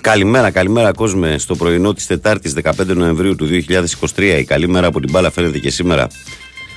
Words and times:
Καλημέρα, 0.00 0.50
καλημέρα 0.50 0.92
κόσμε. 0.92 1.38
Στο 1.38 1.56
πρωινό 1.56 1.92
της 1.92 2.06
Τετάρτης 2.06 2.54
15 2.62 2.86
Νοεμβρίου 2.86 3.36
του 3.36 3.48
2023. 4.16 4.38
Η 4.38 4.44
καλή 4.44 4.68
μέρα 4.68 4.86
από 4.86 5.00
την 5.00 5.10
μπάλα 5.10 5.30
φαίνεται 5.30 5.58
και 5.58 5.70
σήμερα. 5.70 6.06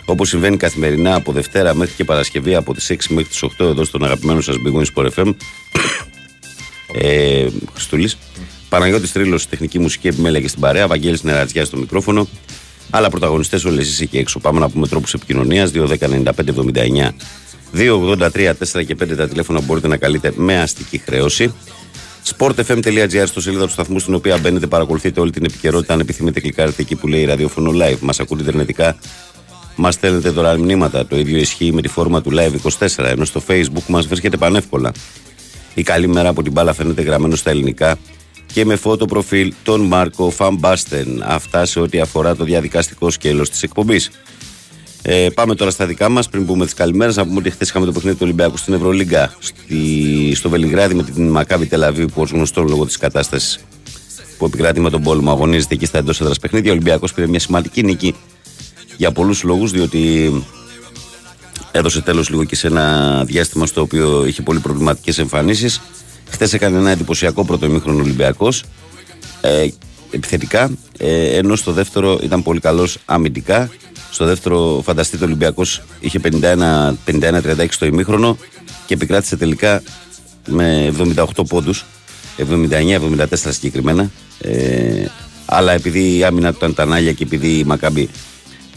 Όπως 0.05 0.29
συμβαίνει 0.29 0.57
καθημερινά 0.57 1.15
από 1.15 1.31
Δευτέρα 1.31 1.75
μέχρι 1.75 1.93
και 1.93 2.03
Παρασκευή 2.03 2.55
από 2.55 2.73
τις 2.73 2.89
6 2.91 2.95
μέχρι 3.09 3.29
τις 3.29 3.43
8 3.43 3.65
εδώ 3.65 3.83
στον 3.83 4.03
αγαπημένο 4.03 4.41
σας 4.41 4.55
Big 4.55 4.79
Wings 4.79 4.85
Sport 4.95 5.09
FM. 5.15 5.33
ε, 6.93 7.47
Χριστούλης. 7.73 8.17
Παναγιώτης 8.69 9.11
Τρίλος, 9.11 9.47
τεχνική 9.47 9.79
μουσική 9.79 10.07
επιμέλεια 10.07 10.39
και 10.41 10.47
στην 10.47 10.61
παρέα. 10.61 10.87
Βαγγέλης 10.87 11.23
Νερατζιά 11.23 11.65
στο 11.65 11.77
μικρόφωνο. 11.77 12.27
Αλλά 12.89 13.09
πρωταγωνιστές 13.09 13.65
όλες 13.65 13.85
εσείς 13.87 14.01
εκεί 14.01 14.17
έξω. 14.17 14.39
Πάμε 14.39 14.59
να 14.59 14.69
πούμε 14.69 14.87
τρόπους 14.87 15.13
επικοινωνίας. 15.13 15.71
2.195.79. 15.71 17.13
2.83, 17.75 18.53
4 18.53 18.83
και 18.85 18.95
5 18.95 19.15
τα 19.15 19.27
τηλέφωνα 19.27 19.59
που 19.59 19.65
μπορείτε 19.65 19.87
να 19.87 19.97
καλείτε 19.97 20.31
με 20.35 20.61
αστική 20.61 20.97
χρέωση. 20.97 21.53
sportfm.gr 22.37 23.23
στο 23.25 23.41
σελίδα 23.41 23.65
του 23.65 23.71
σταθμού 23.71 23.99
στην 23.99 24.13
οποία 24.13 24.37
μπαίνετε, 24.37 24.67
παρακολουθείτε 24.67 25.19
όλη 25.19 25.31
την 25.31 25.45
επικαιρότητα. 25.45 25.93
Αν 25.93 25.99
επιθυμείτε, 25.99 26.39
κλικάρετε 26.39 26.81
εκεί 26.81 26.95
που 26.95 27.07
λέει 27.07 27.25
ραδιόφωνο 27.25 27.71
live. 27.73 27.99
Μας 27.99 28.19
ακούτε 28.19 28.41
ιντερνετικά. 28.41 28.97
Μας 29.75 29.93
στέλνετε 29.93 30.29
δωρεάν 30.29 30.59
μηνύματα. 30.59 31.05
Το 31.07 31.17
ίδιο 31.17 31.37
ισχύει 31.37 31.71
με 31.71 31.81
τη 31.81 31.87
φόρμα 31.87 32.21
του 32.21 32.31
live 32.33 32.53
24. 32.79 33.05
Ενώ 33.05 33.25
στο 33.25 33.41
facebook 33.47 33.85
μας 33.87 34.07
βρίσκεται 34.07 34.37
πανεύκολα. 34.37 34.91
Η 35.73 35.83
καλή 35.83 36.07
μέρα 36.07 36.29
από 36.29 36.43
την 36.43 36.51
μπάλα 36.51 36.73
φαίνεται 36.73 37.01
γραμμένο 37.01 37.35
στα 37.35 37.49
ελληνικά 37.49 37.97
και 38.53 38.65
με 38.65 38.75
φώτο 38.75 39.05
προφίλ 39.05 39.53
τον 39.63 39.81
Μάρκο 39.81 40.29
Φαμπάστεν. 40.29 41.23
Αυτά 41.25 41.65
σε 41.65 41.79
ό,τι 41.79 41.99
αφορά 41.99 42.35
το 42.35 42.43
διαδικαστικό 42.43 43.09
σκέλος 43.09 43.49
της 43.49 43.63
εκπομπής. 43.63 44.11
Ε, 45.05 45.29
πάμε 45.29 45.55
τώρα 45.55 45.71
στα 45.71 45.85
δικά 45.85 46.09
μας 46.09 46.29
πριν 46.29 46.45
πούμε 46.45 46.65
τις 46.65 46.73
καλημέρες 46.73 47.15
να 47.15 47.25
πούμε 47.25 47.37
ότι 47.39 47.49
χθες 47.49 47.69
είχαμε 47.69 47.85
το 47.85 47.91
παιχνίδι 47.91 48.15
του 48.15 48.23
Ολυμπιακού 48.23 48.57
στην 48.57 48.73
Ευρωλίγκα 48.73 49.33
στη, 49.39 50.35
στο 50.35 50.49
Βελιγράδι 50.49 50.93
με 50.93 51.03
την 51.03 51.27
Μακάβη 51.29 51.65
Τελαβή 51.65 52.07
που 52.07 52.21
ως 52.21 52.31
γνωστό 52.31 52.61
λόγω 52.63 52.85
της 52.85 52.97
κατάστασης 52.97 53.59
που 54.37 54.45
επικράτει 54.45 54.79
με 54.79 54.89
τον 54.89 55.01
πόλεμο 55.03 55.31
αγωνίζεται 55.31 55.73
εκεί 55.73 55.85
στα 55.85 55.97
εντός 55.97 56.21
έδρας 56.21 56.39
παιχνίδια. 56.39 56.71
Ο 56.71 56.73
Ολυμπιακός 56.73 57.13
πήρε 57.13 57.27
μια 57.27 57.39
σημαντική 57.39 57.83
νίκη 57.83 58.15
για 58.97 59.11
πολλούς 59.11 59.43
λόγους 59.43 59.71
διότι 59.71 60.31
έδωσε 61.71 62.01
τέλος 62.01 62.29
λίγο 62.29 62.43
και 62.43 62.55
σε 62.55 62.67
ένα 62.67 63.23
διάστημα 63.25 63.65
στο 63.65 63.81
οποίο 63.81 64.25
είχε 64.25 64.41
πολύ 64.41 64.59
προβληματικές 64.59 65.17
εμφανίσεις 65.17 65.81
Χθες 66.33 66.53
έκανε 66.53 66.77
ένα 66.77 66.89
εντυπωσιακό 66.89 67.45
πρώτο 67.45 67.65
ημίχρονο 67.65 68.01
Ολυμπιακός. 68.01 68.63
Ε, 69.41 69.67
επιθετικά. 70.11 70.71
Ε, 70.97 71.37
ενώ 71.37 71.55
στο 71.55 71.71
δεύτερο 71.71 72.19
ήταν 72.23 72.43
πολύ 72.43 72.59
καλός 72.59 72.97
αμυντικά. 73.05 73.69
Στο 74.13 74.25
δεύτερο, 74.25 74.81
φανταστείτε, 74.83 75.23
ο 75.23 75.27
Ολυμπιακός 75.27 75.81
είχε 75.99 76.19
51-36 76.23 77.67
στο 77.69 77.85
ημίχρονο 77.85 78.37
και 78.85 78.93
επικράτησε 78.93 79.37
τελικά 79.37 79.83
με 80.47 80.93
78 81.15 81.25
πόντους. 81.47 81.85
79-74 82.37 83.25
συγκεκριμένα. 83.31 84.11
Ε, 84.41 85.05
αλλά 85.45 85.71
επειδή 85.71 86.17
η 86.17 86.23
άμυνα 86.23 86.49
του 86.49 86.55
ήταν 86.57 86.73
τα 86.73 86.85
νάλια 86.85 87.11
και 87.11 87.23
επειδή 87.23 87.57
η 87.57 87.63
Μακάμπη 87.63 88.09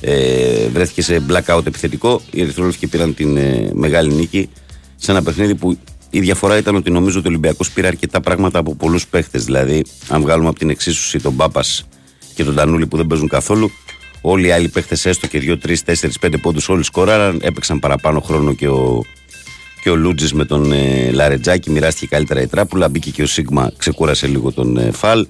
ε, 0.01 0.69
βρέθηκε 0.69 1.03
σε 1.03 1.23
blackout 1.29 1.67
επιθετικό, 1.67 2.21
οι 2.31 2.41
Ερυθρόλευκοι 2.41 2.87
πήραν 2.87 3.15
την 3.15 3.37
ε, 3.37 3.71
μεγάλη 3.73 4.13
νίκη 4.13 4.49
σε 4.97 5.11
ένα 5.11 5.23
παιχνίδι 5.23 5.55
που 5.55 5.79
η 6.11 6.21
διαφορά 6.21 6.57
ήταν 6.57 6.77
ότι 6.77 6.91
νομίζω 6.91 7.19
ότι 7.19 7.27
ο 7.27 7.31
Ολυμπιακός 7.31 7.71
πήρε 7.71 7.87
αρκετά 7.87 8.21
πράγματα 8.21 8.59
από 8.59 8.75
πολλούς 8.75 9.07
παίχτες. 9.07 9.45
Δηλαδή, 9.45 9.85
αν 10.09 10.21
βγάλουμε 10.21 10.49
από 10.49 10.59
την 10.59 10.71
εξίσωση 10.71 11.19
τον 11.19 11.37
Πάπας 11.37 11.87
και 12.35 12.45
τον 12.45 12.55
Τανούλη 12.55 12.87
που 12.87 12.97
δεν 12.97 13.07
παίζουν 13.07 13.29
καθόλου, 13.29 13.71
όλοι 14.28 14.47
οι 14.47 14.50
άλλοι 14.50 14.69
παίχτες, 14.69 15.06
έστω 15.06 15.26
και 15.26 15.59
2, 15.62 15.66
3, 15.66 15.75
4, 15.84 15.92
5 16.20 16.34
πόντους, 16.42 16.69
όλοι 16.69 16.84
σκόραραν. 16.84 17.38
Έπαιξαν 17.42 17.78
παραπάνω 17.78 18.20
χρόνο 18.20 18.54
και 18.54 18.69
ο, 18.69 19.03
και 19.82 19.91
ο 19.91 19.97
Λούτζης 19.97 20.32
με 20.32 20.44
τον 20.44 20.72
ε, 20.72 21.10
Λαρετζάκη. 21.10 21.70
Μοιράστηκε 21.70 22.06
καλύτερα 22.06 22.41
η 22.41 22.47
τράπουλα. 22.47 22.88
Μπήκε 22.88 23.10
και 23.10 23.22
ο 23.22 23.26
Σίγμα, 23.26 23.72
ξεκούρασε 23.76 24.26
λίγο 24.26 24.53
τον 24.53 24.76
ε, 24.76 24.91
Φαλ. 24.91 25.26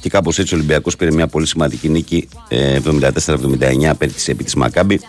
Και 0.00 0.08
κάπως 0.08 0.38
έτσι 0.38 0.54
ο 0.54 0.56
Ολυμπιακός 0.56 0.96
πήρε 0.96 1.12
μια 1.12 1.26
πολύ 1.26 1.46
σημαντική 1.46 1.88
νίκη 1.88 2.28
ε, 2.48 2.78
74-79 3.26 3.92
επί 4.26 4.44
της 4.44 4.54
Μακάμπη 4.54 5.00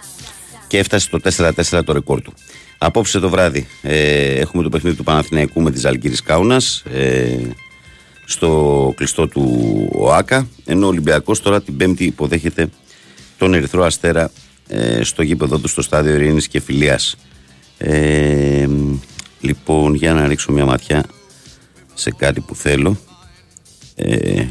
και 0.68 0.78
έφτασε 0.78 1.10
στο 1.12 1.20
4-4 1.52 1.84
το 1.86 1.94
ρεκόρ 1.94 2.22
του. 2.22 2.34
Απόψε 2.78 3.20
το 3.20 3.30
βράδυ 3.30 3.68
ε, 3.82 4.40
έχουμε 4.40 4.64
το 4.64 4.70
παιχνίδι 4.70 4.96
του 4.96 5.04
Παναθηναϊκού 5.04 5.62
με 5.62 5.72
τη 5.72 5.80
Ζαλγκύρης 5.80 6.22
Κάουνας 6.22 6.84
ε, 6.94 7.38
στο 8.26 8.94
κλειστό 8.96 9.28
του 9.28 9.88
ΟΑΚΑ 9.94 10.48
ενώ 10.66 10.86
ο 10.86 10.90
Ολυμπιακός 10.90 11.42
τώρα 11.42 11.62
την 11.62 11.78
Πέμπτη 11.78 12.04
υποδέχεται 12.04 12.70
τον 13.38 13.54
Ερυθρό 13.54 13.84
Αστέρα 13.84 14.32
ε, 14.68 15.04
στο 15.04 15.24
γήπεδο 15.24 15.58
του 15.58 15.68
στο 15.68 15.82
στάδιο 15.82 16.14
Ειρήνης 16.14 16.48
και 16.48 16.60
Φιλίας. 16.60 17.16
Ε, 17.78 18.68
λοιπόν, 19.40 19.94
για 19.94 20.14
να 20.14 20.28
ρίξω 20.28 20.52
μια 20.52 20.66
ματιά 20.66 21.04
σε 21.94 22.12
κάτι 22.12 22.40
που 22.40 22.56
θέλω. 22.56 22.98
Ε, 23.96 24.46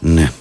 ναι. 0.00 0.32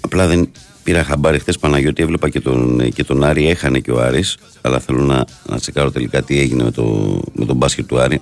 Απλά 0.00 0.26
δεν 0.26 0.50
Πήρα 0.88 1.04
χαμπάρι 1.04 1.38
χθες 1.38 1.58
Παναγιώτη, 1.58 2.02
έβλεπα 2.02 2.28
και 2.28 2.40
τον, 2.40 2.90
και 2.92 3.04
τον 3.04 3.24
Άρη, 3.24 3.48
έχανε 3.48 3.78
και 3.78 3.90
ο 3.90 4.00
Άρης, 4.02 4.36
αλλά 4.60 4.80
θέλω 4.80 5.02
να, 5.02 5.24
να 5.46 5.58
τσεκάρω 5.58 5.90
τελικά 5.90 6.22
τι 6.22 6.38
έγινε 6.38 6.62
με, 6.62 6.70
το, 6.70 6.84
με 7.32 7.44
τον 7.44 7.56
μπάσκετ 7.56 7.86
του 7.86 7.98
Άρη. 7.98 8.20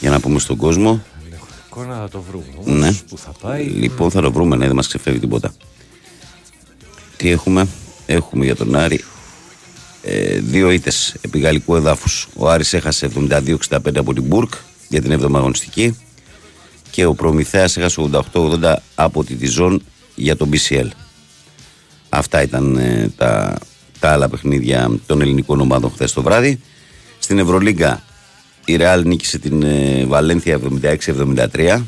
Για 0.00 0.10
να 0.10 0.20
πούμε 0.20 0.38
στον 0.38 0.56
κόσμο. 0.56 1.02
Εικόνα 1.80 1.98
να 1.98 2.08
το 2.08 2.20
βρούμε. 2.30 2.78
Ναι. 2.78 2.92
Που 3.08 3.18
θα 3.18 3.32
πάει. 3.40 3.64
Λοιπόν, 3.64 4.10
θα 4.10 4.20
το 4.20 4.32
βρούμε, 4.32 4.56
ναι, 4.56 4.66
δεν 4.66 4.74
μας 4.74 4.86
ξεφεύγει 4.86 5.20
τίποτα. 5.20 5.54
Τι 7.16 7.30
έχουμε, 7.30 7.68
έχουμε 8.06 8.44
για 8.44 8.56
τον 8.56 8.74
Άρη 8.74 9.04
ε, 10.02 10.38
δύο 10.38 10.70
ήττες 10.70 11.14
επί 11.20 11.38
γαλλικού 11.38 11.76
εδάφους. 11.76 12.28
Ο 12.36 12.48
Άρης 12.48 12.72
έχασε 12.72 13.10
72-65 13.30 13.56
από 13.96 14.14
την 14.14 14.22
Μπουρκ 14.22 14.52
για 14.88 15.02
την 15.02 15.20
7η 15.20 15.34
αγωνιστική 15.34 15.96
και 16.90 17.04
ο 17.04 17.14
Προμηθέας 17.14 17.76
έχασε 17.76 18.08
88-80 18.32 18.74
από 18.94 19.24
τη 19.24 19.34
Διζόν 19.34 19.82
για 20.14 20.36
τον 20.36 20.50
BCL. 20.52 20.88
Αυτά 22.08 22.42
ήταν 22.42 22.76
ε, 22.76 23.12
τα, 23.16 23.58
τα 23.98 24.10
άλλα 24.10 24.28
παιχνίδια 24.28 24.90
των 25.06 25.20
ελληνικών 25.20 25.60
ομάδων 25.60 25.90
χθες 25.90 26.12
το 26.12 26.22
βράδυ. 26.22 26.60
Στην 27.18 27.38
Ευρωλίγκα 27.38 28.02
η 28.68 28.76
Ρεάλ 28.76 29.06
νίκησε 29.06 29.38
την 29.38 29.62
ε, 29.62 30.04
Βαλένθια 30.06 30.60
76-73 31.54 31.82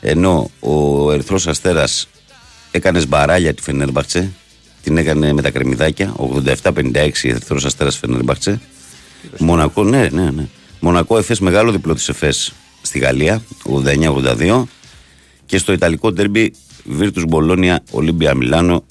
ενώ 0.00 0.50
ο 0.60 1.10
Ερυθρός 1.12 1.46
Αστέρας 1.46 2.08
έκανε 2.70 3.00
σμπαράλια 3.00 3.54
τη 3.54 3.62
Φενέρμπαχτσε 3.62 4.32
την 4.82 4.96
έκανε 4.96 5.32
με 5.32 5.42
τα 5.42 5.50
κρεμμυδάκια 5.50 6.14
87-56 6.62 7.10
Ερυθρός 7.22 7.64
Αστέρας 7.64 7.96
Φενέρμπαχτσε 7.96 8.60
Μονακό, 9.38 9.84
ναι, 9.84 10.08
ναι, 10.12 10.30
ναι. 10.30 10.46
Μονακό 10.80 11.18
Εφές 11.18 11.40
μεγάλο 11.40 11.72
διπλό 11.72 11.94
της 11.94 12.08
Εφές 12.08 12.52
στη 12.82 12.98
Γαλλία 12.98 13.42
89-82 13.84 14.62
και 15.46 15.58
στο 15.58 15.72
Ιταλικό 15.72 16.12
Ντέρμπι 16.12 16.52
Βίρτους 16.84 17.24
Μπολόνια 17.24 17.82
Ολύμπια 17.90 18.34
Μιλάνο 18.34 18.84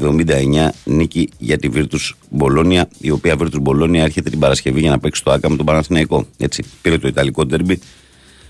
86-79 0.00 0.68
νίκη 0.84 1.28
για 1.38 1.58
τη 1.58 1.68
Βίρτους 1.68 2.16
Μπολόνια, 2.30 2.88
η 2.98 3.10
οποία 3.10 3.36
Βίρτους 3.36 3.60
Μπολόνια 3.60 4.02
έρχεται 4.02 4.30
την 4.30 4.38
Παρασκευή 4.38 4.80
για 4.80 4.90
να 4.90 4.98
παίξει 4.98 5.24
το 5.24 5.30
ΆΚΑ 5.30 5.50
με 5.50 5.56
τον 5.56 5.66
Παναθηναϊκό. 5.66 6.26
Έτσι, 6.36 6.64
πήρε 6.82 6.98
το 6.98 7.08
Ιταλικό 7.08 7.46
τέρμπι 7.46 7.80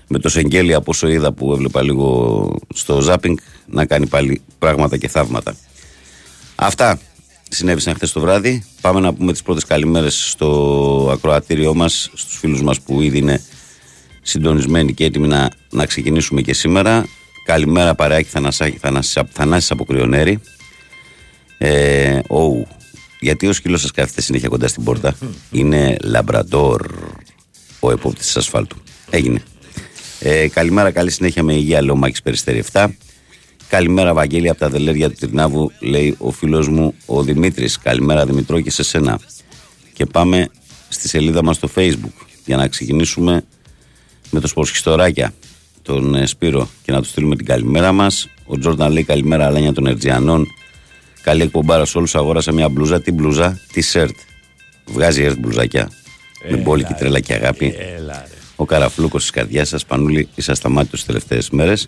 με 0.07 0.19
το 0.19 0.29
Σεγγέλια, 0.29 0.77
από 0.77 0.91
όσο 0.91 1.07
είδα 1.07 1.31
που 1.31 1.53
έβλεπα 1.53 1.81
λίγο 1.81 2.59
στο 2.73 3.01
Ζάπινγκ, 3.01 3.37
να 3.65 3.85
κάνει 3.85 4.07
πάλι 4.07 4.41
πράγματα 4.59 4.97
και 4.97 5.07
θαύματα. 5.07 5.55
Αυτά 6.55 6.99
συνέβησαν 7.49 7.95
χθες 7.95 8.11
το 8.11 8.19
βράδυ. 8.19 8.63
Πάμε 8.81 8.99
να 8.99 9.13
πούμε 9.13 9.31
τις 9.31 9.41
πρώτες 9.41 9.65
καλημέρες 9.65 10.29
στο 10.29 11.09
ακροατήριό 11.13 11.73
μας, 11.73 12.09
στους 12.13 12.37
φίλους 12.37 12.61
μας 12.61 12.81
που 12.81 13.01
ήδη 13.01 13.17
είναι 13.17 13.41
συντονισμένοι 14.21 14.93
και 14.93 15.05
έτοιμοι 15.05 15.27
να, 15.27 15.49
να 15.69 15.85
ξεκινήσουμε 15.85 16.41
και 16.41 16.53
σήμερα. 16.53 17.05
Καλημέρα 17.45 17.95
παρεάκι 17.95 18.29
Θανασάκη, 18.29 18.79
Θανάσης 19.31 19.71
από 19.71 19.85
Κρυονέρη. 19.85 20.39
Ε, 21.57 22.19
oh, 22.27 22.65
γιατί 23.19 23.47
ο 23.47 23.53
σκύλος 23.53 23.81
σας 23.81 23.91
κάθεται 23.91 24.21
συνέχεια 24.21 24.47
κοντά 24.47 24.67
στην 24.67 24.83
πόρτα. 24.83 25.15
Είναι 25.51 25.97
λαμπραντόρ 26.03 26.85
ο 27.79 27.91
επόπτης 27.91 28.25
της 28.25 28.37
ασφάλτου. 28.37 28.77
Έγινε. 29.09 29.43
Ε, 30.19 30.47
καλημέρα, 30.47 30.91
καλή 30.91 31.11
συνέχεια 31.11 31.43
με 31.43 31.53
υγεία, 31.53 31.81
λέει 31.81 31.89
ο 31.89 31.95
Μάκης 31.95 32.21
Περιστέρη 32.21 32.63
7. 32.71 32.87
Καλημέρα, 33.67 34.13
Βαγγέλη, 34.13 34.49
από 34.49 34.59
τα 34.59 34.69
δελέρια 34.69 35.09
του 35.09 35.15
Τρινάβου, 35.19 35.71
λέει 35.79 36.15
ο 36.17 36.31
φίλος 36.31 36.67
μου 36.67 36.93
ο 37.05 37.23
Δημήτρης. 37.23 37.79
Καλημέρα, 37.79 38.25
Δημητρό, 38.25 38.61
και 38.61 38.71
σε 38.71 38.83
σένα. 38.83 39.19
Και 39.93 40.05
πάμε 40.05 40.49
στη 40.89 41.07
σελίδα 41.07 41.43
μας 41.43 41.55
στο 41.55 41.69
Facebook 41.75 42.25
για 42.45 42.57
να 42.57 42.67
ξεκινήσουμε 42.67 43.43
με 44.31 44.39
το 44.39 44.47
Σπορσχιστοράκια 44.47 45.33
τον 45.81 46.15
ε, 46.15 46.25
Σπύρο 46.25 46.69
και 46.83 46.91
να 46.91 47.01
του 47.01 47.07
στείλουμε 47.07 47.35
την 47.35 47.45
καλημέρα 47.45 47.91
μας. 47.91 48.29
Ο 48.45 48.57
Τζόρνταν 48.57 48.91
λέει 48.91 49.03
καλημέρα 49.03 49.45
Αλένια 49.45 49.73
των 49.73 49.85
Ερτζιανών. 49.85 50.47
Καλή 51.23 51.41
εκπομπάρα 51.41 51.85
σε 51.85 51.97
όλους. 51.97 52.15
Αγόρασα 52.15 52.51
μια 52.51 52.69
μπλούζα. 52.69 53.01
Τι 53.01 53.11
μπλούζα, 53.11 53.59
τι 53.73 53.81
σερτ. 53.81 54.15
Βγάζει 54.85 55.23
ερτ 55.23 55.37
μπλουζακιά. 55.39 55.89
με 56.49 56.57
μπόλικη 56.57 56.93
τρέλα 56.93 57.19
και 57.19 57.33
αγάπη. 57.33 57.75
Έλα, 57.95 58.13
ρε. 58.13 58.37
Ο 58.55 58.65
καραφλούκος 58.65 59.21
της 59.21 59.29
καρδιάς 59.31 59.67
σας, 59.67 59.85
Πανούλη, 59.85 60.27
είσαι 60.35 60.51
ασταμάτητος 60.51 60.97
τις 60.99 61.07
τελευταίες 61.07 61.49
μέρες. 61.49 61.87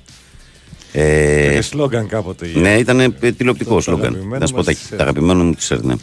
Ε, 0.91 1.51
Είναι 1.51 1.61
σλόγγαν 1.61 2.07
κάποτε. 2.07 2.47
ναι, 2.55 2.73
ήταν 2.77 3.15
τηλεοπτικό 3.37 3.75
Το 3.75 3.81
σλόγγαν. 3.81 4.05
αγαπημένο 4.13 4.37
Να 4.39 4.45
σου 4.47 4.53
πω 4.53 4.63
τα, 4.63 4.71
μας 4.71 4.79
της 4.79 4.89
τα 4.89 5.03
αγαπημένα 5.03 5.43
μου 5.43 5.53
της 5.53 5.71
έρνε. 5.71 5.95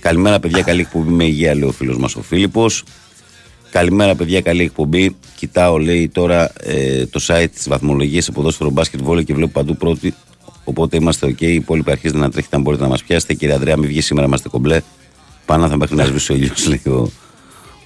Καλημέρα, 0.00 0.40
παιδιά, 0.40 0.62
καλή 0.62 0.80
εκπομπή 0.80 1.10
με 1.10 1.24
υγεία, 1.24 1.54
λέει 1.54 1.68
ο 1.68 1.72
φίλος 1.72 1.96
μας 1.98 2.16
ο 2.16 2.22
Φίλιππος. 2.22 2.82
Καλημέρα, 3.70 4.14
παιδιά, 4.14 4.40
καλή 4.40 4.62
εκπομπή. 4.62 5.16
Κοιτάω, 5.36 5.78
λέει 5.78 6.08
τώρα 6.08 6.52
ε, 6.60 7.06
το 7.06 7.20
site 7.26 7.48
της 7.54 7.68
βαθμολογίας 7.68 8.24
σε 8.24 8.32
ποδόσφαιρο 8.32 8.70
μπάσκετ 8.70 9.02
βόλιο 9.02 9.22
και 9.22 9.34
βλέπω 9.34 9.50
παντού 9.52 9.76
πρώτη. 9.76 10.14
Οπότε 10.68 10.96
είμαστε 10.96 11.26
OK. 11.26 11.40
Οι 11.40 11.54
υπόλοιποι 11.54 11.90
αρχίζετε 11.90 12.20
να 12.20 12.30
τρέχετε 12.30 12.56
αν 12.56 12.62
μπορείτε 12.62 12.82
να 12.82 12.88
μας 12.88 13.02
πιάσετε. 13.02 13.34
Κύριε 13.34 13.54
Ανδρέα, 13.54 13.76
μην 13.76 13.88
βγει 13.88 14.00
σήμερα, 14.00 14.26
είμαστε 14.26 14.48
κομπλέ. 14.48 14.80
Πάνω 15.46 15.68
θα 15.68 15.76
μέχρι 15.76 15.96
να 15.96 16.04
σβήσει 16.04 16.32
ο 16.32 16.34
ήλιος, 16.34 16.66
λέει 16.66 16.82
ο, 16.86 17.10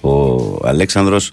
ο 0.09 0.67
Αλέξανδρος. 0.67 1.31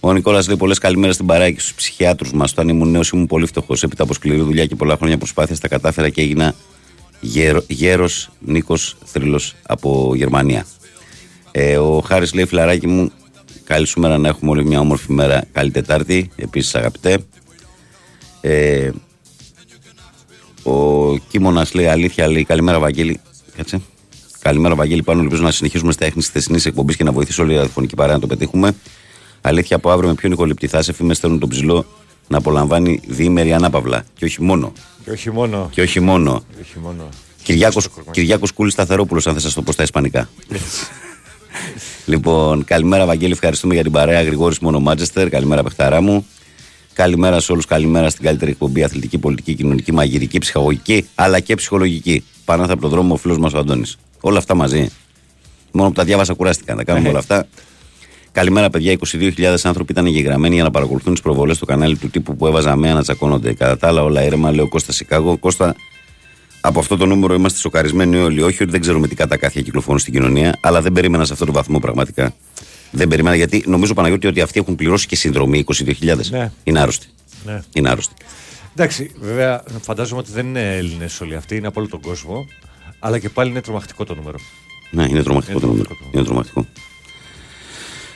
Ο 0.00 0.12
Νικόλας 0.12 0.46
λέει 0.46 0.56
πολλές 0.56 0.78
καλημέρες 0.78 1.14
στην 1.14 1.26
παρέα 1.26 1.50
και 1.50 1.60
στους 1.60 1.74
ψυχιάτρους 1.74 2.32
μας. 2.32 2.52
Όταν 2.52 2.68
ήμουν 2.68 2.90
νέος 2.90 3.10
ήμουν 3.10 3.26
πολύ 3.26 3.46
φτωχός. 3.46 3.82
Έπειτα 3.82 4.02
από 4.02 4.14
σκληρή 4.14 4.40
δουλειά 4.40 4.66
και 4.66 4.74
πολλά 4.74 4.96
χρόνια 4.96 5.18
προσπάθειας 5.18 5.60
τα 5.60 5.68
κατάφερα 5.68 6.08
και 6.08 6.20
έγινα 6.20 6.54
γέρο, 7.20 7.62
γέρος 7.68 8.30
Νίκος 8.40 8.96
Θρύλος 9.04 9.54
από 9.62 10.12
Γερμανία. 10.14 10.66
Ε, 11.50 11.78
ο 11.78 12.00
Χάρης 12.00 12.34
λέει 12.34 12.44
φιλαράκι 12.44 12.86
μου 12.86 13.10
καλή 13.64 13.86
σου 13.86 14.00
μέρα 14.00 14.18
να 14.18 14.28
έχουμε 14.28 14.50
όλη 14.50 14.64
μια 14.64 14.80
όμορφη 14.80 15.12
μέρα 15.12 15.44
καλή 15.52 15.70
Τετάρτη 15.70 16.30
επίσης 16.36 16.74
αγαπητέ 16.74 17.18
ε, 18.40 18.90
ο 20.66 21.16
Κίμωνας 21.28 21.74
λέει 21.74 21.86
αλήθεια 21.86 22.28
λέει 22.28 22.44
καλημέρα 22.44 22.78
Βαγγέλη 22.78 23.20
κάτσε 23.56 23.80
Καλημέρα, 24.46 24.74
Βαγγέλη. 24.74 25.02
Πάνω 25.02 25.20
ελπίζω 25.22 25.42
να 25.42 25.50
συνεχίσουμε 25.50 25.92
στα 25.92 26.04
έχνη 26.04 26.22
της 26.22 26.30
θεσινής 26.30 26.66
εκπομπής 26.66 26.96
και 26.96 27.04
να 27.04 27.12
βοηθήσει 27.12 27.40
όλη 27.40 27.52
η 27.52 27.56
ραδιοφωνική 27.56 27.94
παρέα 27.94 28.14
να 28.14 28.20
το 28.20 28.26
πετύχουμε. 28.26 28.74
Αλήθεια 29.40 29.76
από 29.76 29.90
αύριο 29.90 30.08
με 30.08 30.14
ποιον 30.14 30.32
ηχοληπτή 30.32 30.66
θα 30.66 30.82
σε 30.82 30.92
φήμες 30.92 31.16
στέλνουν 31.16 31.38
τον 31.38 31.48
ψηλό 31.48 31.86
να 32.28 32.38
απολαμβάνει 32.38 33.00
διήμερη 33.06 33.52
ανάπαυλα. 33.52 34.04
Και 34.14 34.24
όχι 34.24 34.42
μόνο. 34.42 34.72
Και 35.04 35.10
όχι 35.10 35.30
μόνο. 35.30 35.68
Και 35.72 35.82
όχι 35.82 36.00
μόνο. 36.00 36.42
Και 36.54 36.60
όχι 36.60 36.78
μόνο. 36.78 37.08
Κυριάκος, 37.42 37.88
Κυριάκος 38.10 38.52
Κούλης 38.52 38.72
Σταθερόπουλος, 38.72 39.26
αν 39.26 39.32
θες 39.34 39.42
να 39.42 39.48
σας 39.48 39.58
το 39.58 39.62
πω 39.64 39.72
στα 39.72 39.82
ισπανικά. 39.82 40.28
λοιπόν, 42.12 42.64
καλημέρα 42.64 43.06
Βαγγέλη, 43.06 43.32
ευχαριστούμε 43.32 43.74
για 43.74 43.82
την 43.82 43.92
παρέα. 43.92 44.22
Γρηγόρης 44.22 44.58
Μόνο 44.58 44.80
Μάτζεστερ, 44.80 45.28
καλημέρα 45.28 45.62
παιχταρά 45.62 46.00
μου. 46.00 46.26
Καλημέρα 46.96 47.40
σε 47.40 47.52
όλους, 47.52 47.64
καλημέρα 47.64 48.10
στην 48.10 48.24
καλύτερη 48.24 48.50
εκπομπή 48.50 48.82
αθλητική, 48.82 49.18
πολιτική, 49.18 49.54
κοινωνική, 49.54 49.92
μαγειρική, 49.92 50.38
ψυχαγωγική, 50.38 51.08
αλλά 51.14 51.40
και 51.40 51.54
ψυχολογική. 51.54 52.24
Πάνω 52.44 52.64
από 52.64 52.80
τον 52.80 52.90
δρόμο 52.90 53.14
ο 53.14 53.16
φίλος 53.16 53.38
μας 53.38 53.52
ο 53.52 53.58
Αντώνης. 53.58 53.96
Όλα 54.20 54.38
αυτά 54.38 54.54
μαζί. 54.54 54.88
Μόνο 55.72 55.88
που 55.88 55.94
τα 55.94 56.04
διάβασα 56.04 56.34
κουράστηκα 56.34 56.74
να 56.74 56.84
κάνουμε 56.84 57.08
όλα 57.08 57.18
αυτά. 57.18 57.46
Καλημέρα, 58.32 58.70
παιδιά. 58.70 58.98
22.000 59.12 59.56
άνθρωποι 59.62 59.92
ήταν 59.92 60.06
εγγεγραμμένοι 60.06 60.54
για 60.54 60.64
να 60.64 60.70
παρακολουθούν 60.70 61.12
τις 61.12 61.22
προβολές 61.22 61.56
στο 61.56 61.66
κανάλι 61.66 61.96
του 61.96 62.08
τύπου 62.08 62.36
που 62.36 62.46
έβαζα 62.46 62.70
αμαία 62.70 62.94
να 62.94 63.02
τσακώνονται. 63.02 63.54
Κατά 63.54 63.76
τα 63.76 63.88
άλλα, 63.88 64.02
όλα 64.02 64.24
ήρεμα, 64.24 64.52
λέω 64.52 64.68
Κώστα 64.68 64.92
Σικάγο. 64.92 65.36
Κώστα, 65.36 65.74
από 66.60 66.78
αυτό 66.78 66.96
το 66.96 67.06
νούμερο 67.06 67.34
είμαστε 67.34 67.58
σοκαρισμένοι 67.58 68.16
όλοι. 68.16 68.42
Όχι 68.42 68.62
ότι 68.62 68.72
δεν 68.72 68.80
ξέρουμε 68.80 69.08
τι 69.08 69.14
κατακάθια 69.14 69.62
κυκλοφορούν 69.62 69.98
στην 69.98 70.12
κοινωνία, 70.12 70.58
αλλά 70.60 70.80
δεν 70.80 70.92
περίμενα 70.92 71.24
σε 71.24 71.32
αυτό 71.32 71.44
το 71.44 71.52
βαθμό 71.52 71.78
πραγματικά. 71.78 72.34
Δεν 72.90 73.08
περίμενα 73.08 73.36
γιατί 73.36 73.64
νομίζω 73.66 73.94
Παναγιώτη 73.94 74.26
ότι 74.26 74.40
αυτοί 74.40 74.60
έχουν 74.60 74.74
πληρώσει 74.74 75.06
και 75.06 75.16
συνδρομή 75.16 75.64
22.000. 75.74 76.16
Ναι. 76.30 76.52
Είναι 76.64 76.80
άρρωστοι. 76.80 77.06
Ναι. 77.44 77.62
Είναι 77.72 77.90
άρρωστοι. 77.90 78.14
Εντάξει, 78.76 79.10
βέβαια 79.20 79.62
φαντάζομαι 79.80 80.20
ότι 80.20 80.32
δεν 80.32 80.46
είναι 80.46 80.76
Έλληνες 80.76 81.20
όλοι 81.20 81.34
αυτοί, 81.36 81.56
είναι 81.56 81.66
από 81.66 81.80
όλο 81.80 81.88
τον 81.88 82.00
κόσμο. 82.00 82.46
Αλλά 82.98 83.18
και 83.18 83.28
πάλι 83.28 83.50
είναι 83.50 83.60
τρομακτικό 83.60 84.04
το 84.04 84.14
νούμερο. 84.14 84.38
Ναι, 84.90 85.06
είναι 85.08 85.22
τρομακτικό 85.22 85.58
Είναι 85.58 85.60
το 85.60 85.66
νούμερο. 85.66 85.84
τρομακτικό. 85.84 86.10
Είναι 86.18 86.24
τρομακτικό. 86.24 86.66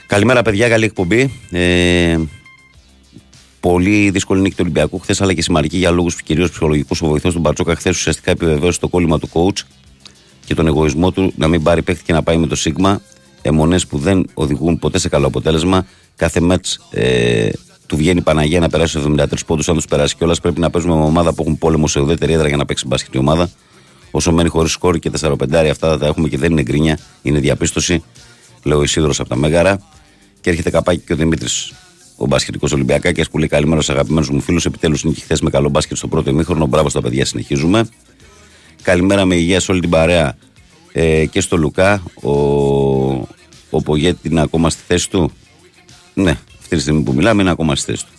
Καλημέρα, 0.06 0.42
παιδιά. 0.42 0.68
Καλή 0.68 0.84
εκπομπή. 0.84 1.32
Ε, 1.50 2.18
πολύ 3.60 4.10
δύσκολη 4.10 4.40
νίκη 4.40 4.54
του 4.54 4.60
Ολυμπιακού 4.62 4.98
χθες, 4.98 5.20
αλλά 5.20 5.34
και 5.34 5.42
σημαντική 5.42 5.76
για 5.76 5.90
λόγους 5.90 6.22
κυρίως 6.22 6.50
ψυχολογικούς. 6.50 7.02
Ο 7.02 7.06
βοηθός 7.06 7.32
του 7.34 7.40
Μπαρτσόκα 7.40 7.74
χθες 7.74 7.96
ουσιαστικά 7.96 8.30
επιβεβαίωσε 8.30 8.80
το 8.80 8.88
κόλλημα 8.88 9.18
του 9.18 9.28
coach 9.32 9.62
και 10.44 10.54
τον 10.54 10.66
εγωισμό 10.66 11.12
του 11.12 11.32
να 11.36 11.48
μην 11.48 11.62
πάρει 11.62 11.82
παίχτη 11.82 12.04
και 12.04 12.12
να 12.12 12.22
πάει 12.22 12.36
με 12.36 12.46
το 12.46 12.56
Σίγμα. 12.56 13.02
Εμονέ 13.42 13.78
που 13.88 13.98
δεν 13.98 14.26
οδηγούν 14.34 14.78
ποτέ 14.78 14.98
σε 14.98 15.08
καλό 15.08 15.26
αποτέλεσμα. 15.26 15.86
Κάθε 16.16 16.40
μέτ 16.40 16.64
ε, 16.90 17.48
του 17.86 17.96
βγαίνει 17.96 18.18
η 18.18 18.22
Παναγία 18.22 18.60
να 18.60 18.68
περάσει 18.68 19.00
στου 19.00 19.14
73 19.16 19.24
πόντους. 19.46 19.68
Αν 19.68 19.74
τους 19.74 19.84
περάσει 19.84 20.16
κιόλας, 20.16 20.40
πρέπει 20.40 20.60
να 20.60 20.70
παίζουμε 20.70 20.94
με 20.94 21.02
ομάδα 21.02 21.32
που 21.32 21.42
έχουν 21.42 21.58
πόλεμο 21.58 21.88
σε 21.88 22.00
ουδέτερη 22.00 22.32
έδρα 22.32 22.48
για 22.48 22.56
να 22.56 22.64
παίξει 22.64 22.86
μπάσκετ 22.86 23.14
η 23.14 23.18
ομάδα. 23.18 23.50
Όσο 24.10 24.32
μένει 24.32 24.48
χωρίς 24.48 24.72
σκόρ 24.72 24.98
και 24.98 25.10
4-5 25.20 25.54
αυτά 25.70 25.88
θα 25.88 25.98
τα 25.98 26.06
έχουμε 26.06 26.28
και 26.28 26.38
δεν 26.38 26.50
είναι 26.50 26.62
γκρίνια, 26.62 26.98
είναι 27.22 27.38
διαπίστωση. 27.38 28.02
Λέω 28.62 28.78
ο 28.78 28.82
Ισίδωρος 28.82 29.20
από 29.20 29.28
τα 29.28 29.36
Μέγαρα. 29.36 29.82
Και 30.40 30.50
έρχεται 30.50 30.70
καπάκι 30.70 31.02
και 31.06 31.12
ο 31.12 31.16
Δημήτρης, 31.16 31.72
ο 32.16 32.26
μπασκετικός 32.26 32.72
Ολυμπιακάκια 32.72 33.24
που 33.30 33.38
λέει 33.38 33.48
καλημέρα 33.48 33.80
στους 33.80 33.94
αγαπημένους 33.94 34.30
μου 34.30 34.40
φίλους. 34.40 34.64
Επιτέλους 34.64 35.04
νίκη 35.04 35.20
χθες 35.20 35.40
με 35.40 35.50
καλό 35.50 35.68
μπάσκετ 35.68 35.96
στο 35.96 36.08
πρώτο 36.08 36.30
ημίχρονο. 36.30 36.66
Μπράβο 36.66 36.88
στα 36.88 37.00
παιδιά, 37.00 37.24
συνεχίζουμε. 37.24 37.88
Καλημέρα 38.82 39.24
με 39.24 39.34
υγεία 39.34 39.60
σε 39.60 39.72
όλη 39.72 39.80
την 39.80 39.90
παρέα 39.90 40.36
ε, 40.92 41.26
και 41.26 41.40
στο 41.40 41.56
Λουκά. 41.56 42.02
Ο, 42.22 42.30
ο 43.70 43.82
Πογέτη 43.84 44.28
είναι 44.28 44.40
ακόμα 44.40 44.70
στη 44.70 44.82
θέση 44.86 45.10
του; 45.10 45.32
Ναι, 46.14 46.38
αυτή 46.58 46.76
τη 46.76 46.80
στιγμή 46.80 47.02
που 47.02 47.12
μιλάμε 47.12 47.42
είναι 47.42 47.50
ακόμα 47.50 47.76
στη 47.76 47.90
θέση 47.90 48.04
του. 48.04 48.12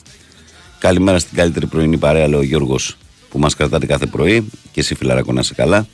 Καλημέρα 0.80 1.20
στην 1.20 1.38
καλύτερη 1.38 1.66
πρωινή 1.66 1.98
παρέα, 1.98 2.28
λέει 2.28 2.40
ο 2.40 2.44
Γιώργος, 2.44 2.98
που 3.30 3.40
μας 3.40 3.56
κρατάτε 3.56 3.86
κάθε 3.86 4.06
πρωί. 4.06 4.50
Και 4.72 4.80
εσύ, 4.80 4.96
φιλαράκο, 4.96 5.34
να 5.34 5.40
είσαι 5.40 5.54
καλά. 5.54 5.88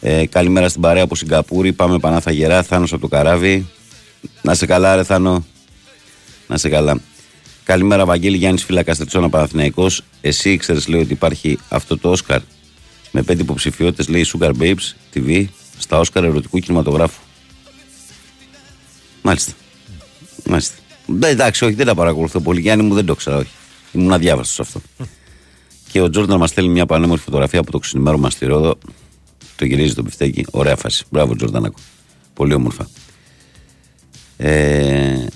Ε, 0.00 0.26
καλημέρα 0.26 0.68
στην 0.68 0.80
παρέα 0.80 1.02
από 1.02 1.14
Σιγκαπούρη. 1.14 1.72
Πάμε 1.72 1.98
Πανάθα 1.98 2.30
Γερά, 2.30 2.62
Θάνος 2.62 2.92
από 2.92 3.00
το 3.00 3.08
καράβι. 3.08 3.66
Να 4.42 4.54
σε 4.54 4.66
καλά, 4.66 4.96
ρε 4.96 5.04
Θάνο. 5.04 5.44
Να 6.46 6.56
σε 6.56 6.68
καλά. 6.68 7.00
Καλημέρα, 7.64 8.04
Βαγγέλη 8.04 8.36
Γιάννης 8.36 8.64
Φύλακας 8.64 8.96
Τριτσόνα 8.96 9.28
Παναθυναϊκό. 9.28 9.86
Εσύ 10.20 10.50
ήξερε, 10.52 10.78
λέει, 10.86 11.00
ότι 11.00 11.12
υπάρχει 11.12 11.58
αυτό 11.68 11.98
το 11.98 12.10
Όσκαρ 12.10 12.40
με 13.10 13.22
πέντε 13.22 13.42
υποψηφιότητες, 13.42 14.08
λέει 14.08 14.26
Sugar 14.32 14.52
Babes 14.60 14.94
TV, 15.14 15.44
στα 15.82 15.98
Όσκαρ 15.98 16.24
ερωτικού 16.24 16.58
κινηματογράφου. 16.58 17.20
Μάλιστα. 19.22 19.52
Μάλιστα. 20.48 20.74
Ναι, 21.06 21.28
εντάξει, 21.28 21.64
όχι, 21.64 21.74
δεν 21.74 21.86
τα 21.86 21.94
παρακολουθώ 21.94 22.40
πολύ. 22.40 22.60
Γιάννη 22.60 22.84
μου 22.84 22.94
δεν 22.94 23.06
το 23.06 23.12
ήξερα, 23.12 23.36
όχι. 23.36 23.50
Ήμουν 23.92 24.12
αδιάβαστο 24.12 24.62
αυτό. 24.62 24.80
και 25.92 26.00
ο 26.00 26.10
Τζόρνταν 26.10 26.38
μας 26.38 26.50
στέλνει 26.50 26.70
μια 26.70 26.86
πανέμορφη 26.86 27.24
φωτογραφία 27.24 27.60
από 27.60 27.70
το 27.70 27.78
ξυνημέρωμα 27.78 28.30
στη 28.30 28.46
Ρόδο. 28.46 28.78
Το 29.56 29.64
γυρίζει 29.64 29.94
το 29.94 30.02
πιφτέκι. 30.02 30.46
Ωραία 30.50 30.76
φάση. 30.76 31.04
Μπράβο, 31.10 31.36
Τζορντανάκο. 31.36 31.78
Πολύ 32.34 32.54
όμορφα. 32.54 32.88
Ε, 34.36 35.26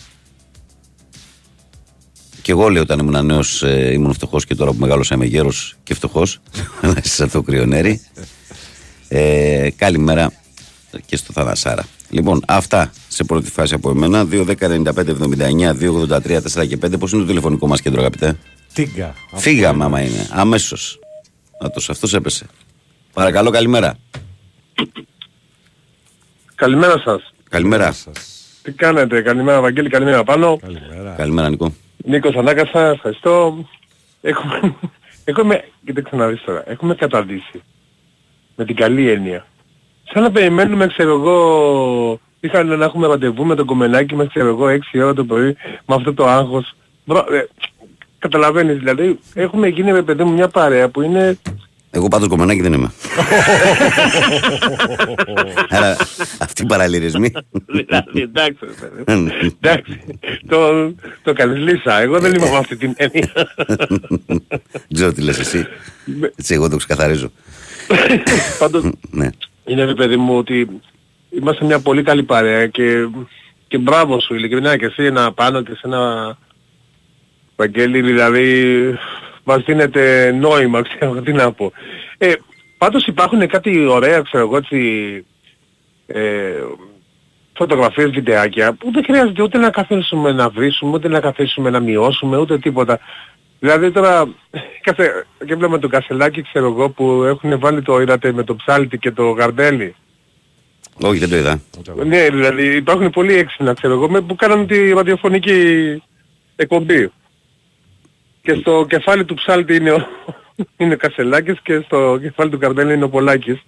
και 2.43 2.53
εγώ 2.53 2.69
λέω 2.69 2.83
όταν 2.83 2.99
ήμουν 2.99 3.26
νέος 3.26 3.62
ε, 3.62 3.93
ήμουν 3.93 4.12
φτωχός 4.12 4.45
και 4.45 4.55
τώρα 4.55 4.71
που 4.71 4.79
μεγάλωσα 4.79 5.15
είμαι 5.15 5.25
γέρος 5.25 5.76
και 5.83 5.95
φτωχός. 5.95 6.41
Να 6.83 6.95
είσαι 7.05 7.25
αυτό 7.25 7.43
κρυονέρι. 7.43 8.00
Ε, 9.09 9.69
καλημέρα 9.77 10.33
και 11.07 11.17
στο 11.17 11.33
Θανασάρα. 11.33 11.85
Λοιπόν, 12.09 12.43
αυτά 12.47 12.93
σε 13.09 13.25
πρώτη 13.25 13.51
φάση 13.51 13.75
από 13.75 13.91
εμένα. 13.91 14.27
2, 14.31 14.45
10, 14.45 14.69
95, 14.69 15.11
79, 15.11 15.75
2, 15.75 15.93
83, 15.93 16.41
4 16.41 16.67
και 16.67 16.77
5. 16.77 16.99
Πώς 16.99 17.13
είναι 17.13 17.21
το 17.21 17.27
τηλεφωνικό 17.29 17.67
μας 17.67 17.81
κέντρο, 17.81 18.01
αγαπητέ; 18.01 18.39
Τίγκα. 18.73 19.15
Φύγαμε 19.35 19.85
άμα 19.85 20.01
είναι. 20.01 20.29
Αμέσως. 20.31 20.99
Να 21.61 21.71
το 21.71 21.85
αυτός 21.89 22.15
έπεσε. 22.15 22.47
Παρακαλώ, 23.13 23.51
καλημέρα. 23.51 23.99
Καλημέρα 26.55 26.99
σας. 26.99 27.33
Καλημέρα. 27.49 27.95
Τι 28.63 28.73
κάνετε, 28.73 29.23
καλημέρα 29.23 29.61
Βαγγέλη, 29.61 29.89
καλημέρα 29.89 30.25
πάνω. 30.25 30.57
Καλημέρα. 30.57 31.15
Καλημέρα, 31.17 31.49
Νικό. 31.49 31.75
Νίκος 32.05 32.35
Ανάκασα, 32.35 32.87
ευχαριστώ. 32.87 33.65
Έχουμε, 34.21 34.75
έχουμε, 35.25 35.65
κοίταξε 35.85 36.17
να 36.17 36.29
δεις 36.29 36.43
τώρα, 36.45 36.71
έχουμε 36.71 36.95
καταδύσει 36.95 37.63
με 38.57 38.65
την 38.65 38.77
καλή 38.77 39.11
έννοια. 39.11 39.47
Σαν 40.13 40.23
να 40.23 40.31
περιμένουμε, 40.31 40.87
ξέρω 40.87 41.11
εγώ, 41.13 42.21
είχαν 42.41 42.79
να 42.79 42.85
έχουμε 42.85 43.07
ραντεβού 43.07 43.45
με 43.45 43.55
τον 43.55 43.67
κομμενάκι 43.67 44.15
μας, 44.15 44.29
ξέρω 44.29 44.49
εγώ, 44.49 44.67
6 44.69 45.01
ώρα 45.03 45.15
το 45.15 45.25
πρωί, 45.25 45.57
με 45.87 45.95
αυτό 45.95 46.15
το 46.15 46.27
άγχος. 46.27 46.75
Μπρα- 47.05 47.27
ε, 47.33 47.47
καταλαβαίνεις, 48.19 48.79
δηλαδή, 48.79 49.19
έχουμε 49.35 49.69
γίνει 49.69 49.93
με 49.93 50.03
παιδί 50.03 50.25
μου 50.25 50.33
μια 50.33 50.49
παρέα 50.49 50.89
που 50.89 51.03
είναι 51.03 51.39
Εγώ 51.91 52.09
πάντως 52.09 52.29
κομμενάκι 52.29 52.61
δεν 52.61 52.73
είμαι. 52.73 52.91
Άρα 55.69 55.97
αυτοί 56.39 56.63
οι 56.63 56.67
παραλληλισμοί. 56.67 57.31
Δηλαδή, 57.67 58.21
εντάξει, 58.21 58.59
ρε 58.61 58.89
παιδί 58.89 59.21
μου. 59.23 59.31
εντάξει, 59.61 60.01
το, 60.49 60.91
το 61.23 61.33
κάνεις 61.33 61.59
λύσα. 61.59 62.01
Εγώ 62.01 62.19
δεν 62.19 62.35
είμαι 62.35 62.51
με 62.51 62.57
αυτή 62.57 62.77
την 62.77 62.95
έννοια. 62.97 63.33
Δεν 64.27 64.95
ξέρω 64.95 65.13
τι 65.13 65.23
λες 65.23 65.39
εσύ. 65.39 65.67
Έτσι 66.37 66.55
εγώ 66.55 66.69
το 66.69 66.77
ξεκαθαρίζω. 66.77 67.31
Πάντως, 68.59 68.90
Ναι. 69.11 69.28
είναι 69.64 69.85
ρε 69.85 69.95
παιδί 69.95 70.16
μου 70.16 70.37
ότι 70.37 70.81
είμαστε 71.31 71.64
μια 71.64 71.81
πολύ 71.81 72.02
καλή 72.02 72.23
παρέα 72.23 72.66
και, 72.66 73.09
και 73.69 73.78
μπράβο 73.78 74.21
σου 74.21 74.35
ειλικρινά 74.35 74.76
και 74.76 74.85
εσύ 74.85 75.05
ένα 75.05 75.33
πάνω 75.33 75.62
και 75.62 75.73
σε 75.73 75.81
ένα 75.85 76.37
Βαγγέλη 77.57 78.00
δηλαδή 78.02 78.75
μας 79.45 79.62
δίνεται 79.64 80.33
νόημα 80.33 80.83
ξέρω 80.83 81.23
τι 81.23 81.33
να 81.33 81.52
πω. 81.52 81.73
Ε, 82.19 82.33
πάντως 82.78 83.07
υπάρχουν 83.07 83.47
κάτι 83.47 83.87
ωραία 83.87 84.21
ξέρω 84.21 84.45
εγώ 84.45 84.57
έτσι 84.57 85.25
ε, 86.07 86.52
φωτογραφίες, 87.52 88.11
βιντεάκια 88.11 88.73
που 88.73 88.90
δεν 88.93 89.05
χρειάζεται 89.05 89.43
ούτε 89.43 89.59
να 89.59 89.71
καθίσουμε 89.71 90.33
να 90.33 90.49
βρίσουμε, 90.49 90.93
ούτε 90.95 91.09
να 91.09 91.21
καθίσουμε 91.21 91.71
να 91.71 91.81
μειώσουμε, 91.81 92.37
ούτε 92.37 92.59
τίποτα. 92.59 92.99
Δηλαδή 93.59 93.91
τώρα 93.91 94.29
κάθε, 94.83 95.27
και 95.47 95.55
βλέπουμε 95.55 95.79
τον 95.79 95.91
Κασελάκη 95.91 96.43
ξέρω 96.43 96.67
εγώ 96.67 96.91
που 96.91 97.23
έχουν 97.23 97.59
βάλει 97.59 97.83
το 97.83 98.01
είδατε 98.01 98.33
με 98.33 98.45
το 98.45 98.57
ψάλτη 98.57 98.99
και 98.99 99.11
το 99.11 99.31
γαρδέλι. 99.31 99.95
Όχι, 101.03 101.19
δεν 101.19 101.29
το 101.29 101.37
είδα. 101.37 101.61
Ναι, 102.07 102.29
δηλαδή 102.31 102.77
υπάρχουν 102.77 103.11
πολλοί 103.11 103.35
έξυπνα 103.35 103.75
ξέρω 103.75 103.93
εγώ 103.95 104.11
με- 104.11 104.21
που 104.21 104.35
κάνανε 104.35 104.67
τη 104.67 104.93
ραδιοφωνική 104.93 106.03
εκπομπή. 106.57 107.11
Και 108.43 108.55
στο 108.55 108.87
κεφάλι 108.89 109.25
του 109.25 109.35
ψάλτη 109.35 109.75
είναι 109.75 109.93
ο, 109.93 110.07
είναι 110.77 110.95
ο 110.95 110.97
Κασελάκης 110.97 111.61
και 111.63 111.81
στο 111.85 112.19
κεφάλι 112.23 112.51
του 112.51 112.59
Καρδέλη 112.59 112.95
είναι 112.95 113.05
ο 113.05 113.09
Πολάκης. 113.09 113.63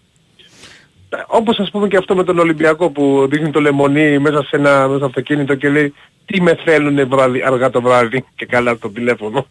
Ε, 1.09 1.17
Όπως 1.27 1.59
ας 1.59 1.71
πούμε 1.71 1.89
και 1.89 1.97
αυτό 1.97 2.15
με 2.17 2.25
τον 2.25 2.39
Ολυμπιακό 2.39 2.91
που 2.91 3.27
δείχνει 3.31 3.51
το 3.51 3.61
λεμονί 3.61 4.19
μέσα 4.19 4.43
σε 4.43 4.57
ένα 4.57 4.85
μέσα 4.87 4.97
στο 4.97 5.07
αυτοκίνητο 5.07 5.55
και 5.55 5.69
λέει 5.69 5.95
τι 6.29 6.41
με 6.41 6.55
θέλουνε 6.65 7.05
βράδυ, 7.05 7.43
αργά 7.43 7.71
το 7.71 7.81
βράδυ 7.81 8.25
και 8.37 8.47
καλά 8.47 8.75
στο 8.75 8.91
τηλέφωνο. 8.91 9.47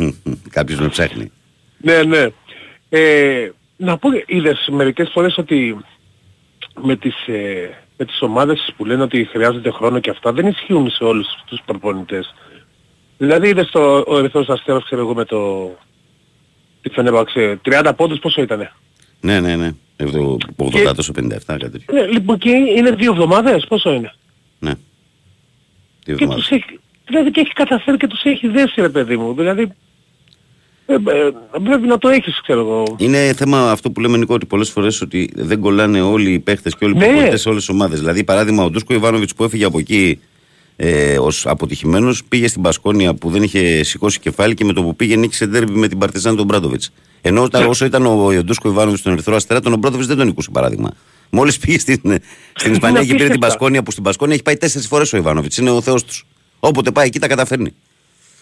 Κάποιος 0.56 0.80
με 0.80 0.88
ψάχνει. 0.88 1.32
ναι, 1.78 2.02
ναι. 2.02 2.26
Ε, 2.88 3.50
να 3.76 3.98
πω, 3.98 4.08
είδες 4.26 4.68
μερικές 4.70 5.10
φορές 5.12 5.38
ότι 5.38 5.76
με 6.82 6.96
τις, 6.96 7.26
ε, 7.26 7.78
με 7.96 8.04
τις 8.04 8.22
ομάδες 8.22 8.72
που 8.76 8.84
λένε 8.84 9.02
ότι 9.02 9.24
χρειάζεται 9.24 9.70
χρόνο 9.70 9.98
και 9.98 10.10
αυτά 10.10 10.32
δεν 10.32 10.46
ισχύουν 10.46 10.90
σε 10.90 11.04
όλους 11.04 11.26
τους 11.46 11.60
προπονητές. 11.64 12.34
Δηλαδή 13.18 13.48
είδες 13.48 13.70
το, 13.70 14.04
ο 14.06 14.18
Ερυθρός 14.18 14.48
Αστέρας 14.48 14.84
ξέρω 14.84 15.00
εγώ 15.00 15.14
με 15.14 15.24
το... 15.24 15.70
Τι 16.82 16.90
Φενέρμπαξε, 16.90 17.60
30 17.64 17.92
πόντους 17.96 18.18
πόσο 18.18 18.42
ήτανε; 18.42 18.72
Ναι, 19.20 19.40
ναι, 19.40 19.56
ναι. 19.56 19.70
80 20.56 20.92
τόσο 20.96 21.12
57, 21.16 21.28
κάτι 21.46 21.70
τέτοιο. 21.70 21.94
Ναι, 21.94 22.06
λοιπόν 22.06 22.38
και 22.38 22.50
είναι 22.50 22.90
δύο 22.90 23.12
εβδομάδες, 23.12 23.66
πόσο 23.68 23.92
είναι; 23.92 24.14
Ναι. 26.06 26.14
Δύο 26.14 26.16
Και 26.16 26.24
εβδομάδες. 26.24 26.46
τους 26.48 26.50
έχει, 26.56 26.80
δηλαδή 27.06 27.30
και 27.30 27.40
έχει 27.40 27.52
καταφέρει 27.52 27.96
και 27.96 28.06
τους 28.06 28.22
έχει 28.24 28.48
δέσει 28.48 28.80
ρε 28.80 28.88
παιδί 28.88 29.16
μου. 29.16 29.34
Δηλαδή 29.34 29.72
ε, 30.86 30.94
ε, 30.94 30.98
πρέπει 31.64 31.86
να 31.86 31.98
το 31.98 32.08
έχεις 32.08 32.40
ξέρω 32.42 32.60
εγώ. 32.60 32.82
Είναι 32.98 33.32
θέμα 33.36 33.70
αυτό 33.70 33.90
που 33.90 34.00
λέμε 34.00 34.16
Νικό 34.16 34.34
ότι 34.34 34.46
πολλές 34.46 34.70
φορές 34.70 35.00
ότι 35.00 35.30
δεν 35.34 35.60
κολλάνε 35.60 36.00
όλοι 36.00 36.32
οι 36.32 36.38
παίχτες 36.38 36.76
και 36.76 36.84
όλοι 36.84 36.94
οι 36.94 36.98
Ναι. 36.98 37.04
προπονητές 37.06 37.40
σε 37.40 37.48
όλες 37.48 37.60
τις 37.66 37.74
ομάδες. 37.74 37.98
Δηλαδή 37.98 38.24
παράδειγμα 38.24 38.64
ο 38.64 38.70
Ντούσκο 38.70 38.94
Ιβάνοβιτς 38.94 39.34
που 39.34 39.44
έφυγε 39.44 39.64
από 39.64 39.78
εκεί 39.78 40.20
ε, 40.76 41.18
ως 41.18 41.46
αποτυχημένος 41.46 42.24
πήγε 42.24 42.48
στην 42.48 42.62
Πασκόνια 42.62 43.14
που 43.14 43.30
δεν 43.30 43.42
είχε 43.42 43.82
σηκώσει 43.82 44.20
κεφάλι 44.20 44.54
και 44.54 44.64
με 44.64 44.72
το 44.72 44.82
που 44.82 44.96
πήγε 44.96 45.16
νίκησε 45.16 45.46
ντέρμπι 45.46 45.72
με 45.78 45.88
την 45.88 45.98
Παρτιζάν 45.98 46.36
τον 46.36 46.46
Μπράντοβιτς. 46.46 46.92
Ενώ 47.22 47.42
όταν, 47.42 47.66
όσο 47.66 47.84
ήταν 47.84 48.06
ο, 48.06 48.24
ο 48.26 48.42
Ντούσκο 48.44 48.68
Ιβάνοβιτς 48.68 49.00
στον 49.00 49.12
Ερυθρό 49.12 49.34
Αστέρα 49.36 49.60
τον 49.60 49.78
Μπράντοβιτς 49.78 50.08
δεν 50.08 50.16
τον 50.16 50.26
νικούσε 50.26 50.50
παράδειγμα. 50.52 50.90
Μόλις 51.30 51.58
πήγε 51.58 51.78
στην, 51.78 52.00
στην 52.54 52.72
Ισπανία 52.72 53.00
και 53.00 53.06
πήρε 53.06 53.16
την 53.16 53.24
απίστευτα. 53.24 53.46
Πασκόνια 53.46 53.82
που 53.82 53.90
στην 53.90 54.02
Πασκόνια 54.02 54.34
έχει 54.34 54.42
πάει 54.42 54.56
τέσσερις 54.56 54.86
φορές 54.86 55.12
ο 55.12 55.16
Ιβάνοβιτς. 55.16 55.56
Είναι 55.56 55.70
ο 55.70 55.80
θεός 55.80 56.04
τους. 56.04 56.26
Όποτε 56.60 56.90
πάει 56.90 57.06
εκεί 57.06 57.18
τα 57.18 57.26
καταφέρνει. 57.26 57.74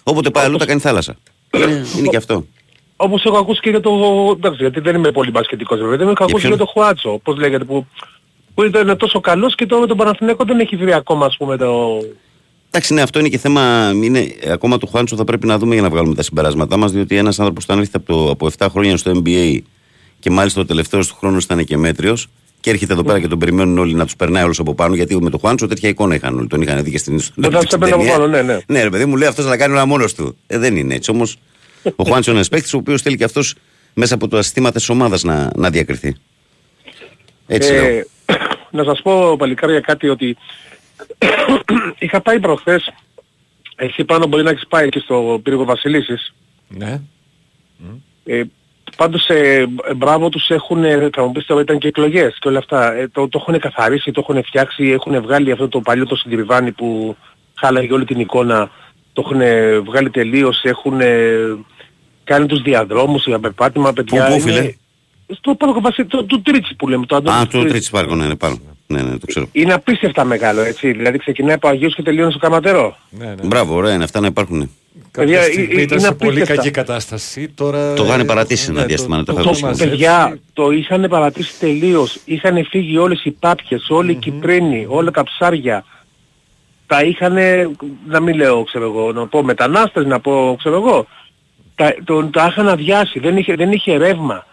Όποτε 0.02 0.30
πάει 0.30 0.44
αλλού 0.44 0.56
τα 0.56 0.66
κάνει 0.66 0.80
θάλασσα. 0.80 1.16
Είναι, 1.50 1.86
είναι 1.98 2.08
και 2.08 2.16
αυτό. 2.16 2.46
Όπως 2.96 3.24
έχω 3.24 3.38
ακούσει 3.38 3.60
και 3.60 3.70
για 3.70 3.80
το... 3.80 3.90
Εντάξει, 4.36 4.62
γιατί 4.62 4.80
δεν 4.80 4.94
είμαι 4.94 5.12
πολύ 5.12 5.30
μπασκετικός 5.30 5.78
βέβαια. 5.78 5.96
Δεν 5.96 6.08
έχω 6.08 6.24
ακούσει 6.24 6.46
ποιον; 6.46 6.56
για 6.56 6.64
το 6.64 6.70
Χουάτσο, 6.72 7.12
όπως 7.12 7.36
λέγεται, 7.36 7.64
που, 7.64 7.86
που 8.54 8.62
ήταν 8.62 8.96
τόσο 8.96 9.20
καλός 9.20 9.54
και 9.54 9.66
τώρα 9.66 9.80
με 9.80 9.86
τον 9.86 9.96
Παναθηναίκο 9.96 10.44
δεν 10.44 10.60
έχει 10.60 10.76
βρει 10.76 10.92
ακόμα 10.92 11.26
ας 11.26 11.36
πούμε 11.36 11.56
το... 11.56 11.98
Εντάξει, 12.70 12.94
ναι, 12.94 13.02
αυτό 13.02 13.18
είναι 13.18 13.28
και 13.28 13.38
θέμα. 13.38 13.92
Είναι, 13.94 14.18
ε, 14.40 14.52
ακόμα 14.52 14.78
του 14.78 14.86
Χουάντσο 14.86 15.16
θα 15.16 15.24
πρέπει 15.24 15.46
να 15.46 15.58
δούμε 15.58 15.74
για 15.74 15.82
να 15.82 15.90
βγάλουμε 15.90 16.14
τα 16.14 16.22
συμπεράσματά 16.22 16.76
μας. 16.76 16.92
Διότι 16.92 17.16
ένας 17.16 17.38
άνθρωπος 17.38 17.66
που 17.66 17.72
έρχεται 17.72 17.96
από, 17.96 18.06
το, 18.06 18.30
από 18.30 18.50
7 18.58 18.66
χρόνια 18.70 18.96
στο 18.96 19.12
NBA 19.14 19.58
και 20.18 20.30
μάλιστα 20.30 20.60
ο 20.60 20.64
τελευταίος 20.64 21.08
του 21.08 21.16
χρόνο 21.18 21.38
ήταν 21.40 21.64
και 21.64 21.76
μέτριος 21.76 22.28
και 22.68 22.74
έρχεται 22.74 22.92
εδώ 22.92 23.02
πέρα 23.02 23.20
και 23.20 23.28
τον 23.28 23.38
περιμένουν 23.38 23.78
όλοι 23.78 23.94
να 23.94 24.04
τους 24.04 24.16
περνάει 24.16 24.44
όλου 24.44 24.54
από 24.58 24.74
πάνω. 24.74 24.94
Γιατί 24.94 25.22
με 25.22 25.30
τον 25.30 25.40
Χουάντσο 25.40 25.66
τέτοια 25.66 25.88
εικόνα 25.88 26.14
είχαν 26.14 26.38
όλοι. 26.38 26.46
Τον 26.46 26.60
είχαν 26.60 26.82
δει 26.82 26.90
και 26.90 26.98
στην 26.98 27.20
Δεν 27.34 27.50
θα 27.50 27.58
τους 27.58 27.72
έπαιρνε 27.72 27.94
από 27.94 28.04
πάνω, 28.04 28.26
ναι, 28.26 28.42
ναι. 28.42 28.58
Ναι, 28.66 28.82
ρε 28.82 28.90
παιδί 28.90 29.04
μου 29.04 29.16
λέει 29.16 29.28
αυτός 29.28 29.46
να 29.46 29.56
κάνει 29.56 29.72
όλα 29.72 29.86
μόνος 29.86 30.14
του. 30.14 30.36
Ε, 30.46 30.58
δεν 30.58 30.76
είναι 30.76 30.94
έτσι. 30.94 31.10
Όμως 31.10 31.36
ο 31.96 32.04
Χουάντσο 32.04 32.30
είναι 32.30 32.38
ένας 32.38 32.48
παίκτης 32.48 32.74
ο 32.74 32.76
οποίος 32.76 33.02
θέλει 33.02 33.16
και 33.16 33.24
αυτός 33.24 33.54
μέσα 33.94 34.14
από 34.14 34.28
τα 34.28 34.42
συστήματα 34.42 34.78
της 34.78 34.88
ομάδας 34.88 35.22
να, 35.22 35.50
να 35.56 35.70
διακριθεί. 35.70 36.16
Έτσι 37.46 37.72
λέω. 37.72 37.84
Ε, 37.84 38.06
να 38.70 38.84
σας 38.84 39.02
πω 39.02 39.36
παλικάρια 39.36 39.80
κάτι 39.80 40.08
ότι 40.08 40.36
είχα 41.98 42.20
πάει 42.20 42.40
προχθές, 42.40 42.92
εσύ 43.76 44.04
πάνω 44.04 44.26
μπορεί 44.26 44.42
να 44.42 44.50
έχεις 44.50 44.66
πάει 44.68 44.88
και 44.88 44.98
στο 44.98 45.40
πύργο 45.42 45.64
Βασιλίσης, 45.64 46.34
Ναι. 46.68 47.00
Ε, 48.24 48.42
πάντως 48.98 49.28
ε, 49.28 49.66
μπράβο 49.96 50.28
τους 50.28 50.48
έχουν, 50.48 50.84
ε, 50.84 51.08
θα 51.12 51.22
μου 51.24 51.32
πεις 51.32 51.46
τώρα 51.46 51.60
ήταν 51.60 51.78
και 51.78 51.88
εκλογές 51.88 52.36
και 52.40 52.48
όλα 52.48 52.58
αυτά. 52.58 52.92
Ε, 52.92 53.08
το, 53.08 53.28
το 53.28 53.38
έχουν 53.46 53.58
καθαρίσει, 53.60 54.10
το 54.10 54.26
έχουν 54.28 54.44
φτιάξει, 54.44 54.84
έχουν 54.88 55.22
βγάλει 55.22 55.52
αυτό 55.52 55.68
το 55.68 55.80
παλιό 55.80 56.06
το 56.06 56.16
συντριβάνι 56.16 56.72
που 56.72 57.16
χάλαγε 57.54 57.92
όλη 57.92 58.04
την 58.04 58.20
εικόνα. 58.20 58.70
Το 59.12 59.22
έχουν 59.26 59.40
βγάλει 59.84 60.10
τελείως, 60.10 60.60
έχουν 60.62 60.98
κάνει 62.24 62.46
τους 62.46 62.62
διαδρόμους 62.62 63.26
για 63.26 63.38
περπάτημα, 63.38 63.92
παιδιά. 63.92 64.26
πού, 64.26 64.32
είναι- 64.32 64.40
φίλε; 64.40 64.72
Στο 65.34 65.54
πάρκο 65.54 65.80
Βασίλη, 65.80 66.06
το, 66.06 66.24
του 66.24 66.42
Τρίτσι 66.42 66.74
που 66.76 66.88
λέμε. 66.88 67.06
Το 67.06 67.16
Αντώνη 67.16 67.36
Α, 67.38 67.40
του 67.42 67.48
το 67.50 67.58
Τρίτσι. 67.58 67.72
τρίτη 67.72 67.88
πάρκο, 67.90 68.14
ναι, 68.14 68.26
ναι, 68.26 68.36
πάνω. 68.36 68.58
Ναι, 68.86 69.02
ναι, 69.02 69.18
το 69.18 69.26
ξέρω. 69.26 69.48
Είναι 69.52 69.72
απίστευτα 69.72 70.24
μεγάλο, 70.24 70.60
έτσι. 70.60 70.92
Δηλαδή 70.92 71.18
ξεκινάει 71.18 71.54
από 71.54 71.68
Αγίους 71.68 71.94
και 71.94 72.02
τελειώνει 72.02 72.30
στο 72.30 72.40
Καματερό. 72.40 72.96
ναι, 73.10 73.26
ναι. 73.26 73.34
Μπράβο, 73.46 73.74
ωραία 73.74 73.94
είναι 73.94 74.04
αυτά 74.04 74.20
να 74.20 74.26
υπάρχουν. 74.26 74.70
Κάποια 75.18 75.38
Παιδιά, 75.38 75.52
στιγμή 75.52 75.74
ε, 75.74 75.78
ε, 75.78 75.82
ήταν 75.82 75.98
είναι 75.98 76.06
σε 76.06 76.14
πολύ 76.14 76.30
απίστευτα. 76.30 76.54
κακή 76.62 76.70
κατάσταση. 76.70 77.48
Τώρα, 77.48 77.94
Το 77.94 78.04
είχαν 78.04 78.20
ε, 78.20 78.24
παρατήσει 78.24 78.66
ένα 78.70 78.80
ναι, 78.80 78.86
διάστημα, 78.86 79.16
να 79.16 79.24
το 79.24 79.32
το 79.32 79.38
έχω 79.40 79.50
έχουν 79.50 79.50
ακούσει. 79.50 79.64
μαζέψει. 79.64 79.90
Παιδιά, 79.90 80.38
το 80.52 80.70
είχαν 80.70 81.06
παρατήσει 81.08 81.58
τελείως. 81.58 82.18
Είχαν 82.24 82.64
φύγει 82.70 82.98
όλες 82.98 83.24
οι 83.24 83.30
πάπιες, 83.30 83.86
όλοι 83.90 84.10
οι 84.12 84.14
Κυπρίνοι, 84.14 84.86
όλα 84.88 85.10
τα 85.10 85.22
ψάρια. 85.24 85.84
Τα 86.86 87.02
είχαν, 87.02 87.34
να 88.06 88.20
μην 88.20 88.34
λέω, 88.36 88.64
ξέρω 88.64 88.84
εγώ, 88.84 89.12
να 89.12 89.26
πω 89.26 89.42
μετανάστες, 89.42 90.06
να 90.06 90.20
πω, 90.20 90.56
ξέρω 90.58 90.76
εγώ. 90.76 91.06
Τα, 91.74 91.94
το, 92.04 92.24
τα 92.24 92.46
είχαν 92.50 92.68
αδειάσει, 92.68 93.18
δεν 93.18 93.36
είχε, 93.36 93.54
δεν 93.54 93.72
είχε 93.72 93.96
ρεύμα. 93.96 94.46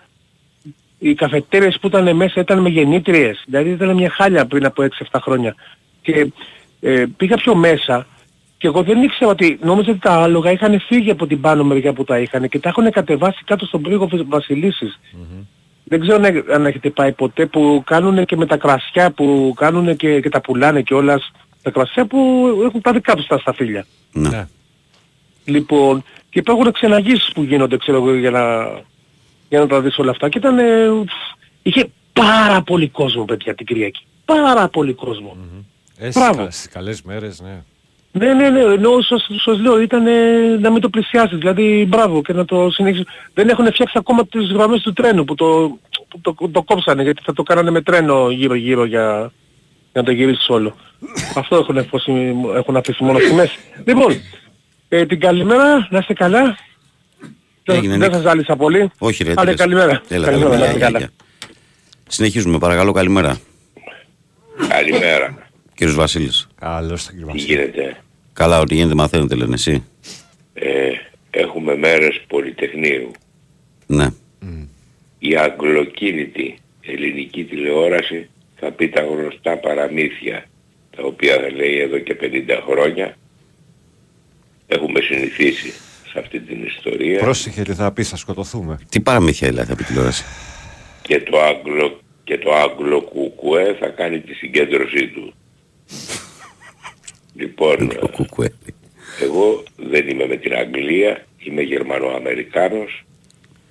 Οι 1.00 1.14
καφετέρειες 1.14 1.78
που 1.82 1.88
ήταν 1.88 2.16
μέσα 2.16 2.40
ήταν 2.40 2.60
με 2.60 2.70
γεννήτριες. 2.70 3.44
Δηλαδή 3.46 3.70
ήταν 3.70 3.96
μια 3.96 4.10
χάλια 4.10 4.46
πριν 4.46 4.66
από 4.66 4.84
6-7 5.12 5.20
χρόνια. 5.22 5.56
Και 6.02 6.28
ε, 6.82 7.06
πήγα 7.18 7.36
πιο 7.36 7.56
μέσα 7.56 8.08
και 8.58 8.68
εγώ 8.68 8.84
δεν 8.84 9.04
ήξερα 9.04 9.32
ότι 9.32 9.60
νόμιζα 9.62 9.92
ότι 9.92 10.00
τα 10.00 10.12
άλογα 10.12 10.52
είχαν 10.52 10.80
φύγει 10.80 11.12
από 11.12 11.28
την 11.28 11.42
πάνω 11.42 11.64
μεριά 11.64 11.94
που 11.94 12.04
τα 12.04 12.20
είχαν 12.20 12.50
και 12.50 12.60
τα 12.60 12.70
έχουν 12.70 12.92
κατεβάσει 12.92 13.44
κάτω 13.46 13.66
στον 13.66 13.82
πρίγο 13.82 14.10
Βασιλίσης. 14.28 15.00
Δεν 15.84 16.00
ξέρω 16.00 16.16
αν, 16.24 16.44
αν 16.54 16.66
έχετε 16.66 16.90
πάει 16.90 17.12
ποτέ 17.12 17.46
που 17.46 17.84
κάνουν 17.86 18.26
και 18.26 18.36
με 18.36 18.46
τα 18.46 18.58
κρασιά 18.58 19.12
που 19.12 19.54
κάνουν 19.56 19.96
και, 19.96 20.20
και 20.20 20.30
τα 20.30 20.42
πουλάνε 20.42 20.82
κιόλας. 20.82 21.32
Τα 21.62 21.72
κρασιά 21.72 22.06
που 22.06 22.48
έχουν 22.66 22.82
τα 22.82 22.92
δικά 22.92 23.16
τους 23.16 23.28
τα 23.28 23.38
σταφύλια. 23.38 23.86
Ναι. 24.12 24.30
Ναι. 24.30 24.48
Λοιπόν, 25.46 26.04
και 26.30 26.40
υπάρχουν 26.40 26.72
ξεναγήσεις 26.72 27.32
που 27.34 27.44
γίνονται, 27.44 27.78
ξέρω 27.78 27.98
εγώ, 27.98 28.16
για 28.16 28.32
να, 28.32 28.66
για 29.50 29.60
να 29.60 29.68
τα 29.68 29.82
δεις 29.82 29.98
όλα 29.98 30.12
αυτά. 30.12 30.30
Και 30.30 30.38
ήταν, 30.38 30.60
ε, 30.60 30.88
είχε 31.64 31.90
πάρα 32.14 32.62
πολύ 32.62 32.90
κόσμο, 32.90 33.26
παιδιά, 33.26 33.56
την 33.56 33.66
Κυριακή. 33.66 34.04
Πάρα 34.26 34.68
πολύ 34.68 34.94
κόσμο. 34.94 35.38
Ε, 35.98 36.10
Μπράβο. 36.10 36.34
στις 36.34 36.44
κα- 36.46 36.52
στις 36.52 36.68
καλές 36.70 37.02
μέρες, 37.02 37.42
ναι. 37.42 37.64
Ναι, 38.18 38.34
ναι, 38.34 38.50
ναι, 38.50 38.60
ενώ 38.60 39.02
σας, 39.02 39.28
σας 39.46 39.60
λέω 39.60 39.82
ήταν 39.82 40.08
ε, 40.08 40.58
να 40.60 40.72
μην 40.72 40.82
το 40.82 40.90
πλησιάσεις, 40.90 41.38
δηλαδή 41.38 41.86
μπράβο 41.88 42.22
και 42.22 42.34
να 42.34 42.46
το 42.46 42.70
συνεχίσεις. 42.72 43.06
Δεν 43.34 43.50
έχουν 43.50 43.66
φτιάξει 43.66 43.98
ακόμα 43.98 44.28
τις 44.28 44.52
γραμμές 44.52 44.82
του 44.82 44.94
τρένου 44.94 45.24
που 45.26 45.36
το, 45.36 45.78
που 46.10 46.20
το, 46.22 46.50
το 46.52 46.64
κόψανε 46.64 47.04
γιατί 47.04 47.22
θα 47.26 47.34
το 47.34 47.44
κάνανε 47.44 47.70
με 47.72 47.82
τρένο 47.82 48.30
γύρω-γύρω 48.30 48.86
για, 48.86 49.32
για 49.92 50.02
να 50.02 50.04
το 50.04 50.12
γυρίσεις 50.12 50.50
όλο. 50.50 50.76
Αυτό 51.40 51.56
έχουν, 51.56 51.78
αφήσει- 51.78 52.36
έχουν 52.56 52.76
αφήσει 52.76 53.04
μόνο 53.04 53.20
στη 53.20 53.34
μέση. 53.34 53.58
Λοιπόν, 53.86 54.14
ε, 54.90 55.06
την 55.06 55.20
καλημέρα, 55.20 55.88
να 55.90 55.98
είστε 56.00 56.14
καλά. 56.14 56.58
Δεν- 57.64 57.76
Έγινε, 57.76 57.92
Δεν 57.98 58.00
Νίκο. 58.00 58.14
σας 58.14 58.22
ζάλισα 58.22 58.56
πολύ. 58.56 58.92
Όχι, 58.98 59.24
ρε. 59.24 59.32
Άντε, 59.32 59.42
τέλειωσε. 59.42 59.64
καλημέρα. 59.64 60.02
Έλα, 60.08 60.26
Καλημέρα, 60.26 60.50
καλημέρα. 60.50 60.58
να 60.60 60.66
είστε 60.66 60.78
Γεια, 60.78 60.86
καλά. 60.86 60.98
γεια. 61.00 61.10
Συνεχίζουμε, 62.08 62.58
παρακαλώ, 62.58 62.92
καλημέρα. 62.92 63.38
Καλημέρα. 64.68 65.38
Κύριος 65.76 65.96
Βασίλης. 65.96 66.48
Καλώς 66.60 67.06
τον 67.06 67.14
κύριο 67.16 67.28
Τι 67.32 67.38
Βασίλη. 67.38 67.54
γίνεται; 67.56 67.98
Καλά, 68.36 68.60
ότι 68.60 68.76
γίνεται, 68.76 68.96
μαθαίνετε, 68.96 69.36
λένε 69.36 69.54
εσύ. 69.54 69.84
Ε, 70.54 70.92
έχουμε 71.30 71.76
μέρες 71.76 72.22
πολυτεχνείου. 72.28 73.12
Ναι. 73.86 74.08
Η 75.20 75.36
αγγλοκίνητη 75.36 76.58
ελληνική 76.82 77.44
τηλεόραση 77.44 78.30
θα 78.56 78.72
πει 78.72 78.90
τα 78.90 79.02
γνωστά 79.02 79.58
παραμύθια 79.58 80.46
τα 80.96 81.04
οποία 81.04 81.34
θα 81.34 81.52
λέει 81.52 81.80
εδώ 81.80 81.98
και 82.00 82.18
50 82.22 82.62
χρόνια. 82.70 83.18
Έχουμε 84.68 85.00
συνηθίσει 85.00 85.74
σε 86.12 86.20
αυτή 86.20 86.40
την 86.40 86.64
ιστορία 86.64 87.20
Πρόσεχε 87.20 87.62
τι 87.62 87.74
θα 87.74 87.92
πεις, 87.92 88.10
θα 88.10 88.16
σκοτωθούμε. 88.16 88.80
Τι 88.90 89.00
παραμύθια 89.00 89.48
δηλαδή 89.48 89.72
από 89.72 89.78
την 89.78 89.88
τηλεόραση. 89.88 90.24
και 91.02 91.22
το 91.22 91.42
Άγγλο 91.42 92.00
και 92.24 92.38
το 92.38 92.54
Άγγλο 92.54 93.02
κουκουέ 93.02 93.76
θα 93.80 93.88
κάνει 93.88 94.20
τη 94.20 94.34
συγκέντρωσή 94.34 95.08
του. 95.08 95.34
Λοιπόν, 97.38 97.90
Το 98.00 98.08
κουκουέ. 98.08 98.54
Εγώ 99.22 99.64
δεν 99.76 100.10
είμαι 100.10 100.26
με 100.28 100.36
την 100.36 100.54
Αγγλία, 100.54 101.26
είμαι 101.38 101.62
Γερμανοαμερικάνος 101.62 103.06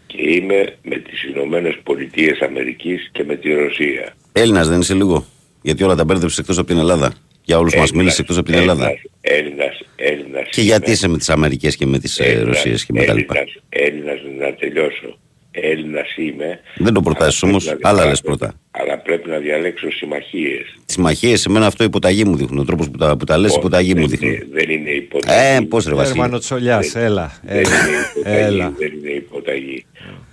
και 0.07 0.17
είμαι 0.31 0.77
με 0.83 0.97
τις 0.97 1.23
Ηνωμένες 1.25 1.79
Πολιτείες 1.83 2.41
Αμερικής 2.41 3.09
και 3.13 3.25
με 3.25 3.37
τη 3.37 3.53
Ρωσία. 3.53 4.15
Έλληνας 4.33 4.69
δεν 4.69 4.81
είσαι 4.81 4.95
λίγο. 4.95 5.27
Γιατί 5.63 5.83
όλα 5.85 5.95
τα 5.95 6.05
μπέρδεψες 6.05 6.39
εκτός 6.39 6.59
από 6.59 6.67
την 6.67 6.79
Ελλάδα. 6.79 7.13
Για 7.45 7.59
όλους 7.59 7.75
μας 7.75 7.93
μίλησες 7.93 8.19
εκτός 8.19 8.37
από 8.37 8.47
την 8.47 8.55
Ελλάδα. 8.55 8.87
Έλληνας, 8.87 9.11
Έλληνας, 9.21 9.81
Έλληνας 9.97 10.49
Και 10.51 10.61
είμαι. 10.61 10.71
γιατί 10.71 10.91
είσαι 10.91 11.09
με 11.09 11.19
τις 11.19 11.29
Αμερικές 11.31 11.77
και 11.77 11.87
με 11.87 11.99
τις 11.99 12.19
ε, 12.19 12.25
Έλληνας, 12.25 12.47
Ρωσίες 12.47 12.85
και 12.85 12.93
με 12.93 13.05
τα 13.05 13.13
λοιπά. 13.15 13.35
Έλληνας, 13.69 14.21
Έλληνας, 14.21 14.21
να 14.39 14.55
τελειώσω. 14.55 15.19
Έλληνας 15.57 16.17
είμαι. 16.17 16.61
Δεν 16.77 16.93
το 16.95 17.01
προτάσεις 17.01 17.43
αλλά 17.43 17.51
όμως, 17.53 17.65
πρέπει 17.65 17.83
να 17.83 17.89
άλλα 17.89 17.99
δια- 18.01 18.09
λες 18.11 18.21
πρώτα. 18.21 18.55
Αλλά 18.71 18.99
πρέπει 18.99 19.29
να 19.29 19.39
διαλέξω 19.39 19.91
συμμαχίες. 19.91 20.63
Τις 20.87 20.95
συμμαχίες 20.95 21.41
σε 21.41 21.49
μένα 21.51 21.67
αυτό 21.67 21.85
υποταγή 21.85 22.25
μου 22.25 22.37
δείχνουν. 22.37 22.59
Ο 22.59 22.65
τρόπος 22.65 22.91
που 22.91 22.97
τα, 22.99 23.17
που 23.17 23.25
τα 23.25 23.39
λες 23.39 23.51
Όχι, 23.51 23.59
υποταγή 23.59 23.95
μου 23.95 24.07
δεν 24.09 24.19
είναι- 24.23 24.31
δείχνουν. 24.37 24.53
Δεν 24.53 24.71
είναι 24.71 24.91
υποταγή. 24.91 25.57
Ε, 25.57 25.61
πώς 25.61 25.85
ρε 25.87 25.95
Βασίλη. 25.95 26.19
Έρμανο 26.21 26.39
Τσολιάς, 26.39 26.95
έλα. 26.95 27.33
Δεν 27.43 27.57
είναι 27.57 27.67
Έλα. 27.73 28.07
υποταγή, 28.15 28.45
έλα. 28.45 28.73
δεν 28.79 28.93
είναι 28.99 29.11
υποταγή. 29.11 29.85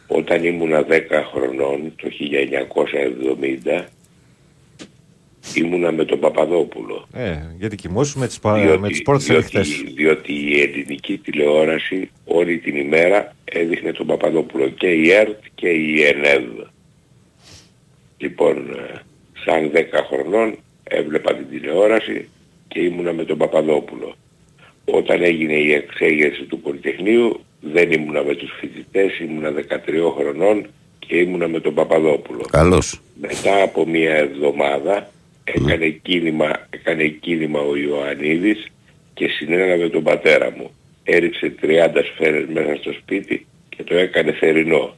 Όταν 0.08 0.44
ήμουνα 0.44 0.84
10 0.84 1.24
χρονών, 1.34 1.94
το 2.02 2.10
1970, 2.10 3.86
ήμουνα 5.56 5.92
με 5.92 6.06
τον 6.06 6.20
Παπαδόπουλο. 6.20 7.08
Ε, 7.14 7.38
γιατί 7.60 7.76
κοιμόσου 7.76 8.20
με 8.20 8.28
τις, 8.28 8.40
πα- 8.40 8.60
Διότι, 8.62 8.80
με 8.80 8.88
τις 8.88 9.02
πόρτες 9.02 9.26
διότι, 9.26 9.58
ανοιχτές. 9.58 9.94
διότι 9.96 10.34
η 10.34 10.62
ελληνική 10.62 11.18
τηλεόραση 11.18 12.10
όλη 12.26 12.58
την 12.58 12.76
ημέρα 12.76 13.36
έδειχνε 13.44 13.92
τον 13.92 14.06
Παπαδόπουλο 14.08 14.70
και 14.70 14.88
η 14.88 15.12
ΕΡΤ 15.12 15.44
και 15.56 15.68
η 15.70 16.02
ΕΝΕΔ. 16.04 16.44
Λοιπόν, 18.18 18.58
ε, 18.58 19.00
σαν 19.46 19.72
10 19.74 20.04
χρονών 20.10 20.56
έβλεπα 20.84 21.36
την 21.36 21.46
τηλεόραση 21.50 22.30
και 22.68 22.80
ήμουνα 22.80 23.14
με 23.14 23.24
τον 23.24 23.38
Παπαδόπουλο. 23.38 24.16
Όταν 24.86 25.24
έγινε 25.24 25.54
η 25.54 25.72
εξέγερση 25.72 26.44
του 26.44 26.60
Πολυτεχνείου 26.60 27.40
δεν 27.62 27.92
ήμουνα 27.92 28.24
με 28.24 28.36
τους 28.36 28.52
φοιτητές, 28.60 29.20
ήμουνα 29.20 29.52
13 29.52 30.12
χρονών 30.18 30.66
και 31.00 31.16
ήμουνα 31.18 31.48
με 31.48 31.60
τον 31.60 31.74
Παπαδόπουλο. 31.74 32.46
Καλώς. 32.52 33.02
Μετά 33.22 33.62
από 33.64 33.88
μία 33.88 34.14
εβδομάδα 34.16 35.10
έκανε 35.56 35.90
κίνημα, 35.90 36.68
έκανε 36.70 37.08
κίνημα 37.08 37.60
ο 37.60 37.76
Ιωαννίδης 37.76 38.68
και 39.14 39.28
συνέλαβε 39.28 39.90
τον 39.90 40.04
πατέρα 40.04 40.52
μου. 40.52 40.72
Έριξε 41.04 41.56
30 41.62 41.90
σφαίρες 42.14 42.46
μέσα 42.48 42.76
στο 42.76 42.94
σπίτι 42.94 43.46
και 43.70 43.84
το 43.84 43.96
έκανε 43.96 44.32
θερινό. 44.32 44.96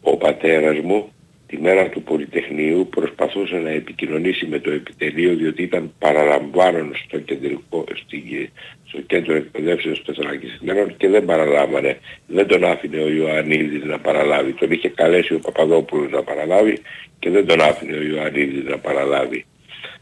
Ο 0.00 0.16
πατέρας 0.16 0.78
μου 0.78 1.12
τη 1.52 1.60
μέρα 1.60 1.88
του 1.88 2.02
Πολυτεχνείου 2.02 2.88
προσπαθούσε 2.90 3.56
να 3.56 3.70
επικοινωνήσει 3.70 4.46
με 4.46 4.58
το 4.58 4.70
επιτελείο 4.70 5.34
διότι 5.34 5.62
ήταν 5.62 5.92
παραλαμβάνον 5.98 6.92
στο, 7.04 7.18
κεντρικό, 7.18 7.84
στη- 7.94 8.50
στο 8.88 9.00
κέντρο 9.00 9.34
εκπαιδεύσεως 9.34 9.98
του 10.02 10.14
Θεσσαλονίκης 10.14 10.60
και 10.96 11.08
δεν 11.08 11.24
παραλάμβανε. 11.24 11.98
Δεν 12.26 12.46
τον 12.46 12.64
άφηνε 12.64 12.96
ο 13.02 13.08
Ιωαννίδης 13.08 13.84
να 13.84 13.98
παραλάβει. 13.98 14.52
Τον 14.52 14.70
είχε 14.70 14.88
καλέσει 14.88 15.34
ο 15.34 15.38
Παπαδόπουλος 15.38 16.10
να 16.10 16.22
παραλάβει 16.22 16.78
και 17.18 17.30
δεν 17.30 17.46
τον 17.46 17.60
άφηνε 17.60 17.96
ο 17.96 18.02
Ιωαννίδης 18.02 18.64
να 18.64 18.78
παραλάβει. 18.78 19.44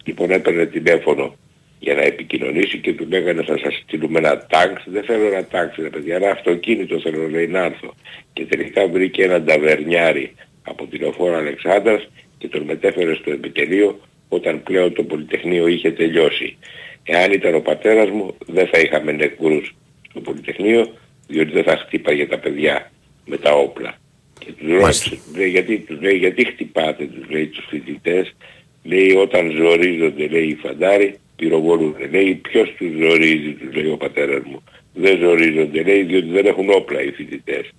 Λοιπόν 0.05 0.31
έπαιρνε 0.31 0.67
τηλέφωνο 0.67 1.37
για 1.79 1.95
να 1.95 2.03
επικοινωνήσει 2.03 2.79
και 2.79 2.93
του 2.95 3.07
λέγανε 3.09 3.43
θα 3.43 3.59
σας 3.59 3.75
στείλουμε 3.83 4.19
ένα 4.19 4.47
τάγκς. 4.47 4.83
Δεν 4.87 5.03
θέλω 5.03 5.27
ένα 5.27 5.45
τάγκς 5.45 5.77
ρε 5.77 5.89
παιδιά, 5.89 6.17
ένα 6.17 6.31
αυτοκίνητο 6.31 7.01
θέλω 7.01 7.29
λέει 7.29 7.47
να 7.47 7.65
έρθω. 7.65 7.95
Και 8.33 8.45
τελικά 8.45 8.87
βρήκε 8.89 9.23
έναν 9.23 9.45
ταβερνιάρη 9.45 10.35
από 10.71 10.87
την 10.87 11.05
οφόρα 11.05 11.37
Αλεξάνδρας 11.37 12.09
και 12.39 12.49
τον 12.49 12.63
μετέφερε 12.63 13.15
στο 13.15 13.31
επιτελείο 13.31 14.01
όταν 14.29 14.63
πλέον 14.63 14.95
το 14.95 15.03
Πολυτεχνείο 15.03 15.67
είχε 15.67 15.91
τελειώσει. 15.91 16.57
Εάν 17.05 17.33
ήταν 17.33 17.55
ο 17.55 17.61
πατέρας 17.61 18.11
μου 18.11 18.35
δεν 18.47 18.67
θα 18.67 18.79
είχαμε 18.79 19.13
νεκρούς 19.13 19.75
στο 20.11 20.21
Πολυτεχνείο 20.21 20.87
διότι 21.27 21.51
δεν 21.51 21.65
θα 21.65 21.77
χτύπαγε 21.77 22.27
τα 22.27 22.39
παιδιά 22.39 22.91
με 23.27 23.37
τα 23.37 23.53
όπλα. 23.53 23.99
Και 24.39 24.53
τους 24.53 24.69
ρώτησε, 24.69 25.11
τους 25.11 25.37
λέει, 25.37 25.49
γιατί, 25.49 25.79
τους 25.79 26.01
λέει, 26.01 26.17
γιατί 26.17 26.45
χτυπάτε, 26.45 27.05
τους 27.05 27.31
λέει 27.31 27.47
τους 27.47 27.65
φοιτητές, 27.69 28.35
λέει 28.83 29.11
όταν 29.13 29.51
ζορίζονται, 29.51 30.27
λέει 30.27 30.47
οι 30.47 30.55
φαντάροι, 30.55 31.19
πυροβολούν. 31.37 31.95
Λέει 32.11 32.35
ποιος 32.35 32.75
τους 32.79 32.91
ζορίζει, 32.99 33.53
τους 33.53 33.75
λέει 33.75 33.91
ο 33.91 33.97
πατέρας 33.97 34.43
μου. 34.45 34.63
Δεν 34.95 35.19
ζορίζονται, 35.19 35.83
λέει, 35.83 36.03
διότι 36.03 36.27
δεν 36.27 36.47
έχουν 36.47 36.71
όπλα 36.71 37.03
οι 37.03 37.11
φοιτητές. 37.11 37.71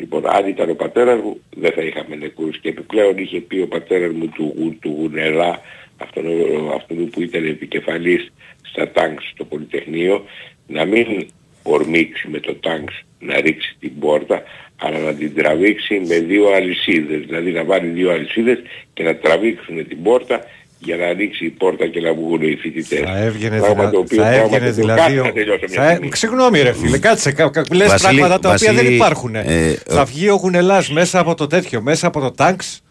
Λοιπόν, 0.00 0.22
αν 0.28 0.46
ήταν 0.48 0.70
ο 0.70 0.74
πατέρας 0.74 1.20
μου, 1.22 1.40
δεν 1.56 1.72
θα 1.72 1.82
είχαμε 1.82 2.16
νεκρούς. 2.16 2.60
Και 2.60 2.68
επιπλέον 2.68 3.18
είχε 3.18 3.40
πει 3.40 3.60
ο 3.60 3.68
πατέρας 3.68 4.12
μου 4.12 4.28
του, 4.28 4.54
Γου- 4.58 4.78
του 4.80 4.94
Γουνελά, 4.98 5.60
αυτόν, 5.96 6.26
ο- 6.26 6.72
αυτόν 6.74 7.10
που 7.10 7.22
ήταν 7.22 7.44
επικεφαλής 7.44 8.32
στα 8.62 8.90
τάγκς 8.90 9.30
στο 9.30 9.44
Πολυτεχνείο, 9.44 10.24
να 10.66 10.84
μην 10.84 11.26
ορμήξει 11.62 12.28
με 12.28 12.40
το 12.40 12.54
τάγκς 12.54 13.02
να 13.20 13.40
ρίξει 13.40 13.76
την 13.80 13.98
πόρτα, 13.98 14.42
αλλά 14.76 14.98
να 14.98 15.14
την 15.14 15.34
τραβήξει 15.34 16.02
με 16.06 16.18
δύο 16.18 16.48
αλυσίδες. 16.48 17.20
Δηλαδή 17.20 17.50
να 17.50 17.64
βάλει 17.64 17.86
δύο 17.88 18.10
αλυσίδες 18.10 18.58
και 18.94 19.02
να 19.02 19.16
τραβήξουν 19.16 19.88
την 19.88 20.02
πόρτα 20.02 20.44
για 20.78 20.96
να 20.96 21.06
ανοίξει 21.06 21.44
η 21.44 21.50
πόρτα 21.50 21.86
και 21.86 22.00
να 22.00 22.14
βγουν 22.14 22.42
οι 22.42 22.56
φοιτητές. 22.56 22.98
Θα 23.00 23.18
έβγαινες, 23.18 23.60
Πράγμα 23.60 23.76
δηλα... 23.78 23.90
το 23.90 23.98
οποίο- 23.98 24.22
θα 24.22 24.28
πράγμα 24.28 24.44
έβγαινες 24.44 24.74
το 24.76 24.82
οποίο- 24.82 24.94
δηλαδή. 24.94 25.00
Κάτσε 25.00 25.20
ο- 25.20 25.24
να 25.24 25.32
τελειώσω 25.32 25.64
μια 25.68 25.82
θα... 25.82 25.90
στιγμή. 25.90 26.10
Συγγνώμη, 26.14 26.60
ρε 26.62 26.72
φίλε, 26.72 26.98
κάτσε. 26.98 27.32
Κα... 27.32 27.50
κα- 27.50 27.64
Λες 27.72 27.88
Βασίλη- 27.88 28.00
πράγματα 28.18 28.38
τα 28.40 28.50
οποία 28.52 28.72
Βασίλη, 28.72 28.86
δεν 28.86 28.94
υπάρχουν. 28.94 29.34
ε, 29.34 29.44
θα 29.86 30.00
ο- 30.00 30.04
βγει 30.04 30.28
ο 30.28 30.34
Γουνελάς 30.34 30.90
μέσα 30.90 31.18
από 31.18 31.34
το 31.34 31.46
τέτοιο, 31.46 31.80
μέσα 31.82 32.06
από 32.06 32.20
το 32.20 32.30
τάγκς, 32.30 32.82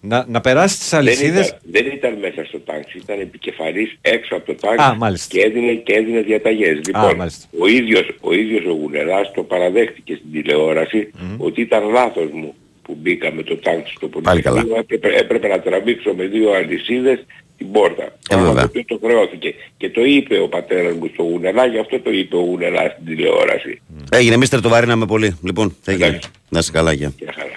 να, 0.00 0.24
να 0.28 0.40
περάσει 0.40 0.78
τις 0.78 0.88
Δεν 0.90 0.98
αλυσίδες. 0.98 1.46
ήταν, 1.46 1.58
δεν 1.62 1.86
ήταν 1.86 2.18
μέσα 2.20 2.44
στο 2.44 2.58
τάγκς, 2.60 2.94
ήταν 2.94 3.20
επικεφαλής 3.20 3.96
έξω 4.00 4.36
από 4.36 4.46
το 4.46 4.54
τάγκς 4.54 4.82
Α, 4.82 4.94
μάλιστα. 4.94 5.36
και 5.36 5.44
έδινε, 5.44 5.72
και 5.72 5.92
έδινε 5.92 6.20
διαταγές. 6.20 6.80
Λοιπόν, 6.86 7.16
μάλιστα. 7.16 7.46
ο 7.58 7.66
ίδιος, 7.66 8.16
ο 8.20 8.32
ίδιος 8.34 8.64
ο 8.66 8.72
Γουνεράς 8.72 9.30
το 9.34 9.42
παραδέχτηκε 9.42 10.14
στην 10.14 10.32
τηλεόραση 10.42 11.10
ότι 11.36 11.60
ήταν 11.60 11.90
λάθος 11.90 12.28
μου 12.32 12.54
που 12.82 12.96
μπήκα 13.00 13.32
με 13.32 13.42
το 13.42 13.56
τάγκ 13.56 13.80
στο 13.96 14.06
Πάλι 14.08 14.42
καλά. 14.42 14.56
Πολυτεχνείο. 14.60 14.80
Έπρεπε, 14.80 15.08
έπρεπε 15.18 15.48
να 15.48 15.60
τραβήξω 15.60 16.14
με 16.14 16.24
δύο 16.26 16.52
αλυσίδες 16.52 17.18
την 17.56 17.72
πόρτα. 17.72 18.02
Ε, 18.02 18.10
Πράγμα 18.28 18.46
βέβαια. 18.46 18.62
το 18.62 18.68
οποίο 18.68 18.84
το 18.98 19.06
χρεώθηκε. 19.06 19.54
Και 19.76 19.90
το 19.90 20.04
είπε 20.04 20.38
ο 20.38 20.48
πατέρας 20.48 20.94
μου 20.94 21.10
στο 21.12 21.22
Γουνερά, 21.22 21.66
γι' 21.66 21.78
αυτό 21.78 22.00
το 22.00 22.10
είπε 22.10 22.36
ο 22.36 22.40
Γουνεράς 22.40 22.92
στην 22.92 23.04
τηλεόραση. 23.06 23.80
Έγινε, 24.10 24.36
μίστερ, 24.36 24.60
το 24.60 24.68
βαρύναμε 24.68 25.06
πολύ. 25.06 25.36
Λοιπόν, 25.42 25.76
έγινε. 25.84 26.06
Εντάξει. 26.06 26.28
Να 26.48 26.58
είσαι 26.58 26.70
καλά, 26.72 26.92
γεια. 26.92 27.12
Και 27.16 27.26
χαρά. 27.34 27.50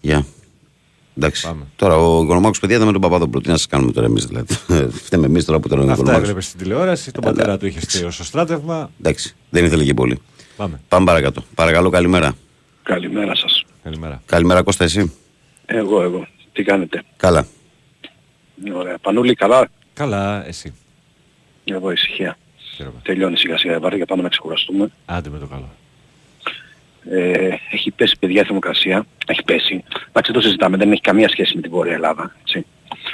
Γεια. 0.00 0.26
Εντάξει. 1.16 1.46
Πάμε. 1.46 1.66
Τώρα 1.76 1.96
ο 1.96 2.22
Οικονομάκος 2.22 2.58
παιδιά 2.60 2.76
ήταν 2.76 2.86
με 2.86 2.92
τον 2.92 3.00
Παπαδόπουλο. 3.02 3.42
Τι 3.42 3.48
να 3.48 3.56
σας 3.56 3.66
κάνουμε 3.66 3.92
τώρα 3.92 4.06
εμείς 4.06 4.24
δηλαδή. 4.26 4.54
Φταίμε 5.04 5.26
εμείς 5.26 5.44
τώρα 5.44 5.60
που 5.60 5.66
ήταν 5.66 5.78
ο 5.78 5.82
Αυτά 5.82 5.92
Οικονομάκος. 5.94 6.28
έβλεπε 6.28 6.40
στην 6.46 6.58
τηλεόραση. 6.58 7.12
Τον 7.12 7.24
πατέρα 7.24 7.58
του 7.58 7.66
είχε 7.66 7.80
στείλει 7.80 8.12
στο 8.12 8.24
στράτευμα. 8.24 8.90
Εντάξει, 9.00 9.34
δεν 9.50 9.64
ήθελε 9.64 9.84
και 9.84 9.94
πολύ. 9.94 10.18
Πάμε. 10.56 10.80
Πάμε 10.88 11.04
παρακάτω. 11.06 11.44
Παρακαλώ, 11.54 11.90
καλημέρα. 11.90 12.36
Καλημέρα 12.82 13.34
σας. 13.34 13.64
Καλημέρα. 13.86 14.22
Καλημέρα, 14.26 14.62
Κώστα, 14.62 14.84
εσύ; 14.84 15.12
Εγώ, 15.66 16.02
εγώ. 16.02 16.26
Τι 16.52 16.62
κάνετε; 16.62 17.02
Καλά. 17.16 17.46
Ωραία. 18.74 18.98
Πανούλη, 18.98 19.34
καλά; 19.34 19.68
Καλά, 19.92 20.46
εσύ; 20.46 20.74
Εγώ 21.64 21.90
ησυχία. 21.90 22.38
Χαίρομαι. 22.76 23.00
Τελειώνει 23.02 23.38
σιγά 23.38 23.58
σιγά 23.58 23.74
η 23.76 23.78
βάρη 23.78 23.96
για 23.96 24.06
πάμε 24.06 24.22
να 24.22 24.28
ξεκουραστούμε. 24.28 24.90
Άντε 25.06 25.28
με 25.30 25.38
το 25.38 25.46
καλό. 25.46 25.68
Ε, 27.10 27.54
έχει 27.70 27.90
πέσει 27.90 28.16
παιδιά 28.18 28.40
η 28.40 28.44
θερμοκρασία. 28.44 29.06
Έχει 29.26 29.42
πέσει. 29.42 29.84
Εντάξει, 30.08 30.32
δεν 30.32 30.32
το 30.32 30.40
συζητάμε. 30.40 30.76
Δεν 30.76 30.92
έχει 30.92 31.00
καμία 31.00 31.28
σχέση 31.28 31.54
με 31.54 31.60
την 31.60 31.70
Βόρεια 31.70 31.94
Ελλάδα. 31.94 32.34
Έτσι. 32.40 32.66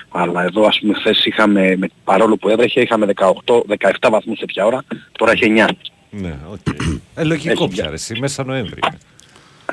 Αλλά 0.09 0.43
εδώ 0.43 0.67
ας 0.67 0.79
πούμε 0.81 0.95
χθες 0.95 1.25
είχαμε, 1.25 1.77
με, 1.77 1.89
παρόλο 2.05 2.37
που 2.37 2.49
έβρεχε, 2.49 2.81
είχαμε 2.81 3.07
18-17 3.45 4.09
βαθμούς 4.11 4.39
τέτοια 4.39 4.67
ώρα. 4.67 4.85
Τώρα 5.13 5.33
έχει 5.33 5.55
9. 5.69 5.69
Ναι, 6.11 6.39
οκ. 6.51 6.59
Ε, 7.15 7.25
λογικό 7.25 7.65
Έχει 7.65 7.69
πια, 7.69 7.89
ρε, 7.89 7.95
εσύ, 7.95 8.19
μέσα 8.19 8.45
Νοέμβρη. 8.45 8.81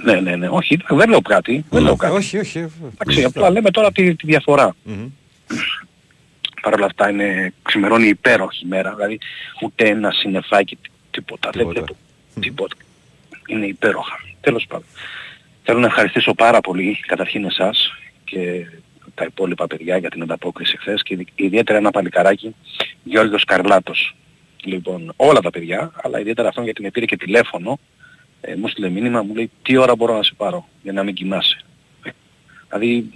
Είναι. 0.01 0.13
Ναι, 0.13 0.19
ναι, 0.19 0.35
ναι. 0.35 0.47
Όχι, 0.49 0.79
δεν 0.89 1.09
λέω 1.09 1.21
κάτι. 1.21 1.65
Δεν 1.69 1.83
λέω 1.83 1.95
κάτι. 1.95 2.15
όχι, 2.15 2.37
όχι. 2.37 2.59
ε, 2.59 2.69
Εντάξει, 2.93 3.23
απλά 3.23 3.49
λέμε 3.49 3.71
τώρα 3.71 3.91
τη, 3.91 4.15
τη 4.15 4.25
διαφορά. 4.25 4.75
Μμμ. 4.83 5.07
Παρ' 6.61 6.73
όλα 6.73 6.85
αυτά 6.85 7.09
είναι, 7.09 7.53
ξημερώνει 7.61 8.07
υπέροχη 8.07 8.65
μέρα, 8.65 8.93
δηλαδή 8.95 9.19
ούτε 9.61 9.87
ένα 9.87 10.11
συννεφάκι, 10.11 10.75
τί- 10.75 10.91
τίποτα, 11.11 11.49
δεν 11.53 11.67
Τίποτα. 11.67 11.79
βλέπω 11.81 11.97
τίποτα. 12.39 12.75
Είναι 13.47 13.65
υπέροχα. 13.65 14.19
Τέλος 14.41 14.65
πάντων. 14.67 14.85
Θέλω 15.63 15.79
να 15.79 15.85
ευχαριστήσω 15.87 16.33
πάρα 16.33 16.61
πολύ 16.61 16.99
καταρχήν 17.07 17.45
εσάς 17.45 17.93
και 18.23 18.65
τα 19.15 19.23
υπόλοιπα 19.25 19.67
παιδιά 19.67 19.97
για 19.97 20.09
την 20.09 20.21
ανταπόκριση 20.21 20.77
χθες 20.77 21.03
και 21.03 21.13
ειδι- 21.13 21.29
ιδιαίτερα 21.35 21.77
ένα 21.77 21.91
παλικαράκι 21.91 22.55
Γιώργος 23.03 23.43
Καρλάτος. 23.43 24.15
Λοιπόν, 24.63 25.13
όλα 25.15 25.39
τα 25.39 25.49
παιδιά, 25.49 25.91
αλλά 26.03 26.19
ιδιαίτερα 26.19 26.47
αυτόν 26.47 26.63
γιατί 26.63 26.81
με 26.81 26.89
πήρε 26.91 27.05
και 27.05 27.17
τηλέφωνο, 27.17 27.79
ε, 28.41 28.55
μου 28.55 28.67
στείλε 28.67 28.89
μήνυμα, 28.89 29.21
μου 29.21 29.35
λέει 29.35 29.51
τι 29.61 29.77
ώρα 29.77 29.95
μπορώ 29.95 30.15
να 30.15 30.23
σε 30.23 30.33
πάρω 30.37 30.67
για 30.83 30.93
να 30.93 31.03
μην 31.03 31.13
κοιμάσαι; 31.13 31.61
Ε, 32.03 32.09
Δηλαδή 32.69 33.09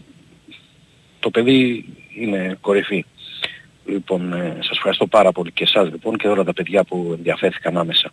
το 1.20 1.30
παιδί 1.30 1.86
είναι 2.16 2.58
κορυφή. 2.62 3.06
Λοιπόν, 3.86 4.34
ε, 4.34 4.58
σας 4.60 4.78
ευχαριστώ 4.78 5.08
πάρα 5.08 5.32
πολύ 5.32 5.52
και 5.52 5.64
εσάς 5.64 5.90
λοιπόν 5.92 6.18
και 6.18 6.28
όλα 6.28 6.44
τα 6.44 6.54
παιδιά 6.54 6.84
που 6.84 7.14
ενδιαφέρθηκαν 7.18 7.78
άμεσα. 7.78 8.12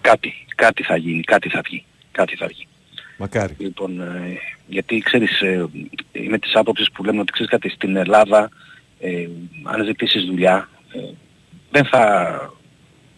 Κάτι, 0.00 0.46
κάτι 0.54 0.82
θα 0.82 0.96
γίνει, 0.96 1.22
κάτι 1.22 1.48
θα 1.48 1.60
βγει, 1.64 1.84
κάτι 2.12 2.36
θα 2.36 2.46
βγει. 2.46 2.66
Μακάρι. 3.18 3.54
Λοιπόν, 3.58 4.00
ε, 4.00 4.38
γιατί 4.66 4.98
ξέρεις, 4.98 5.40
ε, 5.40 5.68
είμαι 6.12 6.38
της 6.38 6.54
άποψης 6.54 6.90
που 6.90 7.04
λέμε 7.04 7.20
ότι 7.20 7.32
ξέρεις 7.32 7.50
κάτι, 7.50 7.68
στην 7.68 7.96
Ελλάδα, 7.96 8.48
ε, 9.00 9.28
αν 9.62 9.84
ζητήσεις 9.84 10.24
δουλειά, 10.24 10.68
ε, 10.92 10.98
δεν 11.70 11.84
θα, 11.84 12.54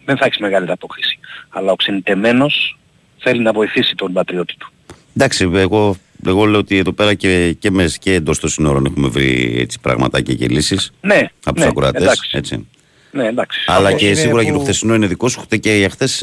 δεν 0.05 0.17
θα 0.17 0.25
έχεις 0.25 0.37
μεγάλη 0.39 0.63
ανταπόκριση. 0.65 1.19
Αλλά 1.49 1.71
ο 1.71 1.75
ξενιτεμένος 1.75 2.77
θέλει 3.17 3.41
να 3.41 3.51
βοηθήσει 3.51 3.95
τον 3.95 4.13
πατριώτη 4.13 4.55
του. 4.57 4.71
Εντάξει, 5.15 5.49
εγώ 5.53 5.95
Εγώ 6.25 6.45
λέω 6.45 6.59
ότι 6.59 6.77
εδώ 6.77 6.91
πέρα 6.91 7.13
και, 7.13 7.53
και 7.59 7.71
μέσα 7.71 7.97
και 7.99 8.13
εντός 8.13 8.39
των 8.39 8.49
συνόρων 8.49 8.85
έχουμε 8.85 9.07
βρει 9.07 9.55
έτσι 9.59 9.79
πραγματάκια 9.79 10.33
και 10.33 10.47
λύσεις 10.47 10.91
Ναι, 11.01 11.29
από 11.43 11.53
τους 11.55 11.63
ναι, 11.63 11.69
ακροατές. 11.69 12.01
εντάξει. 12.01 12.29
Έτσι. 12.37 12.67
Ναι, 13.11 13.27
εντάξει. 13.27 13.59
Αλλά 13.67 13.85
Αυτό 13.87 13.97
και 13.99 14.05
είναι 14.05 14.15
σίγουρα 14.15 14.41
που- 14.41 14.47
και 14.47 14.53
το 14.53 14.59
χθεσινό 14.59 14.93
είναι 14.93 15.07
δικό 15.07 15.27
σου. 15.29 15.39
Χτε 15.39 15.57
και 15.57 15.73
για 15.73 15.89
χθες 15.89 16.21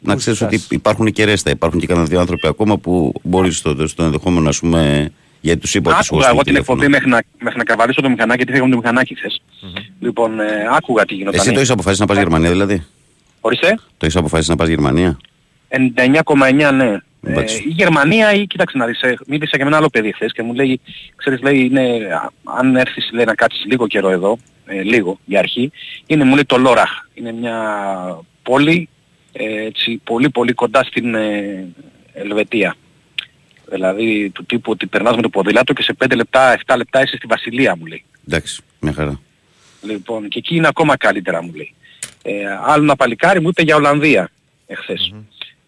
να 0.00 0.14
ξέρεις 0.16 0.38
ζητάς. 0.38 0.54
ότι 0.64 0.74
υπάρχουν 0.74 1.12
και 1.12 1.24
ρέστα. 1.24 1.50
Υπάρχουν 1.50 1.80
και 1.80 1.86
κανένα 1.86 2.06
δύο 2.06 2.20
άνθρωποι 2.20 2.46
ακόμα 2.46 2.78
που 2.78 3.12
μπορεί 3.22 3.52
στο, 3.52 3.86
στο 3.86 4.02
ενδεχόμενο, 4.04 4.48
ας 4.48 4.58
πούμε, 4.58 5.10
γιατί 5.40 5.60
τους 5.60 5.74
είπα 5.74 5.90
ότι 5.96 6.04
σου 6.04 6.14
Άκουγα 6.14 6.28
εγώ 6.28 6.38
έστειλε 6.38 6.58
την 6.58 6.66
τηλέφωνο. 6.66 6.82
εκπομπή 6.82 6.92
μέχρι 7.04 7.08
να, 7.10 7.22
μέχρι 7.44 7.58
να 7.58 7.64
καβαλήσω 7.64 8.00
το 8.00 8.08
μηχανάκι, 8.10 8.36
γιατί 8.36 8.52
φύγαμε 8.52 8.70
το 8.70 8.76
μηχανάκι 8.76 9.14
χθες. 9.16 9.42
Λοιπόν, 10.00 10.40
ε, 10.40 10.46
άκουγα 10.76 11.04
τι 11.04 11.14
γινόταν. 11.14 11.40
Εσύ 11.40 11.50
το 11.52 11.58
έχεις 11.58 11.70
αποφασίσει 11.70 12.00
να 12.00 12.06
πας 12.06 12.16
Γερμανία, 12.16 12.50
δηλαδή; 12.50 12.86
Ορίστε. 13.40 13.74
Το 13.74 14.06
έχεις 14.06 14.16
αποφασίσει 14.16 14.50
να 14.50 14.56
πας 14.56 14.68
Γερμανία; 14.68 15.18
99,9 15.68 16.72
ναι. 16.72 17.00
Ε, 17.22 17.30
Εντάξει. 17.30 17.64
η 17.66 17.70
Γερμανία 17.70 18.32
ή 18.32 18.46
κοίταξε 18.46 18.76
να 18.76 18.86
δεις, 18.86 19.02
ε, 19.02 19.16
μίλησα 19.26 19.56
και 19.56 19.62
με 19.62 19.68
ένα 19.68 19.76
άλλο 19.76 19.88
παιδί 19.88 20.12
χθες 20.12 20.32
και 20.32 20.42
μου 20.42 20.54
λέει, 20.54 20.80
ξέρεις 21.16 21.40
λέει, 21.40 21.58
είναι, 21.58 21.80
α, 22.14 22.30
αν 22.58 22.76
έρθεις 22.76 23.10
λέει, 23.12 23.24
να 23.24 23.34
κάτσεις 23.34 23.64
λίγο 23.64 23.86
καιρό 23.86 24.10
εδώ, 24.10 24.38
ε, 24.66 24.82
λίγο 24.82 25.18
για 25.24 25.38
αρχή, 25.38 25.70
είναι 26.06 26.24
μου 26.24 26.34
λέει 26.34 26.44
το 26.44 26.56
Λόραχ. 26.56 26.90
Είναι 27.14 27.32
μια 27.32 27.56
πόλη 28.42 28.88
ε, 29.32 29.64
έτσι, 29.64 30.00
πολύ 30.04 30.30
πολύ 30.30 30.52
κοντά 30.52 30.82
στην 30.82 31.14
ε, 31.14 31.66
Ελβετία. 32.12 32.74
Δηλαδή 33.70 34.30
του 34.30 34.44
τύπου 34.44 34.70
ότι 34.72 34.86
περνάς 34.86 35.16
με 35.16 35.22
το 35.22 35.28
ποδήλατο 35.28 35.72
και 35.72 35.82
σε 35.82 35.96
5 36.04 36.14
λεπτά, 36.16 36.58
7 36.66 36.74
λεπτά 36.76 37.02
είσαι 37.02 37.16
στη 37.16 37.26
Βασιλεία 37.26 37.76
μου 37.76 37.86
λέει. 37.86 38.04
Εντάξει, 38.28 38.62
μια 38.80 38.92
χαρά. 38.92 39.20
Λοιπόν, 39.82 40.28
και 40.28 40.38
εκεί 40.38 40.56
είναι 40.56 40.68
ακόμα 40.68 40.96
καλύτερα 40.96 41.42
μου 41.42 41.52
λέει. 41.54 41.74
Ε, 42.22 42.32
άλλο 42.66 42.82
ένα 42.82 42.96
παλικάρι 42.96 43.40
μου 43.40 43.48
είπε 43.48 43.62
για 43.62 43.76
Ολλανδία 43.76 44.30
εχθες 44.66 45.14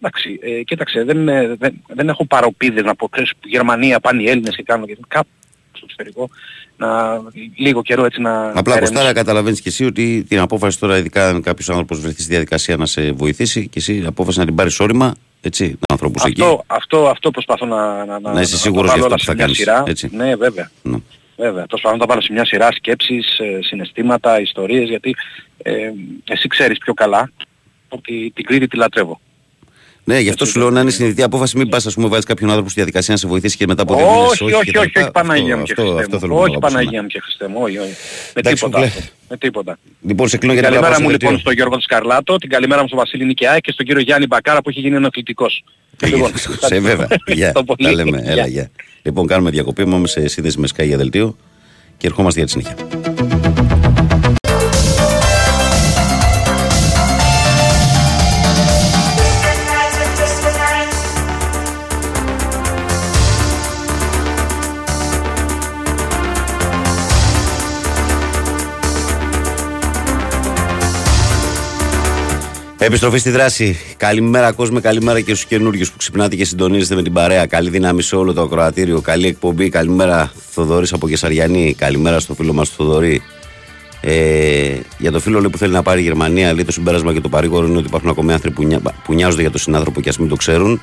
Εντάξει, 0.04 0.38
ε, 0.42 0.62
κοίταξε, 0.62 1.04
δεν, 1.04 1.28
ε, 1.28 1.54
δεν, 1.58 1.82
δεν 1.86 2.08
έχω 2.08 2.24
παροπίδες 2.26 2.84
να 2.84 2.94
πω, 2.94 3.08
ξέρεις, 3.08 3.32
Γερμανία 3.44 4.00
πάνε 4.00 4.22
οι 4.22 4.28
Έλληνες 4.28 4.56
και 4.56 4.62
κάνουν 4.62 4.86
και 4.86 4.96
κάπου 5.08 5.28
στο 5.72 5.84
εξωτερικό, 5.84 6.30
να, 6.76 7.20
λίγο 7.56 7.82
καιρό 7.82 8.04
έτσι 8.04 8.20
να... 8.20 8.48
Απλά 8.48 8.72
ερεμήσω. 8.72 8.92
Κωστάρα 8.92 9.12
καταλαβαίνεις 9.12 9.60
και 9.60 9.68
εσύ 9.68 9.84
ότι 9.84 10.24
την 10.28 10.38
απόφαση 10.38 10.78
τώρα, 10.78 10.96
ειδικά 10.96 11.28
αν 11.28 11.42
κάποιος 11.42 11.68
άνθρωπος 11.70 12.00
βρεθεί 12.00 12.22
στη 12.22 12.30
διαδικασία 12.30 12.76
να 12.76 12.86
σε 12.86 13.12
βοηθήσει 13.12 13.68
και 13.68 13.78
εσύ 13.78 14.04
απόφαση 14.06 14.38
να 14.38 14.44
την 14.44 14.54
πάρεις 14.54 14.80
όρημα, 14.80 15.14
έτσι, 15.40 15.64
με 15.64 15.78
ανθρώπους 15.92 16.24
εκεί. 16.24 16.42
αυτό, 16.42 16.64
αυτό, 16.66 17.08
αυτό 17.08 17.30
προσπαθώ 17.30 17.66
να, 17.66 18.04
να, 18.04 18.20
Να 18.20 18.40
είσαι 18.40 18.50
το 18.50 18.58
σίγουρος 18.58 18.90
βάλω 18.90 19.06
για 19.06 19.14
αυτό 19.14 19.14
όλα 19.14 19.14
που 19.14 19.20
σε 19.20 19.24
θα 19.24 19.34
μια 19.34 19.42
κάνεις, 19.44 19.56
Σειρά. 19.56 19.82
έτσι. 19.86 20.10
Ναι, 20.12 20.36
βέβαια. 20.36 20.70
Ναι. 20.82 20.96
Βέβαια. 21.36 21.66
Προσπαθώ 21.66 21.94
να 21.94 22.00
τα 22.00 22.06
βάλω 22.08 22.20
σε 22.22 22.32
μια 22.32 22.44
σειρά 22.44 22.72
σκέψεις, 22.72 23.38
ε, 23.38 23.58
συναισθήματα, 23.62 24.40
ιστορίες, 24.40 24.88
γιατί 24.88 25.14
ε, 25.62 25.72
εσύ 26.28 26.48
ξέρεις 26.48 26.78
πιο 26.78 26.94
καλά 26.94 27.30
ότι 27.88 28.32
την 28.34 28.44
Κρήτη 28.44 28.66
τη 28.66 28.76
λατρεύω. 28.76 29.20
Ναι, 30.04 30.18
γι' 30.18 30.28
αυτό 30.28 30.44
σου 30.44 30.58
λέω 30.58 30.70
να 30.70 30.80
είναι 30.80 30.90
συνειδητή 30.90 31.22
απόφαση. 31.22 31.56
Μην 31.58 31.68
πας, 31.68 31.86
ας 31.86 31.94
πούμε, 31.94 32.08
βάλεις 32.08 32.24
κάποιον 32.24 32.48
άνθρωπο 32.48 32.68
στη 32.70 32.78
διαδικασία 32.80 33.14
να 33.14 33.20
σε 33.20 33.26
βοηθήσει 33.26 33.56
και 33.56 33.66
μετά 33.66 33.82
από 33.82 33.94
δύο 33.96 34.06
μήνες 34.10 34.30
Όχι, 34.30 34.52
όχι, 34.52 34.64
και 34.64 34.70
τα 34.72 34.78
όχι, 34.80 34.88
λοιπά. 34.88 35.00
όχι, 35.00 35.10
Παναγία 35.10 35.56
μου 35.56 35.62
και 35.62 35.72
Αυτό- 35.72 35.82
Χριστέ 35.84 36.00
αυτό 36.02 36.14
μου. 36.14 36.20
θέλω 36.20 36.34
να 36.34 36.40
Όχι 36.40 36.50
αγαπήσω, 36.50 36.68
ναι. 36.70 36.82
Παναγία 36.82 37.02
μου 37.02 37.08
και 37.08 37.20
Χριστέ 37.20 37.48
μου, 37.48 37.56
όχι, 37.60 37.78
όχι. 37.78 37.88
Με 37.88 37.94
Εντάξει, 38.40 38.64
τίποτα. 38.64 38.78
φίλε. 38.78 38.86
αυτό. 38.88 39.00
Με 39.28 39.36
τίποτα. 39.36 39.78
Λοιπόν, 40.08 40.28
σε 40.28 40.36
κλείνω 40.36 40.52
γιατί 40.52 40.68
πρέπει 40.68 40.82
να 40.82 40.88
Καλημέρα 40.88 40.90
πάω 40.90 41.02
μου 41.02 41.04
στο 41.04 41.10
λοιπόν 41.12 41.28
δελτίο. 41.28 41.38
στον 41.38 41.52
Γιώργο 41.52 41.80
Σκαρλάτο, 41.80 42.36
την 42.36 42.48
καλημέρα 42.50 42.80
μου 42.80 42.86
στον 42.86 42.98
Βασίλη 42.98 43.24
Νικιά 43.24 43.58
και 43.58 43.72
στον 43.72 43.86
κύριο 43.86 44.02
Γιάννη 44.02 44.26
Μπακάρα 44.26 44.62
που 44.62 44.68
έχει 44.70 44.80
γίνει 44.80 44.96
ενοχλητικός. 44.96 45.64
Λοιπόν, 46.06 46.30
Σε 46.60 46.80
βέβαια. 46.80 47.06
Γεια. 47.10 47.46
ευχαριστώ 47.46 47.64
πολύ. 47.64 47.82
Τα 47.88 47.92
λέμε. 47.92 48.22
Έλα, 48.26 48.46
Γεια. 48.46 48.70
Γεια. 49.02 49.12
Λοιπόν, 49.12 49.26
κάνουμε 49.26 49.50
διακοπή. 49.50 49.84
Πάμε 49.86 50.06
σε 50.06 50.28
σύνδεση 50.28 50.58
με 50.60 50.68
Sky 50.76 50.86
για 50.86 50.96
δελτίο 50.96 51.36
και 51.96 52.06
ερχόμαστε 52.06 52.44
για 52.44 52.48
τη 52.48 52.62
συνέχεια. 52.62 53.11
Επιστροφή 72.84 73.18
στη 73.18 73.30
δράση. 73.30 73.78
Καλημέρα, 73.96 74.52
κόσμο. 74.52 74.80
Καλημέρα 74.80 75.20
και 75.20 75.34
στους 75.34 75.44
καινούριου 75.44 75.86
που 75.86 75.96
ξυπνάτε 75.96 76.36
και 76.36 76.44
συντονίζετε 76.44 76.94
με 76.94 77.02
την 77.02 77.12
παρέα. 77.12 77.46
Καλή 77.46 77.70
δύναμη 77.70 78.02
σε 78.02 78.16
όλο 78.16 78.32
το 78.32 78.42
ακροατήριο. 78.42 79.00
Καλή 79.00 79.26
εκπομπή. 79.26 79.68
Καλημέρα, 79.68 80.32
Θοδωρής 80.50 80.92
από 80.92 81.08
Κεσαριανή. 81.08 81.74
Καλημέρα 81.78 82.20
στο 82.20 82.34
φίλο 82.34 82.52
μας 82.52 82.68
Θοδωρή. 82.68 83.22
Ε, 84.00 84.76
για 84.98 85.12
το 85.12 85.20
φίλο 85.20 85.40
λέει, 85.40 85.50
που 85.50 85.58
θέλει 85.58 85.72
να 85.72 85.82
πάρει 85.82 86.00
η 86.00 86.02
Γερμανία, 86.02 86.52
λέει 86.52 86.64
το 86.64 86.72
συμπέρασμα 86.72 87.12
και 87.12 87.20
το 87.20 87.28
παρήγορο 87.28 87.66
είναι 87.66 87.76
ότι 87.76 87.86
υπάρχουν 87.86 88.10
ακόμη 88.10 88.32
άνθρωποι 88.32 88.56
που, 88.56 88.64
νιά, 88.64 88.80
που 89.04 89.14
νοιάζονται 89.14 89.42
για 89.42 89.50
τον 89.50 89.60
συνάνθρωπο 89.60 90.00
και 90.00 90.08
ας 90.08 90.18
μην 90.18 90.28
το 90.28 90.36
ξέρουν. 90.36 90.80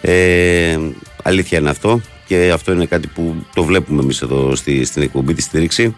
Ε, 0.00 0.78
αλήθεια 1.22 1.58
είναι 1.58 1.70
αυτό 1.70 2.00
και 2.26 2.50
αυτό 2.54 2.72
είναι 2.72 2.86
κάτι 2.86 3.06
που 3.06 3.46
το 3.54 3.64
βλέπουμε 3.64 4.02
εμείς 4.02 4.22
εδώ 4.22 4.54
στη, 4.54 4.84
στην 4.84 5.02
εκπομπή 5.02 5.34
τη 5.34 5.42
στήριξη. 5.42 5.94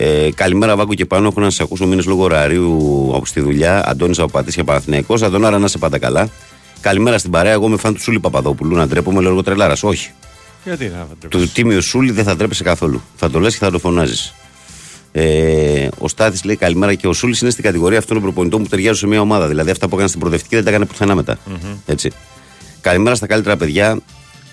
Ε, 0.00 0.28
καλημέρα, 0.34 0.76
Βάγκο 0.76 0.94
και 0.94 1.04
πάνω. 1.06 1.28
Έχω 1.28 1.40
να 1.40 1.50
σας 1.50 1.60
ακούσω 1.60 1.86
μήνες 1.86 2.06
λόγω 2.06 2.22
ωραρίου 2.22 3.10
από 3.14 3.26
στη 3.26 3.40
δουλειά. 3.40 3.88
Αντώνης 3.88 4.18
από 4.18 4.30
Πατήσια 4.30 4.64
Παναθυναϊκό. 4.64 5.14
Αντωνάρα, 5.22 5.58
να 5.58 5.68
σε 5.68 5.78
πάντα 5.78 5.98
καλά. 5.98 6.28
Καλημέρα 6.80 7.18
στην 7.18 7.30
παρέα. 7.30 7.52
Εγώ 7.52 7.66
είμαι 7.66 7.76
φαν 7.76 7.94
του 7.94 8.00
Σούλη 8.00 8.20
Παπαδόπουλου. 8.20 8.76
Να 8.76 8.86
ντρέπομαι 8.86 9.20
λόγω 9.20 9.42
τρελάρας. 9.42 9.82
Όχι. 9.82 10.10
Γιατί 10.64 10.84
να 10.84 11.06
ντρέπεσαι; 11.06 11.28
Του 11.28 11.52
τίμιου 11.52 11.82
Σούλη 11.82 12.10
δεν 12.10 12.24
θα 12.24 12.36
ντρέπεσαι 12.36 12.62
καθόλου. 12.62 13.02
Θα 13.16 13.30
το 13.30 13.40
λες 13.40 13.58
και 13.58 13.64
θα 13.64 13.70
το 13.70 13.78
φωνάζεις. 13.78 14.34
Ε, 15.12 15.88
ο 15.98 16.08
Στάθης 16.08 16.44
λέει 16.44 16.56
καλημέρα 16.56 16.94
και 16.94 17.06
ο 17.06 17.12
Σούλης 17.12 17.40
είναι 17.40 17.50
στην 17.50 17.64
κατηγορία 17.64 17.98
αυτών 17.98 18.14
των 18.14 18.22
προπονητών 18.22 18.62
που 18.62 18.68
ταιριάζουν 18.68 18.96
σε 18.96 19.06
μια 19.06 19.20
ομάδα. 19.20 19.48
Δηλαδή 19.48 19.70
αυτά 19.70 19.86
που 19.86 19.92
έκανε 19.92 20.08
στην 20.08 20.20
προοδευτική 20.20 20.54
δεν 20.54 20.64
τα 20.64 20.70
έκανε 20.70 20.84
πουθενά 20.84 21.14
μετά. 21.14 21.38
Έτσι. 21.86 22.10
Καλημέρα 22.80 23.14
στα 23.14 23.26
καλύτερα 23.26 23.56
παιδιά. 23.56 23.98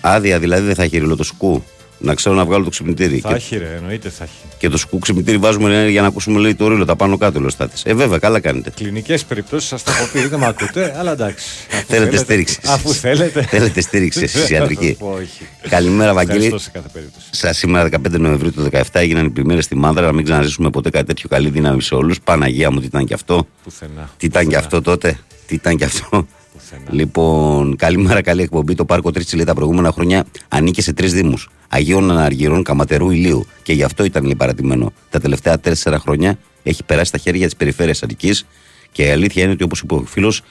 Άδεια 0.00 0.38
δηλαδή 0.38 0.66
δεν 0.66 0.74
θα 0.74 0.82
έχει 0.82 0.98
ρηλό 0.98 1.16
το 1.16 1.24
σκου. 1.24 1.62
Να 1.98 2.14
ξέρω 2.14 2.34
να 2.34 2.44
βγάλω 2.44 2.64
το 2.64 2.70
ξυπνητήρι. 2.70 3.18
Θα 3.18 3.28
Και, 3.28 3.34
έχει 3.34 3.56
ρε, 3.56 3.74
εννοείται 3.76 4.08
θα 4.08 4.24
έχει. 4.24 4.32
και 4.58 4.68
το 4.68 4.76
σκου 4.76 4.98
ξυπνητήρι 4.98 5.38
βάζουμε 5.38 5.68
λέει, 5.68 5.90
για 5.90 6.00
να 6.00 6.06
ακούσουμε 6.06 6.38
λέει, 6.38 6.54
το 6.54 6.68
ρίλο 6.68 6.84
τα 6.84 6.96
πάνω 6.96 7.16
κάτω. 7.18 7.38
Λέει 7.38 7.46
ο 7.48 7.50
Στάθης. 7.50 7.82
Ε, 7.84 7.94
βέβαια, 7.94 8.18
καλά 8.18 8.40
κάνετε. 8.40 8.70
Κλινικές 8.76 9.24
περιπτώσεις 9.24 9.68
σας 9.68 9.82
τα 9.82 9.90
έχω 9.92 10.06
πει, 10.12 10.26
δεν 10.28 10.38
με 10.38 10.46
ακούτε, 10.46 10.94
αλλά 10.98 11.12
εντάξει. 11.12 11.46
Αφού 11.72 11.84
Θέλετε 11.86 12.16
στήριξη. 12.16 12.58
Αφού 12.66 12.92
θέλετε. 12.92 13.42
Θέλετε 13.50 13.80
στήριξη 13.80 14.22
εσείς, 14.22 14.50
ιατρική. 14.50 14.96
Όχι. 15.00 15.46
Καλημέρα, 15.68 16.14
Βαγγέλη. 16.14 16.44
Ευχαριστώ 16.44 16.58
σε 16.58 16.70
κάθε 16.70 16.88
περίπτωση. 16.92 17.26
Σας 17.30 17.56
σήμερα 17.56 17.88
15 17.92 18.10
Νοεμβρίου 18.18 18.52
του 18.52 18.68
2017 18.72 18.82
έγιναν 18.92 19.26
οι 19.26 19.30
πλημμύρες 19.30 19.64
στη 19.64 19.76
Μάνδρα. 19.76 20.06
Να 20.06 20.12
μην 20.12 20.24
ξαναζήσουμε 20.24 20.70
ποτέ 20.70 20.90
κάτι 20.90 21.06
τέτοιο. 21.06 21.28
Καλή 21.28 21.48
δύναμη 21.50 21.82
σε 21.82 21.94
όλους. 21.94 22.20
Παναγία 22.20 22.70
μου, 22.70 22.80
τι 22.80 22.86
ήταν 22.86 23.04
και 23.06 23.14
αυτό; 23.14 23.46
Πουθενά. 23.64 24.10
Τι 24.16 24.26
ήταν 24.26 24.42
και 24.42 24.46
Πουθενά. 24.48 24.64
αυτό 24.64 24.80
τότε; 24.82 25.18
Τι 25.46 25.54
ήταν 25.54 25.76
και 25.76 25.84
αυτό; 25.84 26.26
Πουθενά. 26.56 26.84
Λοιπόν, 26.90 27.76
καλημέρα, 27.76 28.22
καλή 28.22 28.42
εκπομπή. 28.42 28.74
Το 28.74 28.84
πάρκο 28.84 29.10
Τρίτσι 29.10 29.36
λέει 29.36 29.44
τα 29.44 29.54
προηγούμενα 29.54 29.92
χρόνια 29.92 30.24
ανήκε 30.48 30.82
σε 30.82 30.92
τρεις 30.92 31.12
Δήμους. 31.12 31.48
Αγίων 31.68 32.10
Αναργυρών, 32.10 32.62
Καματερού, 32.62 33.10
Ηλίου. 33.10 33.46
Και 33.62 33.72
γι' 33.72 33.82
αυτό 33.82 34.04
ήταν 34.04 34.24
λέει 34.24 34.34
παρατημένο. 34.34 34.92
Τα 35.10 35.20
τελευταία 35.20 35.58
τέσσερα 35.58 35.98
χρόνια 35.98 36.38
έχει 36.62 36.84
περάσει 36.84 37.08
στα 37.08 37.18
χέρια 37.18 37.44
της 37.44 37.56
περιφέρειας 37.56 38.02
Αττικής 38.02 38.46
και 38.92 39.02
η 39.02 39.10
αλήθεια 39.10 39.42
είναι 39.42 39.52
ότι 39.52 39.62
όπως 39.62 39.80
είπε 39.80 39.94
ο 39.94 40.04
φίλος 40.06 40.42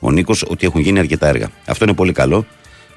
ο 0.00 0.10
Νίκος, 0.10 0.44
ότι 0.48 0.66
έχουν 0.66 0.80
γίνει 0.80 0.98
αρκετά 0.98 1.28
έργα. 1.28 1.50
Αυτό 1.66 1.84
είναι 1.84 1.94
πολύ 1.94 2.12
καλό 2.12 2.46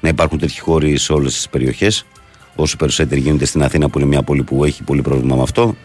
να 0.00 0.08
υπάρχουν 0.08 0.38
τέτοιοι 0.38 0.60
χώροι 0.60 0.96
σε 0.96 1.12
όλες 1.12 1.34
τις 1.34 1.48
περιοχές. 1.48 2.06
Όσο 2.54 2.76
περισσότεροι 2.76 3.20
γίνονται 3.20 3.44
στην 3.44 3.62
Αθήνα, 3.62 3.88
που 3.88 3.98
είναι 3.98 4.08
μια 4.08 4.22
πόλη 4.22 4.42
που 4.42 4.64
έχει 4.64 4.82
πολύ 4.82 5.02
πρόβλημα 5.02 5.36
με 5.36 5.42
αυτό. 5.42 5.76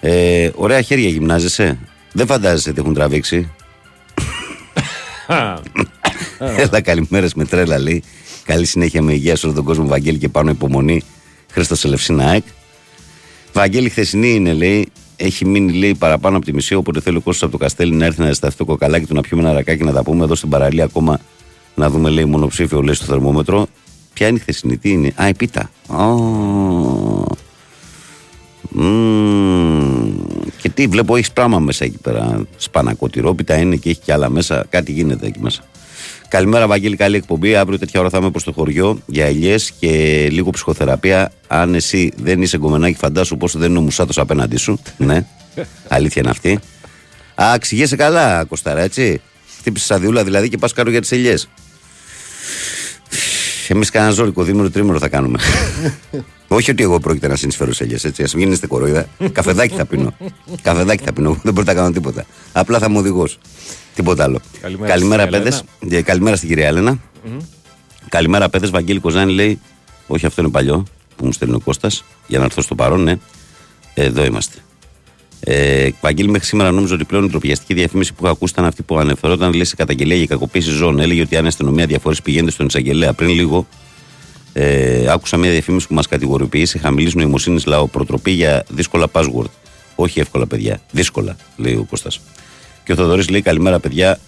Ε, 0.00 0.50
ωραία 0.54 0.80
χέρια 0.80 1.08
γυμνάζεσαι. 1.08 1.78
Δεν 2.12 2.26
φαντάζεσαι 2.26 2.72
τι 2.72 2.80
έχουν 2.80 2.94
τραβήξει. 2.94 3.50
Έλα, 6.38 6.80
καλημέρες 6.80 7.34
με 7.34 7.44
τρέλα 7.44 7.78
λέει. 7.78 8.02
Καλή 8.44 8.66
συνέχεια 8.66 9.02
με 9.02 9.12
υγεία 9.12 9.36
σε 9.36 9.46
όλο 9.46 9.54
τον 9.54 9.64
κόσμο. 9.64 9.86
Βαγγέλη 9.86 10.18
και 10.18 10.28
πάνω 10.28 10.50
υπομονή. 10.50 11.02
Χρήστος 11.50 11.84
Ελευσίνα 11.84 12.28
ΑΕΚ. 12.28 12.44
Βαγγέλη, 13.52 13.88
χθεσινή 13.88 14.30
είναι 14.34 14.52
λέει. 14.52 14.88
Έχει 15.16 15.46
μείνει 15.46 15.72
λέει 15.72 15.94
παραπάνω 15.94 16.36
από 16.36 16.44
τη 16.44 16.52
μισή. 16.54 16.74
Οπότε 16.74 17.00
θέλει 17.00 17.16
ο 17.16 17.20
κόσμο 17.20 17.48
από 17.48 17.58
το 17.58 17.64
Καστέλι 17.64 17.94
να 17.94 18.04
έρθει 18.04 18.20
να 18.20 18.26
ζεσταθεί 18.26 18.56
το 18.56 18.64
κοκαλάκι 18.64 19.06
του 19.06 19.14
να 19.14 19.20
πιούμε 19.20 19.42
ένα 19.42 19.52
ρακάκι 19.52 19.84
να 19.84 19.92
τα 19.92 20.02
πούμε 20.02 20.24
εδώ 20.24 20.34
στην 20.34 20.48
παραλία 20.48 20.84
ακόμα 20.84 21.20
να 21.74 21.90
δούμε 21.90 22.10
λέει 22.10 22.24
μονοψήφιο 22.24 22.82
λέει 22.82 22.94
στο 22.94 23.04
θερμόμετρο. 23.04 23.66
Ποια 24.12 24.26
είναι 24.26 24.36
η 24.36 24.40
χθεσινή, 24.40 24.76
τι 24.76 24.90
είναι; 24.90 25.12
Α, 25.14 25.28
η 25.28 25.34
πίτα. 25.34 25.70
Ω. 25.86 26.04
Μμμ. 28.68 30.14
Και 30.60 30.68
τι 30.68 30.86
βλέπω, 30.86 31.16
έχεις 31.16 31.32
πράγμα 31.32 31.58
μέσα 31.58 31.84
εκεί 31.84 31.98
πέρα. 31.98 32.46
Σπανακοτηρόπιτα 32.56 33.56
είναι 33.56 33.76
και 33.76 33.90
έχει 33.90 34.00
και 34.00 34.12
άλλα 34.12 34.30
μέσα. 34.30 34.66
Κάτι 34.68 34.92
γίνεται 34.92 35.26
εκεί 35.26 35.40
μέσα. 35.40 35.64
Καλημέρα, 36.34 36.66
Βαγγέλη. 36.66 36.96
Καλή 36.96 37.16
εκπομπή. 37.16 37.54
Αύριο 37.54 37.78
τέτοια 37.78 38.00
ώρα 38.00 38.10
θα 38.10 38.18
είμαι 38.18 38.30
προς 38.30 38.44
το 38.44 38.52
χωριό 38.52 39.00
για 39.06 39.26
ελιές 39.26 39.72
και 39.78 39.88
λίγο 40.30 40.50
ψυχοθεραπεία. 40.50 41.32
Αν 41.46 41.74
εσύ 41.74 42.12
δεν 42.16 42.42
είσαι 42.42 42.58
γκομενάκι, 42.58 42.96
φαντάσου 42.96 43.36
πόσο 43.36 43.58
δεν 43.58 43.70
είναι 43.70 43.78
ο 43.78 43.82
Μουσάτος 43.82 44.18
απέναντί 44.18 44.56
σου. 44.56 44.80
ναι, 44.96 45.26
αλήθεια 45.88 46.22
είναι 46.22 46.30
αυτή. 46.30 46.58
Α, 47.42 47.58
ξηγέσαι 47.60 47.96
καλά, 47.96 48.44
Κωστάρα, 48.44 48.80
έτσι. 48.80 49.20
Χτύπησες 49.58 49.90
αδειούλα 49.90 50.24
δηλαδή 50.24 50.48
και 50.48 50.58
πας 50.58 50.72
κάτω 50.72 50.90
για 50.90 51.00
τις 51.00 51.12
ελιές. 51.12 51.48
Εμείς 53.68 53.90
κανένα 53.90 54.12
ζώρικο 54.12 54.42
δίμηνο 54.42 54.70
τρίμηνο 54.70 54.98
θα 54.98 55.08
κάνουμε. 55.08 55.38
Όχι 56.48 56.70
ότι 56.70 56.82
εγώ 56.82 57.00
πρόκειται 57.00 57.28
να 57.28 57.36
συνεισφέρω 57.36 57.72
σε 57.72 57.84
ελιές, 57.84 58.04
έτσι. 58.04 58.22
Α 58.22 58.28
μην 58.34 58.52
είστε 58.52 58.66
κοροϊδά. 58.66 59.06
Καφεδάκι 59.32 59.74
θα 59.74 59.84
πίνω. 59.84 60.14
Καφεδάκι 60.62 61.04
θα 61.04 61.12
πίνω. 61.12 61.40
Δεν 61.42 61.52
μπορώ 61.52 61.66
να 61.66 61.74
κάνω 61.74 61.90
τίποτα. 61.90 62.24
Απλά 62.52 62.78
θα 62.78 62.86
είμαι 62.88 62.98
οδηγός. 62.98 63.38
Τίποτα 63.94 64.24
άλλο. 64.24 64.40
Καλημέρα 64.60 64.92
καλημέρα 64.92 65.22
στην 65.22 65.32
παιδες. 65.32 66.02
Καλημέρα 66.02 66.36
στην 66.36 66.48
κυρία 66.48 66.66
Έλενα. 66.66 66.98
Καλημέρα, 68.08 68.48
παιδες. 68.48 68.70
Βαγγέλη 68.70 69.00
Κοζάνη 69.00 69.32
λέει 69.32 69.60
Όχι, 70.06 70.26
αυτό 70.26 70.42
είναι 70.42 70.50
παλιό 70.50 70.84
που 71.16 71.26
μου 71.26 71.32
στέλνει 71.32 71.54
ο 71.54 71.60
Κώστας 71.60 72.04
για 72.26 72.38
να 72.38 72.44
έρθω 72.44 72.62
στο 72.62 72.74
παρόν, 72.74 73.02
ναι. 73.02 73.16
Εδώ 73.94 74.24
είμαστε. 74.24 74.58
Ε, 75.40 75.88
Βαγγέλη, 76.00 76.28
μέχρι 76.28 76.46
σήμερα 76.46 76.70
νόμιζα 76.70 76.94
ότι 76.94 77.04
πλέον 77.04 77.24
η 77.24 77.28
τροπιαστική 77.28 77.74
διαφήμιση 77.74 78.12
που 78.12 78.22
είχα 78.22 78.32
ακούσει 78.32 78.52
ήταν 78.52 78.64
αυτή 78.64 78.82
που 78.82 78.98
ανεφερόταν 78.98 79.52
λέει 79.52 79.64
σε 79.64 79.76
καταγγελία 79.76 80.16
για 80.16 80.26
κακοποίηση 80.26 80.70
ζώων. 80.70 81.00
Έλεγε 81.00 81.20
ότι 81.20 81.36
αν 81.36 81.44
η 81.44 81.48
αστυνομία 81.48 81.86
διαφορές 81.86 82.22
πηγαίνετε 82.22 82.50
στον 82.50 82.66
εισαγγελέα. 82.66 83.12
Πριν 83.12 83.28
λίγο 83.28 83.66
ε, 84.52 85.06
άκουσα 85.08 85.36
μια 85.36 85.50
διαφήμιση 85.50 85.86
που 85.86 85.94
μας 85.94 86.06
κατηγοριοποιεί 86.06 86.66
σε 86.66 86.78
χαμηλής 86.78 87.14
νοημοσύνης 87.14 87.66
λαό. 87.66 87.86
Προτροπή 87.86 88.30
για 88.30 88.64
δύσκολα 88.68 89.06
password. 89.12 89.50
Όχι 89.94 90.20
εύκολα, 90.20 90.46
παιδιά. 90.46 90.80
Δύσκολα, 90.90 91.36
λέει 91.56 91.74
ο 91.74 91.86
Κώστας. 91.90 92.20
Και 92.84 92.92
ο 92.92 92.94
Θοδωρής 92.94 93.28
λέει: 93.28 93.42
Καλημέρα, 93.42 93.80
παιδιά. 93.80 94.18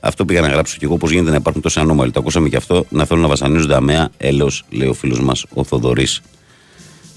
Αυτό 0.00 0.24
πήγα 0.24 0.40
να 0.40 0.48
γράψω 0.48 0.76
και 0.78 0.84
εγώ 0.84 0.96
πώς 0.96 1.10
γίνεται 1.10 1.30
να 1.30 1.36
υπάρχουν 1.36 1.62
τόσα 1.62 1.80
ανώμαλοι. 1.80 2.10
Το 2.10 2.20
ακούσαμε 2.20 2.48
και 2.48 2.56
αυτό. 2.56 2.84
Να 2.88 3.04
θέλουν 3.04 3.22
να 3.22 3.28
βασανίζονται 3.28 3.74
αμαία. 3.74 4.08
Έλεος, 4.16 4.64
λέει 4.70 4.88
ο 4.88 4.94
φίλος 4.94 5.20
μας 5.20 5.44
ο 5.54 5.64
Θοδωρής. 5.64 6.22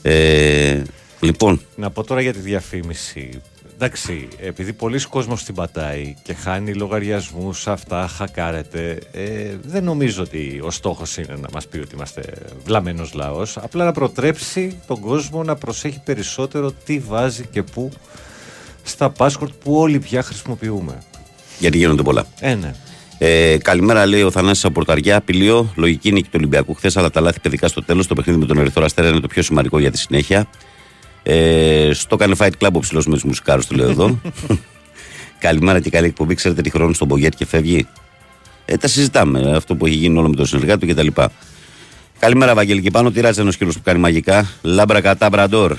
Ε, 0.01 0.81
λοιπόν. 1.19 1.61
Να 1.75 1.89
πω 1.89 2.03
τώρα 2.03 2.21
για 2.21 2.33
τη 2.33 2.39
διαφήμιση. 2.39 3.41
Εντάξει, 3.79 4.27
επειδή 4.39 4.73
πολλοί 4.73 5.01
κόσμος 5.01 5.43
την 5.43 5.55
πατάει 5.55 6.15
και 6.23 6.33
χάνει 6.33 6.73
λογαριασμούς, 6.73 7.67
αυτά 7.67 8.07
χακάρεται, 8.07 8.99
ε, 9.11 9.55
δεν 9.61 9.83
νομίζω 9.83 10.23
ότι 10.23 10.61
ο 10.63 10.71
στόχος 10.71 11.17
είναι 11.17 11.35
να 11.41 11.47
μας 11.53 11.67
πει 11.67 11.77
ότι 11.77 11.95
είμαστε 11.95 12.23
βλαμμένος 12.65 13.13
λαός, 13.13 13.57
απλά 13.57 13.85
να 13.85 13.91
προτρέψει 13.91 14.79
τον 14.87 14.99
κόσμο 14.99 15.43
να 15.43 15.55
προσέχει 15.55 16.01
περισσότερο 16.05 16.71
τι 16.85 16.99
βάζει 16.99 17.45
και 17.51 17.63
πού 17.63 17.91
στα 18.87 19.11
password 19.17 19.49
που 19.63 19.75
όλοι 19.75 19.99
πια 19.99 20.23
χρησιμοποιούμε. 20.23 21.03
Γιατί 21.59 21.77
γίνονται 21.77 22.01
πολλά. 22.01 22.25
Ε, 22.39 22.55
ναι. 22.55 22.73
Ε, 23.17 23.57
καλημέρα, 23.57 24.05
λέει 24.05 24.21
ο 24.21 24.31
Θανάσης 24.31 24.65
από 24.65 24.73
Πορταριά. 24.73 25.17
Απειλείο, 25.17 25.71
λογική 25.75 26.11
νίκη 26.11 26.23
του 26.23 26.35
Ολυμπιακού 26.35 26.73
χθες, 26.73 26.97
αλλά 26.97 27.09
τα 27.09 27.21
λάθη 27.21 27.39
παιδικά 27.39 27.67
στο 27.67 27.83
τέλος. 27.83 28.07
Το 28.07 28.15
παιχνίδι 28.15 28.39
με 28.39 28.45
τον 28.45 28.57
Ερυθρό 28.57 28.85
Αστέρα 28.85 29.07
είναι 29.09 29.19
το 29.19 29.27
πιο 29.27 29.41
σημαντικό 29.41 29.79
για 29.79 29.91
τη 29.91 29.97
συνέχεια. 29.97 30.47
Ε, 31.23 31.89
στο 31.93 32.15
κάνει 32.15 32.33
Fight 32.37 32.51
Club 32.59 32.69
ο 32.73 32.79
ψηλός 32.79 33.05
με 33.05 33.13
τους 33.13 33.23
μουσικάρους, 33.23 33.65
του 33.65 33.75
λέω 33.75 33.89
εδώ. 33.89 34.19
Καλημέρα 35.39 35.79
και 35.79 35.89
καλή 35.89 36.05
εκπομπή. 36.07 36.35
Ξέρετε 36.35 36.61
τι 36.61 36.69
χρόνο 36.69 36.93
στον 36.93 37.07
Μπογκέτ 37.07 37.33
και 37.35 37.45
φεύγει. 37.45 37.87
Ε, 38.65 38.77
τα 38.77 38.87
συζητάμε. 38.87 39.55
Αυτό 39.55 39.75
που 39.75 39.85
έχει 39.85 39.95
γίνει 39.95 40.17
όλο 40.17 40.29
με 40.29 40.35
τον 40.35 40.45
συνεργάτη 40.45 40.87
του 40.87 40.93
κτλ. 40.93 41.21
Καλημέρα, 42.19 42.53
Βαγγέλη. 42.53 42.81
Και 42.81 42.91
πάνω 42.91 43.11
τυράζει 43.11 43.41
ένα 43.41 43.51
κύριο 43.51 43.73
που 43.73 43.81
κάνει 43.83 43.99
μαγικά. 43.99 44.49
Λάμπρα 44.61 45.01
κατά 45.01 45.29
μπραντόρ. 45.29 45.77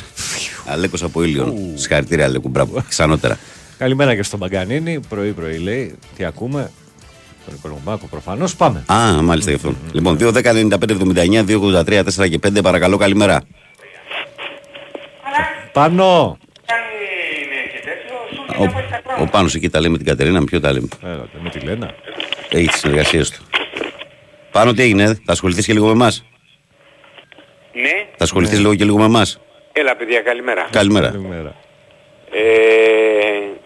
Αλέκος 0.68 1.02
από 1.02 1.22
ήλιον. 1.22 1.54
Συγχαρητήρια, 1.74 2.24
Αλέκο. 2.24 2.48
Μπράβο. 2.48 2.84
Ξανότερα. 2.88 3.38
Καλημέρα 3.78 4.14
και 4.14 4.22
στον 4.22 4.38
Παγκανίνη. 4.38 5.00
Πρωί-πρωί 5.08 5.58
λέει. 5.58 5.98
Τι 6.16 6.24
ακούμε. 6.24 6.70
Τον 7.46 7.54
Οικονομάκο 7.56 8.06
προφανώς. 8.06 8.56
Πάμε. 8.56 8.84
Α, 8.86 9.22
μάλιστα 9.22 9.50
γι' 9.50 9.56
αυτό. 9.56 9.74
Λοιπόν, 9.92 10.16
2, 10.20 10.32
10, 10.32 10.52
95, 10.52 10.90
79, 10.90 11.44
2, 11.44 11.60
83, 11.60 12.02
4 12.04 12.28
και 12.28 12.38
5. 12.38 12.62
Παρακαλώ, 12.62 12.96
καλημέρα. 12.96 13.42
Πάνω. 15.72 16.38
Ο, 18.58 18.64
ο 19.22 19.26
Πάνος 19.26 19.54
εκεί 19.54 19.68
τα 19.68 19.80
λέει 19.80 19.90
με 19.90 19.96
την 19.96 20.06
Κατερίνα, 20.06 20.38
με 20.38 20.44
ποιο 20.44 20.60
τα 20.60 20.72
λέμε. 20.72 20.88
Έλα, 21.04 21.28
με 21.42 21.50
τη 21.50 21.58
Λένα. 21.60 21.94
Έχει 22.48 22.66
τις 22.68 22.80
συνεργασίες 22.80 23.30
του. 23.30 23.42
Πάνω 24.52 24.72
τι 24.72 24.82
έγινε, 24.82 25.06
θα 25.06 25.32
ασχοληθείς 25.32 25.66
και 25.66 25.72
λίγο 25.72 25.86
με 25.86 25.92
εμάς; 25.92 26.24
Ναι, 27.72 28.06
Θα 28.16 28.24
ασχοληθείς 28.24 28.58
λίγο 28.58 28.74
και 28.74 28.84
λίγο 28.84 28.98
με 28.98 29.04
εμάς; 29.04 29.40
Έλα 29.78 29.96
παιδιά, 29.96 30.20
καλημέρα. 30.20 30.68
Καλημέρα. 30.70 31.06
Καλημέρα. 31.06 31.54
Ε, 32.32 32.40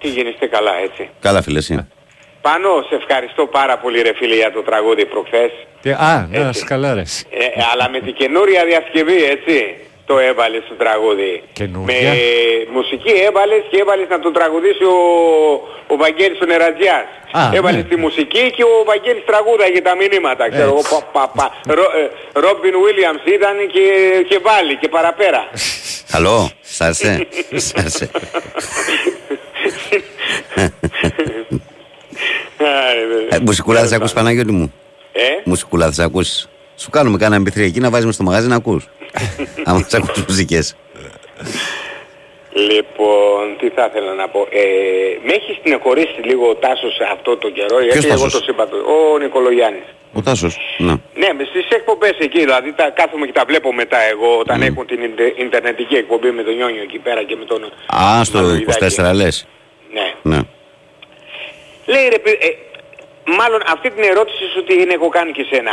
τι 0.01 0.09
γίνεστε 0.09 0.47
καλά 0.47 0.75
έτσι; 0.85 1.11
Καλά, 1.21 1.43
φίλε, 1.43 1.59
εσύ. 1.59 1.89
Πάνω, 2.41 2.69
σε 2.89 2.95
ευχαριστώ 2.95 3.47
πάρα 3.47 3.79
πολύ 3.79 4.03
ρε 4.03 4.15
φίλε 4.15 4.35
για 4.35 4.53
το 4.53 4.63
τραγούδι 4.63 5.07
προχθές. 5.07 5.51
Τι, 5.83 5.91
α, 5.91 6.29
να 6.31 6.53
σκαλάρες. 6.53 7.25
Ε, 7.31 7.47
αλλά 7.73 7.89
με 7.91 8.01
την 8.01 8.15
καινούρια 8.15 8.65
διασκευή 8.65 9.25
έτσι 9.25 9.77
το 10.07 10.19
έβαλες 10.19 10.63
στο 10.65 10.75
τραγούδι. 10.75 11.43
Καινούρια. 11.53 12.11
Με 12.11 12.21
μουσική 12.73 13.13
έβαλες 13.29 13.63
και 13.71 13.77
έβαλες 13.77 14.09
να 14.09 14.19
το 14.21 14.31
τραγουδήσει 14.31 14.85
ο, 14.85 14.99
ο 15.93 15.97
Βαγγέλης 15.97 16.41
ο 16.41 16.47
Νερατζιάς. 16.47 17.07
Α, 17.33 17.51
έβαλες 17.53 17.83
ναι. 17.83 17.89
τη 17.89 17.97
μουσική 17.97 18.45
και 18.57 18.63
ο 18.63 18.85
Βαγγέλης 18.91 19.25
τραγούδαγε 19.25 19.81
τα 19.81 19.95
μηνύματα. 19.97 20.51
Ξέρω 20.51 20.69
εγώ, 20.75 20.79
Έτσι. 20.79 20.91
πα, 20.95 21.01
πα, 21.13 21.29
πα. 21.37 21.75
Ρο, 21.75 21.83
ε, 21.83 22.11
Ρόμπιν 22.45 22.75
Βίλιαμς 22.85 23.23
ήταν 23.25 23.57
και, 23.75 23.87
και 24.29 24.39
βάλει 24.43 24.77
και 24.77 24.89
παραπέρα. 24.89 25.43
Καλό, 26.13 26.51
σ' 26.61 26.81
άρεσε. 26.81 27.27
Σ' 27.65 27.73
άρεσε. 27.77 28.11
Ε, 33.29 33.39
Μουσικουλά 33.43 33.87
θα 33.87 33.97
ακούς 33.97 34.13
Παναγιώτη 34.13 34.53
μου. 34.53 34.73
Ε, 35.13 35.23
Μουσικουλά 35.45 35.93
θα 35.93 36.05
ακούς. 36.05 36.49
Σου 36.83 36.91
κάνουμε 36.91 37.19
κάνα 37.19 37.37
MP3 37.43 37.57
εκεί 37.61 37.81
να 37.81 37.91
βάζεις 37.91 38.07
μες 38.07 38.15
στο 38.15 38.25
μαγάζι 38.25 38.49
να 38.49 38.57
ακούς. 38.57 38.89
Άμα 39.69 39.81
θα 39.89 39.97
ακούς 39.97 40.25
μουσικές. 40.29 40.77
Λοιπόν, 42.71 43.43
τι 43.59 43.69
θα 43.69 43.85
ήθελα 43.91 44.13
να 44.15 44.29
πω. 44.29 44.41
Ε, 44.51 44.63
με 45.27 45.33
έχεις 45.33 45.57
στενεχωρήσει 45.61 46.21
λίγο 46.25 46.49
ο 46.49 46.55
Τάσος 46.55 46.95
σε 46.95 47.05
αυτό 47.13 47.37
το 47.37 47.51
καιρό, 47.51 47.81
γιατί 47.83 47.99
εγώ 47.99 48.09
Τάσος; 48.09 48.33
το 48.33 48.41
συμπατώ. 48.45 48.77
Ο 48.77 49.19
Νικολογιάννης. 49.19 49.83
Ο 50.13 50.21
Τάσος, 50.23 50.59
να. 50.79 50.93
Ναι, 51.15 51.29
μες 51.37 51.47
στις 51.49 51.69
εκπομπές 51.69 52.15
εκεί, 52.19 52.39
δηλαδή 52.39 52.73
τα 52.73 52.91
κάθομαι 52.91 53.27
και 53.27 53.33
τα 53.33 53.45
βλέπω 53.47 53.73
μετά 53.73 53.99
εγώ 54.13 54.39
όταν 54.39 54.63
έχουν 54.63 54.87
την 54.87 55.03
ιντε- 55.03 55.39
ιντερνετική 55.39 55.95
εκπομπή 55.95 56.31
με 56.31 56.43
τον 56.43 56.55
Νιόνιο 56.55 56.83
εκεί 56.83 56.99
πέρα 56.99 57.23
και 57.23 57.37
με 57.37 57.45
τον... 57.45 57.61
Α, 57.95 58.25
στο 58.25 58.39
Μανολιδάκη. 58.39 58.95
24 59.03 59.11
λες. 59.15 59.47
Ναι. 59.93 60.07
Ναι. 60.23 60.41
Λέει 61.87 62.09
ρε, 62.09 62.19
παι- 62.19 62.43
ε, 62.45 62.49
μάλλον 63.39 63.61
αυτή 63.75 63.91
την 63.91 64.03
ερώτηση 64.05 64.45
σου 64.55 64.65
την 64.65 64.91
έχω 64.91 65.09
κάνει 65.09 65.33
και 65.33 65.45
σένα. 65.51 65.73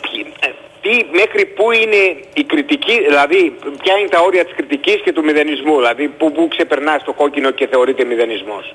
Ποιοι- 0.00 0.32
ε, 0.40 0.48
Τι, 0.80 1.04
μέχρι 1.12 1.44
πού 1.46 1.70
είναι 1.70 2.16
η 2.34 2.44
κριτική, 2.44 3.02
δηλαδή 3.02 3.54
ποια 3.82 3.98
είναι 3.98 4.08
τα 4.08 4.20
όρια 4.20 4.44
της 4.44 4.54
κριτικής 4.54 5.00
και 5.04 5.12
του 5.12 5.24
μηδενισμού, 5.24 5.76
δηλαδή 5.76 6.08
πού, 6.08 6.32
πού 6.32 6.48
ξεπερνάς 6.48 7.04
το 7.04 7.12
κόκκινο 7.12 7.50
και 7.50 7.66
θεωρείται 7.66 8.04
μηδενισμός; 8.04 8.74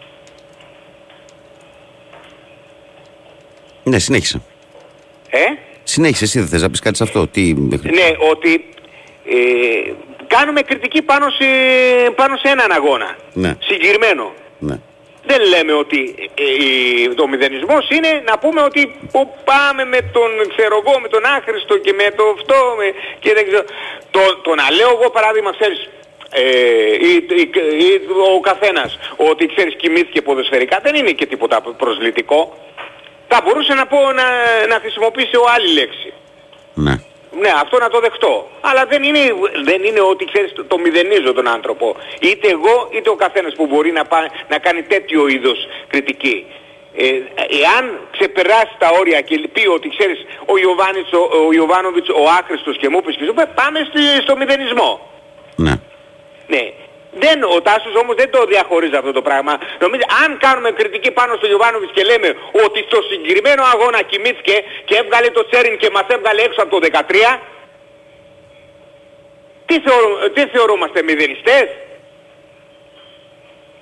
Ναι, 3.83 3.99
συνέχισε. 3.99 4.41
Ε; 5.29 5.39
Συνέχισε, 5.83 6.23
εσύ 6.23 6.39
δεν 6.39 6.47
θες 6.47 6.62
να 6.62 6.69
πεις 6.69 6.79
κάτι 6.79 6.97
σε 6.97 7.03
αυτό. 7.03 7.27
Τι... 7.27 7.53
Ναι, 7.53 8.09
ότι 8.31 8.65
ε, 9.25 9.91
κάνουμε 10.27 10.62
κριτική 10.62 11.01
πάνω 11.01 11.29
σε, 11.29 11.45
πάνω 12.15 12.38
σε 12.38 12.47
έναν 12.49 12.71
αγώνα. 12.71 13.17
Ναι. 13.33 13.55
Συγκεκριμένο. 13.59 14.33
Ναι. 14.59 14.79
Δεν 15.25 15.41
λέμε 15.41 15.73
ότι 15.73 16.15
ε, 16.36 16.43
ε, 17.09 17.13
το 17.13 17.27
μηδενισμός 17.27 17.89
είναι 17.89 18.23
να 18.25 18.38
πούμε 18.38 18.62
ότι 18.62 18.81
που 19.12 19.36
πάμε 19.43 19.86
με 19.86 20.01
τον 20.01 20.29
ξέρω 20.55 20.83
εγώ, 20.86 20.99
με 20.99 21.07
τον 21.07 21.25
άχρηστο 21.25 21.77
και 21.77 21.93
με 21.93 22.12
το 22.17 22.23
αυτό 22.38 22.55
με, 22.77 22.86
και 23.19 23.33
δεν 23.33 23.47
ξέρω. 23.47 23.63
Το, 24.12 24.19
το 24.41 24.55
να 24.55 24.71
λέω 24.71 24.89
εγώ 24.89 25.09
παράδειγμα 25.09 25.51
ξέρεις 25.59 25.89
ε, 26.31 26.41
ή, 27.09 27.13
ή- 27.41 27.49
ή 27.86 27.89
ο 28.36 28.39
καθένας 28.39 28.99
ότι 29.15 29.45
ξέρεις 29.45 29.75
κοιμήθηκε 29.75 30.21
ποδοσφαιρικά 30.21 30.79
δεν 30.83 30.95
είναι 30.95 31.12
και 31.12 31.25
τίποτα 31.25 31.62
προσλητικό. 31.77 32.57
Θα 33.27 33.41
μπορούσε 33.43 33.73
να 33.73 33.86
πω 33.88 33.97
να, 34.12 34.23
να 34.67 34.75
χρησιμοποιήσει 34.79 35.36
ο 35.36 35.43
άλλη 35.55 35.73
λέξη. 35.73 36.13
Ναι. 36.73 36.95
Ναι, 37.39 37.52
αυτό 37.62 37.78
να 37.78 37.89
το 37.89 38.00
δεχτώ. 38.00 38.50
Αλλά 38.62 38.86
δεν 38.86 39.04
είναι, 39.04 39.19
δεν 39.63 39.84
είναι 39.84 40.00
ότι 40.02 40.26
ξέρεις 40.26 40.54
το, 40.54 40.63
το 40.65 40.78
μηδενίζω 40.78 41.34
τον 41.34 41.48
άνθρωπο. 41.48 41.96
Είτε 42.22 42.48
εγώ 42.50 42.89
είτε 42.91 43.10
ο 43.10 43.15
καθένας 43.15 43.54
που 43.56 43.65
μπορεί 43.67 43.91
να, 43.91 44.06
πά- 44.06 44.32
να 44.50 44.58
κάνει 44.58 44.82
τέτοιο 44.84 45.28
είδος 45.28 45.67
κριτική. 45.88 46.46
Ε, 46.96 47.06
εάν 47.63 48.00
ξεπεράσει 48.12 48.76
τα 48.78 48.89
όρια 49.00 49.22
και 49.22 49.48
πει 49.54 49.67
ότι 49.67 49.88
ξέρεις 49.98 50.19
ο, 50.46 50.58
Ιωβάνης, 50.58 51.12
ο, 51.13 51.46
ο 51.48 51.54
Ιωβάνοβιτς 51.54 52.10
ο 52.10 52.24
άχρηστος 52.39 52.78
και 52.78 52.89
μου 52.89 52.98
είπες 53.02 53.15
και 53.15 53.24
σου 53.24 53.30
είπε, 53.30 53.46
πάμε 53.56 53.80
στη- 53.89 54.22
στο 54.22 54.38
μηδενισμό. 54.38 55.10
Ναι. 55.56 55.74
Ναι. 56.48 56.72
Δεν, 57.19 57.43
ο 57.43 57.62
Τάσος 57.62 57.95
όμως 57.95 58.15
δεν 58.15 58.30
το 58.32 58.45
διαχωρίζει 58.45 58.95
αυτό 58.95 59.12
το 59.12 59.21
πράγμα. 59.21 59.58
Νομίζω 59.80 60.04
αν 60.23 60.38
κάνουμε 60.38 60.71
κριτική 60.71 61.12
πάνω 61.12 61.36
στο 61.36 61.45
Γιωβάνοβιτς 61.47 61.91
και 61.93 62.04
λέμε 62.04 62.36
ότι 62.65 62.80
στο 62.88 63.02
συγκεκριμένο 63.10 63.63
αγώνα 63.73 64.02
κοιμήθηκε 64.02 64.63
και 64.86 64.95
έβγαλε 64.95 65.28
το 65.30 65.47
Τσέριν 65.49 65.78
και 65.78 65.89
μας 65.89 66.06
έβγαλε 66.08 66.41
έξω 66.41 66.62
από 66.62 66.80
το 66.80 66.88
13, 67.36 67.39
τι, 69.65 69.80
θεωρώ, 69.80 70.30
τι 70.30 70.45
θεωρούμαστε 70.47 71.04
μηδενιστές; 71.04 71.67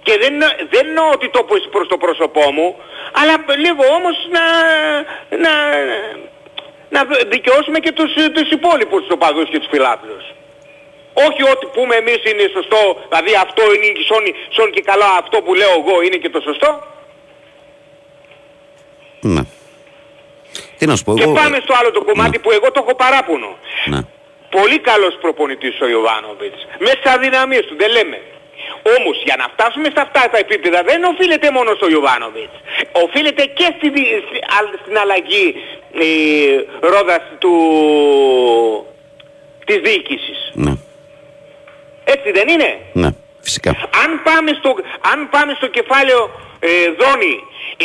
Και 0.04 0.18
δεν, 0.18 0.34
εννο- 0.34 0.56
δεν 0.70 0.86
εννοώ 0.88 1.10
ότι 1.12 1.30
το 1.30 1.44
πω 1.44 1.56
προς 1.72 1.88
το 1.88 1.98
πρόσωπό 1.98 2.52
μου, 2.52 2.76
αλλά 3.22 3.36
λίγο 3.58 3.84
όμως 3.96 4.16
να, 4.36 4.44
να, 5.38 5.52
να 6.90 7.02
δικαιώσουμε 7.28 7.80
και 7.80 7.92
τους, 7.92 8.14
τους 8.34 8.52
υπόλοιπους 8.52 9.02
τους 9.02 9.12
οπαδούς 9.12 9.50
και 9.50 9.60
τους 9.60 9.68
φιλάθλους. 9.72 10.24
Όχι 11.14 11.42
ότι 11.54 11.66
πούμε 11.76 11.96
εμείς 11.96 12.20
είναι 12.32 12.46
σωστό, 12.56 12.82
δηλαδή 13.10 13.32
αυτό 13.46 13.64
είναι 13.74 13.88
και 13.98 14.04
σώνει, 14.10 14.32
σώνει 14.50 14.72
και 14.72 14.82
καλά 14.82 15.10
αυτό 15.22 15.42
που 15.42 15.54
λέω 15.54 15.74
εγώ 15.86 16.02
είναι 16.06 16.16
και 16.24 16.30
το 16.30 16.42
σωστό. 16.42 16.84
Ναι. 19.22 19.42
Τι 20.78 20.86
να 20.86 20.96
σου 20.96 21.04
πω 21.04 21.14
Και 21.16 21.24
εγώ. 21.24 21.34
πάμε 21.34 21.58
στο 21.64 21.74
άλλο 21.80 21.92
το 21.92 22.04
κομμάτι 22.04 22.40
που 22.40 22.52
εγώ 22.52 22.72
το 22.72 22.80
έχω 22.84 22.96
παράπονο. 22.96 23.58
Ναι. 23.86 24.00
Πολύ 24.50 24.80
καλός 24.80 25.18
προπονητής 25.22 25.82
ο 25.82 25.88
Ιωβάνοβιτς. 25.88 26.68
Μέσα 26.80 26.96
στις 26.98 27.12
αδυναμίες 27.12 27.66
του, 27.66 27.76
δεν 27.78 27.92
λέμε. 27.92 28.22
Όμως 28.98 29.22
για 29.24 29.36
να 29.38 29.46
φτάσουμε 29.54 29.86
σε 29.96 30.02
αυτά 30.02 30.30
τα 30.32 30.38
επίπεδα 30.38 30.82
δεν 30.84 31.04
οφείλεται 31.04 31.52
μόνο 31.52 31.76
στο 31.76 31.90
Ιωβάνοβιτς. 31.90 32.56
Οφείλεται 32.92 33.44
και 33.46 33.74
στη, 33.78 33.90
δι- 33.90 34.24
στη- 34.28 34.38
α- 34.58 34.78
στην 34.84 34.98
αλλαγή 34.98 35.56
ε, 35.94 36.08
ρόδας 36.88 37.22
του, 37.40 37.54
της 39.66 39.78
διοίκησης. 39.78 40.52
Ναι, 40.54 40.74
Έτσι 42.16 42.32
δεν 42.32 42.48
είναι; 42.54 42.70
ναι, 42.94 43.10
φυσικά. 43.42 43.70
Αν 44.04 44.10
πάμε 44.24 44.52
στο, 44.60 44.70
αν 45.12 45.30
πάμε 45.30 45.54
στο 45.60 45.68
κεφάλαιο 45.68 46.22
ε, 46.60 46.68
Δόνη, 47.00 47.36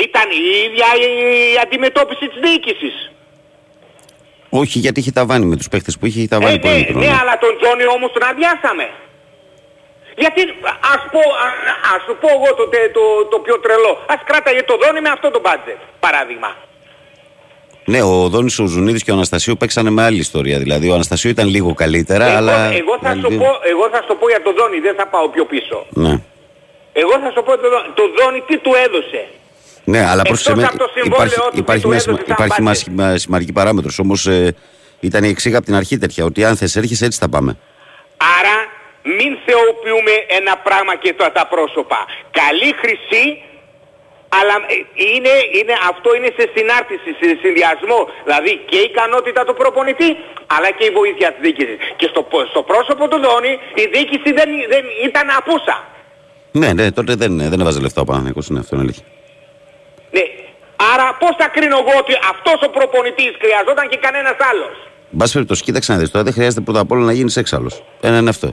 ήταν 0.05 0.27
η 0.31 0.45
ίδια 0.65 0.87
η 1.05 1.09
αντιμετώπιση 1.65 2.29
της 2.29 2.41
διοίκησης; 2.45 2.97
Όχι, 4.49 4.79
γιατί 4.79 5.01
είχε 5.01 5.13
ταβάνει 5.13 5.45
με 5.47 5.57
τους 5.57 5.69
παίχτες 5.69 5.99
που 5.99 6.07
είχε, 6.07 6.19
είχε 6.19 6.29
Ε, 6.31 6.35
ταβάνει 6.35 6.53
ναι, 6.53 6.59
πολύ 6.59 6.75
μικρό. 6.79 6.99
ναι, 6.99 7.07
ναι. 7.07 7.17
αλλά 7.21 7.39
τον 7.39 7.53
Τζόνι 7.61 7.87
όμως 7.97 8.13
τον 8.13 8.23
αδειάσαμε. 8.31 8.87
Γιατί, 10.23 10.41
ας, 10.95 11.03
πω, 11.13 11.21
α, 11.45 11.49
ας 11.95 12.01
σου 12.07 12.15
πω 12.21 12.29
εγώ 12.39 12.55
το, 12.59 12.65
τε- 12.73 12.93
το, 12.93 13.05
το 13.33 13.39
πιο 13.39 13.57
τρελό. 13.61 13.93
Ας 14.15 14.21
κράταγε 14.25 14.63
το 14.63 14.77
Δόνι 14.83 15.01
με 15.01 15.09
αυτό 15.17 15.31
το 15.31 15.41
μπάτζετ, 15.41 15.81
παράδειγμα. 16.01 16.51
Ναι, 17.89 18.03
ο 18.03 18.29
Δόνης, 18.29 18.59
ο 18.59 18.67
Ζουνίδης 18.67 19.03
και 19.05 19.11
ο 19.11 19.15
Αναστασίου 19.15 19.57
παίξανε 19.57 19.91
με 19.91 20.03
άλλη 20.03 20.19
ιστορία. 20.19 20.59
Δηλαδή, 20.59 20.91
ο 20.91 20.95
Αναστασίου 20.95 21.31
ήταν 21.31 21.49
λίγο 21.49 21.75
καλύτερα, 21.75 22.27
εγώ, 22.27 22.37
αλλά... 22.37 22.53
εγώ, 22.73 22.99
θα 23.03 23.09
άλλοι 23.11 23.21
σου 23.21 23.29
δύο- 23.29 23.39
πω, 23.39 23.47
εγώ 23.71 23.89
θα 23.93 24.03
σου 24.09 24.17
πω 24.21 24.29
για 24.29 24.43
το 24.43 24.53
Δόνι, 24.53 24.79
δεν 24.81 24.95
θα 24.95 25.07
πάω 25.07 25.29
πιο 25.29 25.45
πίσω. 25.45 25.87
Ναι. 25.91 26.21
Εγώ 26.93 27.11
θα 27.23 27.31
σου 27.35 27.43
πω 27.47 27.53
το, 27.59 27.69
Δόνι- 27.71 27.93
το 27.95 28.03
Δόνι 28.19 28.41
τι 28.47 28.59
του 28.59 28.73
έδωσε; 28.87 29.29
Ναι, 29.85 29.99
αλλά 30.11 30.23
Εκτός 30.27 30.43
πρόσεξε 30.43 30.55
με, 30.61 30.65
από 30.65 30.79
το 30.79 30.89
συμβόλαιο 30.95 31.27
υπάρχει, 31.27 31.51
του 31.51 31.51
που 31.55 31.59
υπάρχει, 31.59 31.83
του 31.83 31.89
μια, 31.89 31.97
έδωσε 31.97 32.11
σημα- 32.11 32.27
σαν 32.27 32.35
υπάρχει 32.37 32.63
μια 32.63 32.73
budget. 32.73 32.77
σχημα- 32.77 33.17
σημαντική 33.19 33.53
παράμετρος. 33.53 33.99
Όμως 33.99 34.27
ε, 34.27 34.55
ήταν 35.01 35.25
η 35.25 35.29
εξήγα 35.29 35.57
από 35.57 35.67
την 35.67 35.75
αρχή 35.75 35.99
τέτοια, 35.99 36.25
ότι 36.25 36.45
αν 36.45 36.57
θες 36.57 36.77
έρχεσαι 36.77 37.05
έτσι 37.05 37.19
θα 37.19 37.29
πάμε. 37.29 37.57
Άρα 38.39 38.57
μην 39.19 39.31
θεοποιούμε 39.47 40.15
ένα 40.39 40.55
πράγμα 40.67 40.95
και 41.03 41.13
τα, 41.19 41.33
τα 41.33 41.47
πρόσωπα. 41.53 41.99
Καλή 42.43 42.71
χρυσή, 42.81 43.25
αλλά 44.39 44.55
ε, 44.73 44.75
είναι, 45.17 45.35
είναι, 45.59 45.75
αυτό 45.93 46.09
είναι 46.17 46.31
σε 46.39 46.45
συνάρτηση, 46.55 47.09
σε 47.21 47.27
συνδυασμό. 47.43 48.01
Δηλαδή 48.27 48.53
και 48.71 48.79
η 48.83 48.87
ικανότητα 48.91 49.41
του 49.47 49.55
προπονητή, 49.61 50.11
αλλά 50.55 50.69
και 50.77 50.85
η 50.91 50.93
βοήθεια 50.99 51.29
της 51.33 51.41
διοίκησης. 51.45 51.79
Και 52.01 52.07
στο, 52.13 52.21
πο- 52.31 52.47
στο 52.53 52.63
πρόσωπο 52.71 53.05
του 53.11 53.19
Δόνη 53.27 53.53
η 53.83 53.85
διοίκηση 53.95 54.31
δεν, 54.39 54.49
δεν 54.73 54.85
ήταν 55.09 55.27
απούσα. 55.41 55.77
Ναι, 56.61 56.69
ναι, 56.79 56.85
τότε 56.99 57.13
δεν, 57.23 57.33
δεν 57.53 57.61
έβαζε 57.63 57.81
λεφτά 57.87 58.01
ο 58.01 58.05
Παναθηναϊκός, 58.09 58.45
ναι, 58.53 58.59
αυτό 58.63 58.73
είναι 58.75 58.85
αλήθεια. 58.87 59.07
Ναι. 60.17 60.25
Άρα 60.93 61.07
πώς 61.21 61.33
θα 61.41 61.49
κρίνω 61.55 61.77
εγώ 61.83 61.95
ότι 62.03 62.13
αυτός 62.33 62.59
ο 62.67 62.71
προπονητής 62.77 63.33
χρειαζόταν 63.43 63.89
και 63.89 63.99
κανένας 64.07 64.37
άλλος; 64.51 64.75
Εν 65.13 65.19
πάση 65.19 65.33
περιπτώσει, 65.33 65.63
κοίταξε 65.63 65.93
να 65.93 65.99
δεις, 65.99 66.11
τώρα 66.11 66.25
δεν 66.25 66.33
χρειάζεται 66.33 66.61
πρώτα 66.61 66.81
απ' 66.81 66.91
όλα 66.91 67.05
να 67.05 67.13
γίνεις 67.13 67.37
έξαλλος. 67.37 67.83
Ένα 68.01 68.19
είναι 68.19 68.29
αυτό. 68.29 68.49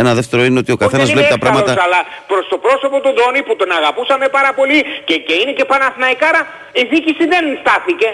Ένα 0.00 0.14
δεύτερο 0.14 0.44
είναι 0.44 0.58
ότι 0.58 0.72
ο 0.72 0.76
καθένας 0.76 1.06
δεν 1.06 1.16
βλέπει 1.16 1.28
τα 1.28 1.36
είναι 1.36 1.48
εύκολος, 1.48 1.64
πράγματα... 1.64 1.82
αλλά 1.86 2.00
προς 2.26 2.44
το 2.52 2.58
πρόσωπο 2.66 2.96
του 3.00 3.12
Ντόνι 3.16 3.42
που 3.46 3.56
τον 3.56 3.70
αγαπούσαμε 3.78 4.26
πάρα 4.28 4.50
πολύ 4.58 4.78
και, 5.08 5.16
και 5.26 5.34
είναι 5.40 5.52
και 5.58 5.64
Παναθηναϊκάρα, 5.64 6.40
η 6.80 6.82
διοίκηση 6.90 7.24
δεν 7.32 7.44
στάθηκε. 7.60 8.08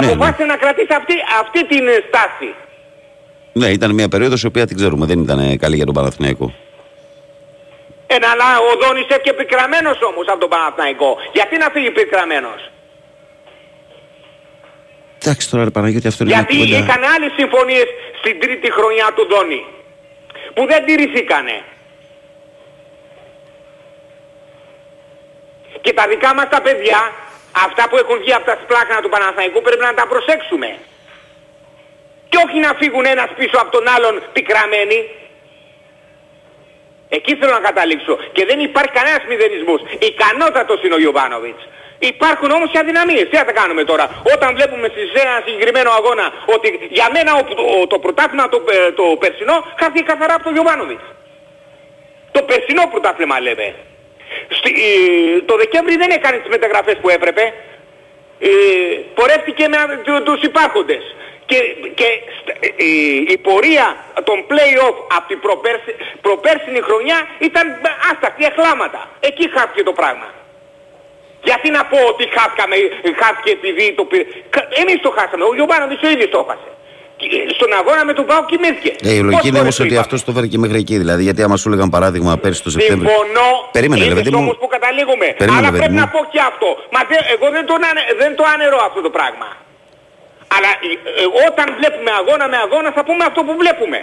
Ναι, 0.00 0.06
Αποφάσισε 0.06 0.44
να 0.52 0.56
κρατήσει 0.56 0.92
αυτή, 1.00 1.14
αυτή 1.42 1.60
την 1.66 1.86
ε, 1.86 1.96
στάση. 2.08 2.48
Ναι, 3.52 3.68
ήταν 3.76 3.90
μια 3.98 4.08
περίοδος 4.08 4.42
η 4.42 4.46
οποία 4.46 4.66
την 4.66 4.76
ξέρουμε, 4.76 5.06
δεν 5.06 5.18
ήταν 5.22 5.38
ε, 5.38 5.56
καλή 5.56 5.76
για 5.76 5.84
τον 5.84 5.94
Παναθηναϊκό. 5.94 6.54
Ένα, 8.06 8.26
αλλά 8.32 8.48
ο 8.68 8.70
Δόνης 8.82 9.06
έφυγε 9.08 9.32
πικραμένος 9.32 9.98
όμως 10.10 10.26
από 10.28 10.40
τον 10.44 10.48
Παναθηναϊκό. 10.48 11.10
Γιατί 11.32 11.54
να 11.62 11.68
φύγει 11.74 11.90
πικραμένος. 11.90 12.60
Εντάξει 15.24 15.50
τώρα, 15.50 15.64
ρε 15.64 15.70
Παναγιώτη, 15.70 16.06
αυτό 16.06 16.24
είναι 16.24 16.32
Γιατί 16.32 16.56
μια 16.56 16.64
κουβέντα... 16.64 16.84
είχαν 16.84 17.02
άλλες 17.14 17.32
συμφωνίες 17.40 17.86
στην 18.20 18.40
τρίτη 18.40 18.68
χρονιά 18.72 19.08
του 19.16 19.24
Δόνη. 19.32 19.64
Που 20.54 20.66
δεν 20.66 20.84
τηρηθήκανε. 20.86 21.56
Και 25.80 25.92
τα 25.92 26.04
δικά 26.08 26.34
μας 26.34 26.48
τα 26.48 26.60
παιδιά, 26.62 27.00
αυτά 27.66 27.88
που 27.88 27.96
έχουν 28.02 28.18
βγει 28.18 28.32
από 28.38 28.46
τα 28.50 28.58
σπλάχνα 28.62 29.00
του 29.02 29.08
Παναθηναϊκού 29.08 29.60
πρέπει 29.62 29.84
να 29.90 29.94
τα 29.94 30.06
προσέξουμε. 30.12 30.70
Και 32.28 32.38
όχι 32.46 32.58
να 32.66 32.72
φύγουν 32.80 33.04
ένας 33.14 33.30
πίσω 33.38 33.56
από 33.62 33.70
τον 33.76 33.84
άλλον 33.94 34.14
πικραμένοι. 34.32 34.98
Εκεί 37.08 37.36
θέλω 37.36 37.52
να 37.52 37.64
καταλήξω. 37.68 38.14
Και 38.32 38.44
δεν 38.44 38.58
υπάρχει 38.60 38.92
κανένας 38.98 39.22
μηδενισμός. 39.28 39.80
Ικανότατος 40.10 40.82
είναι 40.84 40.94
ο 40.94 40.98
Γιωβάνοβιτς. 40.98 41.62
Υπάρχουν 42.12 42.50
όμως 42.50 42.70
και 42.70 42.78
αδυναμίες. 42.78 43.26
Τι 43.30 43.36
θα 43.36 43.44
τα 43.44 43.52
κάνουμε 43.52 43.84
τώρα; 43.84 44.04
Όταν 44.34 44.54
βλέπουμε 44.54 44.86
σε 45.12 45.20
ένα 45.26 45.42
συγκεκριμένο 45.46 45.90
αγώνα 45.98 46.26
ότι 46.54 46.68
για 46.90 47.08
μένα 47.14 47.30
ο, 47.34 47.42
ο- 47.80 47.86
το 47.86 47.98
πρωτάθλημα 47.98 48.48
το, 48.48 48.58
ε, 48.76 48.92
το 48.92 49.04
περσινό 49.22 49.56
χάθηκε 49.80 50.02
καθαρά 50.10 50.34
από 50.34 50.44
τον 50.44 50.52
Γιωβάνοβιτς. 50.52 51.04
Το 52.30 52.42
περσινό 52.42 52.82
πρωτάθλημα 52.90 53.40
λέμε. 53.40 53.74
Στη, 54.58 54.70
ε, 54.70 55.40
το 55.48 55.56
Δεκέμβρη 55.56 55.96
δεν 55.96 56.10
έκανε 56.10 56.36
τις 56.38 56.48
μεταγραφές 56.48 56.96
που 57.00 57.08
έπρεπε. 57.08 57.44
Ε, 58.38 58.48
πορεύτηκε 59.14 59.68
με 59.68 59.76
α- 59.76 59.98
του- 60.04 60.22
τους 60.22 60.42
υπάρχοντες. 60.42 61.02
Και, 61.46 61.56
και 61.94 62.04
στ- 62.38 62.56
ε, 62.60 62.66
ε, 62.66 63.32
η 63.34 63.38
πορεία 63.38 63.96
των 64.24 64.44
play-off 64.50 64.96
από 65.16 65.26
την 65.28 65.40
προπέρσι, 65.40 65.94
προπέρσινη 66.20 66.80
χρονιά 66.80 67.18
ήταν 67.38 67.68
ε, 67.68 67.74
άστακτη, 68.12 68.44
εχλάματα. 68.44 69.10
Εκεί 69.20 69.50
χάθηκε 69.54 69.82
το 69.82 69.92
πράγμα. 69.92 70.26
Γιατί 71.48 71.68
να 71.76 71.82
πω 71.90 71.98
ότι 72.12 72.24
χάθηκαμε, 72.36 72.76
χάθηκε 73.20 73.50
επειδή 73.58 73.84
το 73.98 74.02
πήρε. 74.10 74.24
Κα- 74.54 74.68
Εμείς 74.82 74.98
το 75.06 75.10
χάσαμε, 75.16 75.44
ο 75.50 75.52
Γιωβάνοβιτς 75.58 76.02
ο 76.06 76.08
ίδιος 76.14 76.30
το 76.36 76.40
χάσε. 76.48 76.70
Και, 77.18 77.26
ε, 77.36 77.54
Στον 77.56 77.70
αγώνα 77.80 78.02
με 78.08 78.12
τον 78.18 78.24
Πάο 78.30 78.42
κοιμήθηκε. 78.50 78.90
Ε, 79.08 79.12
η 79.18 79.20
λογική 79.26 79.30
Πόσες 79.30 79.48
είναι 79.48 79.58
φορές 79.58 79.62
όμως 79.66 79.76
το 79.78 79.82
ότι 79.84 79.92
είπαμε. 79.94 80.06
αυτός 80.06 80.18
το 80.26 80.30
φέρει 80.36 80.48
και 80.52 80.58
μέχρι 80.64 80.78
εκεί. 80.84 80.96
Δηλαδή, 81.02 81.22
γιατί 81.28 81.40
άμα 81.46 81.56
σου 81.60 81.66
έλεγαν 81.70 81.88
παράδειγμα 81.96 82.32
πέρσι 82.42 82.60
το 82.66 82.70
Σεπτέμβριο... 82.76 83.08
Συμφωνώ. 83.10 83.48
Περίμενε, 83.76 84.00
ρε 84.04 84.06
Είδες 84.10 84.18
παιδί 84.18 84.30
μου. 84.36 84.42
όμως 84.44 84.56
που 84.62 84.68
καταλήγουμε. 84.76 85.26
Περίμενε, 85.40 85.58
Αλλά 85.60 85.68
παιδί 85.72 85.80
πρέπει 85.82 85.96
μου. 85.98 86.02
να 86.04 86.08
πω 86.14 86.20
και 86.32 86.40
αυτό. 86.50 86.68
Μα 86.94 87.00
δε- 87.10 87.26
εγώ 87.34 87.46
δεν 87.56 87.64
το, 87.68 87.74
ανε- 87.90 88.08
δεν 88.22 88.30
το 88.38 88.44
ανερώ 88.54 88.78
αυτό 88.88 89.00
το 89.06 89.10
πράγμα. 89.16 89.48
Αλλά 90.56 90.70
ε, 90.86 90.88
ε, 91.22 91.24
όταν 91.48 91.66
βλέπουμε 91.78 92.10
αγώνα 92.20 92.44
με 92.52 92.58
αγώνα 92.66 92.88
θα 92.96 93.02
πούμε 93.08 93.22
αυτό 93.30 93.40
που 93.46 93.54
βλέπουμε. 93.62 93.98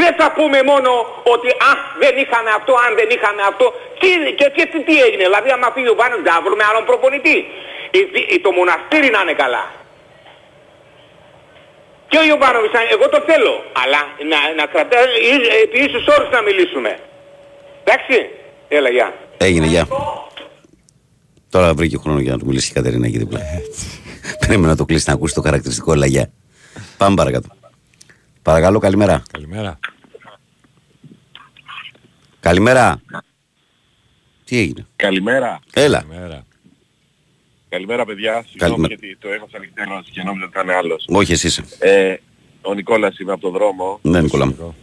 Δεν 0.00 0.12
θα 0.20 0.26
πούμε 0.38 0.58
μόνο 0.70 0.90
ότι 1.34 1.48
α, 1.70 1.72
δεν 2.02 2.14
είχαμε 2.22 2.50
αυτό, 2.58 2.72
αν 2.84 2.90
δεν 3.00 3.08
είχαμε 3.14 3.42
αυτό. 3.50 3.66
Τι, 4.00 4.08
και, 4.38 4.46
και, 4.56 4.64
τι, 4.70 4.78
τι 4.88 4.94
έγινε. 5.06 5.22
Δηλαδή 5.28 5.48
άμα 5.56 5.68
φύγει 5.74 5.90
ο 5.94 5.96
Βάνος 6.00 6.20
δεν 6.26 6.32
θα 6.36 6.40
βρούμε 6.46 6.64
άλλον 6.70 6.84
προπονητή. 6.90 7.36
Η, 7.98 8.00
η- 8.34 8.40
το 8.46 8.50
μοναστήρι 8.58 9.08
να 9.16 9.20
είναι 9.24 9.36
καλά. 9.44 9.64
Και 12.10 12.18
ο 12.22 12.24
Ιωβάνοβιτς, 12.30 12.74
εγώ 12.94 13.06
το 13.14 13.20
θέλω. 13.28 13.54
Αλλά 13.82 14.00
να, 14.30 14.38
να 14.60 14.64
κρατάει, 14.72 15.02
ε, 15.02 15.62
επί 15.62 15.78
ίσους 15.86 16.04
όρους 16.14 16.30
να 16.36 16.40
μιλήσουμε. 16.48 16.90
Εντάξει. 17.84 18.16
Έλα, 18.68 18.88
γεια. 18.96 19.08
Έγινε, 19.36 19.66
γεια. 19.66 19.84
Τώρα 21.50 21.74
βρήκε 21.74 21.96
χρόνος 22.02 22.20
για 22.22 22.32
να 22.32 22.38
του 22.38 22.46
μιλήσει 22.46 22.70
η 22.70 22.74
Κατερίνα 22.74 23.06
εκεί 23.06 23.18
δίπλα. 23.18 23.40
Πρέπει 24.46 24.60
να 24.60 24.76
το 24.76 24.84
κλείσει 24.84 25.04
να 25.06 25.14
ακούσει 25.14 25.34
το 25.34 25.40
χαρακτηριστικό 25.42 25.92
αλλά 25.92 26.06
γεια. 26.06 26.30
Πάμε 26.98 27.14
παρακάτω. 27.16 27.48
Παρακαλώ, 28.48 28.78
καλημέρα. 28.78 29.22
Καλημέρα. 29.32 29.78
Καλημέρα. 32.40 33.00
Τι 34.44 34.58
έγινε; 34.58 34.86
Καλημέρα. 34.96 35.60
Έλα. 35.72 35.98
Καλημέρα. 35.98 36.44
Καλημέρα 37.68 38.04
παιδιά. 38.04 38.32
Συγγνώμη 38.32 38.58
Καλημέρα. 38.58 38.94
γιατί 38.94 39.16
το 39.16 39.28
έχω 39.28 39.48
σαν 39.52 39.62
εκτέλος 39.62 40.08
και 40.10 40.22
νόμιζα 40.22 40.44
ότι 40.44 40.58
ήταν 40.60 40.76
άλλος. 40.76 41.04
Όχι, 41.08 41.32
εσύ 41.32 41.46
είσαι. 41.46 41.64
Ε, 41.78 42.16
ο 42.62 42.74
Νικόλας 42.74 43.18
είμαι 43.18 43.32
από 43.32 43.40
τον 43.40 43.52
δρόμο. 43.52 43.98
Ναι, 44.02 44.20
Νικόλα 44.20 44.46
μου. 44.46 44.56
Εγώ. 44.58 44.74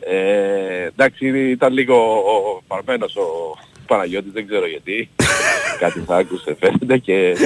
Ε, 0.00 0.84
εντάξει 0.84 1.50
ήταν 1.50 1.72
λίγο 1.72 1.96
ο, 2.16 2.62
παρμένος 2.66 3.16
ο 3.16 3.26
Παναγιώτης, 3.86 4.32
δεν 4.32 4.46
ξέρω 4.46 4.66
γιατί. 4.66 5.10
Κάτι 5.82 6.00
θα 6.00 6.16
άκουσε 6.16 6.56
φαίνεται 6.60 6.98
και 6.98 7.36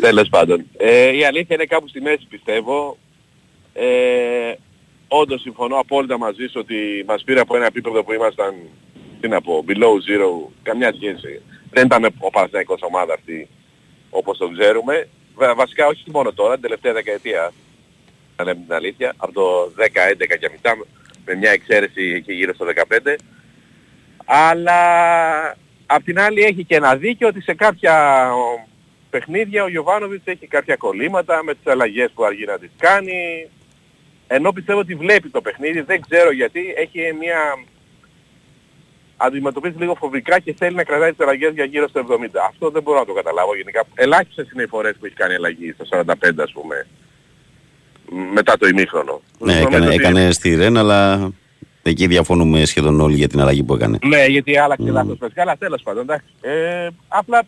τέλος 0.00 0.28
πάντων. 0.28 0.64
Ε, 0.76 1.16
η 1.16 1.24
αλήθεια 1.24 1.54
είναι 1.54 1.64
κάπου 1.64 1.88
στη 1.88 2.00
μέση 2.00 2.26
πιστεύω. 2.28 2.98
Ε, 3.72 4.52
όντως 5.08 5.40
συμφωνώ 5.40 5.76
απόλυτα 5.76 6.18
μαζί 6.18 6.46
σου 6.46 6.60
ότι 6.60 7.04
μας 7.06 7.22
πήρε 7.24 7.40
από 7.40 7.56
ένα 7.56 7.66
επίπεδο 7.66 8.04
που 8.04 8.12
ήμασταν, 8.12 8.54
τι 9.20 9.28
να 9.28 9.40
πω, 9.40 9.64
below 9.68 9.94
zero, 10.08 10.50
καμιά 10.62 10.92
σχέση. 10.94 11.42
Δεν 11.70 11.84
ήταν 11.86 12.04
ο 12.18 12.30
Παναθηναϊκός 12.30 12.80
ομάδα 12.82 13.14
αυτή 13.14 13.48
όπως 14.10 14.38
το 14.38 14.48
ξέρουμε. 14.58 15.08
Βα- 15.34 15.54
Βασικά 15.54 15.86
όχι 15.86 16.04
μόνο 16.10 16.32
τώρα, 16.32 16.52
την 16.52 16.62
τελευταία 16.62 16.92
δεκαετία, 16.92 17.52
να 18.36 18.44
λέμε 18.44 18.60
την 18.66 18.74
αλήθεια, 18.74 19.12
από 19.16 19.32
το 19.32 19.72
10-11 19.76 20.36
και 20.40 20.48
μετά, 20.50 20.76
με 21.24 21.34
μια 21.34 21.50
εξαίρεση 21.50 22.02
εκεί 22.16 22.32
γύρω 22.32 22.54
στο 22.54 22.64
15. 22.64 23.16
Αλλά 24.24 24.80
απ' 25.86 26.04
την 26.04 26.20
άλλη 26.20 26.42
έχει 26.42 26.64
και 26.64 26.74
ένα 26.76 26.96
δίκιο 26.96 27.28
ότι 27.28 27.42
σε 27.42 27.54
κάποια 27.54 27.94
ο, 28.34 28.66
παιχνίδια 29.10 29.64
ο 29.64 29.68
Γιωβάνοβιτς 29.68 30.22
έχει 30.26 30.46
κάποια 30.46 30.76
κολλήματα 30.76 31.42
με 31.44 31.54
τις 31.54 31.66
αλλαγές 31.72 32.10
που 32.14 32.24
αργεί 32.24 32.44
να 32.44 32.58
τις 32.58 32.70
κάνει. 32.78 33.48
Ενώ 34.32 34.52
πιστεύω 34.52 34.78
ότι 34.78 34.94
βλέπει 34.94 35.28
το 35.28 35.40
παιχνίδι, 35.40 35.80
δεν 35.80 36.00
ξέρω 36.08 36.32
γιατί, 36.32 36.74
έχει 36.76 36.98
μια 37.18 37.38
αντιμετωπίζει 39.16 39.76
λίγο 39.78 39.94
φοβικά 39.94 40.38
και 40.38 40.54
θέλει 40.58 40.74
να 40.76 40.84
κρατάει 40.84 41.10
τις 41.10 41.20
αλλαγές 41.26 41.52
για 41.54 41.64
γύρω 41.64 41.88
στο 41.88 42.00
70. 42.00 42.14
Αυτό 42.48 42.70
δεν 42.70 42.82
μπορώ 42.82 42.98
να 42.98 43.04
το 43.04 43.12
καταλάβω 43.12 43.56
γενικά. 43.56 43.84
Ελάχιστες 43.94 44.50
είναι 44.52 44.62
οι 44.62 44.66
φορές 44.66 44.96
που 44.98 45.06
έχει 45.06 45.14
κάνει 45.14 45.34
αλλαγή 45.34 45.72
στο 45.72 45.84
45 45.84 46.42
ας 46.42 46.52
πούμε. 46.52 46.86
Μετά 48.32 48.56
το 48.58 48.66
ημίχρονο. 48.68 49.20
Ναι, 49.38 49.52
Νομίζω 49.52 49.68
έκανε, 49.68 49.86
ότι- 49.86 49.94
έκανε 49.94 50.30
στη 50.32 50.54
Ρεν, 50.54 50.76
αλλά 50.76 51.30
εκεί 51.82 52.06
διαφωνούμε 52.06 52.64
σχεδόν 52.64 53.00
όλοι 53.00 53.14
για 53.14 53.28
την 53.28 53.40
αλλαγή 53.40 53.62
που 53.62 53.74
έκανε. 53.74 53.98
Ναι, 54.06 54.24
γιατί 54.24 54.58
άλλαξε 54.58 54.86
Mm. 54.88 54.92
λάθος 54.92 55.18
βασικά, 55.18 55.42
αλλά 55.42 55.56
τέλος 55.56 55.82
πάντων, 55.82 56.02
εντάξει. 56.02 56.26
Ε, 56.40 56.88
απλά 57.08 57.42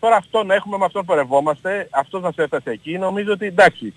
τώρα 0.00 0.16
αυτόν 0.16 0.50
έχουμε, 0.50 0.76
με 0.78 0.84
αυτόν 0.84 1.04
πορευόμαστε, 1.04 1.88
αυτός 1.90 2.20
μας 2.20 2.34
έφτασε 2.36 2.70
εκεί, 2.70 2.98
νομίζω 2.98 3.32
ότι 3.32 3.46
εντάξει. 3.46 3.94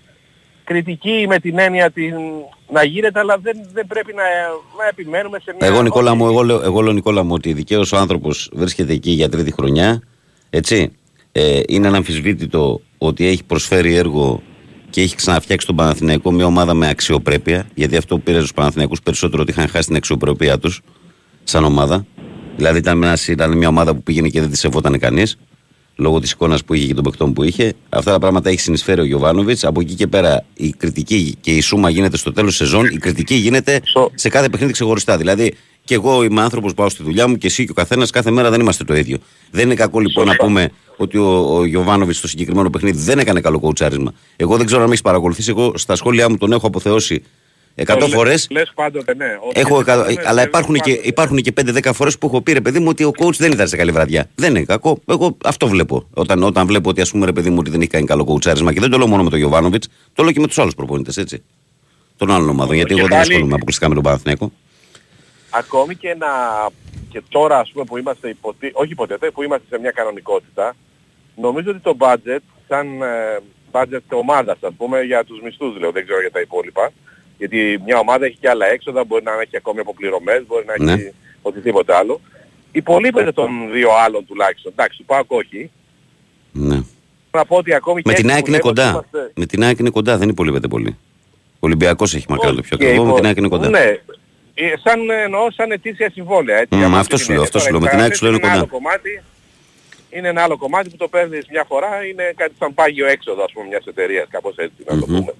Κριτική 0.64 1.24
με 1.28 1.38
την 1.38 1.58
έννοια 1.58 1.90
την, 1.90 2.14
να 2.72 2.84
γίνεται, 2.84 3.18
αλλά 3.18 3.38
δεν, 3.38 3.56
δεν 3.72 3.86
πρέπει 3.86 4.14
να, 4.14 4.22
να 4.78 4.88
επιμένουμε 4.88 5.38
σε 5.44 5.54
μια... 5.58 5.68
Εγώ 5.68 5.82
Νικόλα 5.82 6.14
μου, 6.14 6.26
εγώ, 6.26 6.42
λέω, 6.42 6.62
εγώ 6.62 6.80
λέω 6.80 6.92
Νικόλα 6.92 7.22
μου 7.22 7.32
ότι 7.34 7.52
δικαίως 7.52 7.92
ο 7.92 7.96
άνθρωπος 7.96 8.50
βρίσκεται 8.52 8.92
εκεί 8.92 9.10
για 9.10 9.28
τρίτη 9.28 9.52
χρονιά, 9.52 10.02
έτσι, 10.50 10.92
ε, 11.32 11.60
είναι 11.68 11.86
αναμφισβήτητο 11.86 12.80
ότι 12.98 13.26
έχει 13.26 13.44
προσφέρει 13.44 13.94
έργο 13.94 14.42
και 14.90 15.00
έχει 15.00 15.16
ξαναφτιάξει 15.16 15.66
τον 15.66 15.76
Παναθηναϊκό 15.76 16.32
μια 16.32 16.46
ομάδα 16.46 16.74
με 16.74 16.88
αξιοπρέπεια, 16.88 17.66
γιατί 17.74 17.96
αυτό 17.96 18.16
που 18.16 18.22
πήρε 18.22 18.38
στους 18.38 18.52
Παναθηναϊκούς 18.52 19.02
περισσότερο 19.02 19.42
ότι 19.42 19.50
είχαν 19.50 19.68
χάσει 19.68 19.86
την 19.86 19.96
αξιοπρέπειά 19.96 20.58
τους 20.58 20.80
σαν 21.44 21.64
ομάδα. 21.64 22.06
Δηλαδή 22.56 22.78
ήταν 22.78 22.98
μια, 22.98 23.18
ήταν 23.28 23.56
μια 23.56 23.68
ομάδα 23.68 23.94
που 23.94 24.02
πήγαινε 24.02 24.28
και 24.28 24.40
δεν 24.40 24.50
τη 24.50 24.56
σεβόταν 24.56 24.98
κανείς 24.98 25.38
λόγω 25.96 26.20
της 26.20 26.30
εικόνας 26.30 26.64
που 26.64 26.74
είχε 26.74 26.86
και 26.86 26.94
των 26.94 27.04
παιχτών 27.04 27.32
που 27.32 27.42
είχε. 27.42 27.74
Αυτά 27.88 28.12
τα 28.12 28.18
πράγματα 28.18 28.50
έχει 28.50 28.60
συνεισφέρει 28.60 29.00
ο 29.00 29.04
Γιωβάνοβιτς. 29.04 29.64
Από 29.64 29.80
εκεί 29.80 29.94
και 29.94 30.06
πέρα 30.06 30.44
η 30.54 30.70
κριτική 30.70 31.36
και 31.40 31.50
η 31.50 31.60
σούμα 31.60 31.90
γίνεται 31.90 32.16
στο 32.16 32.32
τέλος 32.32 32.56
σεζόν. 32.56 32.86
Η 32.86 32.98
κριτική 32.98 33.34
γίνεται 33.34 33.82
σε 34.14 34.28
κάθε 34.28 34.48
παιχνίδι 34.48 34.72
ξεχωριστά. 34.72 35.16
Δηλαδή 35.16 35.54
και 35.84 35.94
εγώ 35.94 36.22
είμαι 36.22 36.42
άνθρωπος 36.42 36.70
που 36.70 36.76
πάω 36.76 36.88
στη 36.88 37.02
δουλειά 37.02 37.28
μου 37.28 37.36
και 37.36 37.46
εσύ 37.46 37.64
και 37.64 37.70
ο 37.70 37.74
καθένας 37.74 38.10
κάθε 38.10 38.30
μέρα 38.30 38.50
δεν 38.50 38.60
είμαστε 38.60 38.84
το 38.84 38.94
ίδιο. 38.94 39.18
Δεν 39.50 39.64
είναι 39.64 39.74
κακό 39.74 40.00
λοιπόν 40.00 40.26
να 40.26 40.36
πούμε 40.36 40.70
ότι 40.96 41.18
ο, 41.18 41.56
ο 41.56 41.64
Γιωβάνοβιτς 41.64 42.18
στο 42.18 42.28
συγκεκριμένο 42.28 42.70
παιχνίδι 42.70 42.98
δεν 42.98 43.18
έκανε 43.18 43.40
καλό 43.40 43.58
κοουτσάρισμα. 43.58 44.12
Εγώ 44.36 44.56
δεν 44.56 44.66
ξέρω 44.66 44.80
αν 44.80 44.86
με 44.86 44.92
έχεις 44.92 45.04
παρακολουθήσει. 45.04 45.50
Εγώ 45.50 45.72
στα 45.76 45.96
σχόλιά 45.96 46.30
μου 46.30 46.36
τον 46.36 46.52
έχω 46.52 46.66
αποθεώσει 46.66 47.22
Εκατό 47.74 48.08
φορές. 48.08 48.46
Λες 48.50 48.72
πάντοτε, 48.74 49.14
ναι. 49.14 49.26
Έχω, 49.52 49.80
εκατό, 49.80 50.04
αλλά 50.24 50.42
υπάρχουν 50.42 50.74
και, 50.74 50.90
υπάρχουν 50.90 51.36
και 51.36 51.52
5-10 51.60 51.90
φορές 51.94 52.18
που 52.18 52.26
έχω 52.26 52.40
πει 52.40 52.52
ρε 52.52 52.60
παιδί 52.60 52.78
μου 52.78 52.86
ότι 52.88 53.04
ο 53.04 53.12
coach 53.18 53.34
δεν 53.36 53.52
ήταν 53.52 53.68
σε 53.68 53.76
καλή 53.76 53.90
βραδιά. 53.90 54.28
Δεν 54.34 54.50
είναι 54.50 54.64
κακό. 54.64 54.98
Εγώ 55.06 55.36
αυτό 55.44 55.68
βλέπω. 55.68 56.08
Όταν, 56.14 56.42
όταν 56.42 56.66
βλέπω 56.66 56.88
ότι 56.88 57.00
ας 57.00 57.10
πούμε 57.10 57.26
ρε 57.26 57.32
παιδί 57.32 57.50
μου 57.50 57.56
ότι 57.58 57.70
δεν 57.70 57.80
έχει 57.80 57.90
κάνει 57.90 58.06
καλό 58.06 58.24
coachaρισμα 58.28 58.72
και 58.72 58.80
δεν 58.80 58.90
το 58.90 58.98
λέω 58.98 59.06
μόνο 59.06 59.22
με 59.22 59.30
τον 59.30 59.38
Γιωβάνοβιτς, 59.38 59.88
το 60.14 60.22
λέω 60.22 60.32
και 60.32 60.40
με 60.40 60.46
τους 60.46 60.58
άλλους 60.58 60.74
προπονητές 60.74 61.16
έτσι. 61.16 61.42
Των 62.16 62.30
άλλων 62.30 62.48
ομάδων. 62.48 62.74
Γιατί 62.74 62.94
εγώ 62.98 63.06
δεν 63.06 63.18
ασχολούμαι 63.18 63.54
αποκλειστικά 63.54 63.88
με 63.88 63.94
τον 63.94 64.02
Παναθηναϊκό. 64.02 64.52
Ακόμη 65.50 65.94
και, 65.94 66.14
να, 66.18 66.28
και 67.08 67.22
τώρα 67.28 67.58
ας 67.58 67.70
πούμε 67.72 67.84
που 67.84 67.98
είμαστε 67.98 68.28
υποτι... 68.28 68.70
όχι 68.72 68.92
υποτίθεται, 68.92 69.30
που 69.30 69.42
είμαστε 69.42 69.66
σε 69.70 69.80
μια 69.80 69.90
κανονικότητα, 69.90 70.76
νομίζω 71.36 71.70
ότι 71.70 71.78
το 71.78 71.96
budget, 71.98 72.42
σαν 72.68 73.02
ε, 73.02 73.38
budget 73.70 74.08
ομάδας 74.08 74.56
ας 74.60 74.72
πούμε, 74.76 75.02
για 75.02 75.24
τους 75.24 75.40
μισθούς 75.40 75.78
λέω, 75.78 75.92
δεν 75.92 76.04
ξέρω 76.04 76.20
για 76.20 76.30
τα 76.30 76.40
υπόλοιπα, 76.40 76.92
γιατί 77.42 77.80
μια 77.86 77.98
ομάδα 77.98 78.24
έχει 78.26 78.36
και 78.40 78.48
άλλα 78.48 78.66
έξοδα, 78.66 79.04
μπορεί 79.04 79.22
να 79.24 79.32
έχει 79.32 79.56
ακόμη 79.56 79.80
αποπληρωμές, 79.80 80.42
μπορεί 80.46 80.64
να 80.66 80.84
Ναι. 80.84 80.92
έχει 80.92 81.12
οτιδήποτε 81.42 81.94
άλλο. 81.94 82.20
Υπολείπεται 82.72 83.32
των 83.32 83.48
δύο 83.72 83.88
άλλων 84.04 84.26
τουλάχιστον. 84.26 84.72
Εντάξει, 84.76 84.98
του 84.98 85.04
Πάοκ 85.04 85.30
όχι. 85.30 85.70
Ναι. 86.52 86.80
Να 87.30 87.44
πω 87.44 87.56
ότι 87.56 87.74
ακόμη 87.74 88.02
Με 88.04 88.12
και 88.12 88.20
την 88.20 88.28
έτσι 88.30 88.34
ΑΕΚ 88.34 88.44
που 88.44 88.48
είναι 88.50 88.58
λέμε 88.58 88.68
ότι 88.70 88.80
κοντά. 88.80 88.90
είμαστε- 88.90 89.32
Με 89.40 89.46
την 89.46 89.62
ΑΕΚ 89.64 89.78
είναι 89.78 89.90
κοντά, 89.90 90.16
δεν 90.18 90.28
υπολείπεται 90.28 90.68
πολύ. 90.68 90.96
Ο 91.54 91.58
Ολυμπιακός 91.60 92.14
έχει 92.14 92.26
μακριά 92.28 92.54
το 92.54 92.62
πιο 92.62 92.76
και 92.76 92.84
ακριβό, 92.84 93.02
με 93.02 93.08
υπο- 93.08 93.16
την 93.18 93.26
ΑΕΚ 93.26 93.36
είναι 93.36 93.48
κοντά. 93.48 93.68
Ναι. 93.68 93.98
Ε, 94.54 94.72
Σαν, 94.84 95.10
εννοώ 95.10 95.50
σαν 95.50 95.70
ετήσια 95.70 96.10
συμβόλαια. 96.10 96.58
Έτσι, 96.58 96.74
Μμ, 96.74 96.78
για 96.78 96.88
μας 96.88 97.00
αυτό 97.00 97.14
την 97.16 97.24
σου 97.24 97.30
λέω, 97.30 97.36
είναι. 97.36 97.46
αυτό 97.46 97.58
σου 97.58 97.64
Τώρα 97.66 97.78
λέω. 97.78 97.84
Με 97.84 97.90
την 97.90 97.98
οι 97.98 98.02
ΑΕΚ 98.02 98.14
σου 98.14 98.24
λέω 98.24 98.32
είναι 98.34 98.42
ένα 98.44 98.52
άλλο 98.52 98.60
κοντά. 98.66 98.72
κομμάτι, 98.76 99.22
είναι 100.10 100.28
ένα 100.28 100.42
άλλο 100.42 100.56
κομμάτι 100.56 100.88
που 100.90 100.96
το 100.96 101.08
παίρνεις 101.08 101.46
μια 101.50 101.64
φορά, 101.68 101.88
είναι 102.10 102.32
κάτι 102.36 102.52
σαν 102.58 102.74
πάγιο 102.74 103.06
έξοδο 103.06 103.42
ας 103.44 103.52
πούμε 103.52 103.66
μιας 103.66 103.84
εταιρείας, 103.86 104.26
κάπως 104.30 104.54
έτσι 104.56 104.74
να 104.86 104.98
το 104.98 105.06
Μμμ. 105.08 105.16
πούμε. 105.18 105.34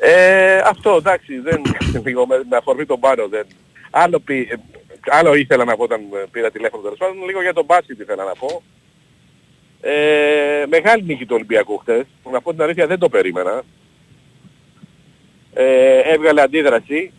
Ε, 0.00 0.58
αυτό 0.58 0.96
εντάξει, 0.96 1.38
δεν, 1.38 1.62
λίγο 2.04 2.26
με, 2.26 2.42
με 2.50 2.56
αφορμή 2.56 2.86
τον 2.86 3.00
πάνω 3.00 3.28
δεν. 3.28 3.46
Άλλο, 3.90 4.18
πει, 4.20 4.48
ε, 4.50 4.54
άλλο 5.10 5.34
ήθελα 5.34 5.64
να 5.64 5.76
πω 5.76 5.82
όταν 5.82 6.00
ε, 6.00 6.24
πήρα 6.30 6.50
τηλέφωνο 6.50 6.82
τέλος 6.82 6.98
πάντων, 6.98 7.24
λίγο 7.26 7.42
για 7.42 7.52
τον 7.52 7.64
μπάσκετ 7.64 8.00
ήθελα 8.00 8.24
να 8.24 8.32
πω. 8.32 8.62
Ε, 9.80 10.64
μεγάλη 10.68 11.02
νίκη 11.02 11.26
του 11.26 11.34
Ολυμπιακού 11.34 11.76
χτες. 11.78 12.04
Να 12.32 12.40
πω 12.40 12.50
την 12.50 12.62
αλήθεια 12.62 12.86
δεν 12.86 12.98
το 12.98 13.08
περίμενα. 13.08 13.62
Ε, 15.52 15.98
έβγαλε 15.98 16.40
αντίδραση. 16.40 17.12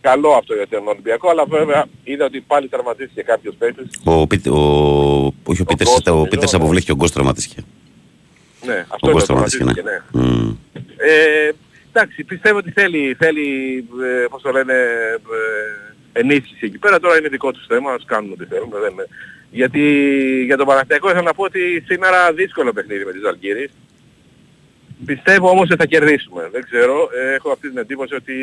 Καλό 0.00 0.30
αυτό 0.30 0.54
για 0.54 0.68
τον 0.68 0.88
Ολυμπιακό, 0.88 1.28
αλλά 1.30 1.44
βέβαια 1.44 1.84
είδα 2.04 2.24
ότι 2.24 2.40
πάλι 2.40 2.68
τραυματίστηκε 2.68 3.22
κάποιος 3.22 3.54
παίκτης. 3.54 4.00
Ο, 4.04 4.26
Πίτε- 4.26 4.52
ο, 4.52 4.58
όχι 5.44 5.60
ο 5.62 5.64
Πίτερς, 5.64 5.90
Κώστας, 5.90 6.06
ο 6.06 6.10
νομίζω, 6.10 6.30
Πίτερς 6.30 6.52
ναι. 6.52 6.58
αποβλήθηκε, 6.58 6.92
ο 6.92 6.94
Γκος 6.94 7.10
τραυματίστηκε. 7.10 7.62
Ναι, 8.66 8.74
Ο 8.74 8.86
αυτό 8.88 9.06
Γκος 9.10 9.12
είναι 9.12 9.22
τραυματίστηκε, 9.22 9.64
ναι. 9.64 9.72
τραυματίστηκε, 9.72 10.18
ναι. 10.18 10.31
Μμ. 10.86 10.94
Ε, 10.96 11.52
εντάξει, 11.92 12.24
πιστεύω 12.24 12.58
ότι 12.58 12.70
θέλει, 12.70 13.16
θέλει 13.18 13.44
ε, 14.02 14.26
πώς 14.30 14.42
το 14.42 14.50
λένε, 14.50 14.72
ε, 16.12 16.20
ενίσχυση 16.20 16.66
εκεί 16.66 16.78
πέρα. 16.78 17.00
Τώρα 17.00 17.18
είναι 17.18 17.28
δικό 17.28 17.50
τους 17.52 17.66
θέμα, 17.66 17.92
ας 17.92 18.04
κάνουν 18.06 18.32
ό,τι 18.32 18.44
θέλουν. 18.44 18.70
Δεν 18.70 18.92
είναι. 18.92 19.06
Γιατί 19.50 19.82
για 20.44 20.56
τον 20.56 20.66
Παναθηναϊκό 20.66 21.08
ήθελα 21.08 21.22
να 21.22 21.34
πω 21.34 21.42
ότι 21.44 21.82
σήμερα 21.86 22.32
δύσκολο 22.32 22.72
παιχνίδι 22.72 23.04
με 23.04 23.12
τις 23.12 23.24
Αλγύρης. 23.24 23.70
Πιστεύω 25.04 25.48
όμως 25.50 25.62
ότι 25.70 25.76
θα 25.76 25.86
κερδίσουμε. 25.86 26.48
Δεν 26.52 26.64
ξέρω. 26.64 27.08
Ε, 27.22 27.34
έχω 27.34 27.50
αυτή 27.50 27.68
την 27.68 27.78
εντύπωση 27.78 28.14
ότι, 28.14 28.34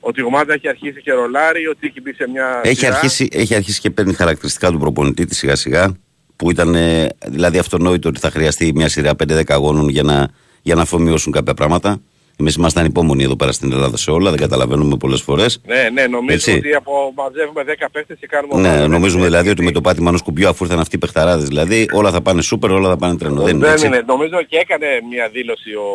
ότι 0.00 0.20
η 0.20 0.24
ομάδα 0.24 0.52
έχει 0.52 0.68
αρχίσει 0.68 1.00
και 1.02 1.12
ρολάρει, 1.12 1.66
ότι 1.66 1.86
έχει 1.86 2.00
μπει 2.00 2.12
σε 2.14 2.28
μια 2.28 2.60
Έχει 2.64 2.76
σειρά. 2.76 2.94
αρχίσει, 2.94 3.28
έχει 3.32 3.54
αρχίσει 3.54 3.80
και 3.80 3.90
παίρνει 3.90 4.14
χαρακτηριστικά 4.14 4.70
του 4.70 4.78
προπονητή 4.78 5.24
της 5.24 5.38
σιγά 5.38 5.56
σιγά 5.56 5.96
που 6.36 6.50
ήταν 6.50 6.74
ε, 6.74 7.06
δηλαδή 7.26 7.58
αυτονόητο 7.58 8.08
ότι 8.08 8.20
θα 8.20 8.30
χρειαστεί 8.30 8.72
μια 8.74 8.88
σειρά 8.88 9.10
5-10 9.28 9.42
αγώνων 9.48 9.88
για 9.88 10.02
να, 10.02 10.28
για 10.62 10.74
να 10.74 10.82
αφομοιώσουν 10.82 11.32
κάποια 11.32 11.54
πράγματα. 11.54 12.00
Εμείς 12.36 12.54
ήμασταν 12.54 12.84
υπόμονοι 12.84 13.22
εδώ 13.22 13.36
πέρα 13.36 13.52
στην 13.52 13.72
Ελλάδα 13.72 13.96
σε 13.96 14.10
όλα, 14.10 14.30
δεν 14.30 14.38
καταλαβαίνουμε 14.38 14.96
πολλές 14.96 15.22
φορές. 15.22 15.60
Ναι, 15.66 15.88
ναι, 15.92 16.06
νομίζω 16.06 16.34
Έτσι. 16.34 16.52
ότι 16.52 16.74
από, 16.74 17.12
μαζεύουμε 17.14 17.64
10 17.66 17.86
παίχτες 17.92 18.16
και 18.20 18.26
κάνουμε... 18.26 18.60
Ναι, 18.60 18.68
ομάδα. 18.68 18.88
νομίζουμε 18.88 19.22
Ναι, 19.22 19.28
δηλαδή 19.28 19.48
ότι 19.48 19.60
ναι. 19.60 19.66
με 19.66 19.72
το 19.72 19.80
πάτημα 19.80 20.08
ενός 20.08 20.22
κουμπιού 20.22 20.48
αφού 20.48 20.64
ήρθαν 20.64 20.78
αυτοί 20.78 20.96
οι 20.96 20.98
παιχταράδες 20.98 21.48
δηλαδή 21.48 21.88
όλα 21.92 22.10
θα 22.10 22.20
πάνε 22.20 22.42
σούπερ, 22.42 22.70
όλα 22.70 22.88
θα 22.88 22.96
πάνε 22.96 23.16
τρένο. 23.16 23.42
Δεν 23.42 23.56
είναι 23.56 23.68
έτσι. 23.68 23.86
είναι. 23.86 24.02
Νομίζω 24.06 24.42
και 24.42 24.56
έκανε 24.56 24.86
μια 25.10 25.28
δήλωση 25.28 25.72
ο, 25.74 25.88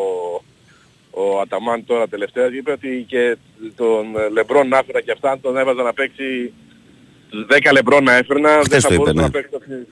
ο 1.09 1.39
Αταμάν 1.39 1.85
τώρα 1.85 2.07
τελευταία. 2.07 2.45
Είπε 2.45 2.71
ότι 2.71 3.05
και 3.07 3.37
τον 3.75 4.05
Λεμπρόν 4.31 4.67
να 4.67 4.77
έφερα 4.77 5.01
και 5.01 5.11
αυτά, 5.11 5.31
αν 5.31 5.41
τον 5.41 5.57
έβαζα 5.57 5.83
να 5.83 5.93
παίξει 5.93 6.53
τους 7.29 7.45
10 7.49 7.69
Λεμπρόν 7.73 8.03
να 8.03 8.15
έφερνα, 8.15 8.49
Χθες 8.49 8.67
δεν 8.67 8.81
θα 8.81 8.87
το 8.87 8.93
είπε, 8.93 9.03
μπορούσε 9.03 9.19
ναι. 9.19 9.21
να 9.21 9.29
παίξει 9.31 9.51
το 9.51 9.57
παιχνίδι. 9.57 9.85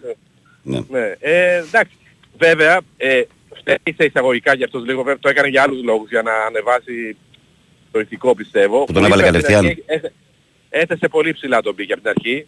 Ναι. 0.61 0.79
Ναι. 0.89 1.15
Ε, 1.19 1.57
εντάξει. 1.57 1.97
Βέβαια, 2.37 2.81
ε, 2.97 3.21
φταίει 3.65 3.95
σε 3.97 4.05
εισαγωγικά 4.05 4.53
για 4.55 4.65
αυτός 4.65 4.85
λίγο, 4.85 4.97
βέβαια 5.03 5.19
το 5.19 5.29
έκανε 5.29 5.47
για 5.47 5.61
άλλους 5.61 5.83
λόγους, 5.83 6.09
για 6.09 6.21
να 6.21 6.31
ανεβάσει 6.47 7.17
το 7.91 7.99
ηθικό 7.99 8.35
πιστεύω. 8.35 8.83
Που 8.83 8.93
τον 8.93 9.05
έβαλε 9.05 9.27
είπε 9.27 9.37
από 9.37 9.45
την 9.47 9.53
κατευθείαν. 9.55 9.65
αρχή, 9.65 9.83
έθε- 9.95 10.13
Έθεσε 10.69 11.07
πολύ 11.07 11.33
ψηλά 11.33 11.61
τον 11.61 11.75
πήγε 11.75 11.93
από 11.93 12.01
την 12.01 12.11
αρχή. 12.17 12.47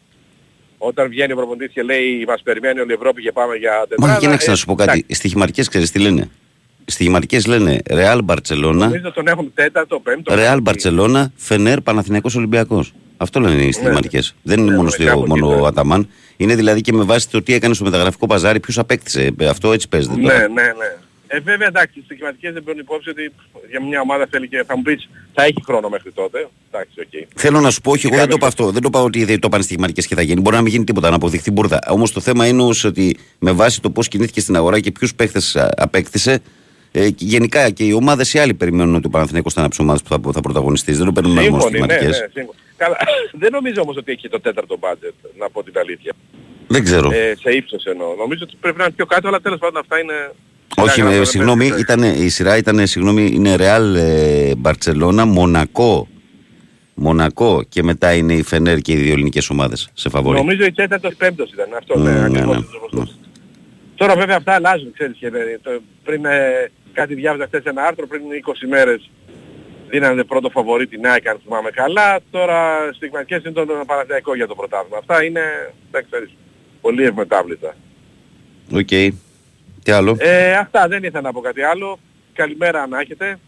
Όταν 0.77 1.09
βγαίνει 1.09 1.31
ο 1.31 1.35
προπονητής 1.35 1.73
και 1.73 1.81
λέει 1.83 2.25
μας 2.27 2.41
περιμένει 2.43 2.79
όλη 2.79 2.91
η 2.91 2.93
Ευρώπη 2.93 3.21
και 3.21 3.31
πάμε 3.31 3.55
για 3.55 3.85
τετράδα. 3.89 4.13
Μα 4.13 4.19
κοίταξε 4.19 4.47
ε, 4.47 4.49
να 4.49 4.55
σου 4.55 4.65
πω 4.65 4.71
εντάξει. 4.73 4.91
κάτι. 4.99 5.05
Οι 5.07 5.13
στοιχηματικές 5.15 5.67
ξέρεις 5.67 5.91
τι 5.91 5.99
λένε; 5.99 6.29
Οι 6.85 6.91
στοιχηματικές 6.91 7.45
λένε 7.45 7.81
Real 7.89 8.19
Barcelona, 8.25 8.73
Νομίζω 8.73 9.11
τον 9.11 9.27
έχουν 9.27 9.51
τέταρτο, 9.53 9.99
πέμπτο. 9.99 10.33
Real 10.37 10.59
Barcelona, 10.63 11.25
Φενέρ, 11.35 11.81
Παναθηναϊκός 11.81 12.35
Ολυμπιακός. 12.35 12.93
Αυτό 13.17 13.39
λένε 13.39 13.61
οι 13.63 13.71
στοιχηματικές. 13.71 14.35
Δεν 14.43 14.59
είναι 14.59 14.69
Ναι, 14.69 14.75
μόνο, 14.75 14.83
ναι, 14.89 14.93
στο, 14.95 15.03
κάπου 15.03 15.19
εκεί, 15.19 15.29
μόνο 15.29 15.55
ναι. 15.55 15.61
ο 15.61 15.65
Αταμάν. 15.65 16.09
Είναι 16.37 16.55
δηλαδή 16.55 16.81
και 16.81 16.93
με 16.93 17.03
βάση 17.03 17.29
το 17.29 17.41
τι 17.41 17.53
έκανε 17.53 17.73
στο 17.73 17.83
μεταγραφικό 17.83 18.27
παζάρι, 18.27 18.59
ποιος 18.59 18.77
απέκτησε. 18.77 19.29
Ε, 19.39 19.47
Αυτό 19.47 19.71
έτσι 19.71 19.87
παίζεται. 19.87 20.15
Ναι, 20.15 20.21
τώρα. 20.21 20.37
ναι, 20.47 20.61
ναι. 20.61 20.95
Ε, 21.27 21.39
βέβαια 21.39 21.67
εντάξει, 21.67 21.99
οι 21.99 22.01
στοιχηματικές 22.05 22.53
δεν 22.53 22.63
παίρνουν 22.63 22.83
υπόψη 22.83 23.09
ότι 23.09 23.31
για 23.69 23.83
μια 23.83 24.01
ομάδα 24.01 24.27
θέλει 24.31 24.47
και 24.47 24.63
θα 24.67 24.75
μου 24.77 24.81
πεις 24.81 25.09
θα 25.33 25.43
έχει 25.43 25.63
χρόνο 25.65 25.89
μέχρι 25.89 26.11
τότε. 26.11 26.47
Εντάξει, 26.71 26.99
οκ. 26.99 27.27
Θέλω 27.35 27.59
να 27.59 27.69
σου 27.69 27.81
πω, 27.81 27.91
όχι, 27.91 28.05
εγώ 28.05 28.15
δεν 28.15 28.19
Κάνε 28.19 28.31
το 28.31 28.37
είπα 28.37 28.47
αυτό. 28.47 28.63
αυτό. 28.63 28.73
Δεν 28.73 28.81
το 28.81 28.87
είπα 28.91 29.05
ότι 29.07 29.23
δεν 29.23 29.39
το 29.39 29.49
πάνε 29.49 29.63
στοιχηματικές 29.63 30.07
και 30.07 30.15
θα 30.15 30.21
γίνει. 30.21 30.41
Μπορεί 30.41 30.55
να 30.55 30.61
μην 30.61 30.71
γίνει 30.71 30.83
τίποτα, 30.83 31.09
να 31.09 31.15
αποδειχθεί 31.15 31.51
μπουρδα. 31.51 31.79
Όμως 31.89 32.11
το 32.11 32.19
θέμα 32.19 32.47
είναι 32.47 32.61
όμως 32.61 32.83
ότι 32.83 33.17
με 33.39 33.51
βάση 33.51 33.81
το 33.81 33.89
πώς 33.89 34.07
κινήθηκε 34.07 34.39
στην 34.39 34.55
αγορά 34.55 34.79
και 34.79 34.91
ποιους 34.91 35.15
παίχτες 35.15 35.55
απέκτησε, 35.77 36.41
ε, 36.91 37.09
και 37.09 37.25
γενικά 37.25 37.69
και 37.69 37.83
οι 37.83 37.91
ομάδες 37.93 38.33
οι 38.33 38.39
άλλοι 38.39 38.53
περιμένουν 38.53 38.95
ότι 38.95 39.07
ο 39.07 39.09
Παναθηναϊκός 39.09 39.53
θα 39.53 39.61
είναι 39.61 39.69
από 39.73 39.77
τις 39.77 39.85
ομάδες 39.85 40.03
που 40.03 40.09
θα, 40.09 40.33
θα 40.33 40.41
πρωταγωνιστήσει. 40.41 40.97
Δεν 40.97 41.05
το 41.05 41.11
παίρνουν 41.11 41.31
μόνο 41.33 41.43
Σύμφωνοι, 41.43 41.79
ναι, 41.79 41.85
ναι, 41.85 41.93
στοιχηματικές. 41.93 42.29
σύμφωνοι. 42.33 42.57
Καλά, 42.77 42.97
δεν 43.41 43.51
νομίζω 43.51 43.81
όμως 43.81 43.95
ότι 43.97 44.11
έχει 44.11 44.21
και 44.21 44.29
το 44.29 44.39
τέταρτο 44.39 44.77
budget, 44.79 45.13
να 45.37 45.49
πω 45.49 45.63
την 45.63 45.77
αλήθεια. 45.77 46.13
Δεν 46.67 46.83
ξέρω. 46.83 47.11
Ε, 47.11 47.35
σε 47.39 47.49
ύψος 47.51 47.85
εννοώ. 47.85 48.15
Νομίζω 48.15 48.43
ότι 48.43 48.55
πρέπει 48.59 48.77
να 48.77 48.83
είναι 48.83 48.93
πιο 48.93 49.05
κάτω, 49.05 49.27
αλλά 49.27 49.41
τέλος 49.41 49.59
πάντων 49.59 49.81
αυτά 49.81 49.99
είναι... 49.99 50.31
όχι, 50.77 50.89
σειρά 50.89 51.03
με, 51.05 51.09
γράμματα, 51.11 51.29
συγγνώμη, 51.31 51.69
δεν 51.69 51.79
ήταν, 51.79 52.03
η 52.03 52.29
σειρά 52.29 52.57
ήταν, 52.57 52.87
συγγνώμη, 52.87 53.29
είναι 53.33 53.55
Real 53.59 53.95
ε, 53.95 54.51
Barcelona, 54.63 55.23
Μονακό. 55.27 56.07
Μονακό 56.99 57.63
και 57.69 57.83
μετά 57.83 58.13
είναι 58.13 58.33
η 58.33 58.43
Φενέρ 58.43 58.77
και 58.79 58.91
οι 58.91 58.95
δύο 58.95 59.11
ελληνικές 59.13 59.49
ομάδες 59.49 59.89
σε 59.93 60.09
φαβορή. 60.09 60.37
Νομίζω 60.37 60.63
η 60.65 60.71
τέταρτος 60.71 61.15
πέμπτος 61.15 61.51
ήταν 61.53 61.67
αυτό, 61.77 61.97
Ναι, 61.99 62.11
ναι, 62.11 62.19
ναι, 62.19 62.25
ακριβώς 62.25 62.55
ναι. 62.57 62.63
όπως 62.77 62.91
το 62.91 62.97
είπες. 63.01 63.19
Τώρα 63.95 64.15
βέβαια 64.15 64.35
αυτά 64.35 64.53
αλλάζουν, 64.53 64.91
ξέρεις, 64.93 65.17
και, 65.17 65.25
ε, 65.25 65.31
το- 65.61 65.81
πριν 66.03 66.25
ε, 66.25 66.71
κάτι 66.93 67.13
διάβαζα 67.15 67.45
χθες 67.45 67.63
ένα 67.63 67.83
άρθρο, 67.83 68.07
πριν 68.07 68.21
20 68.45 68.67
μέρες 68.67 69.09
δίνανε 69.89 70.23
πρώτο 70.23 70.49
φαβορή 70.49 70.87
την 70.87 71.05
ΑΕΚ 71.07 71.27
αν 71.27 71.39
θυμάμαι 71.43 71.69
καλά, 71.69 72.19
τώρα 72.31 72.57
στοιχηματικές 72.95 73.41
είναι 73.43 73.53
το 73.53 73.65
Παναθηναϊκό 73.87 74.35
για 74.35 74.47
το 74.47 74.55
πρωτάθλημα. 74.55 74.97
Αυτά 74.97 75.23
είναι, 75.23 75.41
δεν 75.91 76.05
ξέρεις, 76.09 76.29
πολύ 76.81 77.03
ευμετάβλητα. 77.03 77.75
Οκ. 78.73 78.89
Τι 79.87 79.93
άλλο; 79.93 80.15
Ε, 80.19 80.53
αυτά 80.55 80.87
δεν 80.87 81.03
ήθελα 81.03 81.21
να 81.21 81.31
πω 81.31 81.39
κάτι 81.41 81.61
άλλο. 81.61 81.99
Καλημέρα 82.33 82.87
να 82.87 82.99
έχετε, 82.99 83.39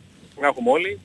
να 0.41 0.47
έχουμε 0.47 0.69
όλοι. 0.71 0.99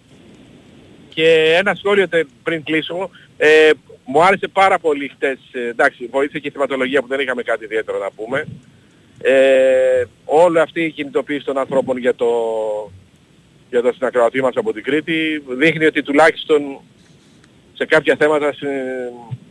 Και 1.08 1.54
ένα 1.58 1.74
σχόλιο 1.74 2.08
τε- 2.08 2.26
πριν 2.42 2.62
κλείσω. 2.62 3.10
Ε, 3.36 3.70
μου 4.04 4.22
άρεσε 4.24 4.48
πάρα 4.48 4.78
πολύ 4.78 5.08
χτες, 5.14 5.38
ε, 5.52 5.68
εντάξει, 5.68 6.06
βοήθησε 6.10 6.38
και 6.38 6.48
η 6.48 6.50
θεματολογία 6.50 7.00
που 7.00 7.06
δεν 7.08 7.20
είχαμε 7.20 7.42
κάτι 7.42 7.64
ιδιαίτερο 7.64 7.98
να 7.98 8.10
πούμε. 8.10 8.46
Ε, 9.22 10.04
όλη 10.24 10.60
αυτή 10.60 10.82
η 10.84 10.90
κινητοποίηση 10.90 11.44
των 11.44 11.58
ανθρώπων 11.58 11.96
για 11.98 12.14
το, 12.14 12.26
για 13.70 13.82
το 13.82 13.92
συνακροατή 13.92 14.40
μας 14.42 14.56
από 14.56 14.72
την 14.72 14.82
Κρήτη 14.82 15.42
δείχνει 15.48 15.84
ότι 15.84 16.02
τουλάχιστον 16.02 16.80
σε 17.74 17.84
κάποια 17.84 18.16
θέματα 18.18 18.52
συ- 18.52 18.66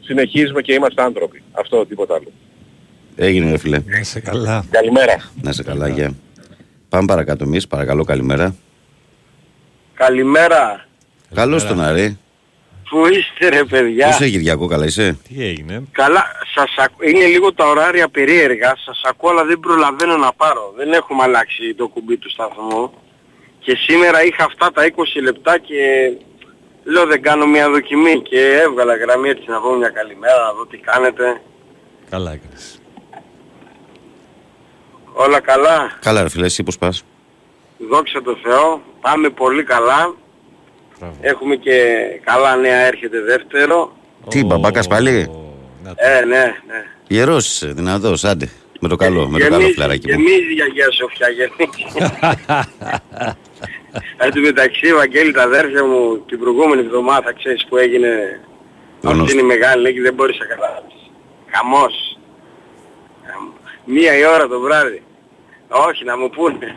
συνεχίζουμε 0.02 0.62
και 0.62 0.74
είμαστε 0.74 1.02
άνθρωποι. 1.02 1.44
Αυτό 1.52 1.86
τίποτα 1.86 2.16
άλλο. 2.16 2.32
Έγινε 3.16 3.52
ρε 3.52 3.58
φίλε. 3.58 3.82
Να 3.86 3.98
είσαι 4.00 4.20
καλά. 4.20 4.66
Καλημέρα. 4.72 5.32
Να 5.42 5.52
σε 5.52 5.64
καλά, 5.64 5.88
γεια. 5.88 6.14
Πάμε 6.90 7.06
παρακάτω 7.06 7.44
εμείς, 7.44 7.68
παρακαλώ, 7.68 8.04
καλημέρα. 8.04 8.56
Καλημέρα. 9.94 10.86
Καλώς 11.34 11.66
τον 11.66 11.82
Αρή. 11.82 12.18
Πού 12.90 13.06
είστε 13.08 13.50
ρε 13.50 13.64
παιδιά; 13.64 14.06
Πώς 14.06 14.16
είσαι 14.16 14.30
Κυριακό, 14.30 14.68
καλά 14.68 14.86
είσαι; 14.86 15.18
Τι 15.28 15.44
έγινε; 15.44 15.84
Καλά, 15.92 16.26
σας 16.56 16.74
ακ... 16.78 16.92
είναι 17.02 17.26
λίγο 17.26 17.54
τα 17.54 17.66
ωράρια 17.70 18.10
περίεργα. 18.10 18.74
Σας 18.86 19.02
ακούω 19.06 19.30
αλλά 19.30 19.46
δεν 19.46 19.60
προλαβαίνω 19.60 20.18
να 20.18 20.34
πάρω. 20.34 20.74
Δεν 20.78 20.94
έχουμε 20.94 21.24
αλλάξει 21.24 21.74
το 21.74 21.88
κουμπί 21.88 22.18
του 22.18 22.30
σταθμού. 22.30 22.94
Και 23.60 23.76
σήμερα 23.76 24.24
είχα 24.24 24.44
αυτά 24.44 24.72
τα 24.72 24.84
20 24.96 25.22
λεπτά 25.24 25.58
και 25.60 26.12
λέω 26.84 27.06
δεν 27.06 27.22
κάνω 27.22 27.46
μια 27.46 27.70
δοκιμή 27.70 28.22
και 28.22 28.60
έβγαλα 28.64 28.96
γραμμή 28.96 29.30
έτσι 29.30 29.44
να 29.48 29.60
πω 29.60 29.76
μια 29.76 29.90
καλημέρα, 29.90 30.44
να 30.46 30.54
δω 30.54 30.66
τι 30.66 30.78
κάνετε. 30.78 31.42
Καλά 32.10 32.32
έκανες. 32.32 32.73
Όλα 35.14 35.40
καλά; 35.40 35.98
Καλά 36.02 36.22
ρε 36.22 36.30
φίλε, 36.30 36.46
εσύ 36.46 36.64
πώς 36.64 36.78
πας; 36.78 37.04
Δόξα 37.90 38.22
τω 38.22 38.38
Θεώ. 38.44 38.82
Πάμε 39.02 39.30
πολύ 39.30 39.64
καλά. 39.64 40.16
Μπράβο. 41.00 41.16
Έχουμε 41.22 41.56
και 41.56 41.82
καλά 42.24 42.56
νέα 42.56 42.80
έρχεται 42.86 43.20
δεύτερο. 43.22 43.96
Τι, 44.30 44.40
Ω, 44.40 44.44
μπαμπάκας 44.46 44.88
πάλι; 44.88 45.30
να 45.84 45.90
το- 45.90 45.96
Ε, 45.98 46.26
ναι, 46.26 46.44
ναι. 46.68 46.86
Ιερός 47.08 47.46
είσαι, 47.48 47.68
δυνατός, 47.68 48.24
άντε. 48.24 48.50
Με 48.80 48.90
το 48.90 48.96
καλό, 48.96 49.28
με 49.28 49.40
το 49.40 49.44
καλό 49.44 49.56
Γεμίζει- 49.58 49.74
φλεράκι 49.76 50.08
μου. 50.12 50.20
Γεμίζει 50.20 50.50
η 50.50 50.54
γιαγιά 50.54 50.92
Σοφιά, 50.92 51.28
γεμίζει. 51.30 51.86
Εν 54.18 54.34
τω 54.34 54.40
μεταξύ, 54.40 54.94
Βαγγέλη, 54.94 55.32
τα 55.32 55.42
αδέρφια 55.44 55.84
μου 55.86 56.18
την 56.28 56.40
προηγούμενη 56.40 56.82
εβδομάδα, 56.82 57.34
ξέρεις 57.34 57.66
που 57.70 57.78
έγινε 57.78 58.40
Γνωστό. 59.02 59.22
αυτή 59.22 59.34
είναι 59.34 59.42
η 59.42 59.46
μεγάλη 59.46 59.84
νίκη, 59.84 60.00
δεν 60.00 60.14
μπορείς 60.14 60.38
να 60.40 60.46
καταλάβεις. 60.46 60.94
Χαμός. 61.52 62.13
Χαμ- 63.86 63.98
Μία 64.00 64.18
η 64.18 64.26
ώρα 64.26 64.48
το 64.48 64.60
βράδυ. 64.60 65.02
Όχι, 65.68 66.04
να 66.04 66.18
μου 66.18 66.30
πούνε. 66.30 66.76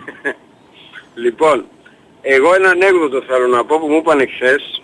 λοιπόν, 1.15 1.67
εγώ 2.23 2.55
ένα 2.55 2.71
ανέκδοτο 2.71 3.23
θέλω 3.23 3.47
να 3.47 3.65
πω 3.65 3.79
που 3.79 3.87
μου 3.89 3.97
είπαν 3.97 4.21
εχθές. 4.21 4.83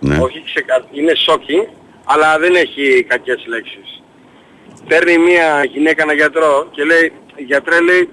Ναι. 0.00 0.18
Όχι 0.22 0.42
ξεκα... 0.44 0.84
είναι 0.92 1.14
σόκι, 1.14 1.68
αλλά 2.04 2.38
δεν 2.38 2.54
έχει 2.54 3.04
κακές 3.08 3.44
λέξεις. 3.46 4.02
Παίρνει 4.88 5.18
μια 5.18 5.64
γυναίκα 5.64 6.02
ένα 6.02 6.12
γιατρό 6.12 6.68
και 6.70 6.84
λέει, 6.84 7.12
γιατρέ 7.36 7.80
λέει, 7.80 8.08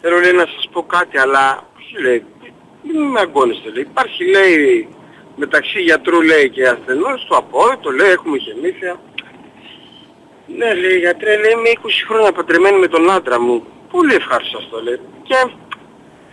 θέλω 0.00 0.18
λέει 0.18 0.32
να 0.32 0.46
σας 0.46 0.68
πω 0.72 0.82
κάτι, 0.82 1.18
αλλά 1.18 1.68
τι 1.76 2.02
λέει, 2.02 2.24
μην 2.82 3.02
με 3.02 3.20
αγκώνεστε 3.20 3.70
λέει. 3.70 3.82
Υπάρχει 3.82 4.24
λέει 4.30 4.88
μεταξύ 5.36 5.80
γιατρού 5.80 6.22
λέει 6.22 6.50
και 6.50 6.68
ασθενός 6.68 7.26
το 7.28 7.36
απόρριτο 7.36 7.90
λέει 7.90 8.10
έχουμε 8.10 8.38
χεμήθεια. 8.38 9.00
Ναι 10.46 10.74
λέει 10.74 10.98
γιατρέ 10.98 11.36
λέει 11.36 11.52
είμαι 11.52 11.70
20 11.82 11.88
χρόνια 12.08 12.32
παντρεμένη 12.32 12.78
με 12.78 12.88
τον 12.88 13.10
άντρα 13.10 13.40
μου. 13.40 13.66
Πολύ 13.90 14.14
ευχάριστο 14.14 14.58
αυτό 14.58 14.82
λέει. 14.82 15.00
Και 15.22 15.34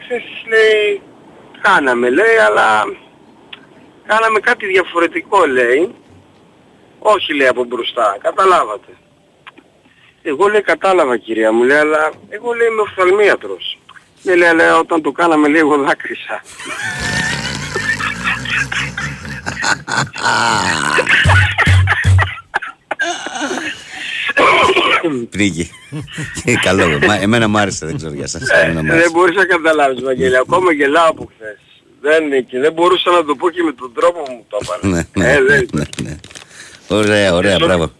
χθες 0.04 0.24
λέει 0.48 1.02
κάναμε 1.62 2.10
λέει 2.10 2.38
αλλά 2.48 2.84
κάναμε 4.06 4.40
κάτι 4.40 4.66
διαφορετικό 4.66 5.46
λέει. 5.46 5.96
Όχι 7.00 7.34
λέει 7.34 7.48
από 7.48 7.64
μπροστά, 7.64 8.18
καταλάβατε. 8.22 8.92
Εγώ 10.22 10.48
λέει 10.48 10.62
κατάλαβα 10.62 11.18
κυρία 11.18 11.52
μου 11.52 11.64
λέει 11.64 11.78
αλλά 11.78 12.12
εγώ 12.30 12.54
λέει 12.54 12.68
είμαι 12.68 12.82
οφθαλμίατρος. 12.82 13.80
Ναι 14.22 14.36
λέει 14.36 14.50
αλλά 14.50 14.78
όταν 14.78 15.02
το 15.02 15.12
κάναμε 15.12 15.48
λέει 15.48 15.62
εγώ 15.62 15.78
δάκρυσα. 15.78 16.42
Πνίγει. 25.30 25.70
Και 26.44 26.54
καλό. 26.64 27.00
Μα, 27.08 27.16
εμένα 27.16 27.48
μου 27.48 27.58
άρεσε, 27.58 27.86
δεν 27.86 27.98
ξέρω 27.98 28.14
για 28.14 28.28
σας. 28.28 28.42
Εμένα 28.50 28.82
μου 28.82 28.88
δεν 28.88 28.92
άρεσε. 28.98 29.10
μπορούσα 29.14 29.34
να 29.40 29.46
καταλάβεις 29.46 30.04
Βαγγέλη, 30.04 30.38
ακόμα 30.38 30.74
γελάω 30.74 31.10
από 31.10 31.30
χθες. 31.36 31.58
Δεν, 32.02 32.46
και 32.46 32.60
δεν 32.60 32.74
μπορούσα 32.74 33.12
να 33.12 33.26
το 33.26 33.36
πω 33.36 33.50
και 33.50 33.64
με 33.64 33.72
τον 33.74 33.92
τρόπο 33.94 34.22
που 34.24 34.32
μου 34.32 34.46
το 34.50 34.58
Ναι, 34.90 35.00
έπανε. 35.00 35.08
ναι, 35.14 35.32
ε, 35.34 35.40
ναι, 35.40 35.46
δεν, 35.48 35.68
ναι, 35.74 35.84
ναι. 36.04 36.16
Ωραία, 36.88 37.34
ωραία, 37.34 37.54
Εσώ- 37.56 37.66
μπράβο. 37.68 37.92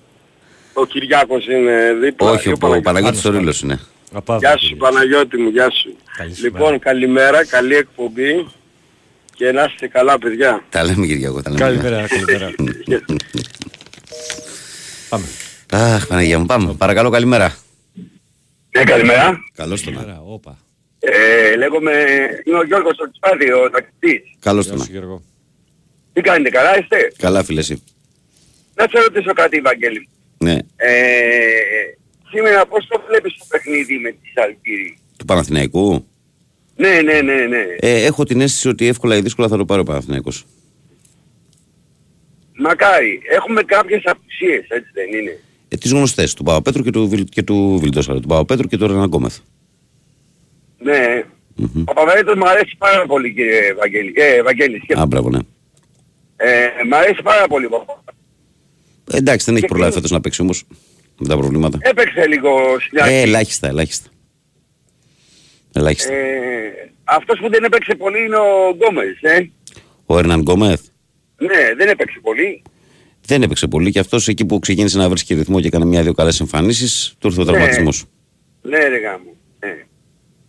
Ο 0.74 0.86
Κυριάκος 0.86 1.48
είναι 1.48 1.94
δίπλα. 2.02 2.30
Όχι, 2.32 2.44
Και 2.44 2.50
ο, 2.50 2.54
ο 2.54 2.58
Παναγιώτης. 2.58 2.84
Παναγιώτης 2.92 3.26
ο 3.26 3.32
Ρήλος 3.32 3.62
είναι. 3.62 3.80
Απάβο, 4.14 4.40
Γεια 4.40 4.52
σου 4.52 4.58
κύριε. 4.60 4.76
Παναγιώτη 4.78 5.38
μου, 5.38 5.50
γεια 5.50 5.70
σου. 5.72 5.96
Καλησπέρα. 6.18 6.54
Λοιπόν, 6.60 6.80
καλημέρα, 6.80 7.46
καλή 7.46 7.76
εκπομπή 7.76 8.48
και 9.36 9.52
να 9.52 9.64
είστε 9.64 9.88
καλά 9.88 10.20
παιδιά. 10.20 10.64
Τα 10.70 10.84
λέμε 10.84 11.06
Κυριακό, 11.06 11.42
τα 11.42 11.50
λέμε. 11.50 11.62
Καλημέρα, 11.62 12.08
καλημέρα. 12.08 12.52
Πάμε. 15.10 15.26
Αχ, 15.72 16.08
Παναγία 16.08 16.40
μου, 16.40 16.46
πάμε. 16.46 16.74
Παρακαλώ, 16.74 17.10
καλημέρα. 17.10 17.56
Ναι, 18.78 18.84
καλημέρα. 18.84 19.40
Καλώς 19.54 19.82
τον. 19.84 19.94
Καλημέρα, 19.94 20.22
όπα. 20.26 20.58
Ε, 21.00 21.56
λέγομαι, 21.56 21.92
είμαι 22.46 22.58
ο 22.58 22.64
Γιώργος 22.64 22.98
ο 23.00 23.12
Τσπάδη, 23.12 23.52
ο 23.52 23.70
ταξιτής. 23.70 24.22
Καλώς 24.40 24.66
Γεια 24.66 24.74
τον. 24.76 24.84
σου 24.86 24.92
Γιώργο. 24.92 25.22
Τι 26.14 26.22
κάνετε, 26.22 26.50
καλά 26.50 26.80
είστε; 26.80 27.12
Καλά, 27.18 27.44
φίλε, 27.44 27.60
εσύ. 27.60 27.84
Να 28.76 28.88
σε 28.92 29.00
ρωτήσω 29.00 29.34
κάτι, 29.34 29.60
Βαγγέλη. 29.62 30.08
Ναι, 30.38 30.58
Ε, 30.76 30.90
σήμερα 32.32 32.66
πώς 32.66 32.88
το 32.88 33.02
βλέπεις 33.08 33.38
το 33.38 33.46
παιχνίδι 33.50 33.98
με 33.98 34.10
τη 34.10 34.28
Σαλκύρη. 34.36 34.98
του 35.18 35.26
Παναθηναϊκού; 35.26 36.06
Ναι, 36.76 37.02
ναι, 37.02 37.22
ναι, 37.22 37.34
ναι. 37.46 37.66
Ε, 37.80 38.04
έχω 38.06 38.24
την 38.24 38.42
αίσθηση 38.42 38.68
ότι 38.68 38.88
εύκολα 38.88 39.16
ή 39.16 39.22
δύσκολα 39.22 39.48
θα 39.48 39.58
το 39.58 39.66
πάρει 39.66 39.82
ο 39.82 39.84
Παναθηναϊκός. 39.84 40.46
Μακάρι. 42.54 43.22
Έχουμε 43.30 43.64
κάποιες 43.64 44.02
απουσίες, 44.06 44.66
έτσι 44.68 44.90
δεν 44.94 45.20
είναι; 45.20 45.40
Ε, 45.74 45.78
τις 45.78 45.92
γνωστές, 45.92 46.34
του 46.34 46.44
Παπαπέτρου 46.44 46.84
και 46.84 46.92
του, 46.92 47.08
Βιλ- 47.10 47.30
και 47.30 47.44
του 47.44 47.78
Βιλντόσαρα. 47.82 48.20
Του 48.20 48.28
Παπαπέτρου 48.28 48.68
και 48.68 48.78
του 48.78 48.88
Ρεναν 48.88 49.06
Γκόμεθ. 49.08 49.38
Ναι. 50.78 51.24
Μμμ. 51.56 51.82
Ο 51.86 51.94
Παπαδέτος 51.94 52.36
μου 52.36 52.48
αρέσει 52.50 52.76
πάρα 52.78 53.06
πολύ 53.06 53.34
κύριε 53.34 53.74
Βαγγέλη. 53.74 54.14
Ε, 54.16 54.42
Βαγγέλη, 54.44 54.78
σκέφτε. 54.84 55.02
Α, 55.02 55.06
μπράβο, 55.06 55.30
ναι. 55.30 55.40
Ε, 56.36 56.68
μ' 56.90 56.94
αρέσει 56.94 57.22
πάρα 57.24 57.48
πολύ. 57.48 57.66
ο 57.66 57.70
Παπα- 57.70 58.04
Ε, 59.12 59.18
εντάξει, 59.18 59.46
δεν 59.46 59.54
έχει 59.56 59.64
Και 59.64 59.70
προλάβει 59.70 59.90
τι- 59.92 59.96
φέτος 59.98 60.12
να 60.12 60.22
παίξει 60.22 60.42
όμως. 60.42 60.64
Με 61.18 61.28
τα 61.28 61.38
προβλήματα. 61.38 61.78
Έπαιξε 61.82 62.28
λίγο 62.28 62.50
στην 62.80 62.98
Ε, 62.98 63.02
αρχή. 63.02 63.14
ελάχιστα, 63.16 63.68
ελάχιστα. 63.68 64.10
Ελάχιστα. 65.74 66.14
Ε, 66.14 66.92
αυτός 67.04 67.40
που 67.40 67.50
δεν 67.50 67.64
έπαιξε 67.64 67.96
πολύ 67.96 68.24
είναι 68.26 68.36
ο 68.38 68.70
Γκόμες, 68.76 69.22
ε. 69.22 69.50
Ο 70.06 70.18
Ερναν 70.18 70.40
Γκόμεθ 70.42 70.82
Ναι, 71.38 71.74
δεν 71.78 71.88
έπαιξε 71.90 72.20
πολύ. 72.22 72.62
Δεν 73.32 73.42
έπαιξε 73.42 73.68
πολύ 73.68 73.92
και 73.92 74.00
αυτός 74.00 74.28
εκεί 74.28 74.46
που 74.46 74.60
ξεκίνησε 74.60 74.98
να 74.98 75.10
βρίσκει 75.10 75.34
ρυθμό 75.34 75.60
και 75.62 75.68
έκανε 75.68 75.86
μια-δύο 75.86 76.14
καλές 76.14 76.40
εμφανίσεις, 76.40 77.16
του 77.20 77.28
ήρθε 77.28 77.42
ο 77.42 77.44
Ναι. 77.44 77.52
τραυματισμός. 77.52 78.04
Ναι, 78.62 78.78
ρε 78.88 78.98
γάμο. 79.00 79.36
Ε. 79.60 79.68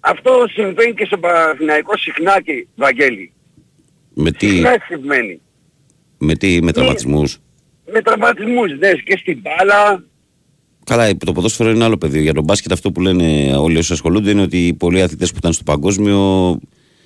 Αυτός 0.00 0.52
συμβαίνει 0.52 0.94
και 0.94 1.04
στον 1.04 1.20
Παναθηναϊκό 1.20 1.96
συχνά 1.96 2.40
και 2.42 2.66
Βαγγέλη. 2.76 3.32
Με 4.14 4.30
τι, 4.30 4.48
Συχνά 4.48 4.76
συμβαίνει. 4.88 5.40
με 6.18 6.34
τι, 6.34 6.62
με 6.62 6.72
τραυματισμούς; 6.72 7.38
Με 7.92 8.02
τραυματισμούς, 8.02 8.78
ναι, 8.78 8.92
και 8.92 9.16
στην 9.20 9.40
μπάλα. 9.42 10.04
Καλά, 10.84 11.16
το 11.16 11.32
ποδόσφαιρο 11.32 11.70
είναι 11.70 11.84
άλλο 11.84 11.96
πεδίο. 11.98 12.20
Για 12.22 12.34
τον 12.34 12.44
μπάσκετ 12.44 12.72
αυτό 12.72 12.92
που 12.92 13.00
λένε 13.00 13.56
όλοι 13.56 13.78
όσοι 13.78 13.92
ασχολούνται 13.92 14.30
είναι 14.30 14.42
ότι 14.42 14.66
οι 14.66 14.74
πολλοί 14.74 15.02
αθλητές 15.02 15.30
που 15.30 15.36
ήταν 15.38 15.52
στο 15.52 15.62
παγκόσμιο, 15.62 16.58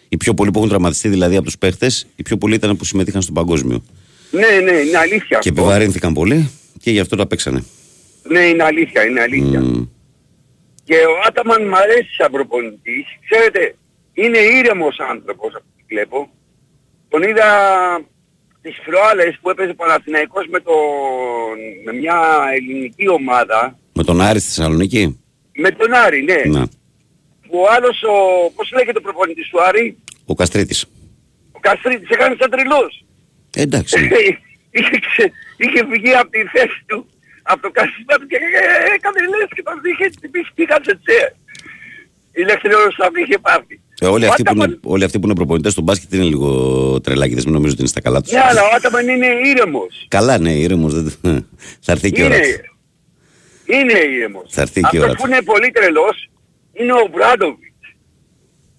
οι 0.09 0.17
πιο 0.17 0.35
πολλοί 0.35 0.51
που 0.51 0.59
έχουν 0.59 0.71
τραυματιστεί 0.71 1.09
δηλαδή 1.09 1.37
από 1.37 1.45
τους 1.45 1.59
παίχτες, 1.59 2.07
οι 2.17 2.23
πιο 2.23 2.37
πολλοί 2.37 2.55
ήταν 2.55 2.77
που 2.77 2.85
συμμετείχαν 2.85 3.23
στο 3.23 3.33
παγκόσμιο. 3.33 3.83
Ναι, 4.31 4.47
ναι, 4.63 4.73
είναι 4.73 4.99
αλήθεια 4.99 5.27
Και 5.29 5.37
αυτό. 5.37 5.49
επιβαρύνθηκαν 5.49 6.13
πολύ 6.13 6.51
και 6.81 6.91
γι' 6.91 7.01
αυτό 7.01 7.17
τα 7.17 7.27
παίξανε. 7.27 7.65
Ναι, 8.23 8.41
είναι 8.41 8.63
αλήθεια, 8.65 9.05
είναι 9.07 9.21
αλήθεια. 9.21 9.61
Μμ. 9.61 9.83
Και 10.85 10.95
ο 10.97 11.15
Άταμαν 11.27 11.69
μ' 11.69 11.75
αρέσει 11.75 12.15
σαν 12.19 12.31
προπονητής. 12.33 13.05
Ξέρετε, 13.31 13.75
είναι 14.13 14.39
ήρεμος 14.39 14.97
άνθρωπος 15.11 15.55
από 15.55 15.65
ό,τι 15.73 15.83
βλέπω. 15.95 16.31
Τον 17.09 17.23
είδα 17.23 17.49
τις 18.63 18.77
προάλλες 18.85 19.39
που 19.41 19.51
έπαιζε 19.51 19.71
ο 19.71 19.75
Παναθηναϊκός 19.75 20.47
με, 20.51 20.61
τον, 20.61 20.75
με 21.85 21.93
μια 21.93 22.19
ελληνική 22.55 23.09
ομάδα. 23.09 23.79
Με 23.93 24.05
τον 24.05 24.21
Άρη 24.21 24.39
στη 24.39 24.49
Θεσσαλονίκη; 24.49 25.21
Με 25.55 25.71
τον 25.71 25.93
Άρη, 25.93 26.23
ναι. 26.23 26.59
Να. 26.59 26.67
Που 27.49 27.59
ο 27.59 27.67
άλλος, 27.77 28.03
ο, 28.03 28.51
πώς 28.57 28.71
λέγεται 28.77 28.99
ο 28.99 29.01
προπονητής 29.01 29.49
του 29.49 29.63
Άρη, 29.63 29.97
Ο 30.25 30.35
Καστρίτης. 30.35 30.85
ο 31.53 31.59
Καστρίτης 31.61 32.09
έκανε 32.09 32.37
σαν 32.41 32.51
τρελός. 32.51 33.05
Ε, 33.59 33.63
εντάξει. 33.63 33.95
είχε, 34.71 34.97
ξε- 35.07 35.33
είχε 35.57 35.81
βγει 35.93 36.13
από 36.23 36.31
τη 36.31 36.39
θέση 36.55 36.81
του, 36.87 37.07
από 37.43 37.61
το 37.63 37.71
κάθισμα 37.71 38.15
του 38.21 38.27
και 38.27 38.37
ε, 38.37 38.95
έκανε 38.97 39.21
λες 39.33 39.49
και 39.55 39.63
τον 39.63 39.75
είχε 39.91 40.07
τυπήσει 40.21 40.51
πήγαν 40.55 40.81
σε 40.85 40.95
τσέ. 41.05 41.21
Ηλεκτρικός 42.33 42.95
θα 42.99 43.09
είχε 43.25 43.39
πάρει. 43.39 43.81
Ε, 44.01 44.07
όλοι, 44.07 44.25
Ο 44.25 44.29
αυτοί 44.29 44.43
που 44.43 44.51
Άταμαν- 44.51 44.71
είναι, 44.71 44.81
όλοι 44.85 45.05
αυτοί 45.05 45.19
που 45.19 45.27
είναι 45.27 45.35
προπονητές 45.35 45.73
στο 45.73 45.83
μπάσκετ 45.83 46.13
είναι 46.13 46.25
λίγο 46.25 46.49
τρελάκιδες, 47.01 47.45
μην 47.45 47.53
νομίζω 47.55 47.73
ότι 47.73 47.81
είναι 47.81 47.91
στα 47.91 48.01
καλά 48.01 48.21
τους. 48.21 48.33
Ναι, 48.33 48.41
αλλά 48.41 48.63
ο 48.63 48.69
Άταμαν 48.77 49.09
είναι 49.09 49.27
ήρεμος. 49.45 50.07
Καλά, 50.09 50.39
ναι, 50.39 50.53
ήρεμος. 50.53 50.95
Δεν... 51.03 51.13
Θα 51.85 51.93
έρθει 51.93 52.11
και 52.13 52.21
η 52.23 52.25
ώρα 52.25 52.37
Είναι, 52.37 52.47
του. 52.47 52.77
είναι 53.73 53.99
ήρεμος. 53.99 54.45
Θα 54.49 54.61
έρθει 54.61 54.81
και 54.81 54.97
η 54.97 54.99
ώρα 54.99 55.07
Αυτός 55.11 55.23
του. 55.23 55.29
που 55.29 55.35
είναι 55.35 55.43
πολύ 55.45 55.71
τρελός 55.71 56.31
είναι 56.73 56.93
ο 56.93 57.09
Μπράντοβιτς. 57.13 57.85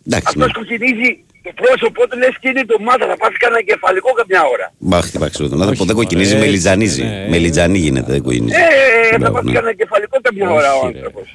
Εντάξει, 0.08 0.38
ναι. 0.38 0.46
Αυτός 0.46 0.64
κοκκινίζει 0.68 1.24
το 1.48 1.52
πρόσωπό 1.62 2.02
του 2.08 2.18
λες 2.22 2.34
και 2.42 2.48
είναι 2.52 2.64
το 2.70 2.76
ομάδα, 2.80 3.04
θα 3.12 3.16
πάθει 3.22 3.38
κανένα 3.44 3.62
κεφαλικό 3.72 4.10
κάποια 4.20 4.42
ώρα. 4.54 4.68
Μπα, 4.78 4.98
χτυπά 5.08 5.28
ξέρω. 5.30 5.48
Να 5.50 5.66
Όχι, 5.66 5.86
δεν 5.86 5.96
κοκκινίζει, 5.96 6.34
μωρέ, 6.34 6.46
μελιτζανίζει. 6.46 7.04
ναι, 7.04 7.28
Μελιτζανί 7.30 7.78
γίνεται, 7.86 8.12
δεν 8.12 8.22
κοκκινίζει. 8.24 8.56
Ε, 8.56 9.10
θα 9.12 9.18
Μπράβο, 9.18 9.34
πάθει 9.36 9.48
ναι. 9.48 9.54
κανένα 9.54 9.74
κεφαλικό 9.82 10.18
κάποια 10.22 10.50
ώρα 10.58 10.70
ο 10.76 10.78
Όχι, 10.84 10.92
ρε. 10.94 10.98
άνθρωπος. 10.98 11.28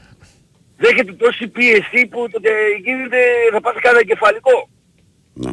Δέχεται 0.83 1.13
τόση 1.13 1.45
πίεση 1.49 2.01
που 2.11 2.19
τότε 2.33 2.51
γίνεται, 2.85 3.19
θα 3.53 3.61
πάθει 3.61 3.81
κανένα 3.81 4.05
κεφαλικό. 4.05 4.57
Ναι. 5.35 5.51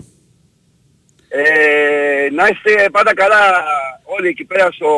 Ε, 1.31 2.29
να 2.37 2.43
είστε 2.51 2.89
πάντα 2.91 3.13
καλά 3.13 3.41
όλοι 4.03 4.27
εκεί 4.27 4.45
πέρα 4.45 4.67
στο 4.71 4.89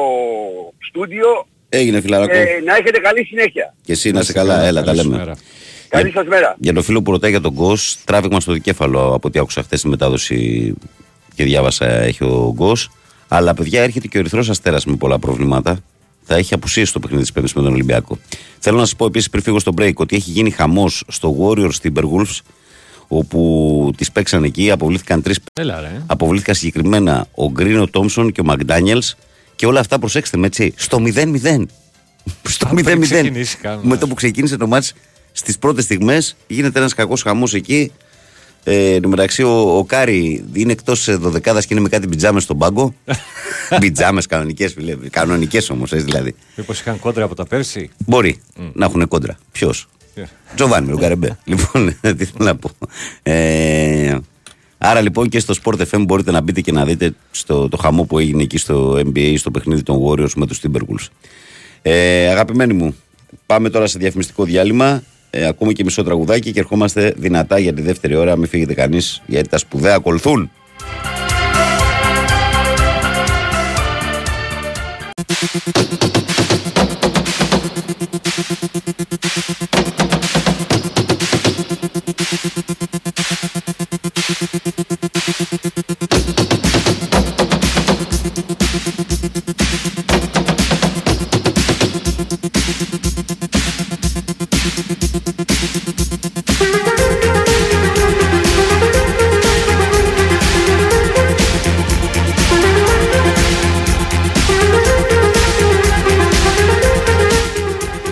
στούντιο 0.87 1.47
Έγινε 1.69 2.01
φιλαράκο. 2.01 2.33
και 2.33 2.61
να 2.65 2.75
έχετε 2.75 2.99
καλή 2.99 3.25
συνέχεια. 3.25 3.75
Και 3.85 3.91
εσύ 3.91 4.11
να 4.11 4.19
είσαι 4.19 4.33
καλά, 4.33 4.63
έλα, 4.63 4.79
τα 4.79 4.85
Καλή 4.85 5.01
σου 5.01 5.09
λέμε. 5.09 5.35
Μέρα. 5.91 6.03
Καλή 6.03 6.11
σας 6.11 6.25
μέρα. 6.27 6.55
Για 6.59 6.73
το 6.73 6.81
φίλο 6.81 7.01
που 7.01 7.11
ρωτάει 7.11 7.31
για 7.31 7.41
τον 7.41 7.51
Γκος, 7.51 7.97
τράβηγμα 8.05 8.39
στο 8.39 8.51
δικέφαλο 8.53 9.13
από 9.13 9.27
ό,τι 9.27 9.39
άκουσα 9.39 9.63
χθες 9.63 9.79
στη 9.79 9.87
μετάδοση 9.87 10.73
και 11.35 11.43
διάβασα 11.43 11.85
έχει 11.85 12.23
ο 12.23 12.53
Γκος. 12.55 12.89
Αλλά 13.27 13.53
παιδιά 13.53 13.81
έρχεται 13.83 14.07
και 14.07 14.17
ο 14.17 14.19
Ερυθρός 14.19 14.49
Αστέρας 14.49 14.85
με 14.85 14.95
πολλά 14.95 15.19
προβλήματα. 15.19 15.79
Θα 16.23 16.35
έχει 16.35 16.53
απουσίες 16.53 16.89
στο 16.89 16.99
παιχνίδι 16.99 17.21
της 17.21 17.31
Πέμπτης 17.31 17.53
με 17.53 17.61
τον 17.61 17.73
Ολυμπιακό. 17.73 18.17
Θέλω 18.59 18.77
να 18.77 18.83
σας 18.85 18.95
πω 18.95 19.05
επίσης 19.05 19.29
πριν 19.29 19.43
φύγω 19.43 19.59
στο 19.59 19.73
break 19.77 19.93
ότι 19.95 20.15
έχει 20.15 20.31
γίνει 20.31 20.49
χαμός 20.51 21.03
στο 21.07 21.35
Warriors 21.39 21.73
Timberwolves 21.83 22.39
όπου 23.07 23.91
τις 23.97 24.11
παίξαν 24.11 24.43
εκεί, 24.43 24.71
αποβλήθηκαν 24.71 25.21
τρεις 25.21 25.39
Έλα 25.53 25.79
ρε. 25.79 26.01
Αποβλήθηκαν 26.07 26.55
συγκεκριμένα 26.55 27.27
ο 27.35 27.51
Γκρίνο 27.51 27.87
Τόμσον 27.87 28.31
και 28.31 28.41
ο 28.41 28.43
Μακδάνιελς 28.43 29.15
και 29.55 29.65
όλα 29.65 29.79
αυτά 29.79 29.99
προσέξτε 29.99 30.37
με 30.37 30.45
έτσι, 30.47 30.73
στο 30.77 30.97
0-0. 31.15 31.65
στο 32.43 32.67
Α, 32.67 32.69
πριν 32.73 32.85
0-0. 32.85 32.99
ξεκινήσει 33.01 33.57
καν, 33.57 33.79
Με 33.83 33.89
ναι. 33.93 33.97
το 33.97 34.07
που 34.07 34.13
ξεκίνησε 34.13 34.57
το 34.57 34.67
ματς 34.67 34.93
στις 35.31 35.57
πρώτες 35.57 35.83
στιγμές 35.83 36.35
γίνεται 36.47 36.79
ένας 36.79 36.93
κακός 36.93 37.21
χαμός 37.21 37.53
εκεί. 37.53 37.91
Ε, 38.63 38.93
εν 38.93 39.01
τω 39.01 39.09
μεταξύ 39.09 39.43
ο, 39.43 39.77
ο 39.77 39.83
Κάρι 39.83 40.45
είναι 40.53 40.71
εκτός 40.71 41.07
ε, 41.07 41.15
δωδεκάδας 41.15 41.65
και 41.65 41.73
είναι 41.73 41.83
με 41.83 41.89
κάτι 41.89 42.07
πιτζάμες 42.07 42.43
στον 42.43 42.57
πάγκο. 42.57 42.93
πιτζάμες 43.79 44.25
κανονικές 44.25 44.73
φίλε, 44.73 44.95
κανονικές 45.09 45.69
όμως 45.69 45.91
έτσι 45.91 46.05
δηλαδή. 46.05 46.35
Μήπως 46.55 46.79
είχαν 46.79 46.99
κόντρα 46.99 47.23
από 47.23 47.35
τα 47.35 47.45
πέρσι; 47.45 47.89
Μπορεί 48.05 48.41
να 48.73 48.85
έχουν 48.85 49.07
κόντρα. 49.07 49.37
Ποιος; 49.51 49.87
Yeah. 50.15 50.23
Τζοβάνι 50.55 50.85
με 50.85 50.91
τον 50.91 51.01
Καρεμπέ. 51.01 51.37
λοιπόν, 51.43 51.97
τι 52.17 52.25
θέλω 52.25 52.45
να 52.45 52.55
πω. 52.55 52.69
Ε, 53.23 54.17
άρα 54.77 55.01
λοιπόν 55.01 55.29
και 55.29 55.39
στο 55.39 55.53
Sport 55.63 55.81
FM 55.91 56.03
μπορείτε 56.05 56.31
να 56.31 56.41
μπείτε 56.41 56.61
και 56.61 56.71
να 56.71 56.85
δείτε 56.85 57.13
στο, 57.31 57.69
το 57.69 57.77
χαμό 57.77 58.03
που 58.03 58.19
έγινε 58.19 58.43
εκεί 58.43 58.57
στο 58.57 58.93
NBA, 58.93 59.33
στο 59.37 59.51
παιχνίδι 59.51 59.83
των 59.83 59.99
Warriors 60.05 60.33
με 60.35 60.47
τους 60.47 60.61
Timberwolves. 60.63 61.07
Ε, 61.81 62.27
αγαπημένοι 62.27 62.73
μου, 62.73 62.95
πάμε 63.45 63.69
τώρα 63.69 63.87
σε 63.87 63.99
διαφημιστικό 63.99 64.43
διάλειμμα. 64.43 65.03
Ε, 65.33 65.47
ακούμε 65.47 65.73
και 65.73 65.83
μισό 65.83 66.03
τραγουδάκι 66.03 66.51
και 66.51 66.59
ερχόμαστε 66.59 67.13
δυνατά 67.17 67.59
για 67.59 67.73
τη 67.73 67.81
δεύτερη 67.81 68.15
ώρα. 68.15 68.35
Μην 68.35 68.47
φύγετε 68.47 68.73
κανείς 68.73 69.21
γιατί 69.25 69.49
τα 69.49 69.57
σπουδαία 69.57 69.95
ακολουθούν. 69.95 70.51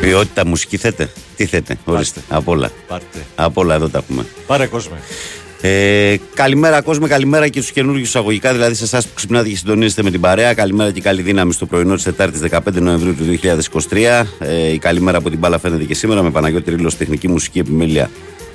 Ποιότητα 0.10 0.46
μουσική 0.46 0.78
θέτε; 0.78 1.10
Τι 1.36 1.46
θέτε, 1.46 1.78
ορίστε. 1.86 2.22
Από 2.30 2.52
όλα. 2.52 2.72
Πάρτε. 2.88 3.26
Από 3.36 3.62
όλα 3.62 3.76
εδώ 3.76 3.90
τα 3.90 3.98
έχουμε. 3.98 4.26
Πάρε 4.48 4.66
κόσμο. 4.66 4.98
Ε, 5.62 6.16
καλημέρα 6.34 6.82
κόσμο, 6.82 7.08
καλημέρα 7.08 7.48
και 7.48 7.60
στους 7.60 7.72
καινούργιους 7.72 8.08
εισαγωγικά, 8.08 8.52
δηλαδή 8.52 8.74
σε 8.74 8.84
εσάς 8.84 9.08
που 9.08 9.12
ξυπνάτε 9.16 9.50
και 9.50 9.56
συντονίζετε 9.56 10.04
με 10.04 10.12
την 10.12 10.22
παρέα. 10.22 10.54
Καλημέρα 10.54 10.92
και 10.92 11.02
καλή 11.02 11.22
δύναμη 11.22 11.54
στο 11.54 11.66
πρωινό 11.66 11.96
της 11.96 12.04
Τετάρτης 12.04 12.42
15 12.52 12.60
Νοεμβρίου 12.74 13.16
του 13.16 13.24
2023. 13.90 14.26
Ε, 14.40 14.72
η 14.74 14.78
καλημέρα 14.78 15.18
από 15.18 15.30
την 15.30 15.40
μπάλα 15.40 15.60
φαίνεται 15.60 15.84
και 15.84 15.94
σήμερα 15.94 16.24
με 16.24 16.32
Παναγιώτη 16.32 16.70
Ρήλο, 16.70 16.92
τεχνική 16.98 17.28
μουσική 17.28 17.60
επιμέλεια 17.60 18.10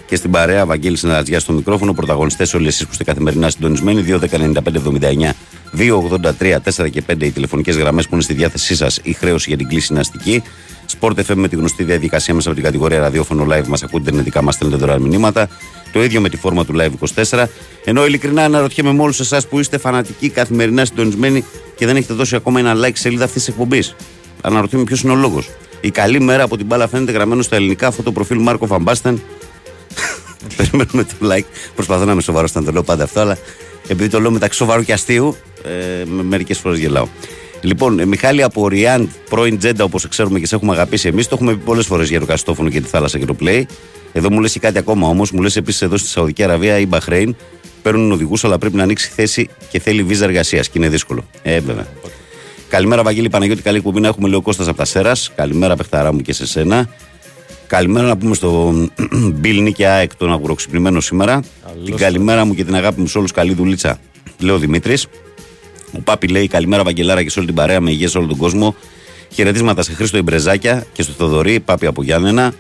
και 0.07 0.17
στην 0.17 0.31
παρέα. 0.31 0.67
Βαγγέλη 0.67 0.97
Συνεργατζιά 0.97 1.41
στο 1.41 1.53
μικρόφωνο. 1.53 1.93
Πρωταγωνιστές 1.93 2.55
όλοι 2.55 2.67
εσείς 2.67 2.85
που 2.85 2.89
είστε 2.93 3.05
καθημερινά 3.05 3.51
συντονισμένοι. 3.51 4.05
2.195.79, 4.09 5.35
2.83, 5.77 6.57
4 6.85 6.91
και 6.91 7.03
5 7.11 7.23
οι 7.23 7.31
τηλεφωνικές 7.31 7.77
γραμμές 7.77 8.05
που 8.05 8.15
είναι 8.15 8.23
στη 8.23 8.35
διάθεσή 8.35 8.75
σας. 8.77 9.01
Η 9.03 9.13
χρέωση 9.13 9.45
για 9.49 9.57
την 9.57 9.69
κλίση 9.69 9.89
είναι 9.91 10.01
αστική. 10.01 10.43
Sport 11.01 11.13
FM 11.13 11.35
με 11.35 11.49
τη 11.49 11.57
γνωστή 11.57 11.85
διαδικασία 11.85 12.35
μέσα 12.35 12.49
από 12.49 12.57
την 12.57 12.67
κατηγορία 12.67 12.99
ραδιόφωνο 12.99 13.47
live 13.51 13.67
μας 13.67 13.83
ακούτε 13.83 14.03
ιντερνετικά, 14.03 14.43
μας 14.43 14.55
στέλνετε 14.55 14.81
δωρεάν 14.81 15.03
μηνύματα. 15.03 15.49
Το 15.95 16.03
ίδιο 16.03 16.21
με 16.21 16.29
τη 16.29 16.37
φόρμα 16.37 16.65
του 16.65 16.75
Live 16.77 16.91
24. 17.31 17.47
Ενώ 17.85 18.07
ειλικρινά 18.07 18.45
αναρωτιέμαι 18.45 18.93
με 18.93 19.03
όλους 19.03 19.21
εσάς 19.21 19.49
που 19.49 19.59
είστε 19.59 19.79
φανατικοί 19.79 20.29
καθημερινά 20.29 20.85
συντονισμένοι 20.85 21.45
και 21.77 21.87
δεν 21.87 21.97
έχετε 21.97 22.15
δώσει 22.15 22.37
ακόμα 22.37 22.59
ένα 22.59 22.75
like 22.75 22.93
σελίδα 22.95 23.25
αυτής 23.25 23.45
της 23.45 23.53
εκπομπής. 23.53 23.95
Αναρωτιέμαι 24.41 24.85
ποιος 24.85 25.03
είναι 25.03 25.13
ο 25.13 25.15
λόγος. 25.15 25.51
Η 25.81 25.91
καλή 25.91 26.21
μέρα 26.21 26.43
από 26.43 26.57
την 26.57 26.67
μπάλα 26.67 26.89
φαίνεται 26.89 27.13
γραμμένο 27.13 27.43
στα 27.43 27.57
ελληνικά 27.57 27.87
αυτό 27.87 28.03
το 28.03 28.13
προφίλ 28.13 28.39
Μάρκο 28.39 28.67
Φαμπάστεν. 28.67 29.23
Περιμένουμε 30.57 31.05
το 31.05 31.15
like. 31.23 31.45
Προσπαθώ 31.75 32.05
να 32.05 32.13
είμαι 32.13 32.23
σοβαρός 32.23 32.51
όταν 32.51 32.65
το 32.65 32.73
λέω 32.73 32.83
πάντα 32.83 33.05
αυτό, 33.05 33.21
αλλά 33.21 33.39
επειδή 33.89 34.09
το 34.09 34.21
λέω 34.21 34.31
μεταξύ 34.31 34.59
σοβαρού 34.59 34.83
και 34.83 34.93
αστείου, 34.93 35.37
ε, 35.65 36.05
μερικές 36.23 36.59
φορές 36.59 36.79
γελάω. 36.79 37.07
Λοιπόν, 37.65 37.99
ε, 37.99 38.05
Μιχάλη 38.05 38.43
από 38.43 38.69
Ριάντ, 38.69 39.09
πρώην 39.31 39.59
Τζέντα, 39.59 39.85
όπως 39.85 40.09
ξέρουμε 40.09 40.39
και 40.39 40.47
σε 40.47 40.55
έχουμε 40.55 40.73
αγαπήσει 40.73 41.09
εμείς, 41.09 41.29
το 41.29 41.35
έχουμε 41.35 41.53
πει 41.53 41.59
πολλές 41.65 41.87
φορές 41.87 42.09
για 42.09 42.21
το 42.21 42.27
Καστόφωνο 42.27 42.69
και 42.69 42.81
τη 42.81 42.89
θάλασσα 42.89 43.19
και 43.19 43.25
το 43.25 43.37
Play. 43.41 43.63
Εδώ 44.13 44.33
μου 44.33 44.41
λες 44.41 44.53
και 44.53 44.59
κάτι 44.59 44.79
ακόμα 44.79 45.09
όμως, 45.09 45.31
μου 45.31 45.43
λες 45.43 45.57
επίσης 45.57 45.83
εδώ 45.83 45.97
στη 45.97 46.09
Σαουδική 46.09 46.43
Αραβία 46.43 46.79
ή 46.79 46.87
Μπαχρέιν 46.87 47.37
παίρνουν 47.83 48.13
οδηγούς, 48.13 48.45
αλλά 48.45 48.59
πρέπει 48.59 48.77
να 48.77 48.83
ανοίξει 48.83 49.11
θέση 49.15 49.49
και 49.71 49.81
θέλει 49.81 50.03
βίζα 50.03 50.25
εργασίας 50.25 50.69
και 50.69 50.79
είναι 50.79 50.89
δύσκολο. 50.89 51.25
Ε, 51.43 51.61
βέβαια. 51.61 51.87
Καλημέρα, 52.69 53.03
Βαγγέλη 53.03 53.29
Παναγιώτη. 53.29 53.63
Καλή 53.63 53.77
εκπομπή 53.77 54.01
να 54.01 54.09
έχουμε, 54.09 54.29
λέει 54.29 54.39
ο 54.39 54.43
Κώστας 54.43 54.69
από 54.69 54.77
τα 54.77 54.85
Σέρας. 54.85 55.33
Καλημέρα, 55.35 55.77
παιχταρά 55.77 56.13
μου 56.13 56.21
και 56.21 56.33
σε 56.33 56.47
σένα. 56.47 56.89
Καλημέρα 57.67 58.07
να 58.07 58.17
πούμε 58.17 58.35
στον 58.35 58.93
Μπιλ 59.35 59.63
Νίκη 59.63 59.85
ΑΕΚ, 59.85 60.17
τον 60.17 60.33
αγουροξυπνημένο 60.33 61.01
σήμερα. 61.01 61.43
Καλώς 61.67 61.85
την 61.85 61.97
καλημέρα 61.97 62.45
μου 62.45 62.55
και 62.55 62.65
την 62.65 62.75
αγάπη 62.75 63.01
μου 63.01 63.07
σε 63.07 63.19
όλους. 63.19 63.33
Καλή 63.33 63.55
δουλίτσα, 63.55 63.99
λέει 64.39 64.55
ο 64.55 64.59
Δημήτρης. 64.59 65.07
Ο 65.97 66.01
Πάπη 66.05 66.29
λέει 66.29 66.47
καλημέρα, 66.47 66.83
Βαγγελάρα 66.83 67.23
και 67.23 67.31
σε 67.31 67.39
όλη 67.39 67.47
την 67.49 67.57
παρέα 67.57 67.81
με 67.81 67.91
υγεία 67.91 68.09
σε 68.09 68.19
όλο 68.19 68.27
τον 68.27 68.37
κόσμο. 68.37 68.75
Χαιρετίσματα 69.33 69.83
σε 69.83 69.93
Χρήστο 69.95 70.17
Ιμπρεζάκια 70.17 70.87
και 70.93 71.03
στο 71.03 71.13
Θοδωρή, 71.13 71.61
Πάπη 71.61 71.87
από 71.87 72.03
Γιάννενα. 72.03 72.53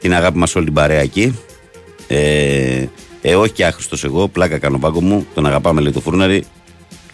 Την 0.00 0.14
αγάπη 0.14 0.38
μας 0.38 0.54
όλη 0.54 0.64
την 0.64 0.74
παρέα 0.74 1.00
εκεί. 1.00 1.38
Ε, 2.08 2.84
ε, 3.22 3.34
όχι 3.34 3.52
και 3.52 3.64
άχρηστος 3.64 4.04
εγώ, 4.04 4.28
πλάκα 4.28 4.58
κάνω 4.58 4.78
πάγκο 4.78 5.00
μου. 5.00 5.26
Τον 5.34 5.46
αγαπάμε, 5.46 5.80
λέει 5.80 5.92
το 5.92 6.00
φούρναρι. 6.00 6.44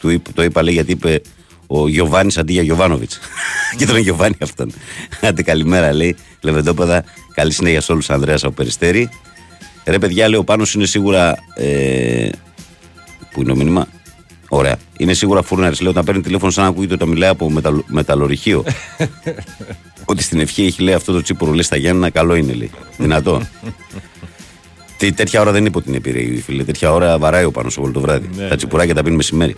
Του 0.01 0.09
είπ- 0.11 0.33
το 0.35 0.43
είπα, 0.43 0.63
λέει, 0.63 0.75
γιατί 0.75 0.93
είπε 0.93 1.21
ο 1.67 1.89
Γιωβάνης 1.89 2.39
αντί 2.39 2.53
για 2.53 2.63
Γιωβάνοβιτς. 2.63 3.19
και 3.79 3.87
τον 3.87 3.97
Γιωβάνι 3.97 4.35
αυτόν. 4.43 4.73
Άντε 5.21 5.43
καλημέρα, 5.43 5.93
λέει. 5.93 6.17
Λεβεντόπεδα, 6.41 7.05
καλή 7.35 7.53
συνέχεια 7.53 7.81
σε 7.81 7.93
όλους, 7.93 8.11
Ανδρέας 8.11 8.45
από 8.45 8.53
Περιστέρη. 8.53 9.09
Ρε 9.85 9.99
παιδιά, 9.99 10.29
λέει 10.29 10.39
ο 10.39 10.45
Πάνος 10.45 10.75
είναι 10.75 10.87
σίγουρα. 10.87 11.37
Ε, 11.55 12.29
που 13.33 13.41
είναι 13.43 13.51
το 13.51 13.57
μήνυμα; 13.57 13.89
Ωραία. 14.49 14.77
Είναι 14.97 15.13
σίγουρα 15.13 15.43
φούρναρης. 15.43 15.81
Λέει 15.81 15.91
όταν 15.91 16.05
παίρνει 16.05 16.21
τηλέφωνο, 16.21 16.51
σαν 16.51 16.65
να 16.65 16.71
ακούγεται 16.71 16.95
όταν 16.95 17.09
μιλάει 17.09 17.29
από 17.29 17.51
μεταλλο, 17.51 17.85
μεταλλορυχείο. 17.87 18.65
Ότι 20.05 20.23
στην 20.23 20.41
ευχή 20.41 20.65
έχει 20.65 20.83
λέει 20.83 20.95
αυτό 20.95 21.13
το 21.13 21.23
τσίπουρο 21.23 21.51
λέει 21.53 21.63
στα 21.63 21.77
Γιάννα, 21.77 22.11
καλό 22.11 22.35
είναι 22.35 22.53
λέει. 22.53 22.71
Δυνατό. 22.97 23.43
Τι, 24.99 25.13
τέτοια 25.13 25.41
ώρα 25.41 25.53
δεν 25.53 25.65
είπε 25.67 25.79
ότι 25.79 25.89
είναι 25.89 25.97
επιρρέη, 25.97 26.43
φίλε. 26.45 26.65
Τέτοια 26.65 26.93
ώρα 26.93 27.19
βαράει 27.19 27.45
ο 27.45 27.51
πάνω 27.51 27.71
όλο 27.79 27.93
το 27.93 28.01
βράδυ. 28.01 28.29
Ναι, 28.37 28.49
Τα 28.49 28.57
τσιπουράκια 28.57 28.95
τα 28.95 29.03
πίνει 29.03 29.17
μεσημέρι. 29.17 29.57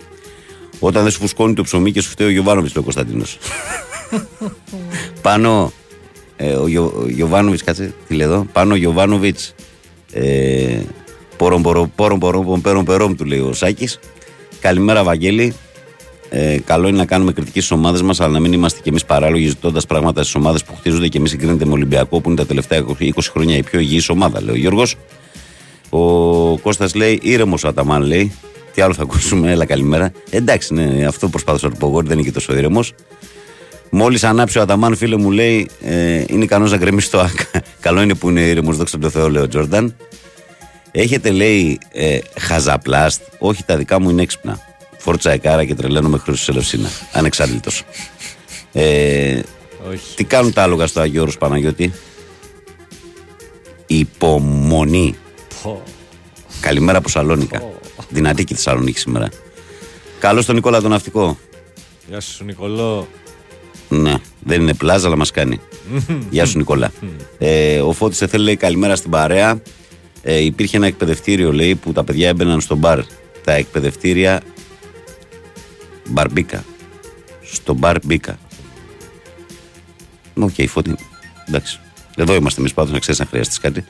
Όταν 0.79 1.03
δεν 1.03 1.11
σου 1.11 1.19
φουσκώνει 1.19 1.53
το 1.53 1.63
ψωμί 1.63 1.91
και 1.91 2.01
σου 2.01 2.09
φταίει 2.09 2.27
ο 2.27 2.29
Γιωβάνοβιτς, 2.29 2.75
λέει 2.75 2.83
ο 2.83 2.83
Κωνσταντίνος. 2.83 3.37
πάνω. 5.21 5.71
Ε, 6.35 6.53
ο, 6.53 6.67
Γιο, 6.67 6.93
ο 6.95 7.07
Γιωβάνοβιτς, 7.07 7.63
κάτσε, 7.63 7.93
τι 8.07 8.13
λέει 8.13 8.27
εδώ. 8.27 8.45
Πάνω 8.51 8.73
ο 8.73 8.75
Γιωβάνοβιτς. 8.75 9.53
Ε, 10.11 10.79
πόρον, 11.37 11.61
πόρον, 11.61 11.91
πόρον, 11.95 12.19
πόρον, 12.19 12.61
πέρον, 12.61 12.85
πέρον, 12.85 13.15
του 13.15 13.25
λέει 13.25 13.39
ο 13.39 13.53
Σάκης. 13.53 13.99
Καλημέρα, 14.59 15.03
Βαγγέλη. 15.03 15.53
Ε, 16.29 16.57
καλό 16.65 16.87
είναι 16.87 16.97
να 16.97 17.05
κάνουμε 17.05 17.31
κριτική 17.31 17.59
στις 17.59 17.71
ομάδες 17.71 18.01
μας, 18.01 18.19
αλλά 18.19 18.31
να 18.31 18.39
μην 18.39 18.53
είμαστε 18.53 18.79
κι 18.83 18.89
εμείς 18.89 19.05
παράλογοι 19.05 19.47
ζητώντας 19.47 19.85
πράγματα 19.85 20.21
στις 20.21 20.35
ομάδες 20.35 20.63
που 20.63 20.75
χτίζονται 20.75 21.07
και 21.07 21.17
εμείς 21.17 21.29
συγκρίνεται 21.29 21.65
με 21.65 21.71
Ολυμπιακό, 21.71 22.21
που 22.21 22.29
είναι 22.29 22.37
τα 22.37 22.45
τελευταία 22.45 22.85
20 22.87 23.11
χρόνια 23.31 23.57
η 23.57 23.63
πιο 23.63 23.79
υγιής 23.79 24.09
ομάδα, 24.09 24.41
λέει 24.41 24.55
ο 24.55 24.57
Γιώργος. 24.57 24.95
Ο 25.89 25.99
Κώστας 26.57 26.95
λέει 26.95 27.19
ήρεμος 27.21 27.65
Αταμάν, 27.65 28.01
λέει. 28.01 28.31
Τι 28.73 28.81
άλλο 28.81 28.93
θα 28.93 29.01
ακούσουμε, 29.01 29.51
έλα 29.51 29.65
καλημέρα. 29.65 30.11
Εντάξει, 30.29 30.73
ναι, 30.73 31.05
αυτό 31.05 31.27
προσπάθησα 31.27 31.67
να 31.67 31.73
του 31.73 31.79
πω 31.79 31.87
εγώ, 31.87 32.01
δεν 32.01 32.17
είναι 32.17 32.27
και 32.27 32.31
τόσο 32.31 32.55
ήρεμος. 32.55 32.93
Μόλις 33.89 34.23
ανάψει 34.23 34.57
ο 34.57 34.61
Αδαμάν, 34.61 34.95
φίλε 34.95 35.17
μου 35.17 35.31
λέει, 35.31 35.69
ε, 35.81 36.23
είναι 36.27 36.43
ικανός 36.43 36.71
να 36.71 36.77
γκρεμίσει 36.77 37.11
το 37.11 37.19
ΑΚΑ. 37.19 37.63
Καλό 37.79 38.01
είναι 38.01 38.13
που 38.13 38.29
είναι 38.29 38.41
ήρεμος, 38.41 38.77
δόξα 38.77 38.99
τω 38.99 39.09
Θεώ, 39.09 39.29
λέει 39.29 39.43
ο 39.43 39.47
Τζόρνταν. 39.47 39.95
Έχετε, 40.91 41.31
λέει, 41.31 41.79
ε, 41.91 42.19
χαζαπλάστ. 42.39 43.21
Όχι, 43.37 43.63
τα 43.63 43.77
δικά 43.77 43.99
μου 44.01 44.09
είναι 44.09 44.21
έξυπνα. 44.21 44.59
Φόρτσα 44.97 45.31
εκάρα 45.31 45.65
και 45.65 45.75
τρελαίνω 45.75 46.09
με 46.09 46.17
χρήση 46.17 46.45
Ελευσίνα. 46.49 46.89
Ανεξάρτητος. 47.13 47.83
Ε, 48.73 49.39
Όχι. 49.91 50.15
τι 50.15 50.23
κάνουν 50.23 50.53
τα 50.53 50.63
άλογα 50.63 50.87
στο 50.87 50.99
Αγίου 50.99 51.21
Όρους 51.21 51.37
Παναγιώτη; 51.37 51.93
Υπομονή. 53.87 55.15
Πω. 55.63 55.83
Καλημέρα 56.59 56.97
από 56.97 57.09
Σαλόνικα. 57.09 57.63
Δυνατή 58.09 58.43
και 58.43 58.53
η 58.53 58.55
Θεσσαλονίκη 58.55 58.99
σήμερα. 58.99 59.29
Καλώς 60.19 60.45
τον 60.45 60.55
Νικόλα 60.55 60.81
τον 60.81 60.89
Ναυτικό. 60.89 61.37
Γεια 62.07 62.19
σου 62.19 62.43
Νικολό. 62.43 63.07
Ναι, 63.89 64.13
δεν 64.39 64.61
είναι 64.61 64.73
πλάζα, 64.73 65.07
αλλά 65.07 65.15
μας 65.15 65.31
κάνει. 65.31 65.59
Γεια 66.29 66.45
σου, 66.45 66.57
Νικόλα. 66.57 66.91
ε, 67.37 67.79
ο 67.81 67.91
Φώτης 67.91 68.17
θέλει 68.17 68.43
λέει 68.43 68.55
καλημέρα 68.55 68.95
στην 68.95 69.11
παρέα. 69.11 69.61
Ε, 70.23 70.39
υπήρχε 70.39 70.77
ένα 70.77 70.85
εκπαιδευτήριο, 70.87 71.53
λέει, 71.53 71.75
που 71.75 71.91
τα 71.91 72.03
παιδιά 72.03 72.27
έμπαιναν 72.27 72.61
στο 72.61 72.75
μπαρ. 72.75 72.99
Τα 73.43 73.53
εκπαιδευτήρια 73.53 74.41
μπαρμπίκα. 76.09 76.63
Στο 77.51 77.73
μπαρ 77.73 77.97
μπίκα. 78.05 78.37
Οκ, 80.33 80.53
Φώτη. 80.67 80.95
Εντάξει. 81.47 81.79
Εδώ 82.15 82.35
είμαστε 82.35 82.59
εμείς 82.59 82.73
πάντως, 82.73 82.91
να 82.91 82.99
ξέρεις 82.99 83.19
αν 83.21 83.27
χρειαστείς 83.27 83.57
κάτι. 83.59 83.85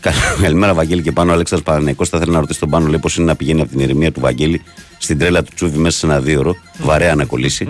Καλ- 0.00 0.16
Καλημέρα, 0.42 0.74
Βαγγέλη 0.74 1.02
και 1.02 1.12
Πάνο. 1.12 1.32
Αλέξανδρος 1.32 1.72
Παναθηναϊκός 1.74 2.08
θα 2.08 2.18
θέλει 2.18 2.30
να 2.30 2.40
ρωτήσει 2.40 2.60
τον 2.60 2.70
Πάνο, 2.70 2.86
λέει 2.86 2.98
πώς 2.98 3.16
είναι 3.16 3.26
να 3.26 3.36
πηγαίνει 3.36 3.60
από 3.60 3.70
την 3.70 3.80
ηρεμία 3.80 4.12
του 4.12 4.20
Βαγγέλη 4.20 4.62
στην 4.98 5.18
τρέλα 5.18 5.42
του 5.42 5.50
Τσούβι 5.54 5.78
μέσα 5.78 5.98
σε 5.98 6.06
ένα 6.06 6.20
δίωρο. 6.20 6.56
Βαρέα 6.78 7.14
να 7.14 7.24
κολλήσει. 7.24 7.68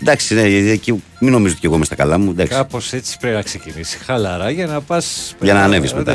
Εντάξει, 0.00 0.34
ναι, 0.34 0.40
εκεί 0.42 1.02
μην 1.20 1.32
νομίζω 1.32 1.52
ότι 1.52 1.60
και 1.60 1.66
εγώ 1.66 1.76
είμαι 1.76 1.84
στα 1.84 1.94
καλά 1.94 2.18
μου. 2.18 2.30
Εντάξει. 2.30 2.52
Κάπως 2.52 2.92
έτσι 2.92 3.16
πρέπει 3.20 3.36
να 3.36 3.42
ξεκινήσει. 3.42 3.98
Χαλαρά 4.04 4.50
για 4.50 4.66
να 4.66 4.80
πας. 4.80 5.34
Για 5.40 5.54
να 5.54 5.62
ανέβεις 5.62 5.92
μετά. 5.94 6.12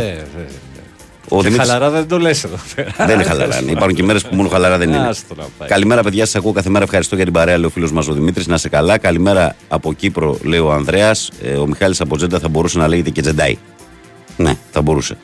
Ο 1.29 1.35
Και 1.37 1.43
Δημήτρης- 1.43 1.69
χαλαρά 1.69 1.89
δεν 1.89 2.07
το 2.07 2.19
λες 2.19 2.43
εδώ 2.43 2.55
πέρα. 2.75 2.93
Δεν 2.97 3.09
είναι 3.09 3.23
χαλαρά. 3.23 3.61
ναι. 3.61 3.71
Υπάρχουν 3.71 3.95
και 3.95 4.03
μέρες 4.03 4.21
που 4.23 4.35
μόνο 4.35 4.49
χαλαρά 4.49 4.77
δεν 4.77 4.87
είναι. 4.89 5.07
Άστο 5.07 5.35
να 5.35 5.43
πάει. 5.57 5.67
Καλημέρα, 5.69 6.03
παιδιά. 6.03 6.25
Σας 6.25 6.35
ακούω 6.35 6.51
κάθε 6.51 6.69
μέρα. 6.69 6.83
Ευχαριστώ 6.83 7.15
για 7.15 7.23
την 7.23 7.33
παρέα, 7.33 7.55
λέει 7.57 7.65
ο 7.65 7.69
φίλος 7.69 7.91
μας 7.91 8.07
ο 8.07 8.13
Δημήτρης. 8.13 8.47
Να 8.47 8.57
'σαι 8.57 8.69
καλά. 8.69 8.97
Καλημέρα 8.97 9.55
από 9.67 9.93
Κύπρο, 9.93 10.37
λέει 10.43 10.59
ο 10.59 10.71
Ανδρέας. 10.71 11.29
Ε, 11.43 11.53
ο 11.53 11.67
Μιχάλης 11.67 12.01
από 12.01 12.17
Τζέντα 12.17 12.39
θα 12.39 12.47
μπορούσε 12.49 12.77
να 12.77 12.87
λέγεται 12.87 13.09
και 13.09 13.21
Jedi. 13.21 13.57
Ναι, 14.37 14.55
θα 14.71 14.81
μπορούσε. 14.81 15.17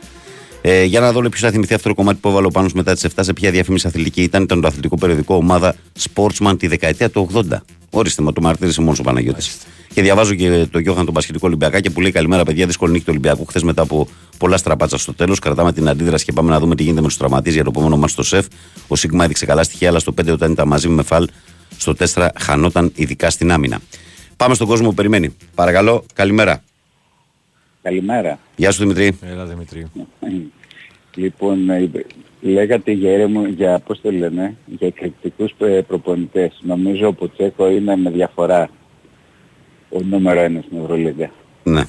Ε, 0.61 0.83
για 0.83 0.99
να 0.99 1.11
δω 1.11 1.21
ποιος 1.21 1.41
θα 1.41 1.51
θυμηθεί 1.51 1.73
αυτό 1.73 1.89
το 1.89 1.95
κομμάτι 1.95 2.17
που 2.21 2.29
έβαλε 2.29 2.45
ο 2.47 2.49
πάνω 2.49 2.69
μετά 2.73 2.93
τις 2.93 3.03
7 3.03 3.09
σε 3.19 3.33
ποια 3.33 3.51
διαφήμιση 3.51 3.87
αθλητική 3.87 4.21
ήταν. 4.21 4.43
Ήταν 4.43 4.61
το 4.61 4.67
αθλητικό 4.67 4.97
περιοδικό 4.97 5.35
ομάδα 5.35 5.75
Sportsman 6.13 6.55
τη 6.59 6.67
δεκαετία 6.67 7.09
του 7.09 7.29
80. 7.33 7.41
Ορίστε, 7.89 8.21
μα 8.21 8.33
το 8.33 8.41
μαρτύρησε 8.41 8.81
μόνος 8.81 8.99
ο 8.99 9.03
Παναγιώτης. 9.03 9.57
Και 9.93 10.01
διαβάζω 10.01 10.33
και 10.33 10.67
το 10.71 10.79
Γιώχαν 10.79 11.05
τον 11.05 11.13
Πασχετικό 11.13 11.47
Ολυμπιακά 11.47 11.79
που 11.93 12.01
λέει 12.01 12.11
καλημέρα, 12.11 12.43
παιδιά. 12.43 12.65
Δύσκολη 12.65 12.91
νύχτα 12.91 13.05
του 13.05 13.17
Ολυμπιακού. 13.19 13.45
Χθες 13.45 13.63
μετά 13.63 13.81
από 13.81 14.07
πολλά 14.37 14.57
στραπάτσα 14.57 14.97
στο 14.97 15.13
τέλος, 15.13 15.39
κρατάμε 15.39 15.73
την 15.73 15.89
αντίδραση 15.89 16.25
και 16.25 16.31
πάμε 16.31 16.49
να 16.49 16.59
δούμε 16.59 16.75
τι 16.75 16.83
γίνεται 16.83 17.01
με 17.01 17.07
τους 17.07 17.17
τραυματίες 17.17 17.53
για 17.53 17.63
το 17.63 17.69
επόμενο 17.75 17.97
μα 17.97 18.07
στο 18.07 18.23
σεφ. 18.23 18.45
Ο 18.87 18.95
Σίγμα 18.95 19.23
έδειξε 19.23 19.45
καλά 19.45 19.63
στοιχεία, 19.63 19.89
αλλά 19.89 19.99
στο 19.99 20.13
5 20.21 20.31
όταν 20.31 20.51
ήταν 20.51 20.67
μαζί 20.67 20.87
με 20.87 21.03
Φαλ, 21.03 21.27
στο 21.77 21.93
4 22.13 22.27
χανόταν 22.39 22.91
ειδικά 22.95 23.29
στην 23.29 23.51
άμυνα. 23.51 23.79
Πάμε 24.37 24.55
στον 24.55 24.67
κόσμο 24.67 24.87
που 24.87 24.93
περιμένει. 24.93 25.35
Παρακαλώ, 25.55 26.05
καλημέρα. 26.13 26.63
Καλημέρα. 27.81 28.39
Γεια 28.55 28.71
σου 28.71 28.79
Δημητρή. 28.79 29.17
Έλα 29.21 29.45
Δημητρή. 29.45 29.91
Λοιπόν, 31.15 31.69
ε, 31.69 31.89
λέγατε 32.41 32.91
για 32.91 33.11
έρεμο, 33.11 33.45
για 33.45 33.79
πώς 33.85 34.01
το 34.01 34.11
λένε, 34.11 34.55
για 34.65 34.87
εκρηκτικούς 34.87 35.51
ε, 35.57 35.81
προπονητές. 35.87 36.59
Νομίζω 36.61 37.07
ο 37.07 37.13
Ποτσέκο 37.13 37.69
είναι 37.69 37.95
με 37.95 38.09
διαφορά 38.09 38.69
ο 39.89 39.99
νούμερο 40.01 40.39
ένας 40.39 40.63
στην 40.65 40.77
Ευρωλίγκα. 40.83 41.31
Ναι. 41.63 41.83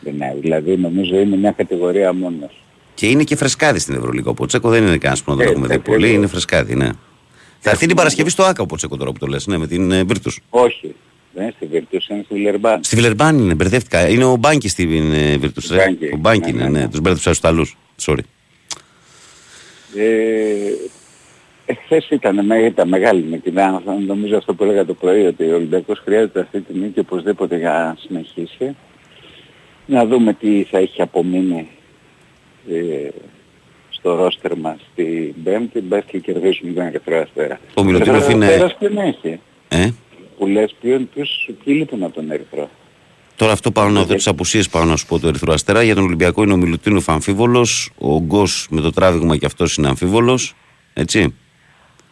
Δεν 0.00 0.14
είναι, 0.14 0.36
δηλαδή 0.40 0.76
νομίζω 0.76 1.16
είναι 1.20 1.36
μια 1.36 1.50
κατηγορία 1.50 2.12
μόνος. 2.12 2.62
Και 2.94 3.06
είναι 3.08 3.24
και 3.24 3.36
φρεσκάδι 3.36 3.78
στην 3.78 3.94
Ευρωλίγα. 3.94 4.30
Ο 4.30 4.34
Ποτσέκο 4.34 4.68
δεν 4.68 4.82
είναι 4.82 4.96
κανένας 4.98 5.22
που 5.22 5.30
να 5.30 5.36
τον 5.36 5.46
Ε, 5.46 5.50
έχουμε 5.50 5.66
δει 5.66 5.74
ακριβώς. 5.74 6.00
πολύ. 6.00 6.12
Είναι 6.14 6.26
φρεσκάδι, 6.26 6.74
ναι. 6.74 6.88
Θα 7.58 7.70
έρθει 7.70 7.86
την 7.86 7.96
Παρασκευή 7.96 8.30
στο 8.30 8.42
Άκα 8.42 8.62
ο 8.62 8.66
Ποτσέκο 8.66 8.96
τώρα 8.96 9.12
που 9.12 9.18
το 9.18 9.26
λες, 9.26 9.46
ναι, 9.46 9.58
με 9.58 9.66
την 9.66 9.90
ε, 9.92 10.02
Βίρτους. 10.04 10.40
Όχι, 10.50 10.94
δεν 11.34 11.42
είναι 11.42 11.52
στη 11.56 11.66
Βίρτους, 11.66 12.08
είναι 12.08 12.22
στη 12.24 12.34
Βιλερμπάν. 12.34 12.84
Στη 12.84 12.96
Βιλερμπάν 12.96 13.38
είναι, 13.38 13.54
μπερδεύτηκα. 13.54 14.08
Είναι 14.08 14.24
ο 14.24 14.36
Μπάνκι 14.36 14.68
στην 14.68 15.12
ε, 15.12 15.36
Βίρτους. 15.36 15.68
Μπάνκι. 15.74 16.04
Ο 16.12 16.16
Μπάνκι 16.16 16.52
Ναι, 16.52 16.58
είναι, 16.58 16.64
ναι, 16.64 16.70
ναι. 16.70 16.78
ναι. 16.84 16.88
Τους 16.88 17.00
μπέρδεψα 17.00 17.34
στους 17.34 17.38
Ιταλού. 17.38 17.66
Sorry. 18.02 18.18
Ε, 19.98 20.72
εχθές 21.66 22.08
ήταν, 22.10 22.46
με, 22.46 22.58
ήταν 22.58 22.88
μεγάλη 22.88 23.22
νίκη. 23.30 23.50
Να- 23.50 23.82
Νομίζω 24.06 24.36
αυτό 24.36 24.54
που 24.54 24.64
έλεγα 24.64 24.84
το 24.84 24.94
πρωί, 24.94 25.26
ότι 25.26 25.44
ο 25.50 25.54
Ολυμπιακός 25.54 25.98
χρειάζεται 25.98 26.40
αυτή 26.40 26.60
τη 26.60 26.78
νίκη 26.78 26.98
οπωσδήποτε 27.00 27.56
για 27.56 27.70
να 27.70 27.96
συνεχίσει. 28.00 28.76
Να 29.86 30.06
δούμε 30.06 30.32
τι 30.32 30.66
θα 30.70 30.78
έχει 30.78 31.02
απομείνει 31.02 31.68
ε, 32.70 33.08
στο 33.90 34.14
ρόστερ 34.14 34.56
μας 34.56 34.76
την 34.94 35.34
Πέμπτη, 35.44 35.80
μπες 35.80 36.04
και 36.06 36.18
κερδίσουμε 36.18 36.72
τον 36.72 36.86
Ερυθρό 36.86 37.18
Αστέρα. 37.20 37.60
Ο 37.74 37.82
Μιλουτίνοφ 37.84 38.16
Ερυθρό 38.16 38.36
είναι- 38.36 38.46
Αστέρας 38.46 38.76
ποιον 38.78 38.98
έχει, 38.98 39.40
Ε, 39.68 39.90
που 40.38 40.46
λες 40.46 40.74
ποιον, 40.80 41.08
ποιους, 41.14 41.50
ποιοι 41.64 41.74
λείπουν 41.78 42.02
από 42.02 42.14
τον 42.14 42.30
Ερυθρό; 42.30 42.70
Τώρα 43.38 43.52
αυτό 43.52 43.70
πάω 43.70 43.88
να 43.88 44.04
δω 44.04 44.14
τι 44.14 44.22
απουσίες 44.26 44.68
πάω 44.68 44.84
να 44.84 44.96
σου 44.96 45.06
πω 45.06 45.18
του 45.18 45.26
Ερυθρού 45.28 45.52
Αστέρα. 45.52 45.82
Για 45.82 45.94
τον 45.94 46.04
Ολυμπιακό 46.04 46.42
είναι 46.42 46.52
ο 46.52 46.56
Μιλουτίνοφ 46.56 47.08
αμφίβολος. 47.08 47.90
Ο 47.98 48.20
Γκος 48.20 48.66
με 48.70 48.80
το 48.80 48.90
τράβηγμα 48.92 49.36
και 49.36 49.46
αυτός 49.46 49.76
είναι 49.76 49.88
αμφίβολος. 49.88 50.54
Έτσι. 50.92 51.34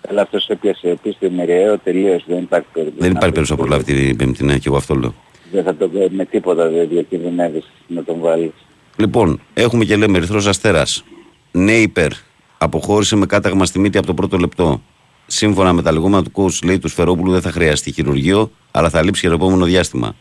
Αλλά 0.09 0.23
αυτός 0.23 0.47
έπιασε 0.49 0.89
επίσης 0.89 1.19
το 1.21 1.31
μοιραίο 1.31 1.79
τελείως, 1.79 2.25
δεν 2.27 2.39
υπάρχει 2.39 2.67
περίπτωση. 2.73 3.01
Δεν 3.01 3.13
να 3.13 3.19
υπάρχει 3.19 3.33
περίπτωση 3.33 3.51
να 3.51 3.57
πει- 3.57 3.67
προλάβει 3.67 3.85
την 4.07 4.17
Πέμπτη, 4.17 4.45
ναι, 4.45 4.59
και 4.59 4.69
εγώ 4.69 4.77
αυτό 4.77 4.95
λέω. 4.95 5.15
Δεν 5.53 5.65
θα 5.65 5.77
το 5.77 5.91
με 6.11 6.25
τίποτα 6.25 6.69
δεν 6.69 6.89
διακινδυνεύεις 6.89 7.65
να 7.87 8.05
τον 8.05 8.21
βάλεις. 8.21 8.53
Λοιπόν, 8.97 9.41
έχουμε 9.55 9.85
και 9.85 9.97
λέμε 9.97 10.17
Ερυθρός 10.19 10.47
Αστέρας. 10.47 11.05
Νέιπερ 11.53 12.11
αποχώρησε 12.59 13.17
με 13.17 13.27
κάταγμα 13.27 13.65
στη 13.65 13.79
μύτη 13.79 13.99
από 13.99 14.07
το 14.07 14.15
πρώτο 14.15 14.37
λεπτό. 14.37 14.83
Σύμφωνα 15.27 15.73
με 15.73 15.83
τα 15.83 15.93
λεγόμενα 15.93 16.23
του 16.23 16.31
coach, 16.35 16.65
λέει 16.65 16.79
του 16.79 16.89
Σφερόπουλου 16.89 17.33
δεν 17.33 17.41
θα 17.41 17.51
χρειαστεί 17.51 17.93
χειρουργείο, 17.93 18.51
αλλά 18.71 18.91
θα 18.91 19.03
λείψει 19.03 19.21
για 19.21 19.29
το 19.29 19.45
επόμενο 19.45 19.65
διάστημα. 19.65 20.15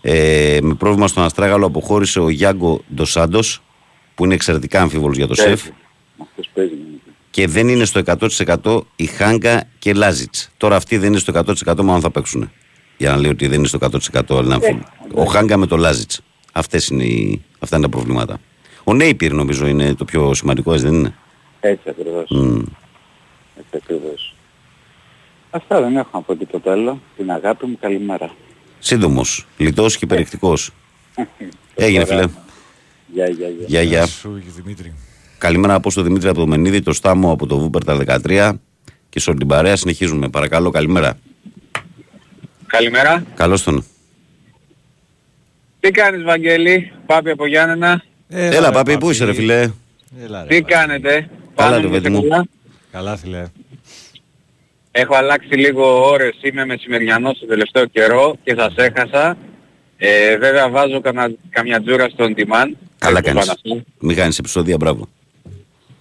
Ε, 0.00 0.58
με 0.62 0.74
πρόβλημα 0.74 1.08
στον 1.08 1.22
Αστράγαλο 1.24 1.66
αποχώρησε 1.66 2.20
ο 2.20 2.28
Γιάνγκο 2.28 2.80
Ντοσάντο, 2.94 3.40
που 4.14 4.24
είναι 4.24 4.34
εξαιρετικά 4.34 4.80
αμφίβολος 4.80 5.16
για 5.16 5.26
το 5.26 5.34
σεφ. 5.34 5.46
Παίζει. 5.46 5.74
Αυτός 6.22 6.50
παίζει. 6.54 6.74
Και 7.30 7.46
δεν 7.46 7.68
είναι 7.68 7.84
στο 7.84 8.02
100% 8.64 8.80
η 8.96 9.06
Χάγκα 9.06 9.64
και 9.78 9.94
Λάζιτς. 9.94 10.50
Τώρα 10.56 10.76
αυτοί 10.76 10.96
δεν 10.98 11.08
είναι 11.08 11.18
στο 11.18 11.32
100% 11.66 11.76
μάλλον 11.82 12.00
θα 12.00 12.10
παίξουν. 12.10 12.50
Για 12.96 13.10
να 13.10 13.16
λέει 13.16 13.30
ότι 13.30 13.46
δεν 13.46 13.58
είναι 13.58 13.66
στο 13.66 13.78
100% 13.80 14.20
αλλά 14.28 14.42
είναι 14.42 14.54
αμφίβολο. 14.54 14.84
Ο 15.14 15.24
Χάγκα 15.24 15.56
με 15.56 15.66
το 15.66 15.76
Λάζιτς. 15.76 16.20
Αυτές 16.52 16.88
είναι 16.88 17.04
οι... 17.04 17.44
Αυτά 17.58 17.76
είναι 17.76 17.84
τα 17.84 17.90
προβλήματα. 17.90 18.38
Ο 18.84 18.94
Νέιπιρ 18.94 19.32
νομίζω 19.32 19.66
είναι 19.66 19.94
το 19.94 20.04
πιο 20.04 20.34
σημαντικό, 20.34 20.72
έτσι 20.72 20.84
δεν 20.84 20.94
είναι; 20.94 21.14
Έτσι 21.60 21.88
ακριβώς. 21.88 22.30
Μμ. 22.30 22.62
Έτσι 23.58 23.76
ακριβώς. 23.82 24.34
Αυτά 25.50 25.80
δεν 25.80 25.96
έχω 25.96 26.08
να 26.12 26.22
πω 26.22 26.36
τίποτα 26.36 26.72
άλλο. 26.72 27.00
Την 27.16 27.30
αγάπη 27.30 27.66
μου 27.66 27.76
καλημέρα. 27.80 28.30
Σύντομος, 28.78 29.46
λιτός 29.56 29.96
και 29.96 30.06
περιεκτικό. 30.06 30.54
Έγινε, 31.74 32.04
φίλε. 32.04 32.24
Γεια, 33.12 33.28
γεια, 33.28 33.48
γεια. 33.48 33.64
Γεια, 33.66 33.82
γεια. 33.82 34.06
Σου 34.06 34.42
Δημήτρη. 34.56 34.94
Καλημέρα 35.38 35.74
από 35.74 35.90
στο 35.90 36.02
Δημήτρη 36.02 36.28
από 36.28 36.38
το 36.38 36.46
Μενίδη, 36.46 36.82
το 36.82 36.92
Στάμο 36.92 37.32
από 37.32 37.46
το 37.46 37.58
Βούπερτα 37.58 38.20
13 38.26 38.52
και 39.08 39.20
σε 39.20 39.30
όλη 39.30 39.38
την 39.38 39.48
παρέα. 39.48 39.76
Συνεχίζουμε. 39.76 40.28
Παρακαλώ, 40.28 40.70
καλημέρα. 40.70 41.18
Καλημέρα. 42.66 43.24
Καλώς 43.34 43.62
τον. 43.62 43.84
Τι 45.80 45.90
κάνεις 45.90 46.22
Βαγγέλη, 46.22 46.92
Πάπη 47.06 47.30
από 47.30 47.46
Γιάννενα; 47.46 48.02
Έλα, 48.28 48.70
πάπη, 48.70 48.98
πού 48.98 49.10
είσαι, 49.10 49.24
ρε 49.24 49.32
φιλέ. 49.34 49.70
Έλα, 50.22 50.42
ρε, 50.42 50.48
Τι 50.48 50.60
Πάπη. 50.60 50.72
κάνετε; 50.74 51.10
Καλά, 51.54 51.70
Πάμε 51.70 51.76
ρε 51.76 51.88
με 51.88 51.92
παιδί 52.00 52.08
μου. 52.08 52.22
καλά. 52.28 52.44
Καλά, 52.92 53.16
φιλέ. 53.16 53.44
Έχω 54.90 55.14
αλλάξει 55.14 55.54
λίγο 55.54 56.08
ώρες, 56.10 56.34
είμαι 56.42 56.64
μεσημεριανός 56.64 57.38
το 57.38 57.46
τελευταίο 57.46 57.84
καιρό 57.86 58.36
και 58.44 58.54
σας 58.58 58.74
έχασα. 58.76 59.36
Ε, 59.96 60.36
βέβαια 60.36 60.68
βάζω 60.70 61.00
καμιά, 61.00 61.34
καμιά 61.50 61.82
τζούρα 61.82 62.08
στον 62.08 62.34
Τιμάν. 62.34 62.76
Καλά 62.98 63.18
Εκτός 63.18 63.32
κάνεις. 63.32 63.46
Παναθηναϊκού. 63.46 63.86
Μην 63.98 64.16
κάνεις 64.16 64.38
επεισόδια, 64.38 64.76
μπράβο. 64.76 65.08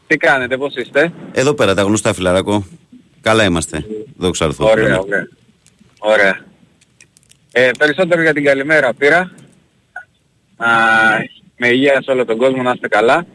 Τι 0.08 0.18
κάνετε, 0.18 0.58
πώς 0.58 0.76
είστε; 0.76 1.14
Εδώ 1.32 1.54
πέρα 1.54 1.74
τα 1.76 1.82
γνωστά 1.82 2.14
φιλαράκο. 2.14 2.66
Καλά 3.22 3.44
είμαστε. 3.44 3.86
Δόξα 4.18 4.46
τω 4.46 4.54
Θεώ. 4.54 4.68
Ωραία, 4.70 5.00
ωραία. 5.00 5.28
Ωραία. 6.00 6.46
Ε, 7.52 7.70
περισσότερο 7.78 8.22
για 8.22 8.34
την 8.34 8.44
καλημέρα 8.44 8.94
πήρα. 8.94 9.32
Α, 10.58 10.68
με 11.58 11.68
υγεία 11.68 12.02
σε 12.04 12.12
όλο 12.12 12.26
τον 12.26 12.38
κόσμο 12.38 12.62
να 12.62 12.72
είστε 12.76 12.88
καλά. 12.88 13.26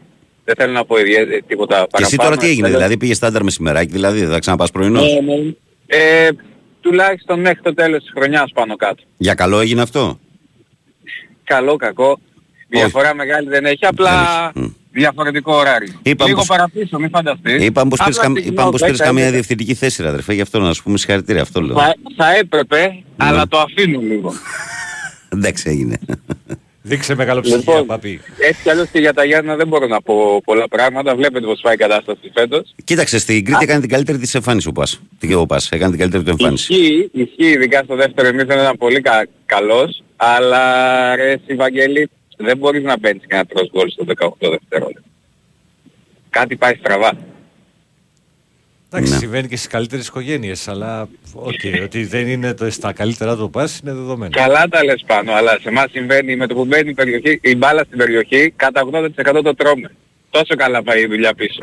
Δεν 0.45 0.55
θέλω 0.57 0.71
να 0.73 0.85
πω 0.85 0.97
ιδιαίτερα 0.99 1.41
τίποτα 1.47 1.67
παραπάνω. 1.75 1.97
Και 1.97 2.03
εσύ 2.03 2.15
τώρα 2.17 2.37
τι 2.37 2.47
έγινε, 2.47 2.65
Θέλω- 2.67 2.77
δηλαδή 2.77 2.97
πήγες 2.97 3.17
στάνταρ 3.17 3.43
μεσημεράκι, 3.43 3.91
δηλαδή 3.91 4.19
δεν 4.19 4.29
θα 4.29 4.39
ξαναπάς 4.39 4.71
πρωινός; 4.71 5.13
Ναι, 5.13 5.33
ναι. 5.35 5.53
Ε, 5.85 6.29
τουλάχιστον 6.81 7.39
μέχρι 7.39 7.61
το 7.61 7.73
τέλος 7.73 8.03
της 8.03 8.11
χρονιάς 8.15 8.51
πάνω 8.53 8.75
κάτω. 8.75 9.03
Για 9.17 9.33
καλό 9.33 9.59
έγινε 9.59 9.81
αυτό; 9.81 10.19
Καλό, 11.43 11.75
κακό. 11.75 12.19
Διαφορά 12.67 13.15
μεγάλη 13.15 13.49
δεν 13.49 13.65
έχει. 13.65 13.85
Απλά 13.85 14.51
Δεν 14.53 14.63
έχει. 14.63 14.69
Μμ. 14.69 14.73
διαφορετικό 14.91 15.53
ωράριο. 15.55 15.93
Είπαμε 16.03 16.29
Λίγο 16.29 16.39
πως- 16.39 16.47
παραπίσω, 16.47 16.99
μην 16.99 17.09
φανταστείς. 17.09 17.63
Είπαμε 17.65 17.89
πως 17.89 17.99
πήρες, 17.99 18.15
Απλά 18.17 18.23
καμ- 18.27 18.33
ξεκινάω 18.35 18.53
είπαμε 18.53 18.71
πως 18.71 18.81
πήρες 18.81 18.97
10, 18.97 19.03
καμία 19.07 19.23
11. 19.23 19.31
διευθυντική 19.33 19.73
θέση, 19.73 20.01
ρε 20.01 20.07
αδερφέ. 20.07 20.33
Γι' 20.33 20.41
αυτό 20.41 20.59
να 20.59 20.73
σου 20.73 20.83
πούμε 20.83 20.97
συγχαρητήρια. 20.97 21.41
Αυτό 21.41 21.61
λέω. 21.61 21.75
Θα, 21.77 21.93
θα 22.17 22.35
έπρεπε, 22.35 22.79
Ναι. 22.87 23.01
αλλά 23.17 23.47
το 23.47 23.59
αφήνω 23.59 23.99
λίγο. 24.01 24.33
Εντάξει, 25.29 25.69
έγινε. 25.69 25.97
Δείξε 26.85 27.15
μεγαλοψυχία, 27.15 27.57
Λοιπόν, 27.57 27.85
παπί. 27.85 28.21
Έτσι 28.37 28.61
κι 28.63 28.69
αλλιώς 28.69 28.89
και 28.89 28.99
για 28.99 29.13
τα 29.13 29.23
Γιάννα 29.25 29.55
δεν 29.55 29.67
μπορώ 29.67 29.87
να 29.87 30.01
πω 30.01 30.41
πολλά 30.45 30.67
πράγματα. 30.67 31.15
Βλέπετε 31.15 31.45
πως 31.45 31.59
πάει 31.61 31.73
η 31.73 31.77
κατάσταση 31.77 32.31
φέτος. 32.33 32.75
Κοίταξε, 32.83 33.19
στην 33.19 33.45
Κρήτη 33.45 33.63
έκανε 33.63 33.79
την 33.79 33.89
καλύτερη 33.89 34.17
της 34.17 34.35
εμφάνιση 34.35 34.67
ο 34.67 34.71
Πας. 34.71 35.01
Τι 35.19 35.33
ο 35.33 35.45
Πας, 35.45 35.69
έκανε 35.71 35.89
την 35.89 35.99
καλύτερη 35.99 36.23
του 36.23 36.29
εμφάνιση. 36.29 36.73
Ισχύει, 36.73 37.09
ισχύει 37.13 37.51
ειδικά 37.51 37.81
στο 37.83 37.95
δεύτερο 37.95 38.27
εμείς 38.27 38.45
δεν 38.45 38.57
ήταν 38.57 38.77
πολύ 38.77 39.01
κα, 39.01 39.27
καλός, 39.45 40.03
αλλά 40.15 41.15
ρε 41.15 41.31
εσύ, 41.31 41.55
Βαγγέλη, 41.55 42.09
δεν 42.37 42.57
μπορείς 42.57 42.83
να 42.83 42.97
μπαίνεις 42.99 43.21
και 43.27 43.35
να 43.35 43.45
τρως 43.45 43.69
γκολ 43.71 43.89
στο 43.89 44.05
18 44.07 44.49
δευτερόλεπτο. 44.49 45.09
Κάτι 46.29 46.55
πάει 46.55 46.73
στραβά. 46.75 47.17
Εντάξει, 48.95 49.11
Ναι. 49.13 49.17
συμβαίνει 49.19 49.47
και 49.47 49.55
στις 49.55 49.67
καλύτερες 49.69 50.07
οικογένειες, 50.07 50.67
αλλά 50.67 51.07
οκ, 51.33 51.53
ότι 51.83 52.05
δεν 52.05 52.27
είναι 52.27 52.53
το, 52.53 52.71
στα 52.71 52.93
καλύτερα 52.93 53.35
του 53.35 53.49
ο 53.49 53.57
ΠΑΣ 53.57 53.79
είναι 53.83 53.93
δεδομένο. 53.93 54.31
Καλά 54.31 54.67
τα 54.67 54.83
λες 54.83 55.03
πάνω, 55.07 55.31
αλλά 55.33 55.51
σε 55.61 55.69
εμάς 55.69 55.91
συμβαίνει 55.91 56.35
με 56.35 56.47
το 56.47 56.53
που 56.55 56.65
μπαίνει 56.65 56.89
η, 56.89 56.93
περιοχή, 56.93 57.39
η 57.43 57.55
μπάλα 57.55 57.83
στην 57.83 57.97
περιοχή, 57.97 58.53
κατά 58.55 58.81
80% 58.91 59.41
το 59.43 59.55
τρώμε. 59.55 59.91
Τόσο 60.29 60.55
καλά 60.55 60.83
πάει 60.83 61.01
η 61.01 61.05
δουλειά 61.07 61.33
πίσω. 61.33 61.61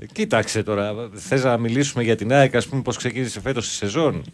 Ε, 0.00 0.06
Κοίταξε 0.12 0.62
τώρα, 0.62 0.94
θες 1.14 1.44
να 1.44 1.58
μιλήσουμε 1.58 2.02
για 2.02 2.16
την 2.16 2.32
ΑΕΚ, 2.32 2.54
ας 2.56 2.66
πούμε, 2.66 2.82
πώς 2.82 2.96
ξεκίνησε 2.96 3.40
φέτος 3.40 3.66
η 3.68 3.70
σεζόν; 3.74 4.24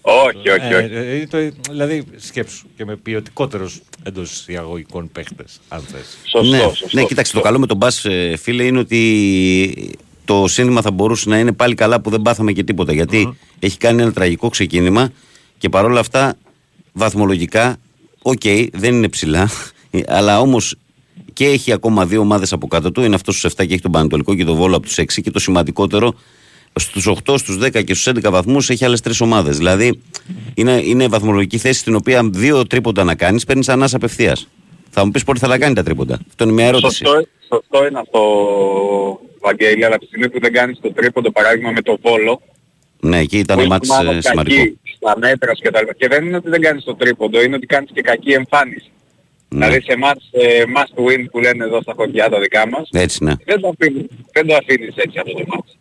όχι, 0.00 0.48
όχι, 0.50 0.72
Ε, 0.72 0.74
όχι. 0.76 0.94
ε, 0.94 1.16
ε, 1.20 1.26
το- 1.26 1.56
δηλαδή, 1.70 2.04
σκέψου 2.16 2.66
και 2.76 2.84
με 2.84 2.96
ποιοτικότερους 2.96 3.80
εντός 4.02 4.46
εισαγωγικών 4.48 5.12
παίχτες, 5.12 5.60
αν 5.68 5.80
θες. 5.80 6.16
Σωστό, 6.24 6.56
ναι, 6.56 6.58
σωστό. 6.58 6.88
ναι, 6.92 7.04
κοίταξε, 7.04 7.32
το 7.32 7.40
καλό 7.40 7.58
με 7.58 7.66
τον 7.66 7.76
ΠΑΣ, 7.76 8.04
ε, 8.04 8.36
φίλε, 8.36 8.62
είναι 8.64 8.78
ότι 8.78 9.98
το 10.24 10.44
σύστημα 10.48 10.80
θα 10.80 10.90
μπορούσε 10.90 11.28
να 11.28 11.38
είναι 11.38 11.52
πάλι 11.52 11.74
καλά 11.74 12.00
που 12.00 12.10
δεν 12.10 12.22
πάθαμε 12.22 12.52
και 12.52 12.64
τίποτα. 12.64 12.92
Γιατί 12.92 13.36
έχει 13.58 13.76
κάνει 13.76 14.02
ένα 14.02 14.12
τραγικό 14.12 14.48
ξεκίνημα 14.48 15.10
και 15.58 15.68
παρόλα 15.68 16.00
αυτά 16.00 16.34
βαθμολογικά, 16.92 17.76
οκ, 18.22 18.42
δεν 18.72 18.94
είναι 18.94 19.08
ψηλά, 19.08 19.50
αλλά 20.06 20.40
όμως 20.40 20.76
και 21.32 21.44
έχει 21.44 21.72
ακόμα 21.72 22.06
δύο 22.06 22.20
ομάδες 22.20 22.52
από 22.52 22.66
κάτω 22.66 22.92
του. 22.92 23.02
Είναι 23.02 23.14
αυτός 23.14 23.38
στους 23.38 23.52
7 23.52 23.56
και 23.56 23.72
έχει 23.72 23.82
τον 23.82 23.92
Παναιτωλικό 23.92 24.34
και 24.34 24.44
τον 24.44 24.56
Βόλο 24.56 24.76
από 24.76 24.86
τους 24.86 24.98
6. 24.98 25.04
Και 25.22 25.30
το 25.30 25.38
σημαντικότερο, 25.38 26.14
στους 26.74 27.08
8, 27.24 27.38
στους 27.38 27.58
10 27.58 27.84
και 27.84 27.94
στους 27.94 28.06
11 28.06 28.30
βαθμούς 28.30 28.70
έχει 28.70 28.84
άλλες 28.84 29.00
τρεις 29.00 29.20
ομάδες. 29.20 29.56
Δηλαδή 29.56 30.00
είναι, 30.54 30.82
είναι 30.84 31.08
βαθμολογική 31.08 31.58
θέση 31.58 31.80
στην 31.80 31.94
οποία 31.94 32.28
δύο 32.32 32.66
τρίποντα 32.66 33.04
να 33.04 33.14
κάνεις, 33.14 33.44
παίρνεις 33.44 33.68
ανάσα 33.68 33.96
απευθείας. 33.96 34.48
Θα 34.94 35.04
μου 35.04 35.10
πεις 35.10 35.24
πότε 35.24 35.38
θα 35.38 35.48
τα 35.48 35.58
κάνει 35.58 35.74
τα 35.74 35.82
τρίποντα. 35.82 36.18
Αυτό 36.28 36.44
είναι 36.44 36.52
μια 36.52 36.66
ερώτηση. 36.66 37.04
Σωστό, 37.04 37.26
σωστό 37.48 37.86
είναι 37.86 37.98
αυτό, 37.98 38.20
Βαγγέλη, 39.40 39.84
αλλά 39.84 39.94
από 39.94 40.04
τη 40.04 40.06
στιγμή 40.10 40.28
που 40.30 40.38
δεν 40.40 40.52
κάνεις 40.52 40.78
το 40.80 40.92
τρίποντο 40.92 41.30
παράδειγμα 41.30 41.70
με 41.70 41.82
το 41.82 41.98
Βόλο, 42.02 42.40
Ναι, 43.00 43.18
εκεί 43.18 43.36
που 43.36 43.42
ήταν 43.42 43.58
είναι 43.58 43.68
μάτς 43.68 43.90
ομάδα 43.90 44.12
ε, 44.12 44.20
σημαντικό. 44.20 44.56
κακή 44.56 44.78
στα 44.96 45.14
μέτρα 45.18 45.54
σου 45.54 45.62
και 45.62 45.70
τα 45.70 45.80
λοιπά. 45.80 45.92
Και 45.94 46.08
δεν 46.08 46.24
είναι 46.26 46.36
ότι 46.36 46.48
δεν 46.48 46.60
κάνεις 46.60 46.84
το 46.84 46.94
τρίποντο, 46.94 47.42
είναι 47.42 47.56
ότι 47.56 47.66
κάνεις 47.66 47.90
και 47.94 48.00
κακή 48.02 48.32
εμφάνιση. 48.32 48.90
Ναι. 49.48 49.66
Δηλαδή 49.66 49.84
σε 49.84 49.96
μάτς 49.96 50.28
ε, 50.32 50.62
must 50.76 50.94
win 51.10 51.24
που 51.30 51.38
λένε 51.40 51.64
εδώ 51.64 51.80
στα 51.82 51.92
χωριά 51.96 52.28
τα 52.28 52.40
δικά 52.40 52.68
μας, 52.68 52.88
Έτσι, 52.92 53.24
ναι. 53.24 53.32
δεν 53.44 53.60
το 53.60 53.68
αφήνεις, 53.78 54.06
δεν 54.32 54.46
το 54.46 54.54
αφήνεις 54.54 54.94
έτσι 54.96 55.18
αυτό 55.18 55.32
το 55.32 55.44
μάτς. 55.46 55.76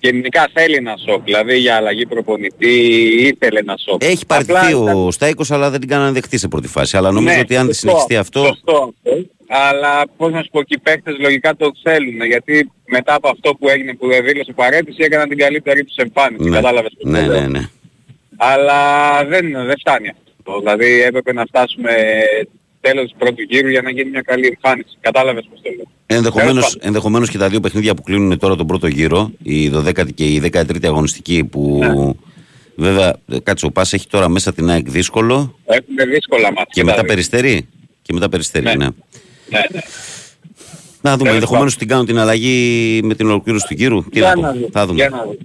Γενικά 0.00 0.48
θέλει 0.52 0.74
ένα 0.74 0.94
σοκ, 1.08 1.22
δηλαδή 1.24 1.58
για 1.58 1.76
αλλαγή 1.76 2.06
προπονητή 2.06 2.74
ήθελε 3.18 3.58
ένα 3.58 3.76
σοκ. 3.76 4.02
Έχει 4.04 4.22
Απλά 4.28 4.44
παραιτηθεί 4.46 4.82
ήταν- 4.82 4.96
ο 5.06 5.10
Στάικος 5.10 5.50
αλλά 5.50 5.70
δεν 5.70 5.80
την 5.80 5.88
κάνανε 5.88 6.12
δεχτεί 6.12 6.38
σε 6.38 6.48
πρώτη 6.48 6.68
φάση. 6.68 6.96
Αλλά 6.96 7.10
νομίζω 7.10 7.34
Ναι, 7.34 7.40
ότι 7.40 7.56
αν 7.56 7.66
σωστό, 7.66 7.80
συνεχιστεί 7.80 8.16
αυτό. 8.16 8.44
Σωστό 8.44 8.92
αυτό. 9.06 9.26
Αλλά 9.48 10.02
πώς 10.16 10.32
να 10.32 10.42
σου 10.42 10.48
πω 10.50 10.62
και 10.62 10.74
οι 10.74 10.78
παίκτες 10.78 11.16
λογικά 11.18 11.56
το 11.56 11.70
θέλουν. 11.82 12.24
Γιατί 12.26 12.70
μετά 12.86 13.14
από 13.14 13.28
αυτό 13.28 13.54
που 13.54 13.68
έγινε 13.68 13.94
που 13.94 14.06
δεν 14.06 14.24
δήλωσε 14.24 14.52
παρέτηση 14.52 15.02
έκαναν 15.02 15.28
την 15.28 15.38
καλύτερη 15.38 15.84
τους 15.84 15.96
εμφάνιση. 15.96 16.48
Ναι, 16.48 16.56
Κατάλαβες 16.56 16.92
πώς 17.02 17.10
ναι, 17.12 17.20
το 17.24 17.26
λέω. 17.32 17.40
ναι, 17.40 17.46
ναι. 17.46 17.68
Αλλά 18.36 18.80
δεν, 19.24 19.52
δεν 19.66 19.74
φτάνει 19.78 20.08
αυτό. 20.38 20.58
Δηλαδή 20.58 21.02
έπρεπε 21.02 21.32
να 21.32 21.44
φτάσουμε 21.44 21.92
τέλος 22.80 23.10
του 23.10 23.16
πρώτου 23.18 23.42
γύρου 23.42 23.68
για 23.68 23.82
να 23.82 23.90
γίνει 23.90 24.10
μια 24.10 24.22
καλή 24.22 24.46
εμφάνιση. 24.46 24.96
Κατάλαβες 25.00 25.46
πώς 25.50 25.60
το 25.62 25.70
λέω. 25.76 25.84
Ενδεχομένως, 26.06 26.52
Τέλος 26.54 26.72
πάντων. 26.72 26.86
ενδεχομένως 26.86 27.30
και 27.30 27.38
τα 27.38 27.48
δύο 27.48 27.60
παιχνίδια 27.60 27.94
που 27.94 28.02
κλείνουν 28.02 28.38
τώρα 28.38 28.56
τον 28.56 28.66
πρώτο 28.66 28.86
γύρο, 28.86 29.30
η 29.42 29.70
12η 29.74 30.12
και 30.14 30.24
η 30.24 30.40
13η 30.52 30.84
αγωνιστική 30.86 31.44
που 31.44 31.78
Ναι. 31.82 32.12
βέβαια 32.76 33.16
ε, 33.28 33.38
κάτσε 33.42 33.66
ο 33.66 33.70
Πας 33.70 33.92
έχει 33.92 34.06
τώρα 34.06 34.28
μέσα 34.28 34.52
την 34.52 34.70
ΑΕΚ 34.70 34.90
δύσκολο 34.90 35.58
Έχουμε 35.64 36.04
δύσκολα 36.04 36.46
μάτια. 36.48 36.66
και 36.70 36.80
μετά 36.84 36.92
δηλαδή. 36.92 37.08
περιστέρι. 37.08 37.68
Και 38.02 38.12
μετά 38.12 38.28
περιστέρι, 38.28 38.64
ναι. 38.64 38.74
Ναι. 38.74 38.84
Ναι, 38.84 39.58
ναι. 39.72 39.80
Να 41.02 41.10
δούμε, 41.10 41.22
Τέλος 41.24 41.34
ενδεχομένως 41.34 41.76
την 41.76 41.88
κάνουν 41.88 42.06
την 42.06 42.18
αλλαγή 42.18 43.00
με 43.04 43.14
την 43.14 43.26
ολοκλήρωση 43.26 43.66
του 43.68 43.74
γύρου. 43.74 44.02
Τι 44.02 44.18
Για 44.18 44.34
να 44.34 44.40
να 44.40 44.48
πω, 44.48 44.54
δούμε, 44.54 44.66
θα 44.72 44.86
δούμε. 44.86 44.94
για 44.98 45.08
να 45.08 45.22
δούμε. 45.22 45.36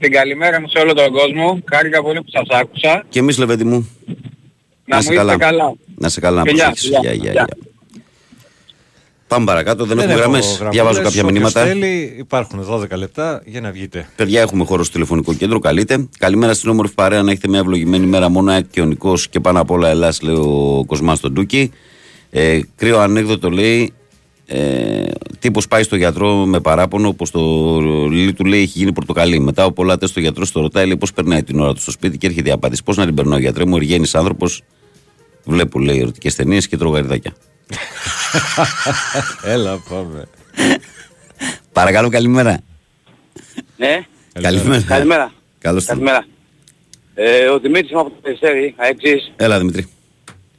Την 0.00 0.12
καλημέρα 0.12 0.60
μου 0.60 0.68
σε 0.68 0.78
όλο 0.78 0.92
τον 0.94 1.12
κόσμο. 1.12 1.58
Χάρηκα 1.72 2.02
πολύ 2.02 2.18
που 2.18 2.28
σας 2.30 2.46
άκουσα. 2.60 3.04
Και 3.08 3.18
εμείς 3.18 3.38
Λεβέντη 3.38 3.64
μου, 3.64 3.88
Να, 4.84 4.98
είσαι 4.98 5.12
μου 5.12 5.12
είστε 5.12 5.14
καλά. 5.14 5.36
καλά. 5.36 5.74
Να 5.94 6.08
σε 6.08 6.20
καλά, 6.20 6.36
να 6.36 6.42
Φιλιά, 6.44 6.64
προσέχεις. 6.64 6.82
φιλιά, 6.82 7.00
Γεια, 7.00 7.12
γεια, 7.12 7.22
φιλιά. 7.24 7.32
γεια. 7.32 7.72
Πάμε 9.28 9.44
παρακάτω, 9.44 9.84
δεν, 9.84 9.98
έχουμε 9.98 10.12
έχω 10.12 10.20
γραμμές. 10.20 10.44
γραμμούλες, 10.46 10.72
Διαβάζω 10.72 11.02
κάποια 11.02 11.20
όποιος 11.22 11.32
μηνύματα. 11.32 11.64
Θέλει, 11.64 12.14
υπάρχουν 12.18 12.64
12 12.70 12.96
λεπτά 12.96 13.42
για 13.44 13.60
να 13.60 13.70
βγείτε. 13.70 14.08
Παιδιά, 14.16 14.40
έχουμε 14.40 14.64
χώρο 14.64 14.82
στο 14.82 14.92
τηλεφωνικό 14.92 15.34
κέντρο. 15.34 15.58
Καλείτε. 15.58 16.08
Καλημέρα 16.18 16.54
στην 16.54 16.70
όμορφη 16.70 16.94
παρέα. 16.94 17.22
Να 17.22 17.30
έχετε 17.30 17.48
μια 17.48 17.58
ευλογημένη 17.58 18.06
μέρα. 18.06 18.28
Μόνο 18.28 18.50
ΑΕΚ 18.50 18.64
και 18.70 18.80
ο 18.80 18.84
Νικός 18.84 19.28
και 19.28 19.40
πάνω 19.40 19.60
απ' 19.60 19.70
όλα 19.70 19.88
Ελλάς, 19.88 20.22
λέει 20.22 20.34
ο 20.34 20.84
Κοσμάς 20.86 21.18
στον 21.18 21.34
Τούκι. 21.34 21.70
Ε, 22.30 22.60
κρύο 22.76 22.98
ανέκδοτο 22.98 23.50
λέει. 23.50 23.92
Ε, 24.46 25.02
Τύπος 25.38 25.68
πάει 25.68 25.82
στο 25.82 25.96
γιατρό 25.96 26.34
με 26.34 26.60
παράπονο 26.60 27.12
πω 27.12 27.30
το 27.30 27.40
λίλι 28.10 28.32
του 28.32 28.44
λέει 28.44 28.60
έχει 28.62 28.78
γίνει 28.78 28.92
πορτοκαλί. 28.92 29.40
Μετά 29.40 29.62
από 29.62 29.72
πολλά 29.72 29.98
τεστ 29.98 30.16
ο 30.16 30.20
γιατρός 30.20 30.52
το 30.52 30.60
ρωτάει 30.60 30.86
λέει 30.86 30.96
πώς 30.96 31.12
περνάει 31.12 31.42
την 31.42 31.60
ώρα 31.60 31.74
του 31.74 31.80
στο 31.80 31.90
σπίτι 31.90 32.18
και 32.18 32.26
έρχεται 32.26 32.48
η 32.48 32.52
απάντηση. 32.52 32.82
Πώς 32.82 32.96
να 32.96 33.04
την 33.04 33.14
περνάω, 33.14 33.38
γιατρέ 33.38 33.64
μου, 33.64 33.76
εργένη 33.76 34.08
άνθρωπος. 34.12 34.62
Βλέπω 35.44 35.78
λέει 35.78 35.98
ερωτικές 36.00 36.34
ταινίες 36.34 36.68
και 36.68 36.76
τρώω 36.76 36.90
γαριδάκια. 36.92 37.32
Έλα, 39.54 39.78
πάμε. 39.88 40.28
Παρακαλώ, 41.72 42.08
καλημέρα. 42.08 42.60
Ναι, 43.76 44.00
Καλημέρα. 44.40 44.82
καλημέρα. 44.82 45.32
Καλώς 45.58 45.82
ήρθατε. 45.82 45.98
Καλημέρα. 46.00 46.26
Ε, 47.14 47.48
ο 47.48 47.58
Δημήτρης 47.58 47.90
είμαι 47.90 48.00
από 48.00 48.10
το 48.10 48.16
Περιστέρι, 48.22 48.74
αεξής. 48.76 49.32
Έλα, 49.36 49.58
Δημητρή. 49.58 49.88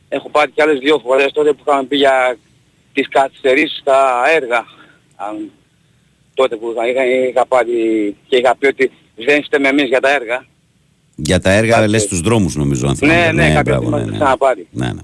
Έχω 0.10 0.30
πάρει 0.30 0.52
κι 0.52 0.62
άλλες 0.62 0.80
δύο 0.80 1.00
φορές 1.00 1.32
τότε 1.32 1.54
που 1.54 1.64
είχαμε 1.68 1.84
πει 1.84 1.96
για 1.96 2.38
τις 2.94 3.08
καθυστερήσεις 3.10 3.78
στα 3.80 4.24
έργα. 4.36 4.66
Αν, 5.16 5.52
τότε 6.34 6.56
που 6.56 6.72
είχα, 6.76 6.88
είχα, 6.88 7.06
είχα 7.30 7.46
πάρει 7.46 8.16
και 8.28 8.36
είχα 8.38 8.56
πει 8.56 8.66
ότι 8.66 8.92
δεν 9.16 9.44
φταίμε 9.44 9.68
εμείς 9.68 9.88
για 9.88 10.00
τα 10.00 10.10
έργα. 10.14 10.46
Για 11.16 11.40
τα 11.40 11.52
έργα 11.52 11.88
λες 11.88 12.08
τους 12.08 12.22
δρόμους, 12.22 12.56
νομίζω. 12.56 12.88
Αν 12.88 12.98
Ναι, 13.02 13.14
θυμάμαι. 13.14 13.32
ναι, 13.32 13.54
κάποια 13.54 13.62
μπράβο, 13.64 13.86
στιγμή 13.90 14.06
μας 14.10 14.16
ξαναπάρει. 14.20 14.68
ναι, 14.72 14.86
ναι. 14.94 15.02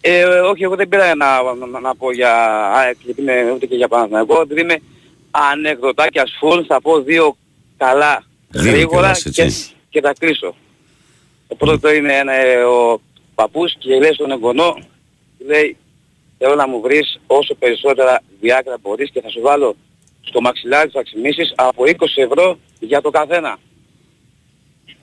Ε, 0.00 0.24
όχι, 0.24 0.62
εγώ 0.62 0.74
δεν 0.76 0.88
πήρα 0.88 1.14
να, 1.14 1.26
να, 1.72 1.80
να 1.80 1.94
πω 1.96 2.12
για 2.12 2.32
ΑΕΚ, 2.74 2.96
γιατί 3.04 3.20
είμαι 3.20 3.52
ούτε 3.54 3.66
και 3.66 3.74
για 3.76 3.88
Παναθηναϊκό. 3.88 4.40
Επειδή 4.40 4.60
είμαι 4.60 4.76
ανεκδοτάκιας 5.30 6.30
full, 6.42 6.62
θα 6.66 6.80
πω 6.80 7.00
δύο 7.02 7.36
καλά 7.76 8.22
Δύο 8.48 8.70
γρήγορα 8.72 9.00
κιόλας, 9.12 9.22
και, 9.22 9.42
έτσι. 9.42 9.70
και 9.90 10.00
θα 10.00 10.12
κλείσω. 10.18 10.54
Το 11.48 11.54
πρώτο 11.54 11.92
είναι 11.92 12.12
ένα, 12.16 12.32
ε, 12.32 12.62
ο 12.62 13.00
παππούς 13.34 13.74
και 13.78 13.98
λέει 13.98 14.12
στον 14.12 14.30
εγγονό, 14.30 14.78
λέει, 15.46 15.76
θέλω 16.38 16.54
να 16.54 16.68
μου 16.68 16.80
βρεις 16.80 17.20
όσο 17.26 17.54
περισσότερα 17.54 18.22
διάκρα 18.40 18.76
μπορείς 18.82 19.10
και 19.10 19.20
θα 19.20 19.28
σου 19.28 19.40
βάλω 19.40 19.76
στο 20.20 20.40
μαξιλάρι 20.40 20.90
θα 20.90 21.02
ξυμίσεις 21.02 21.52
από 21.56 21.82
20 21.86 21.92
ευρώ 22.14 22.58
για 22.80 23.00
το 23.00 23.10
καθένα. 23.10 23.58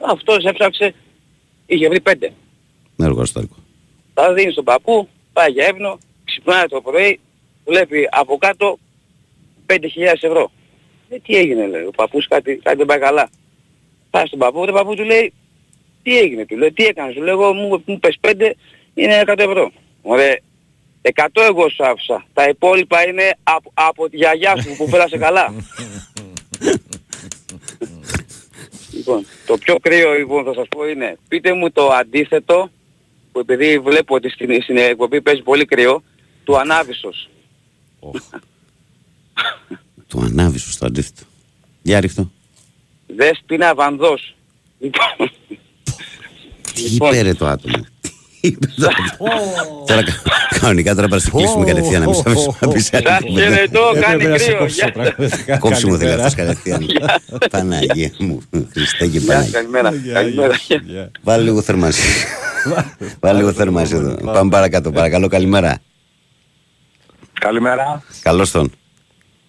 Αυτός 0.02 0.44
έψαξε, 0.44 0.94
είχε 1.66 1.88
βρει 1.88 2.02
5. 2.04 2.14
Ναι, 2.96 3.06
εργοστάσιο. 3.06 3.50
Τα 4.14 4.34
δίνει 4.34 4.52
στον 4.52 4.64
παππού, 4.64 5.08
πάει 5.34 5.52
για 5.52 5.68
ύπνο, 5.68 6.00
ξυπνάει 6.26 6.66
το 6.66 6.82
πρωί, 6.82 7.20
βλέπει 7.66 8.08
από 8.12 8.38
κάτω 8.38 8.78
5.000 9.68 9.78
ευρώ. 10.22 10.52
Ε, 11.10 11.18
τι 11.20 11.36
έγινε 11.36 11.68
λέει, 11.68 11.84
ο 11.84 11.92
παππούς 11.92 12.28
κάτι, 12.28 12.56
κάτι 12.56 12.78
δεν 12.78 12.86
πάει 12.86 13.00
καλά. 13.00 13.30
Πάει 14.10 14.26
στον 14.26 14.40
παππού, 14.40 14.66
ο 14.70 14.72
παππού 14.72 14.96
του 14.96 15.04
λέει, 15.04 15.34
τι 16.04 16.18
έγινε, 16.18 16.46
του 16.46 16.58
λέει, 16.58 16.72
τι 16.72 16.86
έκανες, 16.86 17.14
του 17.14 17.22
λέει, 17.22 17.34
εγώ 17.34 17.54
μου, 17.54 17.84
μου 17.86 18.00
πες 18.00 18.18
5, 18.22 18.52
είναι 18.94 19.24
100 19.26 19.34
ευρώ. 19.38 19.72
Ωραία, 20.02 20.40
100 21.02 21.28
εγώ 21.34 21.70
σου 21.70 21.86
άφησα, 21.86 22.26
τα 22.34 22.50
υπόλοιπα 22.50 23.08
είναι 23.08 23.38
από, 23.44 23.72
από 23.74 24.10
τη 24.10 24.18
γιαγιά 24.18 24.62
σου 24.62 24.76
που 24.78 24.90
πέρασε 24.90 25.18
καλά. 25.18 25.54
λοιπόν, 29.08 29.26
το 29.46 29.58
πιο 29.58 29.80
κρύο 29.80 30.14
λοιπόν 30.14 30.44
θα 30.44 30.54
σας 30.54 30.68
πω 30.68 30.88
είναι, 30.88 31.18
πείτε 31.28 31.54
μου 31.54 31.72
το 31.72 31.88
αντίθετο 31.88 32.70
που 33.32 33.40
επειδή 33.40 33.80
βλέπω 33.80 34.16
ότι 34.16 34.30
στην, 34.30 34.62
στην 34.62 34.78
εκπομπή 34.78 35.22
παίζει 35.22 35.42
πολύ 35.42 35.66
κρύο, 35.66 36.04
του 36.44 36.58
ανάβησος. 36.58 37.30
Το 40.08 40.20
ανάβει 40.20 40.60
στο 40.60 40.86
αντίθετο. 40.86 41.22
Για 41.82 42.00
ρίχτω. 42.00 42.32
Δέσποινα 43.08 43.76
Βανδός. 43.76 44.36
Λοιπόν, 44.80 45.32
Τι 46.74 46.84
είπε 46.84 47.22
ρε 47.22 47.34
το 47.34 47.46
άτομο. 47.46 47.86
Τώρα 49.88 50.04
κα- 50.04 50.14
κανονικά 50.60 50.96
τώρα 50.96 51.08
πρέπει 51.08 51.14
να 51.14 51.20
σε 51.20 51.32
κλείσουμε 51.38 51.66
κατευθείαν 51.66 52.02
να 52.02 52.06
μην 52.08 52.16
σε 52.16 52.24
αφήσουμε 52.26 52.56
να 52.60 52.68
πεις 52.68 52.94
άλλη 52.94 53.06
Σας 53.08 53.20
κουβέντα. 53.24 53.50
χαιρετώ, 53.56 53.82
κάνει 54.02 54.14
Έπρεπε 54.14 54.30
να 54.32 54.38
σε 54.38 54.46
κρύο. 54.46 54.58
κόψω 54.60 54.76
Γεια 54.76 54.84
σας. 54.84 54.92
πραγματικά. 54.92 55.58
Κόψιμο 55.58 55.98
θέλει 55.98 56.10
Καλημέρα. 56.10 56.26
αυτός 56.28 56.46
κατευθείαν. 56.46 56.86
Παναγία 57.52 58.12
μου. 58.20 58.42
Χριστέ 58.74 59.08
και 59.08 59.18
Γεια, 59.18 59.28
Παναγία. 59.34 59.52
καλημέρα. 59.52 59.92
Γεια, 59.94 60.14
Καλημέρα. 60.14 60.56
γεια, 60.68 60.82
γεια. 60.86 61.12
Βάλε 61.22 61.44
λίγο 61.44 61.62
θερμάση. 61.62 62.02
Βάλε 63.20 63.38
λίγο 63.38 63.52
θερμάση 63.54 63.96
εδώ. 63.96 64.16
Πάμε 64.34 64.50
παρακάτω. 64.50 64.92
Παρακαλώ, 64.92 65.28
καλημέρα. 65.28 65.80
Καλημέρα. 67.40 68.04
Καλώς 68.22 68.52
τον. 68.52 68.72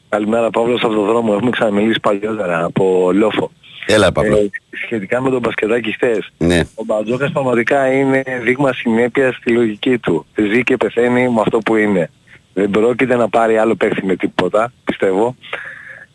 Καλημέρα 0.09 0.51
Παύλος 0.51 0.83
από 0.85 0.95
το 0.95 1.03
δρόμο. 1.05 1.33
Έχουμε 1.37 1.51
ξαναμιλήσει 1.51 2.01
παλιότερα 2.01 2.65
από 2.65 3.11
Λόφο. 3.15 3.51
Έλα, 3.91 4.13
Παύλο. 4.13 4.37
Ε, 4.37 4.51
σχετικά 4.85 5.21
με 5.21 5.31
τον 5.31 5.41
μπασκετάκι 5.41 5.93
χθες. 5.93 6.31
Ναι. 6.39 6.61
Ο 6.75 6.85
Μπατζόκας 6.85 7.33
πραγματικά 7.33 7.93
είναι 7.93 8.23
δείγμα 8.43 8.73
συνέπειας 8.73 9.35
στη 9.35 9.53
λογική 9.53 9.99
του. 9.99 10.27
Ζει 10.37 10.63
και 10.63 10.77
πεθαίνει 10.77 11.29
με 11.29 11.41
αυτό 11.41 11.59
που 11.59 11.77
είναι. 11.77 12.11
Δεν 12.55 12.71
πρόκειται 12.71 13.17
να 13.17 13.29
πάρει 13.29 13.59
άλλο 13.59 13.75
παίχτη 13.75 14.07
με 14.07 14.17
τίποτα, 14.17 14.73
πιστεύω. 14.85 15.37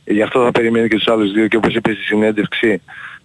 Γι' 0.04 0.22
αυτό 0.22 0.44
θα 0.44 0.52
περιμένει 0.52 0.88
και 0.88 0.96
τους 0.96 1.08
άλλους 1.08 1.32
δύο 1.32 1.48
και 1.48 1.58
όπως 1.58 1.76
είπες 1.76 1.96
στη 1.96 2.04
συνέντευξη, 2.04 2.82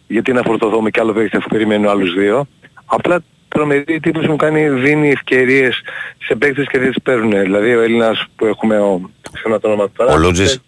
γιατί 0.07 0.33
να 0.33 0.43
φορτωθώ 0.43 0.83
με 0.83 0.91
κι 0.91 1.01
άλλο 1.01 1.13
παίχτη 1.13 1.37
αφού 1.37 1.49
περιμένω 1.49 1.91
άλλους 1.91 2.15
δύο. 2.15 2.47
Απλά 2.85 3.21
τρομερή 3.49 4.01
τύπος 4.01 4.27
μου 4.27 4.37
κάνει, 4.37 4.69
δίνει 4.69 5.09
ευκαιρίες 5.09 5.81
σε 6.27 6.35
παίχτες 6.35 6.67
και 6.67 6.79
δεν 6.79 6.89
τις 6.89 7.03
παίρνουν. 7.03 7.31
Δηλαδή 7.31 7.75
ο 7.75 7.81
Έλληνας 7.81 8.25
που 8.37 8.47
έχουμε, 8.47 8.79
ο, 8.79 9.11
ξέρω 9.33 9.61
το 9.61 9.69
όνομα 9.69 9.85
του 9.85 9.93
τώρα. 9.97 10.13
Ο 10.13 10.17
Λούτζης. 10.17 10.61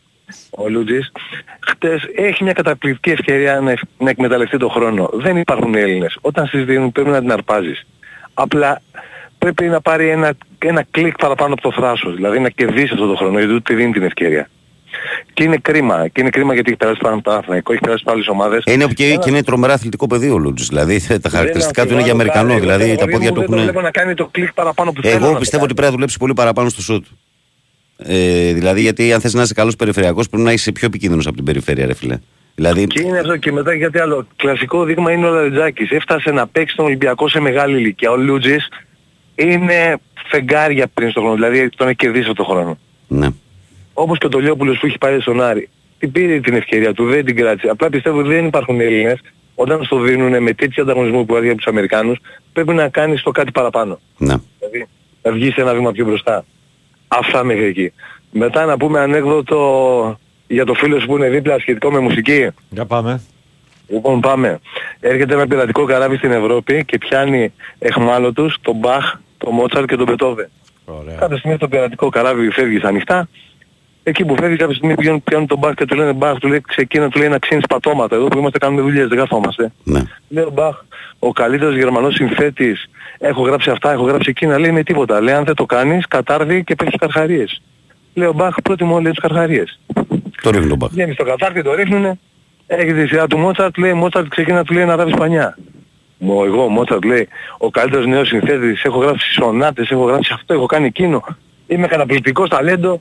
Ο 0.51 0.69
Λούτζης. 0.69 1.13
Χτες 1.61 2.03
έχει 2.17 2.45
μια 2.45 2.53
καταπληκτική 2.53 3.11
ευκαιρία 3.11 3.61
να, 3.61 3.71
ευ- 3.71 3.83
να 3.99 4.11
εκμεταλλευτεί 4.11 4.57
τον 4.57 4.71
χρόνο. 4.71 5.11
Δεν 5.13 5.37
υπάρχουν 5.37 5.75
Έλληνες. 5.75 6.19
Όταν 6.21 6.47
στις 6.47 6.65
δίνουν 6.65 6.93
πρέπει 6.93 7.11
να 7.11 7.21
την 7.21 7.33
αρπάζεις. 7.33 7.87
Απλά 8.35 8.83
πρέπει 9.39 9.65
να 9.65 9.81
πάρει 9.81 10.09
ένα, 10.09 10.33
ένα 10.59 10.85
κλικ 10.91 11.17
παραπάνω 11.17 11.53
από 11.53 11.63
το 11.63 11.73
θράσος. 11.73 12.15
Δηλαδή 12.15 12.39
να 12.41 12.49
κερδίσει 12.49 12.91
αυτό 12.93 13.07
το 13.07 13.15
χρόνο 13.17 13.39
γιατί 13.39 13.53
του 13.53 13.63
τη 13.63 13.75
δίνει 13.75 13.93
την 13.93 14.03
ευκαιρία. 14.03 14.49
Και 15.35 15.43
είναι 15.43 15.57
κρίμα. 15.57 16.09
Και 16.09 16.21
είναι 16.21 16.31
κρίμα 16.31 16.55
γιατί 16.55 16.69
έχει 16.69 16.79
περάσει 16.79 17.01
πάνω 17.01 17.15
από 17.15 17.25
το 17.25 17.31
Αθηναϊκό, 17.31 17.73
έχει 17.73 17.81
περάσει 17.81 18.03
από 18.07 18.13
άλλες 18.15 18.29
ομάδες. 18.29 18.63
Είναι 18.67 18.87
και, 18.87 19.17
και 19.17 19.31
είναι 19.31 19.43
τρομερά 19.43 19.73
αθλητικό 19.73 20.07
παιδί 20.07 20.31
ο 20.31 20.39
Λούτζης. 20.39 20.69
Δηλαδή 20.69 21.19
τα 21.21 21.29
χαρακτηριστικά 21.29 21.87
του 21.87 21.93
είναι 21.93 22.03
για 22.03 22.13
αμφιβάλλω 22.13 22.41
Αμερικανό. 22.43 22.49
κάτι. 22.49 22.61
Δηλαδή 22.61 22.85
Εγώ 22.91 22.99
τα 22.99 23.05
το 23.05 23.11
πόδια 23.11 23.33
παιδί 23.33 23.35
του 23.35 23.41
μου 23.41 23.57
Δεν 23.57 23.57
το 23.57 23.63
βλέπω 23.63 23.79
έχουν. 23.79 23.83
να 23.83 23.91
κάνει 23.91 24.15
το 24.15 24.27
κλικ 24.27 24.53
παραπάνω 24.53 24.93
που 24.93 25.03
θέλω 25.03 25.15
Εγώ 25.25 25.33
να 25.33 25.39
πιστεύω 25.39 25.63
ότι 25.65 25.69
το 25.69 25.75
πρέπει 25.75 25.89
να 25.91 25.95
δουλέψει 25.95 26.19
πολύ 26.19 26.33
παραπάνω 26.35 26.69
στο 26.69 26.83
σουτ. 26.83 27.05
Ε, 28.03 28.53
δηλαδή, 28.53 28.81
γιατί 28.81 29.13
αν 29.13 29.21
θες 29.21 29.35
να 29.35 29.43
είσαι 29.43 29.55
καλός 29.55 29.77
περιφερειακός, 29.77 30.29
πρέπει 30.29 30.43
να 30.45 30.53
είσαι 30.53 30.73
πιο 30.73 30.87
επικίνδυνος 30.87 31.27
από 31.27 31.37
την 31.37 31.45
περιφέρεια, 31.45 31.87
ρε 31.87 31.95
φίλε. 31.95 32.19
Δηλαδή, 32.55 32.87
Και 32.87 33.03
είναι 33.03 33.19
αυτό 33.19 33.37
και 33.37 33.53
μετά 33.53 33.75
γιατί 33.75 33.99
άλλο. 33.99 34.27
Κλασικό 34.37 34.85
δείγμα 34.85 35.13
είναι 35.13 35.27
ο 35.27 35.31
Λαρετζάκης. 35.31 35.91
Έφτασε 35.91 36.31
να 36.31 36.47
παίξει 36.47 36.77
τον 36.77 36.85
Ολυμπιακό 36.85 37.29
σε 37.29 37.41
μεγάλη 37.41 37.79
ηλικία. 37.79 38.11
Ο 38.11 38.17
Λούτζης 38.17 38.69
είναι 39.35 39.97
φεγγάρια 40.29 40.87
πριν 40.95 41.11
στον 41.11 41.23
χρόνο. 41.23 41.37
Δηλαδή 41.37 41.69
τον 41.77 41.87
έχει 41.87 41.97
κερδίσει 41.97 42.23
αυτό 42.31 42.35
τον 42.35 42.45
χρόνο. 42.55 42.79
ναι. 43.09 43.29
Όπως 43.93 44.19
και 44.19 44.27
ο 44.27 44.29
Τολιόπουλος 44.29 44.79
που 44.79 44.87
έχει 44.87 44.99
πάει 44.99 45.21
στον 45.21 45.43
Άρη. 45.43 45.69
Την 45.99 46.13
πήρε 46.13 46.41
την 46.41 46.55
ευκαιρία 46.55 46.93
του, 46.95 47.05
δεν 47.07 47.25
την 47.25 47.37
κράτησε. 47.37 47.69
Απλά 47.69 47.89
πιστεύω 47.91 48.19
ότι 48.19 48.29
δεν 48.29 48.47
υπάρχουν 48.47 48.81
Έλληνες. 48.81 49.19
Όταν 49.55 49.85
στο 49.85 49.99
δίνουν 50.01 50.43
με 50.43 50.53
τέτοιο 50.53 50.83
ανταγωνισμό 50.83 51.25
που 51.25 51.33
έρχεται 51.35 51.53
από 51.53 51.61
τους 51.61 51.71
Αμερικάνους, 51.71 52.19
πρέπει 52.53 52.73
να 52.75 52.89
κάνεις 52.89 53.23
το 53.23 53.31
κάτι 53.31 53.51
παραπάνω. 53.51 54.01
ναι. 54.19 54.35
Δηλαδή 54.59 54.87
να 55.23 55.33
βγεις 55.33 55.57
ένα 55.57 55.75
βήμα 55.75 55.93
πιο 55.93 56.05
μπροστά. 56.05 56.45
Αυτά 57.13 57.45
μέχρι 57.45 57.65
εκεί. 57.65 57.93
Μετά 58.31 58.65
να 58.65 58.77
πούμε 58.77 59.01
ανέκδοτο 59.01 60.19
για 60.47 60.65
το 60.65 60.75
φίλο 60.75 61.01
σου 61.01 61.07
που 61.07 61.17
είναι 61.17 61.29
δίπλα 61.29 61.59
σχετικό 61.59 61.91
με 61.91 61.99
μουσική. 61.99 62.49
Για 62.71 62.85
πάμε. 62.87 63.21
Λοιπόν 63.89 64.21
πάμε. 64.21 64.61
Έρχεται 65.01 65.35
ένα 65.35 65.47
πειρατικό 65.47 65.85
καράβι 65.85 66.17
στην 66.17 66.33
Ευρώπη 66.33 66.85
και 66.85 66.99
πιάνει 66.99 67.53
εχμάλωτους 67.79 68.57
τον 68.61 68.77
Μπαχ, 68.77 69.15
τον 69.39 69.55
Μότσαρ 69.55 69.85
και 69.85 69.97
τον 69.97 70.07
Μπετόβεν. 70.07 70.49
Ωραία. 70.85 71.15
Κάποια 71.15 71.37
στιγμή 71.37 71.59
το 71.59 71.69
πειρατικό 71.69 72.09
καράβι 72.09 72.51
φεύγεις 72.51 72.79
στα 72.79 72.89
ανοιχτά. 72.89 73.29
Εκεί 74.03 74.25
που 74.25 74.37
φεύγεις 74.37 74.59
κάποια 74.59 74.75
στιγμή 74.75 74.95
πηγαίνουν, 74.95 75.23
πιάνουν 75.23 75.47
τον 75.47 75.59
Μπαχ 75.59 75.75
και 75.75 75.85
του 75.85 75.95
λένε 75.97 76.13
Μπαχ, 76.13 76.39
του 76.39 76.49
λέει 76.49 76.61
ξεκίνα, 76.61 77.09
του 77.09 77.19
λέει 77.19 77.29
να 77.29 77.39
ξύνεις 77.39 77.67
πατώματα. 77.67 78.17
Εδώ 78.17 78.29
που 78.29 78.39
είμαστε 78.39 78.59
κάνουμε 78.59 78.81
δουλειές, 78.83 79.09
δεν 79.09 79.19
καθόμαστε. 79.19 79.73
ναι. 79.85 80.01
Λέει 80.29 80.45
ο 80.45 80.51
Μπαχ, 80.51 80.77
ο 81.19 81.33
καλύτερος 81.33 81.77
Γερμανός 81.77 82.15
συνθέτης, 82.15 82.91
έχω 83.21 83.43
γράψει 83.43 83.71
αυτά, 83.71 83.93
έχω 83.93 84.05
γράψει 84.05 84.31
εκείνα, 84.31 84.59
λέει 84.59 84.73
με 84.73 84.83
τίποτα. 84.83 85.21
Λέει 85.21 85.35
αν 85.35 85.45
δεν 85.45 85.55
το 85.55 85.67
κάνεις, 85.67 86.07
κατάρδι 86.07 86.65
και 86.65 86.75
παίρνεις 86.75 86.97
καρχαρίες. 86.99 87.63
Λέει 88.15 88.29
ο 88.29 88.33
Μπαχ, 88.33 88.55
προτιμώ 88.63 89.01
λέει 89.01 89.13
τους 89.13 89.21
καρχαρίες. 89.21 89.81
Το 90.43 90.51
ρίχνει 90.51 90.69
τον 90.69 90.77
μπακ. 90.77 90.91
Βγαίνει 90.91 91.13
στο 91.13 91.25
κατάρτι, 91.25 91.63
το 91.63 91.75
ρίχνουνε. 91.75 92.19
Έρχεται 92.67 93.03
η 93.03 93.07
σειρά 93.07 93.27
του 93.27 93.39
Μότσαρτ, 93.39 93.79
λέει 93.79 93.93
Μότσαρτ 93.93 94.29
ξεκίνα 94.29 94.65
του 94.65 94.75
λέει 94.75 94.85
να 94.85 94.95
γράφει 94.95 95.13
σπανιά. 95.13 95.59
Μου 96.19 96.45
εγώ 96.45 96.69
Μότσαρτ 96.69 97.05
λέει 97.05 97.29
ο 97.59 97.71
καλύτερος 97.71 98.07
νέος 98.07 98.29
συνθέτης, 98.29 98.85
έχω 98.85 98.99
γράψει 98.99 99.33
σονάτες, 99.33 99.91
έχω 99.91 100.05
γράψει 100.05 100.33
αυτό, 100.35 100.55
έχω 100.55 100.67
κάνει 100.67 100.87
εκείνο. 100.87 101.25
Είμαι 101.67 101.87
καταπληκτικός 101.87 102.49
ταλέντο. 102.49 103.01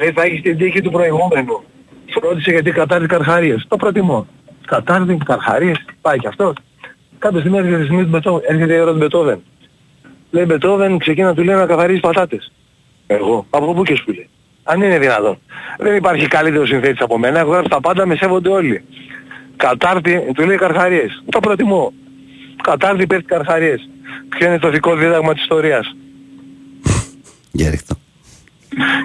Λέει 0.00 0.12
θα 0.12 0.22
έχεις 0.22 0.42
την 0.42 0.56
τύχη 0.56 0.80
του 0.80 0.90
προηγούμενου. 0.90 1.62
Φρόντισε 2.10 2.50
γιατί 2.50 2.70
κατάρτι 2.70 3.06
καρχαρίες. 3.06 3.64
Το 3.68 3.76
προτιμώ. 3.76 4.26
Κατάρτι, 4.66 5.16
καρχαρίες, 5.24 5.84
πάει 6.00 6.18
και 6.18 6.28
αυτός. 6.28 6.54
Κάποια 7.22 7.40
στιγμή 7.40 7.58
έρχεται 7.58 7.80
η 7.80 7.84
στιγμή 7.84 8.02
του 8.02 8.08
Μπετόβεν, 8.08 8.42
έρχεται 8.48 8.74
η 8.74 8.78
ώρα 8.78 8.92
του 8.92 8.96
Μπετόβεν. 8.98 9.42
Λέει 10.30 10.44
Μπετόβεν 10.46 10.98
ξεκίνα 10.98 11.34
του 11.34 11.42
λέει 11.42 11.54
να 11.54 11.66
καθαρίζει 11.66 12.00
πατάτες. 12.00 12.52
Εγώ. 13.06 13.46
Από 13.50 13.74
πού 13.74 13.82
και 13.82 13.96
σου 13.96 14.12
λέει. 14.12 14.28
Αν 14.62 14.82
είναι 14.82 14.98
δυνατόν. 14.98 15.38
Δεν 15.78 15.96
υπάρχει 15.96 16.26
καλύτερο 16.26 16.66
συνθέτης 16.66 17.00
από 17.00 17.18
μένα. 17.18 17.38
Έχω 17.38 17.50
γράψει 17.50 17.70
τα 17.70 17.80
πάντα, 17.80 18.06
με 18.06 18.16
σέβονται 18.16 18.48
όλοι. 18.48 18.84
Κατάρτι, 19.56 20.32
του 20.34 20.46
λέει 20.46 20.56
καρχαρίες. 20.56 21.22
Το 21.30 21.40
προτιμώ. 21.40 21.92
Κατάρτι 22.62 23.06
πέφτει 23.06 23.24
καρχαρίες. 23.24 23.88
Ποιο 24.28 24.46
είναι 24.46 24.58
το 24.58 24.70
δικό 24.70 24.96
δίδαγμα 24.96 25.32
της 25.32 25.42
ιστορίας. 25.42 25.96
Για 27.50 27.70
ρίχτω. 27.70 27.94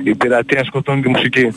Η 0.04 0.16
πειρατεία 0.16 0.64
σκοτώνει 0.64 1.02
τη 1.02 1.10
μουσική. 1.10 1.54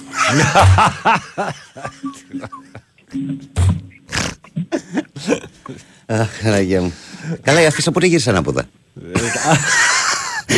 Αχ, 6.10 6.28
Παναγία 6.42 6.80
μου. 6.80 6.94
Καλά, 7.42 7.62
η 7.62 7.66
αφίσα 7.66 7.90
πότε 7.90 8.06
γύρισε 8.06 8.30
ανάποδα; 8.30 8.64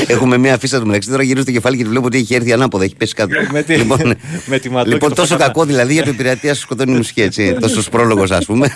Έχουμε 0.07 0.37
μια 0.39 0.55
αφίσα 0.55 0.81
του 0.81 0.87
μεταξύ 0.87 1.11
τώρα 1.11 1.23
γύρω 1.23 1.41
στο 1.41 1.51
κεφάλι 1.51 1.77
και 1.77 1.85
βλέπω 1.85 2.07
ότι 2.07 2.19
έχει 2.19 2.35
έρθει 2.35 2.53
ανάποδα, 2.53 2.85
έχει 2.85 2.97
πέσει 2.97 3.15
κάτω. 3.15 3.35
Με 3.53 3.63
τη- 3.63 3.75
λοιπόν, 3.77 3.99
με 4.51 4.59
τη 4.59 4.71
ματό 4.71 4.91
λοιπόν 4.91 5.09
και 5.09 5.15
το 5.15 5.21
τόσο 5.21 5.33
φακά. 5.37 5.45
κακό 5.47 5.65
δηλαδή 5.65 5.93
για 5.93 6.05
το 6.05 6.13
πειρατεία 6.13 6.55
σου 6.55 6.61
σκοτώνει 6.61 6.93
η 6.93 6.97
μουσική 6.97 7.23
έτσι. 7.23 7.53
Τόσο 7.61 7.91
πρόλογο, 7.91 8.25
ας 8.31 8.45
πούμε. 8.47 8.67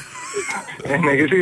Ε, 0.83 0.97
ναι, 0.97 1.13
γιατί 1.13 1.37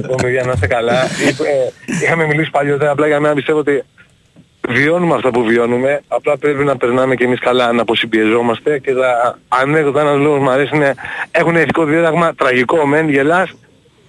Λοιπόν, 0.00 0.16
παιδιά, 0.22 0.42
να 0.44 0.52
είστε 0.52 0.66
καλά. 0.66 1.04
Είπε- 1.28 2.02
Είχαμε 2.02 2.26
μιλήσει 2.26 2.50
παλιότερα, 2.50 2.90
απλά 2.90 3.06
για 3.06 3.20
μένα 3.20 3.34
πιστεύω 3.34 3.58
ότι 3.58 3.82
βιώνουμε 4.68 5.14
αυτά 5.14 5.30
που 5.30 5.44
βιώνουμε. 5.44 6.02
Απλά 6.08 6.36
πρέπει 6.38 6.64
να 6.64 6.76
περνάμε 6.76 7.14
και 7.14 7.24
εμείς 7.24 7.38
καλά, 7.40 7.72
να 7.72 7.82
αποσυμπιεζόμαστε 7.82 8.78
και 8.78 8.92
τα 8.94 9.38
ανέκδοτα 9.48 10.00
ένας 10.00 10.16
λόγος 10.18 10.38
μου 10.40 10.50
αρέσει 10.50 10.76
είναι 10.76 10.94
έχουν 11.30 11.56
ηθικό 11.56 11.84
δίδαγμα, 11.84 12.34
τραγικό 12.34 12.86
μεν, 12.86 13.08
γελάς. 13.08 13.50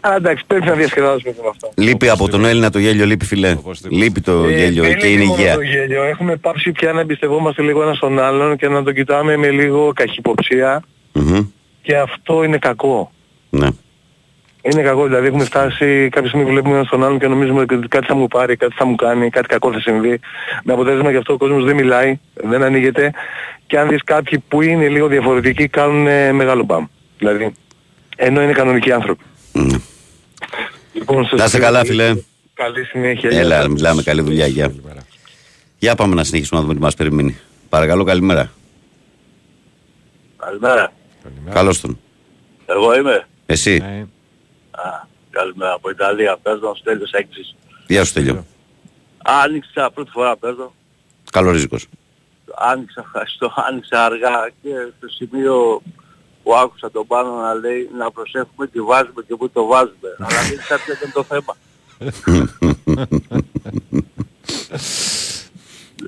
Αλλά 0.07 0.15
εντάξει, 0.15 0.43
πρέπει 0.47 0.65
να 0.65 0.73
διασκεδάσουμε 0.73 1.31
και 1.31 1.39
με 1.43 1.47
αυτό. 1.49 1.71
Λείπει 1.75 2.09
από 2.09 2.29
τον 2.29 2.45
Έλληνα 2.45 2.69
το 2.69 2.79
γέλιο, 2.79 3.05
λείπει 3.05 3.25
φιλέ. 3.25 3.51
Οπωσδήποτε. 3.51 4.01
Λείπει 4.03 4.21
το 4.21 4.43
Ε, 4.43 4.55
γέλιο 4.55 4.83
δεν 4.83 4.97
και 4.97 5.07
είναι 5.07 5.23
μόνο 5.23 5.39
υγεία. 5.41 5.53
Το 5.53 5.61
γέλιο. 5.61 6.03
Έχουμε 6.03 6.35
πάψει 6.35 6.71
πια 6.71 6.93
να 6.93 6.99
εμπιστευόμαστε 6.99 7.61
λίγο 7.61 7.81
ένα 7.83 7.93
στον 7.93 8.19
άλλον 8.19 8.57
και 8.57 8.67
να 8.67 8.83
τον 8.83 8.93
κοιτάμε 8.93 9.37
με 9.37 9.49
λίγο 9.49 9.91
καχυποψία 9.95 10.83
Μμμ. 11.13 11.45
και 11.81 11.97
αυτό 11.97 12.43
είναι 12.43 12.57
κακό. 12.57 13.11
Ναι. 13.49 13.67
Είναι 14.61 14.81
κακό, 14.81 15.03
δηλαδή 15.05 15.27
έχουμε 15.27 15.43
φτάσει 15.43 16.09
κάποια 16.11 16.27
στιγμή 16.29 16.45
που 16.45 16.51
βλέπουμε 16.51 16.73
έναν 16.73 16.85
στον 16.85 17.03
άλλον 17.03 17.19
και 17.19 17.27
νομίζουμε 17.27 17.59
ότι 17.61 17.87
κάτι 17.87 18.05
θα 18.05 18.15
μου 18.15 18.27
πάρει, 18.27 18.55
κάτι 18.55 18.73
θα 18.77 18.85
μου 18.85 18.95
κάνει, 18.95 19.29
κάτι 19.29 19.47
κακό 19.47 19.71
θα 19.73 19.79
συμβεί. 19.79 20.19
Με 20.63 20.73
αποτέλεσμα 20.73 21.11
γι' 21.11 21.17
αυτό 21.17 21.33
ο 21.33 21.37
κόσμος 21.37 21.63
δεν 21.65 21.75
μιλάει, 21.75 22.19
δεν 22.33 22.63
ανοίγεται 22.63 23.11
και 23.67 23.79
αν 23.79 23.87
δεις 23.87 24.03
κάποιοι 24.03 24.43
που 24.47 24.61
είναι 24.61 24.87
λίγο 24.87 25.07
διαφορετικοί 25.07 25.67
κάνουν 25.67 26.07
ε, 26.07 26.31
μεγάλο 26.31 26.63
μπαμ. 26.63 26.85
Δηλαδή, 27.17 27.53
ενώ 28.15 28.41
είναι 28.41 28.51
κανονικοί 28.51 28.91
άνθρωποι. 28.91 29.23
Ναι. 29.51 29.77
Λοιπόν, 30.93 31.23
σας 31.25 31.39
Να 31.39 31.45
είσαι 31.45 31.57
ευχαριστώ. 31.57 31.59
καλά, 31.59 31.85
φιλέ. 31.85 32.21
Καλή 32.53 32.83
συνέχεια. 32.85 33.29
Έλα, 33.29 33.67
μιλάμε, 33.67 34.03
καλή 34.03 34.21
δουλειά, 34.21 34.47
γεια. 34.47 34.67
Καλημέρα. 34.67 35.05
Για 35.79 35.95
πάμε 35.95 36.15
να 36.15 36.23
συνεχίσουμε 36.23 36.59
να 36.59 36.65
δούμε 36.65 36.77
τι 36.77 36.83
μας 36.83 36.95
περιμένει. 36.95 37.37
Παρακαλώ, 37.69 38.03
καλημέρα. 38.03 38.51
Καλημέρα. 40.37 40.91
Καλημέρα. 41.23 41.55
Καλώς 41.55 41.81
τον. 41.81 41.99
Εγώ 42.65 42.97
είμαι. 42.97 43.27
Εσύ, 43.45 43.77
Ναι. 43.77 44.05
Α, 44.71 45.07
καλημέρα 45.29 45.73
από 45.73 45.89
Ιταλία. 45.89 46.37
Παίζω 46.41 46.75
στο 46.75 46.83
τέλος 46.83 47.11
έκθεσης. 47.11 47.55
γεια 47.87 48.05
σου 48.05 48.13
Τέλειο. 48.13 48.45
Άνοιξα, 49.23 49.91
πρώτη 49.91 50.09
φορά 50.11 50.37
παίζω. 50.37 50.73
Καλό 51.31 51.51
ρίσκος. 51.51 51.85
Άνοιξα, 52.55 53.01
ευχαριστώ. 53.05 53.53
Άνοιξα 53.69 54.05
αργά 54.05 54.49
και 54.61 54.69
στο 54.97 55.07
σημείο 55.07 55.81
που 56.47 56.55
άκουσα 56.55 56.91
τον 56.91 57.07
πάνω 57.07 57.41
να 57.41 57.53
λέει 57.53 57.89
να 57.97 58.11
προσέχουμε 58.11 58.67
τι 58.67 58.81
βάζουμε 58.81 59.21
και 59.27 59.35
πού 59.35 59.49
το 59.49 59.65
βάζουμε. 59.65 60.09
Αλλά 60.25 60.41
δεν 60.49 60.57
ξέρω 60.57 60.79
ποιο 60.85 60.93
είναι 61.03 61.11
το 61.13 61.23
θέμα. 61.23 61.53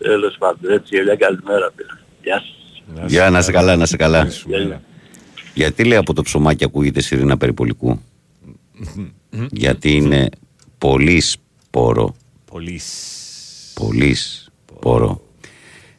Τέλος 0.01 0.35
πάντων, 0.37 0.71
έτσι, 0.71 1.01
μια 1.01 1.15
καλημέρα 1.15 1.71
πήρα. 1.75 1.99
Γεια 2.21 2.35
σας. 2.35 2.83
Γεια, 3.07 3.29
να 3.29 3.39
είσαι 3.39 3.51
καλά, 3.51 3.75
να 3.75 3.83
είσαι 3.83 3.97
καλά. 3.97 4.17
Καλή 4.17 4.31
σου 4.31 4.49
μέρα. 4.49 4.81
Γιατί 5.53 5.83
λέει 5.83 5.97
από 5.97 6.13
το 6.13 6.21
ψωμάκι 6.21 6.63
ακούγεται 6.63 7.01
σιρήνα 7.01 7.37
περιπολικού; 7.37 8.01
Γιατί 9.51 9.91
είναι 9.91 10.29
πολύς 10.77 11.37
Πόρο. 11.69 12.15
Πολύς. 12.45 13.71
Πολύς. 13.73 14.49
Πόρο. 14.79 15.21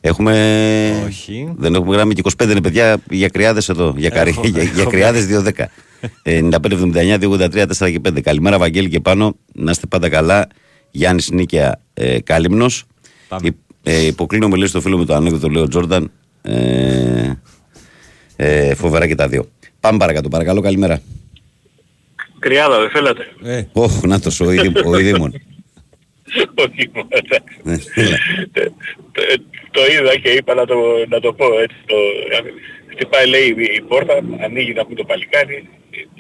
Έχουμε. 0.01 1.03
Όχι. 1.07 1.53
Δεν 1.57 1.75
έχουμε 1.75 1.95
γράμμι 1.97 2.15
και 2.15 2.23
25 2.43 2.51
είναι 2.51 2.61
παιδιά 2.61 3.01
για 3.11 3.29
κρυάδες 3.29 3.69
εδώ. 3.69 3.95
Για, 3.97 4.09
καρι... 4.09 4.31
Έχουμε, 4.31 4.49
για, 4.49 4.63
για 4.63 4.73
έχουμε. 4.83 4.91
κρυάδε 4.91 5.43
2-10. 5.59 5.65
Ε, 6.23 6.41
95-79, 6.51 7.19
283, 7.21 7.67
4 7.79 7.91
και 7.93 8.01
5. 8.09 8.21
Καλημέρα, 8.21 8.59
Βαγγέλη 8.59 8.89
και 8.89 9.01
πάνω. 9.01 9.37
Να 9.53 9.71
είστε 9.71 9.87
πάντα 9.87 10.09
καλά. 10.09 10.47
Γιάννης 10.91 11.31
Νίκαια 11.31 11.81
ε, 11.95 12.21
Κάλυμνος. 12.21 12.85
Πάμε. 13.29 13.51
Ε, 13.83 14.07
υποκλίνομαι 14.07 14.57
λέει 14.57 14.67
στο 14.67 14.81
φίλο 14.81 14.97
μου 14.97 15.05
το 15.05 15.15
ανέκδοτο, 15.15 15.49
λέει 15.49 15.63
ο 15.63 15.69
Τζόρνταν. 15.69 16.11
Ε, 16.43 17.33
ε, 18.37 18.75
φοβερά 18.75 19.07
και 19.07 19.15
τα 19.15 19.29
δύο. 19.29 19.49
Πάμε 19.81 19.99
παρακάτω, 19.99 20.29
παρακαλώ, 20.29 20.61
καλημέρα. 20.61 21.01
Κρυάδα 22.39 22.81
δεν 22.81 22.91
θέλατε; 22.91 23.25
Ε, 23.43 23.63
Όχ, 23.73 24.03
να 24.03 24.21
το 24.21 24.31
ο, 24.41 24.51
Ιδη- 24.51 24.85
ο 24.87 24.99
Ιδήμων. 24.99 25.33
Όχι 26.65 26.91
μόνο 26.95 27.09
εντάξει. 27.11 27.89
Ναι, 29.75 29.83
έλα. 29.83 29.91
Ε, 29.91 29.93
το, 29.93 29.93
το 29.93 29.93
είδα 29.93 30.17
και 30.17 30.29
είπα 30.29 30.55
να 30.55 30.67
το, 30.67 31.07
να 31.09 31.21
το 31.21 31.33
πω 31.33 31.61
έτσι. 31.61 31.77
Το, 31.87 31.97
χτυπάει 32.87 33.27
λέει 33.27 33.55
η 33.77 33.81
πόρτα, 33.81 34.21
ανοίγει 34.41 34.73
να 34.73 34.83
πούμε 34.83 34.95
το 34.95 35.05
παλικάρι. 35.05 35.69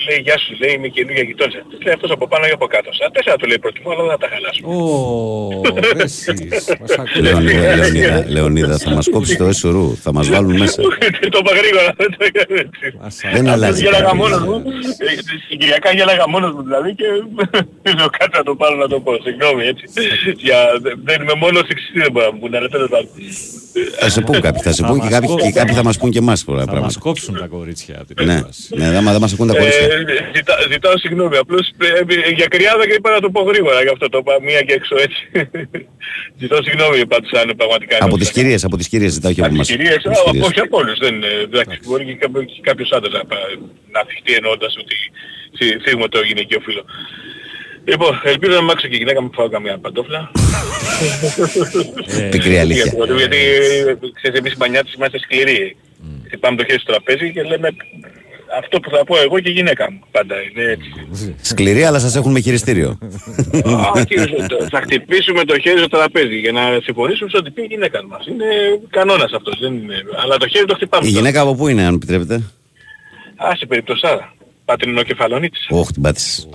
Λέει 0.06 0.18
γεια 0.26 0.36
σου 0.44 0.52
λέει 0.60 0.72
είμαι 0.76 0.88
καινούργια 0.96 1.22
γειτόνισσα. 1.28 1.60
Της 1.70 1.78
λέει 1.84 1.94
αυτός 1.96 2.10
από 2.16 2.24
πάνω 2.32 2.44
ή 2.50 2.52
από 2.58 2.66
κάτω. 2.74 2.88
Σαν 2.98 3.08
τέσσερα 3.14 3.36
του 3.36 3.46
λέει 3.50 3.58
προτιμώ 3.64 3.90
αλλά 3.92 4.02
δεν 4.06 4.10
θα 4.14 4.18
τα 4.24 4.28
χαλάσω. 4.32 4.60
Ω, 4.72 4.76
εσείς. 6.04 6.64
Μας 6.80 6.92
ακούτε. 6.98 7.20
Λεωνίδα, 7.20 7.74
Λεωνίδα, 7.76 8.24
Λεωνίδα, 8.36 8.76
θα 8.78 8.90
μας 8.90 9.06
κόψεις 9.14 9.36
το 9.36 9.44
έσουρου, 9.52 9.96
θα 10.04 10.10
μας 10.16 10.26
βάλουν 10.32 10.56
μέσα. 10.62 10.82
το 11.34 11.38
είπα 11.42 11.52
γρήγορα, 11.60 11.88
δεν 12.00 12.10
το 12.16 12.20
έκανα 12.28 12.60
έτσι. 12.64 12.84
Μας 13.02 13.16
Δεν 13.22 13.32
ακούτε. 13.34 13.50
αλλάζει. 13.50 13.82
Γέλαγα 13.84 14.04
κάτι. 14.04 14.16
μόνος 14.16 14.40
μου. 14.46 14.56
Ε, 14.98 15.06
Συγκυριακά 15.48 15.90
γέλαγα 15.98 16.24
μόνος 16.28 16.52
μου 16.54 16.62
δηλαδή 16.62 16.90
και 16.94 17.04
λέω 17.96 18.08
κάτι 18.18 18.32
να 18.38 18.42
το 18.42 18.54
πάρω 18.60 18.76
να 18.76 18.88
το 18.88 19.00
πω. 19.00 19.12
Συγγνώμη 19.26 19.62
έτσι. 19.72 19.84
Για, 20.46 20.58
δεν 21.04 21.22
είμαι 21.22 21.34
μόνος 21.44 21.62
εξής 21.72 21.90
δεν 22.02 22.12
μπορώ 22.12 22.26
να 22.26 22.32
μου 22.32 22.38
πούνε, 22.40 22.56
αλλά 22.56 22.68
τέλος 22.68 22.88
πάντων. 22.88 23.08
Θα 24.00 24.08
σε 24.08 24.20
πούν 24.20 24.40
κάποιοι, 24.40 24.62
θα 24.62 24.72
σε 24.72 24.82
Θα 24.82 24.88
πούν 24.88 24.96
και 24.98 25.04
μας 25.04 25.12
κάποιοι, 25.14 25.28
κόψουν. 25.28 25.52
και 25.52 25.58
κάποιοι 25.58 25.74
θα 25.74 25.84
μας 25.84 25.96
πούν 25.98 26.10
και 26.10 26.18
εμάς 26.18 26.44
πολλά 26.44 26.58
Θα 26.58 26.64
μας 26.66 26.74
πράγματα. 26.74 27.00
κόψουν 27.00 27.34
τα 27.38 27.46
κορίτσια 27.46 27.96
από 28.02 28.14
την 28.14 28.26
Ναι, 28.26 28.34
έκβαση. 28.34 28.68
ναι, 28.76 28.86
άμα 28.96 29.10
δεν 29.12 29.20
μα 29.24 29.28
ακούν 29.34 29.46
τα 29.46 29.52
κορίτσια. 29.52 29.59
Ε, 29.66 30.04
ζητά, 30.36 30.54
ζητάω 30.72 30.98
συγγνώμη, 30.98 31.36
απλώς 31.36 31.68
ε, 31.78 31.86
ε, 32.26 32.30
για 32.30 32.46
κρυάδα 32.46 32.86
και 32.86 32.92
είπα 32.94 33.10
να 33.10 33.20
το 33.20 33.30
πω 33.30 33.40
γρήγορα, 33.42 33.82
γι' 33.82 33.88
αυτό 33.88 34.08
το 34.08 34.18
είπα 34.18 34.34
μία 34.42 34.60
και 34.60 34.72
έξω 34.72 34.94
έτσι. 35.06 35.22
ζητάω 36.40 36.62
συγγνώμη 36.62 37.06
πάντως 37.06 37.30
αν 37.32 37.56
πραγματικά... 37.56 37.96
Από 37.96 38.04
νόμιζα. 38.06 38.18
τις 38.24 38.30
κυρίες, 38.38 38.64
από 38.64 38.76
τις 38.76 38.88
κυρίες 38.88 39.12
ζητάω 39.12 39.32
και 39.32 39.40
από 39.40 39.46
Από 39.48 39.54
εμάς. 39.54 39.66
τις 39.66 39.76
κυρίες, 39.76 40.00
α, 40.06 40.12
όχι 40.48 40.60
από 40.60 40.76
όλους, 40.78 40.98
δεν, 40.98 41.14
είναι, 41.14 41.26
εντάξει, 41.48 41.78
μπορεί 41.84 42.04
και 42.04 42.14
κάποιο- 42.14 42.44
και 42.44 42.60
κάποιος 42.62 42.90
άντρας 42.92 43.12
να, 43.12 43.24
πα- 43.24 43.48
να 43.94 44.00
θυχτεί 44.08 44.32
εννοώντας 44.34 44.72
ότι 44.82 44.96
θυ- 45.58 45.82
θίγουμε 45.84 46.08
το 46.08 46.20
γυναικείο 46.22 46.60
φύλλο. 46.66 46.84
Λοιπόν, 47.84 48.20
ελπίζω 48.24 48.52
να 48.54 48.62
μ' 48.62 48.70
άκουσε 48.70 48.88
και 48.88 48.94
η 48.94 48.98
γυναίκα 48.98 49.22
μου 49.22 49.28
που 49.30 49.34
φάω 49.34 49.48
καμία 49.48 49.78
παντόφλα. 49.78 50.30
Ε, 52.18 52.28
Πικρή 52.30 52.58
αλήθεια. 52.58 52.84
Γιατί, 52.84 53.14
γιατί 53.16 53.36
ε, 53.36 53.96
ξέρεις, 54.14 54.38
εμείς 54.38 54.52
οι 54.52 54.56
μανιάτες 54.58 54.92
είμαστε 54.94 55.18
σκληροί. 55.18 55.76
Χτυπάμε 56.26 56.56
το 56.56 56.64
χέρι 56.64 56.78
στο 56.80 56.92
τραπέζι 56.92 57.32
και 57.32 57.42
λέμε 57.42 57.68
αυτό 58.58 58.80
που 58.80 58.90
θα 58.90 59.04
πω 59.04 59.16
εγώ 59.24 59.38
και 59.40 59.48
η 59.48 59.52
γυναίκα 59.52 59.90
μου. 59.92 60.00
Πάντα 60.10 60.34
είναι 60.42 60.70
έτσι. 60.70 60.90
Σκληρή, 61.40 61.84
αλλά 61.84 61.98
σας 61.98 62.16
έχουν 62.16 62.32
με 62.32 62.40
χειριστήριο. 62.40 62.98
Α, 63.96 64.04
κύριε, 64.04 64.46
το- 64.46 64.66
θα 64.70 64.80
χτυπήσουμε 64.80 65.44
το 65.44 65.58
χέρι 65.58 65.78
στο 65.78 65.88
τραπέζι 65.88 66.36
για 66.38 66.52
να 66.52 66.60
συμφωνήσουμε 66.82 67.30
σε 67.30 67.36
ό,τι 67.36 67.50
πει 67.50 67.62
η 67.62 67.66
γυναίκα 67.70 68.06
μας. 68.06 68.26
Είναι 68.26 68.44
κανόνας 68.90 69.32
αυτός. 69.32 69.58
Δεν 69.60 69.72
είναι... 69.74 69.94
Αλλά 70.22 70.36
το 70.36 70.48
χέρι 70.48 70.64
το 70.64 70.74
χτυπάμε. 70.74 71.06
Η 71.06 71.10
γυναίκα 71.10 71.40
από 71.40 71.54
πού 71.54 71.68
είναι, 71.68 71.84
αν 71.86 71.94
επιτρέπετε; 71.94 72.34
Α, 73.36 73.54
σε 73.56 73.66
περιπτωσάρα. 73.66 74.34
Πατρινοκεφαλονίτης. 74.64 75.66
Όχι, 75.70 75.92
την 75.92 76.02
πάτησες. 76.02 76.48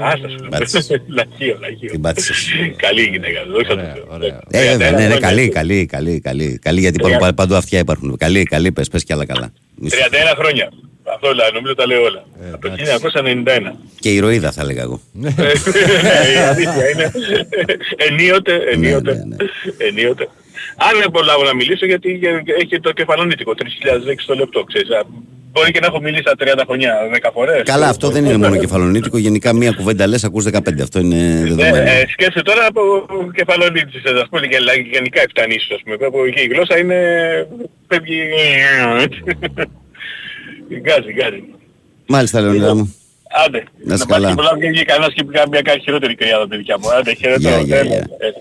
Άστα 0.00 0.28
σου. 0.28 0.36
Πάτησες. 0.50 0.88
Λαχείο, 1.08 1.56
λαχείο. 1.60 1.90
Την 1.90 2.00
πάτησες. 2.00 2.48
Καλή 2.76 3.00
η 3.02 3.08
γυναίκα, 3.10 3.40
δόξα 3.52 3.72
Ωραία, 3.72 3.94
τω 3.94 4.00
Θεώ. 4.00 4.14
ωραία. 4.14 4.40
Ε, 4.50 4.68
βέβαια, 4.70 4.90
ναι, 4.90 4.96
ναι, 4.96 5.02
χρόνια. 5.02 5.18
καλή, 5.20 5.48
καλή, 5.48 5.86
καλή, 5.86 6.20
καλή. 6.20 6.58
Καλή, 6.62 6.80
γιατί 6.80 6.98
Τρία- 6.98 7.18
παντού- 7.18 7.34
παντού 7.36 7.54
αυτιά 7.54 7.78
υπάρχουν. 7.78 8.16
Καλή, 8.16 8.42
καλή, 8.42 8.72
πες, 8.72 8.88
πες 8.88 9.04
κι 9.04 9.12
άλλα 9.12 9.26
καλά. 9.26 9.52
Μη 9.74 9.90
σου- 9.90 9.96
31 9.98 10.34
χρόνια. 10.38 10.72
Αυτό 11.14 11.30
δηλαδή, 11.30 11.52
νομίζω 11.54 11.74
τα 11.74 11.86
λέω 11.86 12.02
όλα. 12.02 12.24
Ε, 12.42 12.52
Από 12.52 12.68
το 12.68 12.74
εντάξει. 12.78 13.72
1991. 13.72 13.76
Και 14.00 14.08
ηρωίδα 14.10 14.52
θα 14.52 14.60
έλεγα 14.62 14.82
εγώ. 14.82 15.00
Ε, 15.14 15.28
ναι, 16.02 16.32
η 16.34 16.36
αλήθεια 16.50 16.88
είναι. 16.90 17.10
Ενίοτε, 17.96 18.54
ενίοτε, 18.72 19.12
ναι, 19.14 19.24
ναι. 19.24 19.36
ενίοτε. 19.88 20.28
Αν 20.76 20.98
δεν 21.00 21.10
προλάβω 21.10 21.42
να 21.44 21.54
μιλήσω 21.54 21.86
γιατί 21.86 22.12
για- 22.12 22.42
έχει 22.60 22.80
το 22.80 22.92
κεφαλονίτικο, 22.92 23.52
3.000 23.58 24.24
το 24.26 24.34
λεπτό, 24.34 24.64
ξέρεις. 24.64 24.90
Α, 24.90 25.02
Μπορεί 25.52 25.70
και 25.70 25.80
να 25.80 25.86
έχω 25.86 26.00
μιλήσει 26.00 26.22
τα 26.22 26.34
30 26.38 26.62
χρόνια 26.66 26.94
10 27.22 27.30
φορές. 27.32 27.62
Καλά, 27.64 27.88
αυτό 27.88 28.08
δεν 28.10 28.24
είναι 28.24 28.36
μόνο 28.36 28.56
κεφαλονίτικο. 28.56 29.18
Γενικά 29.18 29.52
μία 29.52 29.72
κουβέντα 29.72 30.06
λες, 30.06 30.24
ακούς 30.24 30.44
15. 30.44 30.82
Αυτό 30.82 31.00
είναι 31.00 31.16
Ναι, 31.16 31.40
δεδομένο. 31.54 31.76
ε, 31.76 32.04
σκέφτε 32.12 32.42
τώρα 32.42 32.66
από 32.66 32.82
κεφαλονίτης, 33.34 34.02
ας 34.22 34.28
πούμε, 34.30 34.46
και 34.46 34.58
λα- 34.58 34.74
γενικά 34.92 35.20
εφτανήσεις, 35.20 35.70
ας 35.70 35.80
πούμε. 35.84 35.96
Από 36.06 36.24
εκεί 36.24 36.40
η 36.42 36.46
γλώσσα 36.46 36.78
είναι... 36.78 36.96
Φεύγει... 37.88 38.20
έτσι. 40.74 40.80
Γκάζει, 40.80 41.12
γκάζει. 41.12 41.42
Μάλιστα, 42.06 42.40
Λεωνίδα 42.40 42.74
μου. 42.74 42.94
Άντε. 43.46 43.64
Να 43.84 43.94
είσαι 43.94 44.04
Να 44.08 44.14
καλά. 44.14 44.26
πας 44.26 44.36
και 44.36 44.42
πολλά 44.42 44.58
και 44.60 44.68
βγει 44.68 44.84
κανένας 44.84 45.12
και 45.14 45.24
πει 45.24 45.40
μια 45.50 45.62
κάτι 45.62 45.80
χειρότερη 45.80 46.14
κρυάδα 46.14 46.42
από 46.42 46.50
τη 46.50 46.56
δικιά 46.56 46.78
μου. 46.78 46.90
Άντε, 46.98 47.14
χαιρετώ. 47.14 47.40
Γεια, 47.40 47.60
γεια, 47.60 47.76
Έλα, 47.78 47.88
γεια. 47.88 47.96
έλα. 48.18 48.36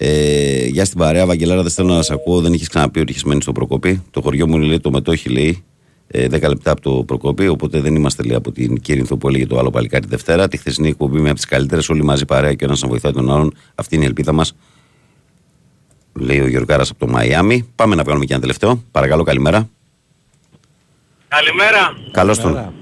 Ε, 0.00 0.66
γεια 0.66 0.84
στην 0.84 0.98
παρέα, 0.98 1.26
Βαγγελάρα, 1.26 1.62
δεν 1.62 1.70
θέλω 1.70 1.92
να 1.92 2.02
σε 2.02 2.12
ακούω. 2.12 2.40
Δεν 2.40 2.52
έχεις 2.52 2.68
ξαναπεί 2.68 3.00
ότι 3.00 3.10
έχεις 3.10 3.24
μένει 3.24 3.42
στο 3.42 3.52
Προκόπη. 3.52 4.02
Το 4.10 4.20
χωριό 4.20 4.48
μου 4.48 4.58
λέει 4.58 4.80
το 4.80 4.90
μετόχι, 4.90 5.28
λέει. 5.28 5.64
Ε, 6.10 6.26
10 6.26 6.48
λεπτά 6.48 6.70
από 6.70 6.80
το 6.80 6.90
Προκόπη. 7.04 7.48
Οπότε 7.48 7.80
δεν 7.80 7.94
είμαστε 7.94 8.22
λέει, 8.22 8.36
από 8.36 8.52
την 8.52 8.80
Κύρινθο 8.80 9.16
που 9.16 9.28
έλεγε 9.28 9.46
το 9.46 9.58
άλλο 9.58 9.70
παλικάρι 9.70 10.04
τη 10.04 10.10
Δευτέρα. 10.10 10.48
Τη 10.48 10.56
χθεσινή 10.56 10.88
εκπομπή 10.88 11.18
με 11.20 11.26
από 11.28 11.34
τις 11.36 11.44
καλύτερες. 11.44 11.88
Όλοι 11.88 12.02
μαζί 12.04 12.24
παρέα 12.24 12.54
και 12.54 12.64
ο 12.64 12.66
ένας 12.66 12.80
να 12.82 12.88
βοηθάει 12.88 13.12
τον 13.12 13.30
άλλον. 13.32 13.54
Αυτή 13.74 13.94
είναι 13.94 14.04
η 14.04 14.06
ελπίδα 14.06 14.32
μας. 14.32 14.54
Λέει 16.20 16.40
ο 16.40 16.46
Γιωργάρας 16.48 16.90
από 16.90 16.98
το 17.06 17.12
Μαϊάμι. 17.12 17.68
Πάμε 17.74 17.94
να 17.94 18.02
βγάλουμε 18.02 18.24
και 18.24 18.32
ένα 18.32 18.40
τελευταίο. 18.40 18.84
Παρακαλώ, 18.90 19.22
καλημέρα. 19.22 19.68
Καλημέρα. 21.28 21.96
Καλώς 22.10 22.38
τον. 22.38 22.52
Καλημέρα. 22.54 22.72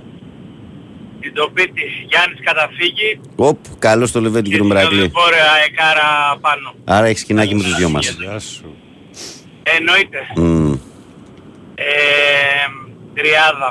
Την 1.20 1.34
τοπίτη 1.34 1.82
Γιάννης 2.08 2.40
Καταφύγη 2.44 3.20
Οπ, 3.36 3.58
καλώς 3.78 4.12
το 4.12 4.20
λεβέντι, 4.20 4.48
κύριο 4.50 4.64
Μερακλή. 4.64 4.98
Λεφόρε 5.00 5.40
αεκάρα 5.54 6.08
πάνω. 6.40 6.74
Άρα 6.84 7.06
έχεις 7.06 7.20
σκηνάκι 7.20 7.54
με 7.54 7.62
τους 7.62 7.74
δυο 7.76 7.88
μας. 7.88 8.08
Γεια 8.08 8.38
σου. 8.38 8.74
Εννοείται. 9.62 10.18
Ε, 11.74 11.86
τριάδα. 13.14 13.70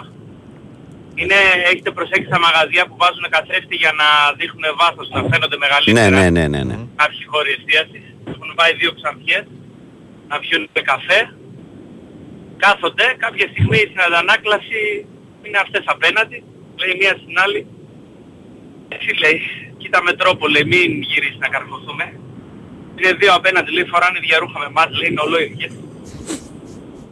Είναι, 1.15 1.39
έχετε 1.71 1.91
προσέξει 1.91 2.29
τα 2.35 2.39
μαγαζιά 2.39 2.83
που 2.87 2.95
βάζουν 3.01 3.25
καθρέφτη 3.29 3.75
για 3.83 3.91
να 4.01 4.07
δείχνουν 4.39 4.65
βάθος, 4.81 5.07
να 5.15 5.21
φαίνονται 5.31 5.57
μεγαλύτερα; 5.65 6.09
Ναι, 6.09 6.15
ναι, 6.17 6.29
ναι, 6.35 6.45
ναι. 6.53 6.61
ναι. 6.69 6.77
Κάποιοι 7.01 7.23
χώροι 7.31 7.51
εστίασης. 7.57 8.05
Έχουν 8.31 8.49
πάει 8.59 8.71
δύο 8.81 8.91
ξανθιές 8.99 9.43
να 10.29 10.35
πιούν 10.43 10.63
καφέ. 10.91 11.19
Κάθονται, 12.57 13.15
κάποια 13.17 13.47
στιγμή 13.51 13.77
στην 13.77 14.01
αντανάκλαση 14.07 15.05
είναι 15.43 15.57
αυτές 15.57 15.83
απέναντι. 15.85 16.43
Λέει 16.79 16.95
μία 16.99 17.13
στην 17.21 17.39
άλλη. 17.43 17.67
Έτσι 18.87 19.09
λέει, 19.21 19.41
κοίτα 19.77 20.03
με 20.03 20.13
τρόπο 20.13 20.47
λέει, 20.47 20.65
μην 20.73 21.01
γυρίσεις 21.01 21.37
να 21.37 21.47
καρφωθούμε. 21.47 22.05
Είναι 22.95 23.13
δύο 23.13 23.33
απέναντι, 23.33 23.71
λέει, 23.71 23.85
φοράνε 23.85 24.19
ίδια 24.21 24.39
ρούχα 24.39 24.59
με 24.59 24.65
εμάς, 24.65 24.89
λέει, 24.99 25.09
είναι 25.09 25.21
ολόιδιες. 25.21 25.73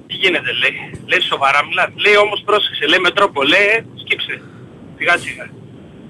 Τι 0.07 0.15
γίνεται, 0.21 0.51
λέει. 0.61 0.75
Λέει 1.05 1.21
σοβαρά 1.21 1.65
μιλάτε. 1.65 1.93
Λέει 2.05 2.17
όμως 2.25 2.41
πρόσεξε, 2.45 2.85
λέει 2.87 2.99
με 2.99 3.11
τρόπο, 3.11 3.43
λέει, 3.43 3.67
ε, 3.75 3.85
σκύψε. 4.01 4.41
Σιγά 4.97 5.17
σιγά. 5.17 5.45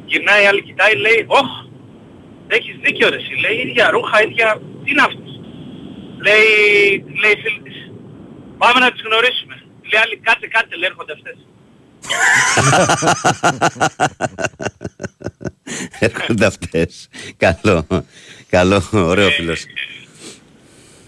Γυρνάει, 0.05 0.43
η 0.43 0.45
άλλη 0.45 0.61
κοιτάει, 0.61 0.95
λέει, 0.95 1.25
όχ, 1.27 1.49
έχεις 2.47 2.75
δίκιο 2.81 3.09
ρε 3.09 3.15
εσύ, 3.15 3.33
λέει, 3.43 3.55
ίδια 3.65 3.89
ρούχα, 3.89 4.23
ίδια, 4.23 4.61
τι 4.83 4.91
είναι 4.91 5.01
αυτός. 5.01 5.31
Λέει, 6.25 6.47
λέει 7.21 7.31
η 7.31 7.41
φίλη 7.41 7.61
της, 7.63 7.82
πάμε 8.57 8.79
να 8.79 8.91
τις 8.91 9.01
γνωρίσουμε. 9.01 9.55
Λέει 9.89 10.01
άλλη, 10.03 10.17
κάτσε, 10.17 10.47
κάτσε, 10.47 10.75
λέει, 10.75 10.89
έρχονται 10.91 11.13
αυτές. 11.17 11.37
Έρχονται 15.99 16.45
αυτές. 16.45 17.09
Καλό. 17.37 17.87
Καλό, 18.49 18.83
ωραίο 18.91 19.29
φίλος. 19.29 19.65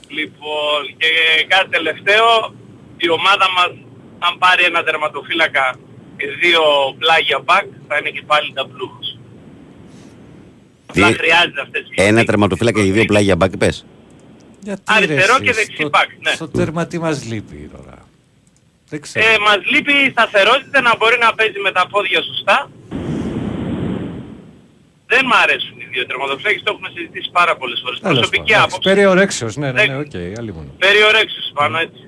Λοιπόν, 0.08 0.82
και 0.98 1.08
κάτι 1.48 1.70
τελευταίο, 1.70 2.54
η 2.98 3.10
ομάδα 3.10 3.48
μας, 3.56 3.72
αν 4.20 4.38
πάρει 4.38 4.64
ένα 4.64 4.84
τερματοφύλακα 4.84 5.76
και 6.18 6.28
δύο 6.42 6.62
πλάγια 6.98 7.40
μπακ, 7.40 7.66
θα 7.88 7.98
είναι 7.98 8.10
και 8.10 8.24
πάλι 8.26 8.54
τα 8.54 8.68
πλούχος. 8.68 9.18
Απλά 10.86 11.06
χρειάζεται 11.06 11.62
αυτές 11.62 11.82
οι 11.82 12.02
Ένα 12.02 12.24
τερματοφύλακα 12.24 12.84
και 12.84 12.92
δύο 12.92 13.06
πλάγια 13.06 13.36
μπακ, 13.36 13.58
πες. 13.58 13.86
Γιατί, 14.66 14.82
Αριστερό 14.96 15.38
ρε, 15.38 15.44
και 15.44 15.50
εσείς, 15.50 15.62
δεξί 15.66 15.82
στο- 15.82 15.90
μπακ, 15.94 16.10
ναι. 16.26 16.32
Στο 16.40 16.48
τέρμα 16.58 16.84
τι 16.90 16.98
μας 17.06 17.18
λείπει 17.30 17.60
τώρα. 17.76 17.96
Δεν 18.92 19.00
ξέρω. 19.06 19.26
Ε, 19.28 19.38
μας 19.48 19.60
λείπει 19.72 19.94
η 20.08 20.10
σταθερότητα 20.16 20.78
να 20.88 20.92
μπορεί 20.98 21.18
να 21.26 21.30
παίζει 21.38 21.60
με 21.68 21.72
τα 21.78 21.84
πόδια 21.92 22.22
σωστά. 22.30 22.58
Δεν 25.12 25.24
μ' 25.30 25.34
αρέσουν 25.44 25.76
οι 25.82 25.88
δύο 25.94 26.04
τερματοφύλακες, 26.10 26.62
το 26.66 26.70
έχουμε 26.74 26.90
συζητήσει 26.96 27.30
πάρα 27.40 27.54
πολλές 27.60 27.80
φορές. 27.84 27.98
Τέλος 28.00 28.18
Προσωπική 28.18 28.52
πάντων, 28.52 28.66
άποψη. 28.66 28.90
Περιορέξεως, 28.90 29.54
ναι, 29.62 29.70
ναι, 29.72 29.82
Ε, 29.82 29.86
ναι, 29.88 29.98
οκ, 30.04 30.16
άλλη 30.42 30.52
μόνο. 30.58 30.70
Περί 30.86 31.07
ορέξεως 31.07 31.46
πάνω 31.60 31.76
έτσι. 31.86 32.02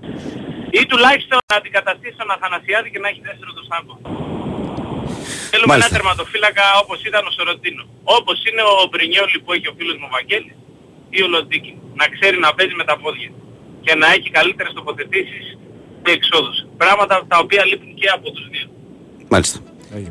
Ή 0.79 0.81
τουλάχιστον 0.91 1.37
να 1.51 1.55
αντικαταστήσει 1.61 2.15
τον 2.21 2.29
Αθανασιάδη 2.35 2.87
και 2.93 2.99
να 3.03 3.07
έχει 3.11 3.21
δεύτερο 3.29 3.51
το 3.59 3.63
Σάγκο. 3.69 3.95
Θέλουμε 5.51 5.69
Μάλιστα. 5.71 5.89
ένα 5.89 5.95
τερματοφύλακα 5.97 6.65
όπως 6.83 6.97
ήταν 7.09 7.21
ο 7.29 7.31
Σοροτίνο. 7.37 7.83
Όπως 8.17 8.37
είναι 8.47 8.63
ο 8.73 8.75
Μπρινιόλη 8.91 9.37
που 9.43 9.49
έχει 9.55 9.67
ο 9.71 9.73
φίλος 9.77 9.95
μου 10.01 10.07
ο 10.09 10.13
Βαγγέλης 10.17 10.55
ή 11.17 11.21
ο 11.27 11.27
Λοντίκη. 11.35 11.73
Να 11.99 12.05
ξέρει 12.15 12.37
να 12.45 12.49
παίζει 12.55 12.75
με 12.81 12.85
τα 12.89 12.95
πόδια. 13.01 13.29
Και 13.85 13.93
να 14.01 14.07
έχει 14.15 14.29
καλύτερες 14.37 14.73
τοποθετήσεις 14.79 15.45
και 16.03 16.11
εξόδους. 16.17 16.57
Πράγματα 16.77 17.15
τα 17.31 17.37
οποία 17.43 17.61
λείπουν 17.69 17.91
και 17.99 18.07
από 18.17 18.27
τους 18.35 18.45
δύο. 18.53 18.67
Μάλιστα. 19.33 19.57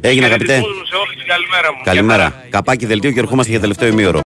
Έγινε 0.00 0.26
αγαπητέ. 0.26 0.52
Χαιρετισμούς 0.52 0.78
μου 0.78 0.86
σε 0.90 0.96
όλους 1.02 1.14
και 1.18 1.26
καλημέρα 1.32 1.68
μου. 1.72 1.80
Καλημέρα. 1.90 2.26
Καπάκι 2.50 2.86
δελτίο 2.86 3.10
και 3.12 3.20
ερχόμαστε 3.24 3.50
για 3.50 3.60
τελευταίο 3.60 3.88
ημίωρο. 3.88 4.20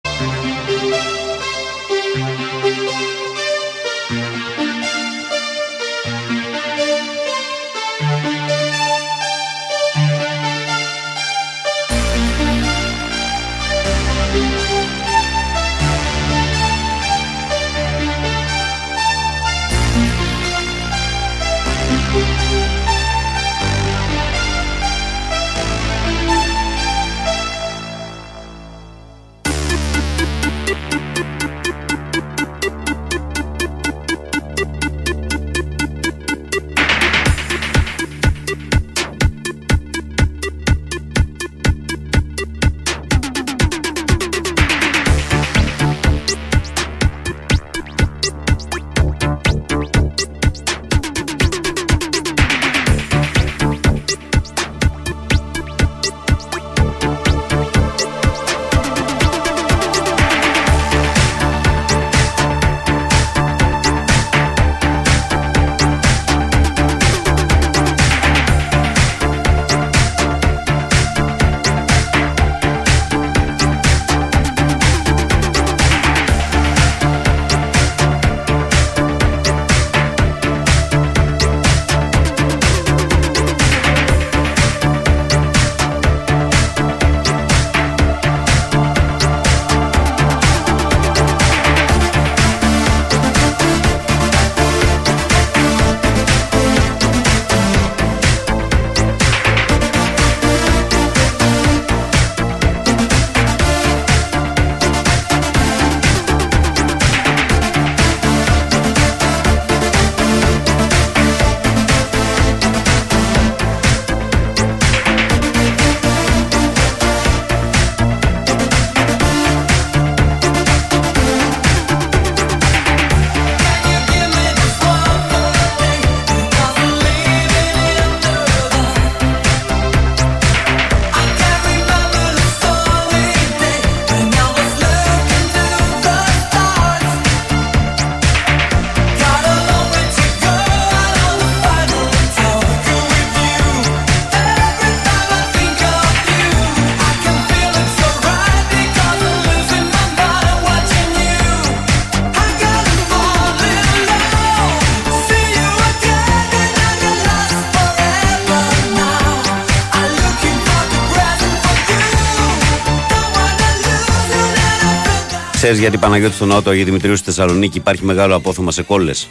Ξέρει 165.71 165.85
γιατί 165.85 165.99
Παναγιώτη 165.99 166.35
στον 166.35 166.49
ναό 166.49 166.63
του 166.63 166.71
Αγίου 166.71 166.85
Δημητρίου 166.85 167.17
στη 167.17 167.25
Θεσσαλονίκη 167.25 167.79
υπάρχει 167.79 168.05
μεγάλο 168.05 168.35
απόθεμα 168.35 168.73
σε 168.73 168.83
κόλλες. 168.83 169.29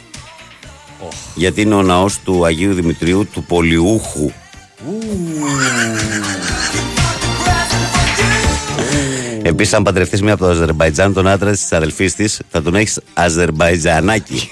Γιατί 1.34 1.60
είναι 1.60 1.74
ο 1.74 1.82
ναός 1.82 2.18
του 2.24 2.44
Αγίου 2.44 2.74
Δημητρίου 2.74 3.28
του 3.32 3.44
Πολιούχου. 3.44 4.30
Επίσης, 9.42 9.72
αν 9.72 9.82
παντρευτείς 9.82 10.22
μία 10.22 10.32
από 10.32 10.44
το 10.44 10.50
Αζερμπαϊτζάν, 10.50 11.12
τον 11.12 11.26
άντρα 11.26 11.50
της 11.50 11.72
αδελφής 11.72 12.14
της, 12.14 12.40
θα 12.50 12.62
τον 12.62 12.74
έχεις 12.74 13.00
Αζερμπαϊτζανάκι. 13.14 14.50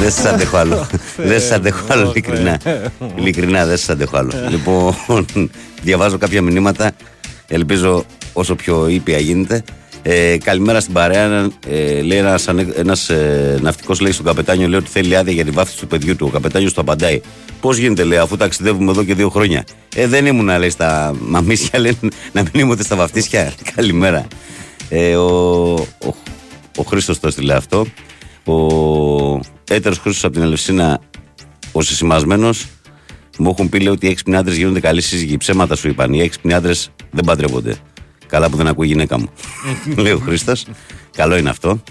Δεν 0.00 0.10
σας 0.10 0.24
αντέχω 0.24 0.56
άλλο. 0.56 0.86
Δεν 1.16 1.40
σας 1.40 1.50
αντέχω 1.50 1.84
άλλο, 1.88 2.10
ειλικρινά. 2.10 2.60
Ειλικρινά, 3.16 3.66
δεν 3.66 3.76
σας 3.76 3.88
αντέχω 3.88 4.16
άλλο. 4.16 4.32
Λοιπόν, 4.48 4.96
διαβάζω 5.86 6.18
κάποια 6.18 6.42
μηνύματα. 6.42 6.92
Ελπίζω 7.48 8.04
όσο 8.32 8.54
πιο 8.54 8.88
ήπια 8.88 9.18
γίνεται. 9.18 9.64
Ε, 10.02 10.36
καλημέρα 10.44 10.80
στην 10.80 10.92
παρέα. 10.92 11.50
Ε, 11.68 12.02
λέει 12.02 12.18
ένας 12.18 12.48
ένας, 12.76 13.08
ε, 13.08 13.58
ναυτικός 13.62 14.00
λέει 14.00 14.12
στον 14.12 14.24
καπετάνιο 14.24 14.68
λέει 14.68 14.78
ότι 14.78 14.90
θέλει 14.90 15.16
άδεια 15.16 15.32
για 15.32 15.44
τη 15.44 15.50
βάφτιση 15.50 15.78
του 15.78 15.86
παιδιού 15.86 16.16
του. 16.16 16.26
Ο 16.28 16.30
καπετάνιος 16.30 16.72
του 16.72 16.80
απαντάει. 16.80 17.20
Πώς 17.60 17.76
γίνεται, 17.76 18.04
λέει, 18.04 18.18
αφού 18.18 18.36
ταξιδεύουμε 18.36 18.90
εδώ 18.90 19.04
και 19.04 19.14
δύο 19.14 19.28
χρόνια. 19.28 19.64
Ε, 19.94 20.06
δεν 20.06 20.26
ήμουν, 20.26 20.58
λέει, 20.58 20.70
στα 20.70 21.14
μαμίσια, 21.20 21.78
λέει, 21.78 21.98
να 22.32 22.42
μην 22.42 22.50
ήμουν 22.54 22.82
στα 22.82 22.96
βαφτίσια. 22.96 23.52
Καλημέρα. 23.74 24.26
Ε, 24.88 25.14
ο, 25.16 25.72
ο, 25.72 26.14
ο 26.76 26.82
Χρήστος 26.82 27.20
το 27.20 27.26
έστειλε 27.26 27.54
αυτό. 27.54 27.86
Ο 28.44 29.40
έτερος 29.68 29.98
Χρήστος 29.98 30.24
από 30.24 30.32
την 30.32 30.42
Ελευσίνα, 30.42 31.00
ο 31.72 31.82
συσημασμένος, 31.82 32.66
μου 33.38 33.50
έχουν 33.50 33.68
πει 33.68 33.78
λέει, 33.78 33.92
ότι 33.92 34.06
οι 34.06 34.08
έξυπνοι 34.08 34.36
άντρες 34.36 34.56
γίνονται 34.56 34.80
καλοί 34.80 35.00
σύζυγοι. 35.00 35.36
Ψέματα 35.36 35.76
σου 35.76 35.88
είπαν. 35.88 36.12
Οι 36.12 36.20
έξυπνοι 36.20 36.52
άντρες 36.54 36.90
δεν 37.10 37.24
παντρεύονται. 37.24 37.76
Καλά 38.26 38.50
που 38.50 38.56
δεν 38.56 38.66
ακούει 38.66 38.86
η 38.86 38.90
γυναίκα 38.90 39.18
μου. 39.18 39.28
λέει 40.02 40.12
ο 40.12 40.18
Χρήστο. 40.18 40.52
Καλό 41.16 41.36
είναι 41.36 41.50
αυτό. 41.50 41.82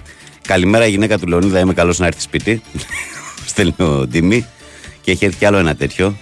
Καλημέρα, 0.48 0.86
η 0.86 0.90
γυναίκα 0.90 1.20
του 1.20 1.28
Λεωνίδα. 1.28 1.60
Είμαι 1.60 1.74
καλός 1.74 2.00
να 2.00 2.06
έρθει 2.06 2.22
σπίτι. 2.22 2.62
Στέλνει 3.46 3.74
ο 3.78 4.08
Τίμη. 4.08 4.46
Και 5.02 5.12
έχει 5.12 5.26
έρθει 5.26 5.38
κι 5.38 5.46
άλλο 5.46 5.58
ένα 5.58 5.76
τέτοιο. 5.76 6.16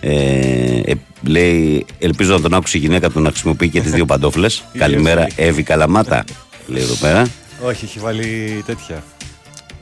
Ε, 0.00 0.80
ε, 0.84 0.94
λέει, 1.22 1.86
ελπίζω 1.98 2.32
να 2.32 2.40
τον 2.40 2.54
άκουσε 2.54 2.76
η 2.76 2.80
γυναίκα 2.80 3.10
του 3.10 3.20
να 3.20 3.30
χρησιμοποιεί 3.30 3.68
και 3.68 3.80
τις 3.80 3.90
δύο 3.90 4.04
παντόφλες. 4.12 4.64
Καλημέρα, 4.78 5.26
Εύη 5.36 5.62
Καλαμάτα. 5.62 6.24
λέει 6.66 6.82
εδώ 6.82 6.94
πέρα. 6.94 7.26
Όχι, 7.62 7.84
έχει 7.84 7.98
βάλει 7.98 8.62
τέτοια. 8.66 9.04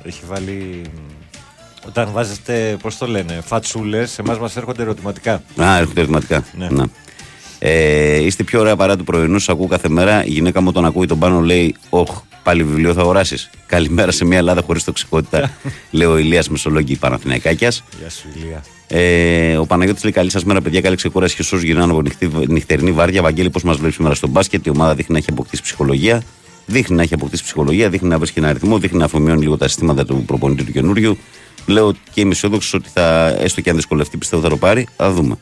Έχει 0.03 0.21
βάλει. 0.27 0.83
Όταν 1.89 2.13
βάζετε, 2.13 2.77
πώς 2.83 2.99
το 2.99 3.07
λένε, 3.07 3.41
φατσούλες, 3.45 4.19
εμάς 4.19 4.39
μας 4.39 4.57
έρχονται 4.57 4.83
ερωτηματικά. 4.83 5.43
Α, 5.63 5.77
έρχονται 5.79 6.01
ερωτηματικά. 6.01 6.45
Ναι. 6.59 6.69
Να. 6.71 6.87
Ε, 7.59 8.25
είστε 8.25 8.43
πιο 8.43 8.61
ωραία 8.61 8.77
παρά 8.77 8.97
του 8.97 9.05
πρωινού, 9.05 9.39
σας 9.39 9.49
ακούω 9.49 9.67
κάθε 9.67 9.89
μέρα. 9.89 10.25
Η 10.25 10.31
γυναίκα 10.31 10.61
μου 10.61 10.73
τον 10.73 10.85
ακούει 10.85 11.07
τον 11.07 11.19
πάνω, 11.19 11.41
λέει: 11.41 11.75
Όχ, 11.89 12.23
πάλι 12.43 12.63
βιβλίο 12.65 12.93
θα 12.93 13.01
αγοράσεις. 13.01 13.51
Καλημέρα 13.67 14.11
σε 14.11 14.25
μια 14.25 14.39
Ελλάδα 14.39 14.63
χωρίς 14.67 14.85
τοξικότητα. 14.85 15.51
λέει 15.91 16.09
ο 16.09 16.19
Ηλίας 16.19 16.49
Μεσολόγγι 16.49 16.97
Παναθηναϊκάκιας. 16.97 17.85
Γεια 18.01 18.11
σου, 18.11 18.29
Ηλία. 18.35 18.65
Ε, 18.89 19.57
ο 19.57 19.67
Παναγιώτης 19.67 20.03
λέει: 20.03 20.13
Καλή 20.13 20.31
σας 20.31 20.45
μέρα, 20.45 20.61
παιδιά. 20.61 20.81
Καλή 20.81 20.97
ξεκούραση 20.97 21.35
και 21.37 21.43
όσου 21.43 21.57
γυρνάνε 21.57 21.93
από 21.93 22.03
νυχτή, 22.03 22.31
νυχτερινή 22.49 22.93
βάρδια. 22.93 23.23
Βαγγέλη, 23.23 23.51
πώς 23.51 23.63
μας 23.63 23.77
βλέπεις 23.77 23.95
σήμερα 23.95 24.15
στο 24.15 24.29
μπάσκετ. 24.29 24.67
Η 24.67 24.71
ομάδα 24.71 24.95
δείχνει 24.95 25.13
να 25.13 25.19
έχει 25.19 25.31
αποκτήσει 25.31 25.63
ψυχολογία. 25.63 26.23
Δείχνει 26.67 26.97
να 26.97 27.03
έχει 27.03 27.15
αποκτήσει 27.15 27.43
ψυχολογία, 27.43 27.89
δείχνει 27.89 28.09
να 28.09 28.19
βρίσκει 28.19 28.39
ένα 28.39 28.49
αριθμό, 28.49 28.79
δείχνει 28.79 28.99
να 28.99 29.05
αφομοιώνει 29.05 29.41
λίγο 29.41 29.57
τα 29.57 29.69
συστήματα 29.69 30.05
του 30.05 30.23
προπονητή 30.27 30.65
του 30.65 30.73
καινούριου. 30.73 31.19
Λέω 31.69 31.93
και 32.13 32.21
είμαι 32.21 32.31
αισιόδοξος 32.31 32.75
ότι 32.75 32.89
θα, 32.93 33.27
έστω 33.27 33.61
και 33.61 33.71
αν 33.71 33.77
δυσκολευτεί, 33.77 34.17
πιστεύω 34.17 34.43
θα 34.43 34.49
το 34.49 34.57
πάρει. 34.57 34.87
Θα 34.97 35.11
δούμε. 35.11 35.39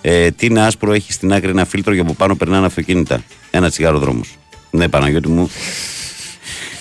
Ε, 0.00 0.30
τι 0.30 0.46
είναι 0.46 0.60
άσπρο, 0.60 0.92
έχει 0.92 1.12
στην 1.12 1.32
άκρη 1.32 1.50
ένα 1.50 1.64
φίλτρο 1.64 1.94
και 1.94 2.00
από 2.00 2.14
πάνω 2.14 2.34
περνάνε 2.34 2.66
αυτοκίνητα. 2.66 3.22
Ένα 3.50 3.70
τσιγάρο 3.70 3.98
δρόμος. 3.98 4.38
Ναι, 4.70 4.88
Παναγιώτη 4.88 5.28
μου. 5.28 5.50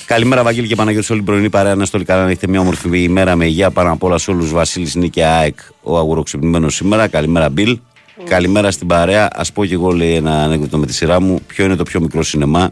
Καλημέρα, 0.06 0.44
Βαγγέλη 0.44 0.68
και 0.68 0.76
Παναγιώτη, 0.76 1.08
όλη 1.12 1.22
την 1.22 1.32
πρωινή 1.32 1.50
παρέα. 1.50 1.76
Να 1.76 1.86
στόλει 1.86 2.06
καλά 2.06 2.24
να 2.24 2.30
έχετε 2.30 2.48
μια 2.48 2.60
όμορφη 2.60 3.04
ημέρα 3.04 3.36
με 3.36 3.46
υγεία 3.46 3.72
πάνω 3.72 3.92
απ' 3.92 4.04
όλα 4.04 4.18
σε 4.18 4.32
όλους. 4.32 4.52
Βασίλης 4.52 4.96
Νίκη 4.96 5.22
ΑΕΚ, 5.22 5.60
ο 5.82 5.98
αγουροξυπνημένο 5.98 6.70
σήμερα. 6.70 7.08
Καλημέρα, 7.08 7.50
Μπιλ. 7.50 7.80
Καλημέρα 8.24 8.72
στην 8.72 8.88
παρέα. 8.88 9.26
Α 9.26 9.44
πω 9.54 9.66
και 9.66 9.74
εγώ, 9.74 9.92
λέει 9.92 10.14
ένα 10.16 10.44
ανέκδοτο 10.44 10.78
με 10.78 10.86
τη 10.86 10.94
σειρά 10.94 11.22
μου. 11.22 11.40
Ποιο 11.48 11.66
είναι 11.66 11.76
το 11.76 11.84
πιο 11.84 12.02
μικρό 12.02 12.24
σινεμά. 12.24 12.72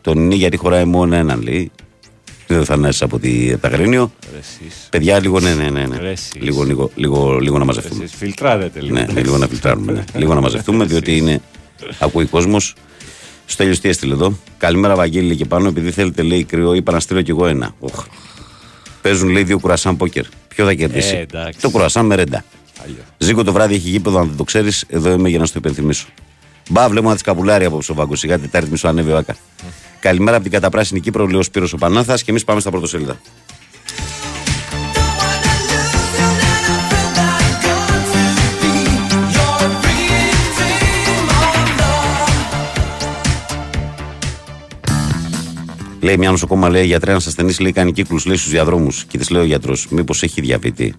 Τον 0.00 0.18
είναι 0.18 0.34
γιατί 0.34 0.56
χωράει 0.56 0.84
μόνο 0.84 1.14
έναν, 1.14 1.42
λέει. 1.42 1.70
Δεν 2.46 2.64
θα 2.64 2.74
είναι 2.74 2.88
από 3.00 3.18
τη 3.18 3.56
Ταγρίνιο. 3.56 4.12
Παιδιά, 4.90 5.20
λίγο, 5.20 5.40
ναι, 5.40 5.54
ναι, 5.54 5.70
ναι. 5.70 5.86
ναι. 5.86 6.12
Λίγο, 6.34 6.62
λίγο, 6.62 6.90
λίγο, 6.94 7.38
λίγο 7.38 7.58
να 7.58 7.64
μαζευτούμε. 7.64 8.04
Εσείς 8.04 8.16
φιλτράρετε 8.16 8.80
λίγο. 8.80 8.94
Ναι, 8.94 9.06
ναι, 9.12 9.20
λίγο 9.20 9.36
να 9.36 9.46
φιλτράρουμε. 9.46 9.92
Ναι. 9.92 10.04
λίγο 10.20 10.34
να 10.34 10.40
μαζευτούμε, 10.40 10.84
διότι 10.84 11.16
είναι. 11.16 11.40
Ακούει 11.98 12.26
κόσμος. 12.26 12.74
Στο 13.46 13.56
τέλειο 13.56 13.78
τι 13.78 13.88
έστειλε 13.88 14.12
εδώ; 14.12 14.38
Καλημέρα, 14.58 14.94
Βαγγέλη 14.94 15.36
και 15.36 15.44
πάνω. 15.44 15.68
Επειδή 15.68 15.90
θέλετε, 15.90 16.22
λέει 16.22 16.44
κρυό, 16.44 16.74
είπα 16.74 16.92
να 16.92 17.00
στείλω 17.00 17.22
κι 17.22 17.30
εγώ 17.30 17.46
ένα. 17.46 17.74
Οχ. 17.78 18.04
Παίζουν, 19.02 19.28
λέει, 19.28 19.42
δύο 19.42 19.58
κουρασάν 19.58 19.96
πόκερ. 19.96 20.24
Ποιο 20.48 20.64
θα 20.64 20.74
κερδίσει; 20.74 21.14
Ε, 21.14 21.20
εντάξει. 21.20 21.60
το 21.60 21.70
κουρασάν 21.70 22.06
με 22.06 22.14
ρέντα. 22.14 22.44
Ζήκο 23.18 23.44
το 23.44 23.52
βράδυ 23.52 23.74
έχει 23.74 23.88
γήπεδο, 23.88 24.18
αν 24.18 24.26
δεν 24.28 24.36
το 24.36 24.44
ξέρεις, 24.44 24.84
εδώ 24.88 25.10
είμαι 25.10 25.28
για 25.28 25.38
να 25.38 25.46
σου 25.46 25.52
το 25.52 25.58
υπενθυμίσω. 25.58 26.06
Μπα, 26.70 26.88
βλέπω 26.88 27.08
να 27.08 27.12
της 27.12 27.22
καπουλάρει 27.22 27.64
απόψε 27.64 27.92
ο 27.92 27.94
Βάγκο. 27.94 28.16
Σιγά 28.16 28.38
Τετάρτη 28.38 28.70
μισό 28.70 28.88
ανέβει 28.88 29.10
ο 29.10 29.16
Άκα. 29.16 29.36
Καλημέρα 30.06 30.36
από 30.36 30.44
την 30.44 30.52
καταπράσινη 30.52 31.00
Κύπρο, 31.00 31.26
λέει 31.26 31.40
ο 31.40 31.42
Σπύρος 31.42 31.72
ο 31.72 31.76
Πανάθας 31.76 32.22
και 32.22 32.30
εμείς 32.30 32.44
πάμε 32.44 32.60
στα 32.60 32.70
πρωτοσέλιδα. 32.70 33.20
Λέει 46.00 46.16
μια 46.16 46.30
νοσοκόμα, 46.30 46.68
λέει 46.68 46.86
γιατρέ, 46.86 47.10
ένα 47.10 47.20
ασθενή 47.26 47.54
λέει 47.60 47.72
κάνει 47.72 47.92
κύκλους 47.92 48.26
λέει 48.26 48.36
στους 48.36 48.50
διαδρόμους. 48.50 49.04
Και 49.04 49.18
της 49.18 49.30
λέει 49.30 49.42
ο 49.42 49.44
γιατρός, 49.44 49.86
Μήπως 49.90 50.22
έχει 50.22 50.40
διαβήτη. 50.40 50.94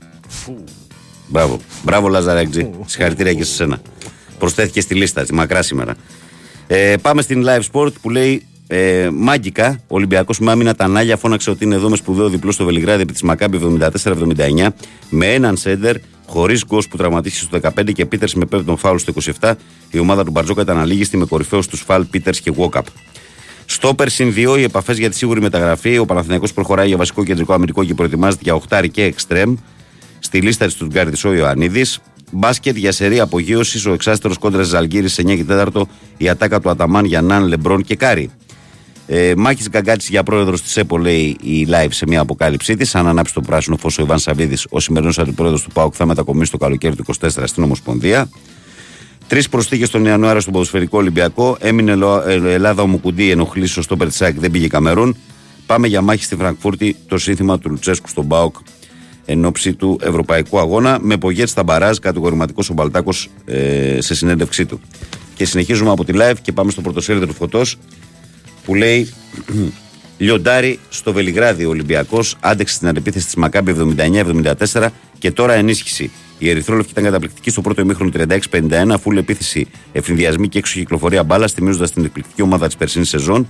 Μπράβο. 1.28 1.60
Μπράβο, 1.84 2.08
Λαζαρέκτζη. 2.08 2.70
Συγχαρητήρια 2.86 3.34
και 3.34 3.44
σε 3.44 3.54
σένα. 3.54 3.82
Προσθέθηκε 4.40 4.82
στη 4.82 4.96
λίστα, 4.96 5.24
τη 5.24 5.34
μακρά 5.34 5.62
σήμερα. 5.62 5.96
Ε, 6.68 6.96
πάμε 7.02 7.22
στην 7.22 7.46
live 7.48 7.64
sport 7.72 7.92
που 8.02 8.10
λέει 8.10 8.48
ε, 8.68 9.10
μάγκικα. 9.14 9.80
Ο 9.88 9.96
Ολυμπιακός 9.96 10.40
με 10.40 10.52
άμυνα 10.52 10.76
τα 10.76 10.88
νάλια 10.88 11.18
φώναξε 11.18 11.50
ότι 11.50 11.64
είναι 11.64 11.76
εδώ 11.76 11.90
με 11.90 11.96
σπουδαίο 11.96 12.30
διπλό 12.30 12.52
στο 12.52 12.66
Βελιγράδι 12.66 13.02
επί 13.02 13.12
της 13.12 13.22
Μακάμπη 13.22 13.60
74-79 13.80 14.68
με 15.10 15.34
έναν 15.34 15.58
σέντερ 15.58 15.96
χωρίς 16.28 16.64
γκο 16.66 16.80
που 16.90 16.98
τραυματίστηκε 16.98 17.58
στο 17.60 17.72
15 17.82 17.94
και 17.94 18.06
Πίτερς 18.06 18.34
με 18.34 18.46
πέμπτον 18.46 18.78
φάουλ 18.78 18.98
στο 18.98 19.14
27. 19.40 19.54
Η 19.92 20.00
ομάδα 20.00 20.24
του 20.24 20.32
Μπαρτζόκα 20.32 20.62
ήταν 20.62 20.78
αλήγιστη 20.78 21.18
με 21.18 21.26
κορυφαίο 21.26 21.60
τους 21.60 21.82
Φαλ 21.82 22.06
Πίτερς 22.06 22.42
και 22.42 22.52
Βόκαπ. 22.52 22.86
Στόπερ 23.66 24.10
συν 24.10 24.34
2 24.36 24.58
οι 24.58 24.64
επαφές 24.64 24.98
για 24.98 25.10
τη 25.10 25.16
σίγουρη 25.16 25.42
μεταγραφή. 25.42 25.98
Ο 25.98 26.06
Παναθηναϊκός 26.06 26.54
προχωράει 26.54 26.88
για 26.88 26.98
βασικό 26.98 27.24
κεντρικό 27.24 27.54
αμυντικό 27.54 27.84
και 27.84 27.94
προετοιμάζεται 27.94 28.42
για 28.44 28.56
οχτάρι 28.56 28.90
και 28.90 29.04
εξτρέμ. 29.04 29.56
Στη 30.20 30.42
λίστα 30.42 30.66
της 30.66 30.74
Στουτγκάρδη 30.74 31.28
ο 31.28 31.34
Ιωαννίδης. 31.34 32.00
Μπάσκετ 32.32 32.78
για 32.78 32.92
σερί 32.92 33.20
απογείωσης. 33.20 33.86
Ο 33.86 33.94
εξάστερος 33.94 34.38
κόντρας 34.38 34.68
Ζαλγκύρη 34.68 35.08
9 35.08 35.36
και 35.36 35.44
4. 35.44 35.88
Η 36.18 36.30
ατάκα 36.30 36.60
του 36.60 36.70
Αταμάν 36.70 37.06
για 37.06 37.22
Ναν, 37.22 37.48
Λεμπρόν 37.48 37.84
και 37.84 37.96
Κάρι. 37.96 38.32
Ε, 39.10 39.34
Μάκης 39.38 39.70
Γκαγκάτσης 39.70 40.10
για 40.10 40.24
πρόεδρος 40.24 40.62
της 40.62 40.78
ΕΠΟ, 40.78 40.98
λέει 40.98 41.38
η 41.42 41.68
live 41.70 41.88
σε 41.90 42.06
μια 42.08 42.20
αποκάλυψή 42.20 42.76
της. 42.76 42.96
Αν 42.96 43.08
ανάψει 43.08 43.34
το 43.34 43.42
πράσινο 43.42 43.78
φως 43.78 43.98
ο 43.98 44.02
Ιβάν 44.02 44.20
Σαββίδης, 44.20 44.66
ο 44.70 44.80
σημερινός 44.80 45.20
αντιπρόεδρος 45.20 45.62
του 45.64 45.70
ΠΑΟΚ 45.72 45.94
θα 45.98 46.06
μετακομίσει 46.06 46.52
το 46.52 46.58
καλοκαίρι 46.58 46.96
του 46.96 47.04
24 47.22 47.30
στην 47.44 47.64
Ομοσπονδία. 47.64 48.30
Τρεις 49.28 49.50
προσθήκες 49.50 49.90
τον 49.90 50.06
Ιανουάριο 50.06 50.42
στον 50.42 50.54
Ποδοσφαιρικό 50.54 50.98
Ολυμπιακό. 50.98 51.58
Έμεινε 51.60 51.92
Ελλο- 51.92 52.24
ε, 52.28 52.54
Ελλάδα 52.54 52.82
ο 52.82 52.86
Μουκουντί, 52.86 53.32
ενοχλήσεις 53.32 53.72
στο 53.72 53.82
στόπερ 53.82 54.08
της 54.08 54.22
ΑΕΚ, 54.22 54.40
δεν 54.40 54.52
πήγε 54.52 54.68
Καμερούν. 54.68 55.16
Πάμε 55.66 55.88
για 55.88 56.02
μάχη 56.02 56.24
στη 56.24 56.36
Φραγκφούρτη, 56.36 56.96
το 57.08 57.18
σύνθημα 57.18 57.60
του 57.60 57.70
Λουτσέσκου 57.70 58.08
στον 58.10 58.28
ΠΑΟΚ 58.28 58.56
εν 59.26 59.46
ώψη 59.46 59.74
του 59.74 60.00
Ευρωπαϊκού 60.04 60.60
Αγώνα. 60.60 60.98
Με 61.02 61.18
Πογέτς 61.18 61.52
στα 61.52 61.64
μπαράζ, 61.64 61.98
κατηγορηματικός 61.98 62.70
ο 62.70 62.74
Μπαλτάκος 62.74 63.30
ε, 63.46 63.98
σε 64.02 64.16
συνέντευξή 64.16 64.66
του. 64.66 64.80
Και 65.36 65.46
συνεχίζουμε 65.46 65.92
από 65.92 66.04
τη 66.06 66.14
live 66.16 66.36
και 66.42 66.52
πάμε 66.52 66.72
στο 66.72 66.82
πρωτοσέλιδο 66.82 67.26
του 67.28 67.34
Φωτός 67.34 67.78
που 68.68 68.76
λέει 68.76 69.14
Λιοντάρι 70.18 70.80
στο 70.90 71.14
Βελιγράδι 71.14 71.66
ο 71.66 71.70
Ολυμπιακός 71.70 72.36
άντεξε 72.40 72.76
στην 72.76 72.88
αντεπίθεση 72.88 73.26
της 73.26 73.36
Μακάμπη 73.36 73.76
79-74 74.74 74.88
και 75.20 75.32
τώρα 75.32 75.54
ενίσχυση. 75.54 76.12
Η 76.38 76.50
Ερυθρόλευκη 76.50 76.92
ήταν 76.92 77.04
καταπληκτική 77.04 77.50
στο 77.50 77.62
πρώτο 77.62 77.82
ημίχρονο 77.82 78.12
36-51, 78.52 78.88
αφού 78.92 79.12
επίθεση, 79.12 79.68
ευνηδιασμή 79.92 80.48
και 80.48 80.58
έξω 80.58 80.80
κυκλοφορία 80.80 81.24
μπάλας, 81.24 81.52
θυμίζοντα 81.52 81.90
την 81.90 82.06
εκπληκτική 82.06 82.42
ομάδα 82.42 82.66
της 82.66 82.76
περσινής 82.76 83.10
σεζόν. 83.10 83.48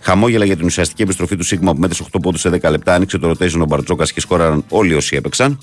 Χαμόγελα 0.00 0.44
για 0.44 0.56
την 0.56 0.66
ουσιαστική 0.66 1.02
επιστροφή 1.02 1.36
του 1.36 1.44
Σίγμα 1.44 1.72
που 1.72 1.80
μέτρησε 1.80 2.04
8 2.12 2.18
πόντους 2.22 2.40
σε 2.40 2.48
10 2.48 2.70
λεπτά, 2.70 2.94
άνοιξε 2.94 3.18
το 3.18 3.30
rotation 3.30 3.60
ο 3.60 3.64
Μπαρτζόκας 3.64 4.12
και 4.12 4.20
σκόραραν 4.20 4.64
όλοι 4.68 4.94
όσοι 4.94 5.16
έπαιξαν. 5.16 5.58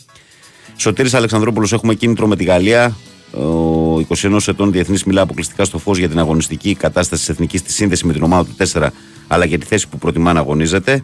Σωτήρης 0.75 1.13
Αλεξανδρόπουλος 1.13 1.73
έχουμε 1.73 1.93
κίνητρο 1.93 2.27
με 2.27 2.35
τη 2.35 2.43
Γαλλία. 2.43 2.95
Ο 3.33 3.99
21 3.99 4.39
ετών 4.47 4.71
διεθνής 4.71 5.03
μιλά 5.03 5.21
αποκλειστικά 5.21 5.63
στο 5.63 5.77
φως 5.77 5.97
για 5.97 6.09
την 6.09 6.19
αγωνιστική 6.19 6.75
κατάσταση 6.75 7.21
της 7.21 7.29
εθνικής 7.29 7.59
στη 7.59 7.71
σύνδεσης 7.71 8.03
με 8.03 8.13
την 8.13 8.23
ομάδα 8.23 8.45
του 8.45 8.55
4 8.73 8.87
αλλά 9.27 9.47
και 9.47 9.57
τη 9.57 9.65
θέση 9.65 9.87
που 9.87 9.97
προτιμά 9.97 10.33
να 10.33 10.39
αγωνίζεται. 10.39 11.03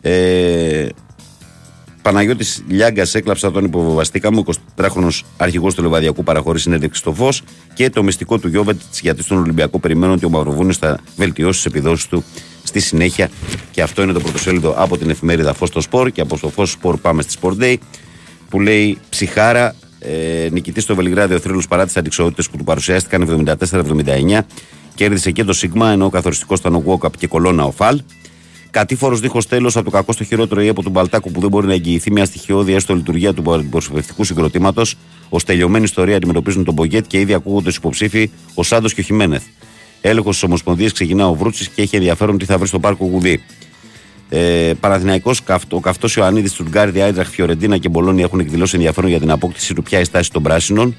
Ε, 0.00 0.86
Παναγιώτης 2.02 2.64
Λιάγκας 2.68 3.14
έκλαψα 3.14 3.50
τον 3.50 3.64
υποβεβαστήκαμε. 3.64 4.38
Ο 4.38 4.44
23χρονο 4.76 5.08
αρχηγός 5.36 5.74
του 5.74 5.82
Λεβαδιακού 5.82 6.22
παραχωρείς 6.22 6.62
συνέντευξης 6.62 7.00
στο 7.00 7.12
φως 7.12 7.42
και 7.74 7.90
το 7.90 8.02
μυστικό 8.02 8.38
του 8.38 8.48
Γιώβετ 8.48 8.80
γιατί 9.00 9.22
στον 9.22 9.38
Ολυμπιακό 9.38 9.78
περιμένουν 9.78 10.14
ότι 10.14 10.24
ο 10.24 10.28
Μαυροβούνιο 10.28 10.72
θα 10.72 10.98
βελτιώσει 11.16 11.62
τις 11.62 11.72
επιδόσεις 11.72 12.06
του 12.06 12.24
στη 12.62 12.80
συνέχεια. 12.80 13.30
Και 13.70 13.82
αυτό 13.82 14.02
είναι 14.02 14.12
το 14.12 14.20
πρωτοσέλιδο 14.20 14.74
από 14.76 14.98
την 14.98 15.10
εφημερίδα 15.10 15.54
Φως 15.54 15.68
στο 15.68 15.80
Σπορ. 15.80 16.10
Και 16.10 16.20
από 16.20 16.38
το 16.38 16.48
Φως 16.48 16.70
Σπορ 16.70 16.96
πάμε 16.96 17.22
στη 17.22 17.36
Sport 17.40 17.62
Day 17.62 17.76
που 18.48 18.60
λέει 18.60 18.98
ψυχάρα. 19.08 19.74
Ε, 20.00 20.48
Νικητής 20.50 20.82
στο 20.82 20.94
Βελιγράδι 20.94 21.34
ο 21.34 21.38
θρύλος 21.38 21.68
παρά 21.68 21.84
τις 21.84 21.96
αντικσότητε 21.96 22.42
που 22.50 22.56
του 22.56 22.64
παρουσιάστηκαν 22.64 23.46
74-79. 23.70 24.40
Κέρδισε 24.94 25.30
και 25.30 25.44
το 25.44 25.52
Σίγμα 25.52 25.90
ενώ 25.90 26.04
ο 26.04 26.10
καθοριστικός 26.10 26.58
ήταν 26.58 26.74
ο 26.74 26.78
Γουόκαπ 26.78 27.16
και 27.16 27.26
κολόνα 27.26 27.64
ο 27.64 27.70
Φαλ. 27.70 28.00
Κατήφορος 28.70 29.20
δίχως 29.20 29.46
τέλος 29.46 29.76
από 29.76 29.84
το 29.84 29.90
κακό 29.90 30.12
στο 30.12 30.24
χειρότερο 30.24 30.60
ή 30.60 30.68
από 30.68 30.82
τον 30.82 30.92
Μπαλτάκο 30.92 31.30
που 31.30 31.40
δεν 31.40 31.50
μπορεί 31.50 31.66
να 31.66 31.72
εγγυηθεί 31.72 32.10
μια 32.10 32.24
στοιχειώδη 32.24 32.74
έστω 32.74 32.94
λειτουργία 32.94 33.34
του 33.34 33.52
αντιπροσωπευτικού 33.52 34.24
συγκροτήματος. 34.24 34.94
Ω 35.28 35.36
τελειωμένη 35.36 35.84
ιστορία 35.84 36.16
αντιμετωπίζουν 36.16 36.64
τον 36.64 36.74
Μπογκέτ 36.74 37.06
και 37.06 37.20
ήδη 37.20 37.34
ακούγονται 37.34 37.70
υποψήφοι 37.70 38.30
ο 38.54 38.62
Σάντος 38.62 38.94
και 38.94 39.00
ο 39.00 39.04
Χιμένεθ. 39.04 39.42
Έλεγχος 40.00 40.36
στι 40.36 40.46
Ομοσπονδίε 40.46 40.90
ξεκινά 40.90 41.28
ο 41.28 41.34
Βρούτσης 41.34 41.68
και 41.68 41.82
έχει 41.82 41.96
ενδιαφέρον 41.96 42.38
τι 42.38 42.44
θα 42.44 42.58
βρει 42.58 42.68
στο 42.68 42.78
πάρκο 42.78 43.06
Γουδί. 43.06 43.42
Ε, 44.28 44.72
Παναθηναϊκός, 44.80 45.42
καυτό, 45.42 45.76
ο 45.76 45.80
καυτός 45.80 46.16
Ιωαννίδης, 46.16 46.52
Τουργκάρδη, 46.52 47.00
Άιντραχ, 47.00 47.28
Φιωρεντίνα 47.28 47.78
και 47.78 47.88
Μπολόνι 47.88 48.22
έχουν 48.22 48.40
εκδηλώσει 48.40 48.76
ενδιαφέρον 48.76 49.10
για 49.10 49.20
την 49.20 49.30
απόκτηση 49.30 49.74
του. 49.74 49.82
Ποια 49.82 50.00
η 50.00 50.04
στάση 50.04 50.32
των 50.32 50.42
πράσινων. 50.42 50.96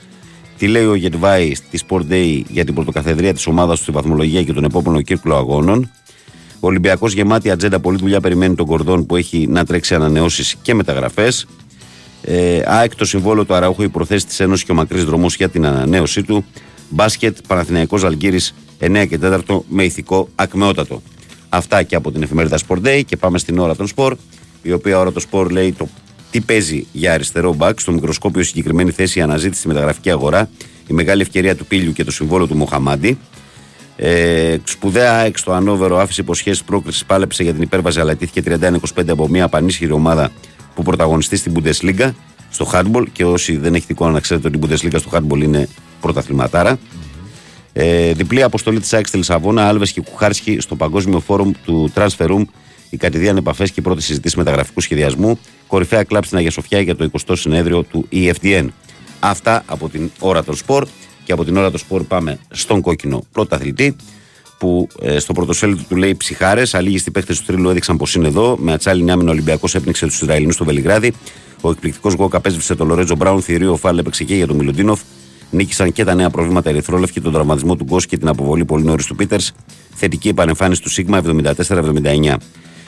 Τι 0.58 0.68
λέει 0.68 0.86
ο 0.86 0.96
Γετβάη 0.96 1.56
στη 1.56 1.80
Sport 1.88 2.12
Day 2.12 2.42
για 2.48 2.66
την 2.66 2.74
πρωτοκαθεδρία 2.74 3.34
της 3.34 3.48
ομάδας 3.48 3.78
του 3.78 3.84
στη 3.84 3.92
βαθμολογία 3.92 4.44
και 4.44 4.54
τον 4.54 4.64
επόμενο 4.64 5.02
κύκλο 5.02 5.36
αγώνων. 5.36 5.92
Ο 6.60 6.68
Ολυμπιακός 6.68 7.14
γεμάτη 7.14 7.52
ατζέντα, 7.52 7.80
πολλή 7.80 7.98
δουλειά 7.98 8.22
περιμένει 8.22 8.56
τον 8.56 8.66
Κορδόν 8.66 9.06
που 9.06 9.16
έχει 9.16 9.48
να 9.48 9.66
τρέξει 9.66 9.96
ανανεώσεις 9.96 10.56
και 10.62 10.74
μεταγραφές. 10.74 11.48
Ε, 12.22 12.62
ΑΕΚ 12.66 12.96
το 12.96 13.06
συμβόλαιο 13.06 13.46
του 13.46 13.54
Αραούχου, 13.54 13.84
η 13.84 13.90
προθέσει 13.90 14.26
της 14.26 14.40
Ένωσης 14.40 14.66
και 14.66 14.72
ο 14.72 14.76
μακρύς 14.76 15.04
δρόμο 15.04 15.28
για 15.38 15.50
την 15.50 15.66
ανανέωσή 15.66 16.24
του. 16.24 16.46
Μπάσκετ, 16.90 17.38
Παναθηναϊκός 17.48 18.04
Αλγύρης 18.04 18.56
9 18.80 19.06
και 19.06 19.18
4 19.18 19.66
με 19.68 19.84
ηθικό 19.84 20.30
ακμεότατο. 20.36 21.02
Αυτά 21.50 21.84
και 21.84 21.96
από 21.96 22.12
την 22.12 22.24
εφημερίδα 22.24 22.60
Sport 22.68 22.82
Day 22.84 23.02
και 23.06 23.18
πάμε 23.18 23.38
στην 23.38 23.60
ώρα 23.60 23.76
των 23.76 23.88
σπορ, 23.88 24.16
η 24.62 24.72
οποία 24.72 25.00
ώρα 25.00 25.12
των 25.12 25.22
σπορ 25.22 25.52
λέει 25.52 25.72
το 25.72 25.88
τι 26.32 26.42
παίζει 26.42 26.88
για 26.92 27.14
αριστερό 27.14 27.54
μπακ 27.54 27.80
στο 27.80 27.92
μικροσκόπιο 27.92 28.44
συγκεκριμένη 28.44 28.92
θέση 28.92 29.20
η 29.20 29.22
αναζήτηση 29.22 29.60
στη 29.60 29.68
μεταγραφική 29.68 30.10
αγορά, 30.12 30.50
η 30.88 30.94
μεγάλη 30.94 31.22
ευκαιρία 31.22 31.56
του 31.56 31.66
Πίλιου 31.66 31.94
και 31.94 32.04
το 32.04 32.12
συμβόλαιο 32.12 32.48
του 32.48 32.56
Μοχαμάντη. 32.56 33.18
Ε, 33.96 34.58
σπουδαία 34.64 35.14
ΑΕΚ 35.14 35.38
στο 35.38 35.52
Ανόβερο 35.52 35.98
άφησε 35.98 36.22
υποσχέσεις 36.22 36.64
πρόκριση, 36.64 37.06
πάλεψε 37.06 37.44
για 37.44 37.54
την 37.54 37.62
υπέρβαση, 37.62 38.00
αλλά 38.00 38.12
ιτήθηκε 38.12 38.58
31-25 38.96 39.08
από 39.08 39.28
μια 39.28 39.48
πανίσχυρη 39.48 39.92
ομάδα 39.92 40.32
που 40.76 40.84
πρωταγωνιστεί 40.84 41.36
στην 41.36 41.54
Bundesliga, 41.56 42.12
στο 42.50 42.70
handball. 42.74 43.04
Και 43.12 43.26
όσοι 43.26 43.58
δεν 43.58 43.76
έχετε 43.76 43.94
εικόνα 43.94 44.12
να 44.12 44.20
ξέρετε 44.20 44.48
ότι 44.48 44.58
η 44.58 44.62
Bundesliga 44.66 45.00
στο 45.00 45.10
handball 45.14 45.42
είναι 45.42 45.68
πρωταθληματάρα. 46.02 46.80
Ε, 47.74 48.14
διπλή 48.14 48.44
αποστολή 48.44 48.80
της 48.80 48.94
ΑΕΚ 48.94 49.08
στη 49.08 49.18
Λισαβόνα, 49.18 49.68
Άλβες 49.68 49.92
και 49.92 50.02
Κουχάρσκι 50.02 50.60
στο 50.60 50.76
Παγκόσμιο 50.76 51.20
Φόρουμ 51.20 51.52
του 51.66 51.92
Transfer 51.96 52.28
Room. 52.28 52.44
Η 52.90 52.98
κατηδίαν 52.98 53.38
επαφές 53.38 53.72
και 53.72 53.80
η 53.80 53.84
πρώτη 53.84 54.02
συζήτηση 54.02 54.38
μεταγραφικού 54.38 54.82
σχεδιασμού. 54.82 55.40
Κορυφαία 55.68 56.04
κλαμπ 56.04 56.24
στην 56.24 56.38
Αγία 56.38 56.52
Σοφιά 56.52 56.80
για 56.80 56.96
το 56.96 57.10
20ο 57.12 57.34
συνέδριο 57.36 57.84
του 57.84 58.08
EFDN. 58.12 58.68
Αυτά 59.20 59.64
από 59.66 59.90
την 59.90 60.12
ώρα 60.20 60.44
των 60.44 60.56
σπορ. 60.56 60.88
Και 61.24 61.32
από 61.32 61.46
την 61.46 61.58
ώρα 61.58 61.70
των 61.70 61.80
σπορ 61.80 62.04
πάμε 62.04 62.40
στον 62.50 62.82
κόκκινο 62.82 63.24
πρωταθλητή. 63.32 63.96
Που 64.58 64.88
ε, 65.02 65.20
στο 65.20 65.34
πρωτοσέλιδο 65.34 65.84
του 65.90 65.96
λέει 65.96 66.16
ψυχάρες. 66.16 66.74
Αλήγιστοι 66.74 67.12
παίχτε 67.12 67.34
του 67.34 67.44
τρίλου 67.46 67.70
έδειξαν 67.70 67.98
πως 67.98 68.16
είναι 68.16 68.28
εδώ. 68.28 68.58
Με 68.60 68.74
ατσάλι 68.74 69.12
άμυνα 69.12 69.32
Ολυμπιακός 69.32 69.76
έπνιξε 69.76 70.06
τους 70.06 70.22
Ισραηλινούς 70.22 70.56
στο 70.56 70.66
Βελιγράδι. 70.66 71.14
Ο 71.62 71.70
εκπληκτικός 71.70 72.14
Γκόκα 72.14 72.38
απέσβησε 72.38 72.76
το 72.76 72.86
Λορέτζο 72.86 73.16
Μπράουν, 73.16 73.42
θηρίο 73.42 73.76
Φάλ 73.76 73.98
έπαιξε 73.98 74.24
και 74.24 74.36
για 74.36 74.48
τον 74.48 74.56
Μιλοντίνοφ. 74.56 75.02
Νίκησαν 75.52 75.92
και 75.92 76.04
τα 76.04 76.16
νέα 76.16 76.30
προβλήματα 76.30 76.70
ερυθρόλευκη, 76.70 77.22
τον 77.22 77.34
τραυματισμό 77.34 77.76
του 77.76 77.84
Γκος 77.84 78.06
και 78.06 78.18
την 78.18 78.28
αποβολή 78.28 78.66
πολύ 78.66 78.84
νωρίς 78.84 79.06
του 79.06 79.16
Πίτερς. 79.16 79.52
Θετική 79.96 80.28
επανεμφάνιση 80.28 80.82
του 80.82 80.90
Σίγμα 80.90 81.22
74-79. 81.22 82.36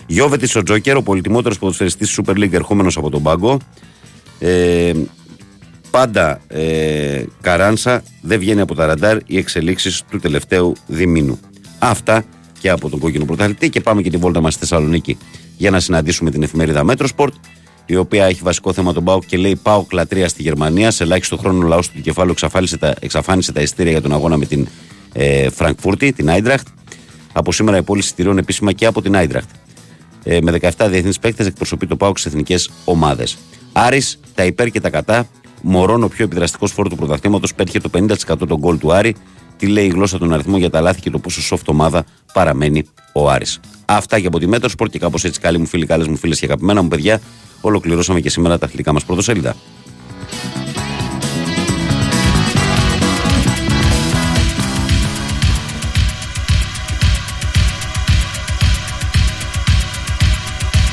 Γιώβετης 0.08 0.56
ο 0.56 0.64
Τζόκερ, 0.64 0.98
ο 0.98 1.02
πολυτιμότερος 1.02 1.60
ποδοσφαιριστής 1.60 2.08
της 2.08 2.20
Super 2.26 2.38
League 2.38 2.54
ερχόμενος 2.54 2.98
από 2.98 3.10
τον 3.10 3.24
πάγκο. 3.24 3.60
Ε, 4.40 4.92
πάντα 5.92 6.42
ε, 6.48 7.24
Καράνσα 7.42 8.04
δεν 8.22 8.40
βγαίνει 8.40 8.62
από 8.62 8.76
τα 8.76 8.86
ραντάρ 8.86 9.18
οι 9.26 9.38
εξελίξεις 9.38 10.04
του 10.10 10.20
τελευταίου 10.20 10.76
διμήνου. 10.88 11.40
Αυτά 11.80 12.24
και 12.60 12.70
από 12.70 12.90
τον 12.90 13.00
κόκκινο 13.00 13.26
πρωταθλητή 13.26 13.70
και 13.70 13.82
πάμε 13.82 14.02
και 14.02 14.10
τη 14.10 14.18
βόλτα 14.18 14.42
μας 14.42 14.54
στη 14.54 14.62
Θεσσαλονίκη 14.62 15.18
για 15.58 15.72
να 15.72 15.80
συναντήσουμε 15.80 16.32
την 16.32 16.44
εφημερίδα 16.44 16.84
Metrosport 16.84 17.34
η 17.86 17.96
οποία 17.96 18.26
έχει 18.26 18.40
βασικό 18.44 18.74
θέμα 18.74 18.94
τον 18.94 19.04
ΠΑΟΚ 19.04 19.26
και 19.26 19.38
λέει 19.38 19.56
ΠΑΟΚ 19.56 19.92
λατρεία 19.92 20.28
στη 20.28 20.42
Γερμανία. 20.42 20.92
Σε 20.92 21.04
ελάχιστο 21.04 21.38
χρόνο 21.38 21.66
ο 21.66 21.68
λαός 21.68 21.90
του 21.90 22.02
Δικεφάλου 22.02 22.32
εξαφάνισε 22.32 22.78
τα, 22.78 22.96
εξαφάνισε 23.00 23.52
τα 23.52 23.62
εισιτήρια 23.62 23.92
για 23.92 24.02
τον 24.02 24.14
αγώνα 24.14 24.38
με 24.38 24.46
την 24.46 24.68
ε, 25.14 25.50
Φρανκφούρτη, 25.50 26.14
την 26.14 26.30
Άιντραχτ. 26.30 26.68
Από 27.34 27.52
σήμερα 27.52 27.78
η 27.78 27.84
πώληση 27.84 28.08
εισιτηρίων 28.08 28.38
επίσημα 28.38 28.72
και 28.72 28.86
από 28.86 29.02
την 29.02 29.16
Άιντραχτ. 29.16 29.50
Ε, 30.24 30.42
με 30.42 30.58
17 30.62 30.88
διεθνείς 30.90 31.20
παίκτες 31.20 31.48
εκπροσωπεί 31.48 31.88
ο 31.88 31.96
ΠΑΟΚ 31.96 32.18
στις 32.18 32.32
εθνικές 32.32 32.70
ομάδες. 32.86 33.38
Άρης, 33.72 34.20
τα 34.36 34.46
υπέρ 34.46 34.70
και 34.70 34.82
τα 34.82 34.90
κατά. 34.90 35.28
Μορόν, 35.62 36.04
ο 36.04 36.08
πιο 36.08 36.26
επιδραστικός 36.26 36.72
φορ 36.72 36.90
του 36.90 36.96
πρωταθλήματος, 36.96 37.54
πέτυχε 37.54 37.80
το 37.80 37.90
50% 37.94 38.48
των 38.48 38.58
γκολ 38.58 38.78
του 38.78 38.94
Άρη. 38.94 39.16
Τι 39.58 39.68
λέει 39.68 39.86
η 39.86 39.90
γλώσσα 39.90 40.18
των 40.18 40.34
αριθμών 40.34 40.60
για 40.60 40.70
τα 40.70 40.82
λάθη 40.82 41.02
και 41.02 41.10
το 41.10 41.20
πόσο 41.20 41.56
soft 41.56 41.66
ομάδα 41.66 42.06
παραμένει 42.34 42.86
ο 43.14 43.30
Άρης. 43.30 43.60
Αυτά 43.86 44.20
και 44.20 44.28
από 44.28 44.40
τη 44.40 44.48
Μέτρο 44.48 44.70
Σπορ 44.70 44.90
και 44.90 45.00
κάπως 45.00 45.24
έτσι, 45.24 45.40
καλοί 45.40 45.58
μου 45.58 45.66
φίλοι, 45.66 45.86
καλές 45.86 46.08
μου 46.08 46.18
φίλες 46.18 46.40
και 46.40 46.46
αγαπημένα 46.46 46.82
μου 46.82 46.88
παιδιά, 46.88 47.22
ολοκληρώσαμε 47.62 48.20
και 48.20 48.30
σήμερα 48.30 48.58
τα 48.58 48.66
αθλητικά 48.66 48.94
μας 48.94 49.06
πρωτοσέλιδα. 49.06 49.56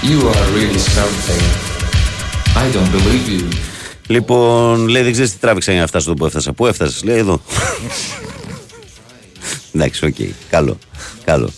You 0.03 0.21
are 0.33 0.49
really 0.57 0.83
something. 0.99 1.45
I 2.57 2.67
don't 2.75 2.91
believe 2.95 3.29
you. 3.29 3.57
Λοιπόν, 4.07 4.89
λέει, 4.89 5.03
δεν 5.03 5.13
ξέρεις 5.13 5.33
τι 5.33 5.39
τράβηξα 5.39 5.73
για 5.73 5.81
να 5.81 5.87
φτάσω 5.87 6.11
εδώ 6.11 6.19
που 6.19 6.27
έφτασα. 6.27 6.53
Πού 6.53 6.67
έφτασες, 6.67 7.05
λέει 7.05 7.19
εδώ. 7.19 7.41
Εντάξει, 9.73 10.05
οκ. 10.05 10.15
Καλό. 10.51 10.79
Καλό. 11.25 11.51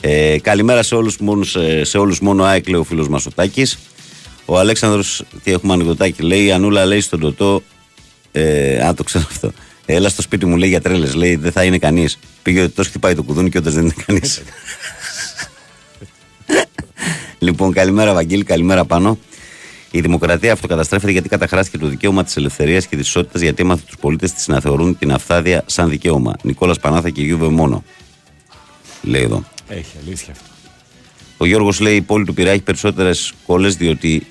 Ε, 0.00 0.36
καλημέρα 0.42 0.82
σε 0.82 0.94
όλους, 0.94 1.18
μόνο, 1.18 1.44
σε, 1.44 1.84
σε 1.84 1.98
όλους 1.98 2.20
μόνο 2.20 2.44
ΑΕΚ 2.44 2.68
λέει 2.68 2.80
ο 2.80 2.84
φίλος 2.84 3.08
μας 3.08 3.26
ο 3.26 3.30
Τάκης. 3.34 3.78
Ο 4.48 4.58
Αλέξανδρος, 4.58 5.22
τι 5.42 5.52
έχουμε 5.52 5.72
ανεκδοτάκι, 5.72 6.22
λέει 6.22 6.44
η 6.44 6.52
Ανούλα 6.52 6.84
λέει 6.84 7.00
στον 7.00 7.20
Τοτό, 7.20 7.62
ε, 8.32 8.86
α 8.86 8.94
το 8.94 9.02
ξέρω 9.02 9.24
αυτό, 9.30 9.52
έλα 9.86 10.08
στο 10.08 10.22
σπίτι 10.22 10.46
μου 10.46 10.56
λέει 10.56 10.68
για 10.68 10.80
τρέλες, 10.80 11.14
λέει 11.14 11.36
δεν 11.36 11.52
θα 11.52 11.64
είναι 11.64 11.78
κανείς. 11.78 12.18
Πήγε 12.42 12.62
ο 12.62 12.68
Τοτός 12.68 12.86
χτυπάει 12.86 13.14
το 13.14 13.22
κουδούνι 13.22 13.50
και 13.50 13.58
όντως 13.58 13.74
δεν 13.74 13.84
είναι 13.84 13.94
κανείς. 14.06 14.42
λοιπόν, 17.38 17.72
καλημέρα 17.72 18.14
Βαγγέλη, 18.14 18.44
καλημέρα 18.44 18.84
πάνω. 18.84 19.18
Η 19.90 20.00
δημοκρατία 20.00 20.52
αυτοκαταστρέφεται 20.52 21.12
γιατί 21.12 21.28
καταχράστηκε 21.28 21.78
το 21.78 21.86
δικαίωμα 21.86 22.24
της 22.24 22.36
ελευθερίας 22.36 22.86
και 22.86 22.96
της 22.96 23.06
ισότητας 23.06 23.40
γιατί 23.40 23.62
έμαθε 23.62 23.82
τους 23.86 23.96
πολίτες 23.96 24.32
της 24.32 24.48
να 24.48 24.60
θεωρούν 24.60 24.98
την 24.98 25.12
αυθάδεια 25.12 25.62
σαν 25.66 25.88
δικαίωμα. 25.88 26.32
Νικόλας 26.42 26.78
Πανάθα 26.78 27.10
και 27.10 27.22
Γιούβε 27.22 27.48
μόνο. 27.48 27.84
Λέει 29.02 29.22
εδώ. 29.22 29.44
Έχει 29.68 29.96
αλήθεια 30.06 30.32
αυτό. 30.32 30.44
Ο 31.36 31.46
Γιώργος 31.46 31.80
λέει: 31.80 31.96
Η 31.96 32.00
πόλη 32.00 32.24
του 32.24 32.34
Πειραιά 32.34 32.52
έχει 32.52 32.62
περισσότερες 32.62 33.32
κόλλε 33.46 33.68
διότι 33.68 34.26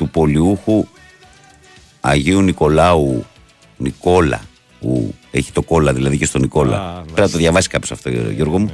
του 0.00 0.08
πολιούχου 0.08 0.86
Αγίου 2.00 2.42
Νικολάου 2.42 3.26
Νικόλα. 3.76 4.40
Που 4.80 5.14
έχει 5.30 5.52
το 5.52 5.62
κόλλα 5.62 5.92
δηλαδή 5.92 6.18
και 6.18 6.24
στον 6.24 6.40
Νικόλα. 6.40 7.02
Πρέπει 7.04 7.20
να 7.20 7.30
το 7.30 7.38
διαβάσει 7.38 7.68
κάποιος 7.68 7.92
αυτό, 7.92 8.10
Γιώργο 8.10 8.58
μου. 8.58 8.70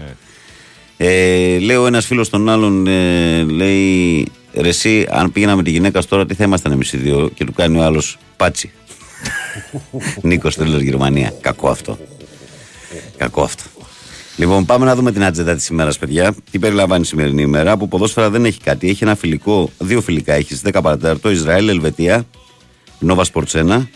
Ε, 0.97 1.59
λέω 1.59 1.87
ένας 1.87 2.07
φίλος 2.07 2.29
τον 2.29 2.49
άλλον, 2.49 2.87
ε, 2.87 3.43
λέει: 3.43 4.27
Ρε, 4.55 4.69
εσύ, 4.69 5.07
αν 5.11 5.33
πήγαινα 5.33 5.57
με 5.57 5.63
τη 5.63 5.71
γυναίκα 5.71 6.01
σου 6.01 6.09
τώρα, 6.09 6.27
τι 6.27 6.35
θα 6.35 6.45
ήμασταν 6.45 6.73
εμείς 6.73 6.93
οι 6.93 6.97
δύο; 6.97 7.31
Και 7.35 7.45
του 7.45 7.53
κάνει 7.53 7.79
ο 7.79 7.83
άλλος 7.83 8.19
πάτσι. 8.37 8.73
Νίκος 10.23 10.57
Τρίλο 10.57 10.79
Γερμανία. 10.79 11.33
Κακό 11.41 11.69
αυτό. 11.69 11.99
Κακό 13.17 13.43
αυτό. 13.43 13.63
Λοιπόν, 14.37 14.65
πάμε 14.65 14.85
να 14.85 14.95
δούμε 14.95 15.13
την 15.13 15.25
ατζέντα 15.25 15.55
της 15.55 15.69
ημέρας, 15.69 15.99
παιδιά. 15.99 16.35
Τι 16.51 16.59
περιλαμβάνει 16.59 17.03
η 17.03 17.05
σημερινή 17.05 17.43
ημέρα. 17.43 17.77
Που 17.77 17.89
ποδόσφαιρα 17.89 18.31
δεν 18.31 18.45
έχει 18.45 18.61
κάτι. 18.61 18.89
Έχει 18.89 19.05
ένα 19.05 19.15
φιλικό, 19.15 19.71
δύο 19.79 20.01
φιλικά 20.01 20.33
έχεις 20.35 20.59
στι 20.59 20.71
10 20.75 20.83
παρατέταρτο. 20.83 21.31
Ισραήλ, 21.31 21.69
Ελβετία, 21.69 22.27
Nova 23.09 23.23
Sports 23.33 23.67
1 23.69 23.89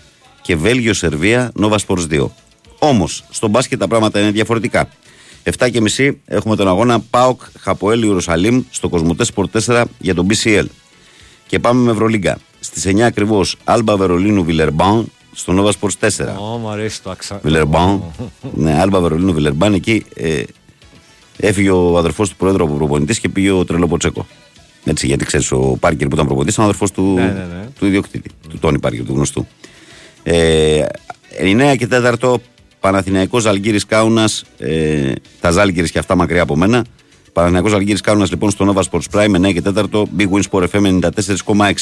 και 0.43 0.57
Βέλγιο, 0.57 0.95
Σερβία, 0.95 1.53
Nova 1.61 1.77
Sports 1.87 2.07
2. 2.11 2.31
Όμως, 2.79 3.25
στο 3.31 3.49
μπάσκετ 3.49 3.79
τα 3.79 3.89
πράγματα 3.89 4.21
είναι 4.21 4.31
διαφορετικά. 4.31 4.89
7 5.43 5.71
και 5.71 5.81
μισή 5.81 6.21
έχουμε 6.25 6.57
τον 6.57 6.69
αγώνα 6.69 7.01
ΠΑΟΚ 7.01 7.41
Χαποέλ 7.59 8.03
Ιερουσαλήμ 8.03 8.63
στο 8.71 8.89
Κοσμοτέ 8.89 9.25
Sport 9.35 9.61
4 9.67 9.85
για 9.99 10.15
τον 10.15 10.27
BCL. 10.31 10.67
Και 11.47 11.59
πάμε 11.59 11.81
με 11.81 11.91
Ευρωλίγκα. 11.91 12.39
Στις 12.61 12.87
9 12.87 13.01
ακριβώς 13.01 13.57
Άλμπα 13.65 13.97
Βερολίνου 13.97 14.45
Βιλερμπάν 14.45 15.13
στο 15.33 15.55
Nova 15.57 15.71
Sports 15.81 16.09
4. 16.09 16.27
Ω, 16.41 16.57
μου 16.59 16.69
αρέσει 16.69 17.03
το 17.03 17.11
αξά. 17.11 17.41
Βιλερμπάν. 17.43 18.03
ναι, 18.55 18.81
Άλμπα 18.81 19.01
Βερολίνου 19.01 19.33
Βιλερμπάν. 19.33 19.75
Εκεί 19.75 20.05
ε, 20.15 20.43
έφυγε 21.37 21.71
ο 21.71 21.99
αδερφός 21.99 22.29
του 22.29 22.37
πρόεδρου 22.37 22.65
από 22.65 22.75
προπονητής 22.75 23.21
και 23.21 23.29
πήγε 23.29 23.51
ο 23.51 23.65
Τρελό 23.65 23.87
Ποτσέκο. 23.89 24.27
Έτσι, 24.85 25.07
γιατί 25.07 25.25
ξέρεις, 25.25 25.53
ο 25.53 25.59
Πάρκερ 25.81 26.09
που 26.09 26.15
ήταν 26.15 26.27
προπονητής 26.27 26.55
ήταν 26.55 26.65
ο 26.65 26.69
αδερφός 26.69 26.91
του, 26.91 27.03
Ναι, 27.15 27.23
ναι, 27.23 27.31
ναι. 27.31 27.67
του 27.79 27.87
ιδιοκτήτη, 27.87 28.31
του 28.49 28.59
Τόνι 28.59 28.79
Πάρκερ, 28.79 29.05
του 29.05 29.13
γνωστού. 29.15 29.47
Ε, 30.23 30.83
9 31.41 31.75
και 31.79 31.87
4 31.91 32.35
Παναθηναϊκός 32.81 33.47
Αλγύρης 33.47 33.87
Κάουνας 33.87 34.45
ε, 34.59 35.13
τα 35.41 35.51
Ζάλγκυρης 35.51 35.91
και 35.91 35.99
αυτά 35.99 36.15
μακριά 36.17 36.43
από 36.43 36.57
μένα 36.57 36.85
Παναθηναϊκός 37.33 37.73
Αλγύρης 37.73 38.01
Κάουνας 38.01 38.31
λοιπόν 38.31 38.51
στο 38.51 38.73
Nova 38.75 38.83
Sports 38.91 39.19
Prime 39.21 39.47
9 39.49 39.53
και 39.53 39.63
4 39.65 39.85
Big 40.19 40.29
Win 40.31 40.41
Sport 40.51 40.65
FM 40.71 41.01
94,6 41.01 41.73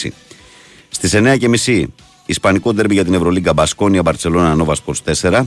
στις 0.89 1.15
9 1.17 1.37
και 1.39 1.49
μισή 1.49 1.95
Ισπανικό 2.29 2.75
ντέρμπι 2.75 2.95
για 2.95 3.05
την 3.05 3.15
Ευρωλίγκα 3.15 3.53
Μπασκόνια 3.53 4.03
Μπαρτσελώνα 4.03 4.57
Nova 4.65 4.75
Sports 4.75 5.15
4 5.31 5.43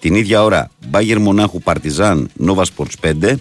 την 0.00 0.14
ίδια 0.14 0.42
ώρα 0.42 0.70
Μπάγερ 0.88 1.18
Μονάχου 1.18 1.60
Παρτιζάν 1.60 2.30
Nova 2.46 2.62
Sports 2.62 3.12
5 3.22 3.34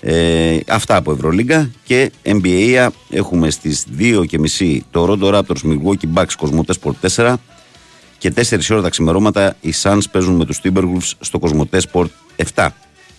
ε, 0.00 0.58
αυτά 0.68 0.96
από 0.96 1.12
Ευρωλίγκα 1.12 1.70
και 1.84 2.12
NBA 2.24 2.88
έχουμε 3.10 3.50
στις 3.50 3.86
2 3.98 4.24
και 4.26 4.38
μισή 4.38 4.84
το 4.90 5.04
Rondo 5.08 5.34
Raptors 5.34 5.62
Milwaukee 5.64 6.14
Bucks 6.14 6.32
Κοσμοτές 6.38 6.78
Sport 6.82 7.08
4 7.16 7.34
και 8.18 8.32
4 8.36 8.58
ώρα 8.70 8.82
τα 8.82 8.88
ξημερώματα 8.88 9.56
οι 9.60 9.72
Suns 9.82 10.02
παίζουν 10.10 10.34
με 10.34 10.44
τους 10.44 10.60
Timberwolves 10.62 11.12
στο 11.20 11.38
Κοσμοτές 11.38 11.86
Sport 11.92 12.08
7. 12.54 12.68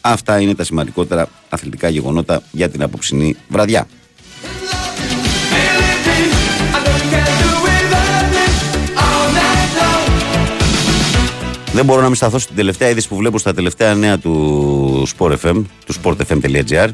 Αυτά 0.02 0.40
είναι 0.40 0.56
τα 0.56 0.64
σημαντικότερα 0.64 1.28
αθλητικά 1.50 1.90
γεγονότα 1.90 2.44
για 2.52 2.70
την 2.70 2.84
απόψινή 2.84 3.36
βραδιά. 3.48 3.88
Δεν 11.74 11.86
μπορώ 11.86 12.02
να 12.02 12.08
μην 12.08 12.16
σταθώ 12.16 12.40
στην 12.40 12.56
τελευταία 12.56 12.90
είδηση 12.90 13.08
που 13.08 13.16
βλέπω 13.16 13.38
στα 13.40 13.54
τελευταία 13.54 13.96
νέα 13.96 14.18
του 14.18 15.08
Sport 15.18 15.38
FM, 15.44 15.64
του 15.86 15.94
sportfm.gr, 16.04 16.90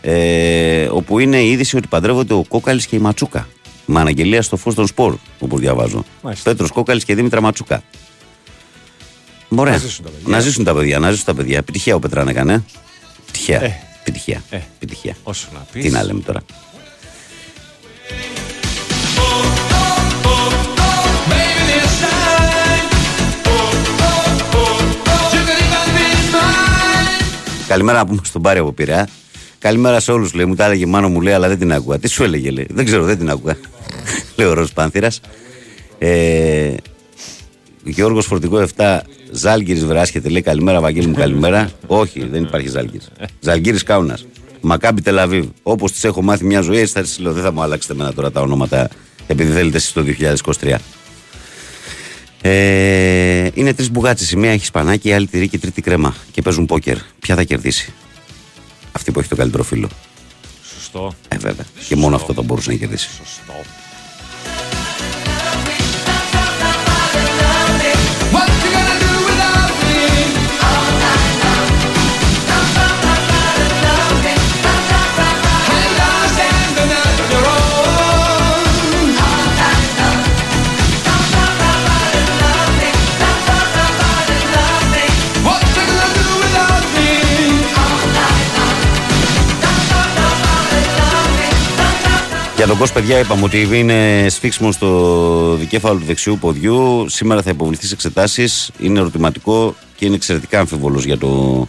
ε, 0.00 0.88
όπου 0.90 1.18
είναι 1.18 1.40
η 1.40 1.50
είδηση 1.50 1.76
ότι 1.76 1.86
παντρεύονται 1.88 2.34
ο 2.34 2.44
Κόκαλης 2.48 2.86
και 2.86 2.96
η 2.96 2.98
Ματσούκα. 2.98 3.48
Με 3.86 4.00
αναγγελία 4.00 4.42
στο 4.42 4.56
φως 4.56 4.74
των 4.74 4.86
σπορ, 4.86 5.16
όπου 5.38 5.58
διαβάζω. 5.58 6.04
Πέτρος 6.42 6.70
Κόκαλης 6.70 7.04
και 7.04 7.14
Δήμητρα 7.14 7.40
Ματσούκα. 7.40 7.82
Ωραία. 9.48 9.72
Να 9.72 9.78
ζήσουν 9.78 10.04
τα 10.04 10.10
παιδιά. 10.10 10.28
Να 10.28 10.40
ζήσουν 10.40 10.64
τα 10.64 10.74
παιδιά. 10.74 10.98
Να 10.98 11.10
ζήσουν 11.10 11.24
τα 11.24 11.34
παιδιά. 11.34 11.58
Επιτυχία 11.58 11.94
ο 11.94 11.98
Πετράν 11.98 12.28
έκανε. 12.28 12.64
Επιτυχία. 13.22 13.62
Ε. 13.62 13.80
Επιτυχία. 14.00 14.42
Ε. 14.50 14.56
Επιτυχία. 14.56 15.16
Όσο 15.22 15.48
να 15.52 15.66
πεις. 15.72 15.84
Τι 15.84 15.90
να 15.90 16.04
λέμε 16.04 16.20
τώρα. 16.20 16.40
Καλημέρα 27.68 27.98
να 27.98 28.06
πούμε 28.06 28.20
στον 28.24 28.42
Πάρη 28.42 28.58
από 28.58 28.72
Πειραιά. 28.72 29.08
Καλημέρα 29.58 30.00
σε 30.00 30.12
όλους, 30.12 30.34
λέει. 30.34 30.44
Μου 30.44 30.54
τα 30.54 30.64
έλεγε 30.64 30.84
η 30.84 30.86
μάνα 30.86 31.08
μου, 31.08 31.20
λέει, 31.20 31.32
αλλά 31.32 31.48
δεν 31.48 31.58
την 31.58 31.72
άκουγα. 31.72 31.98
Τι 31.98 32.08
σου 32.08 32.22
έλεγε, 32.22 32.50
λέει. 32.50 32.66
Δεν 32.70 32.84
ξέρω, 32.84 33.04
δεν 33.04 33.18
την 33.18 33.30
άκουγα. 33.30 33.56
λέει 34.36 34.46
ο 34.46 34.52
Ρος 34.52 34.72
Πάνθυρας. 34.72 35.20
Ε, 35.98 36.74
Γιώργος 37.84 38.26
Φορτικό 38.26 38.66
7, 38.76 38.98
Ζάλγκυρης 39.30 39.84
βράσχεται, 39.86 40.28
λέει 40.28 40.42
καλημέρα, 40.42 40.80
Βαγγέλη 40.80 41.06
μου, 41.06 41.14
καλημέρα. 41.14 41.70
Όχι, 41.86 42.26
δεν 42.30 42.42
υπάρχει 42.42 42.68
Ζάλγκυρης. 42.68 43.08
Ζάλγκυρης 43.40 43.82
Κάουνας. 43.82 44.26
Μακάμπι 44.60 45.02
Τελαβίβ. 45.02 45.46
Όπως 45.62 45.92
τις 45.92 46.04
έχω 46.04 46.22
μάθει 46.22 46.44
μια 46.44 46.60
ζωή, 46.60 46.78
έτσι 46.78 46.92
θα 46.92 47.04
σας 47.04 47.18
λέω. 47.18 47.32
Δεν 47.32 47.42
θα 47.42 47.52
μου 47.52 47.62
αλλάξετε 47.62 47.94
εμένα 47.94 48.12
τώρα 48.12 48.30
τα 48.30 48.40
ονόματα 48.40 48.88
επειδή 49.26 49.52
θέλετε 49.52 49.76
εσείς 49.76 49.92
το 49.92 50.04
2023. 50.60 50.76
Ε, 52.48 53.50
είναι 53.54 53.74
τρεις 53.74 53.90
μπουγάτσες. 53.90 54.30
Η 54.30 54.36
μία 54.36 54.50
έχει 54.50 54.64
σπανάκι, 54.64 55.08
η 55.08 55.12
άλλη 55.12 55.26
τυρί 55.26 55.48
και 55.48 55.56
η 55.56 55.58
τρίτη 55.58 55.82
κρέμα. 55.82 56.14
Και 56.32 56.42
παίζουν 56.42 56.66
πόκερ. 56.66 56.96
Ποια 57.18 57.34
θα 57.34 57.42
κερδίσει; 57.42 57.92
Αυτή 58.92 59.10
που 59.12 59.18
έχει 59.18 59.28
το 59.28 59.36
καλύτερο 59.36 59.62
φίλο. 59.62 59.88
Σωστό. 60.74 61.14
Ε, 61.28 61.36
βέβαια. 61.36 61.64
Και 61.88 61.96
μόνο 61.96 62.16
αυτό 62.16 62.32
θα 62.32 62.42
μπορούσε 62.42 62.70
να 62.70 62.76
κερδίσει. 62.76 63.08
Σωστό. 63.08 63.52
Για 92.66 92.74
τον 92.74 92.84
Κος, 92.84 92.92
παιδιά, 92.92 93.18
είπαμε 93.18 93.42
ότι 93.42 93.68
είναι 93.72 94.26
σφίξιμο 94.28 94.72
στο 94.72 95.54
δικέφαλο 95.54 95.98
του 95.98 96.04
δεξιού 96.04 96.38
ποδιού. 96.40 97.08
Σήμερα 97.08 97.42
θα 97.42 97.50
υποβληθεί 97.50 97.86
σε 97.86 97.94
εξετάσεις. 97.94 98.70
Είναι 98.78 98.98
ερωτηματικό 98.98 99.74
και 99.96 100.06
είναι 100.06 100.14
εξαιρετικά 100.14 100.60
αμφιβολός 100.60 101.04
για 101.04 101.18
το, 101.18 101.66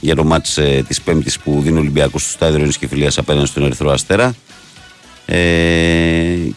για 0.00 0.14
το 0.14 0.24
μάτς 0.24 0.58
ε, 0.58 0.84
της 0.88 1.00
Πέμπτης 1.00 1.38
που 1.38 1.60
δίνει 1.62 1.76
ο 1.76 1.80
Ολυμπιακός 1.80 2.22
στο 2.22 2.30
στάδιο 2.30 2.56
Ειρήνης 2.56 2.78
και 2.78 2.88
Φιλίας 2.88 3.18
απέναντι 3.18 3.46
στον 3.46 3.64
Ερυθρό 3.64 3.90
Αστέρα. 3.90 4.34
Ε, 5.26 5.36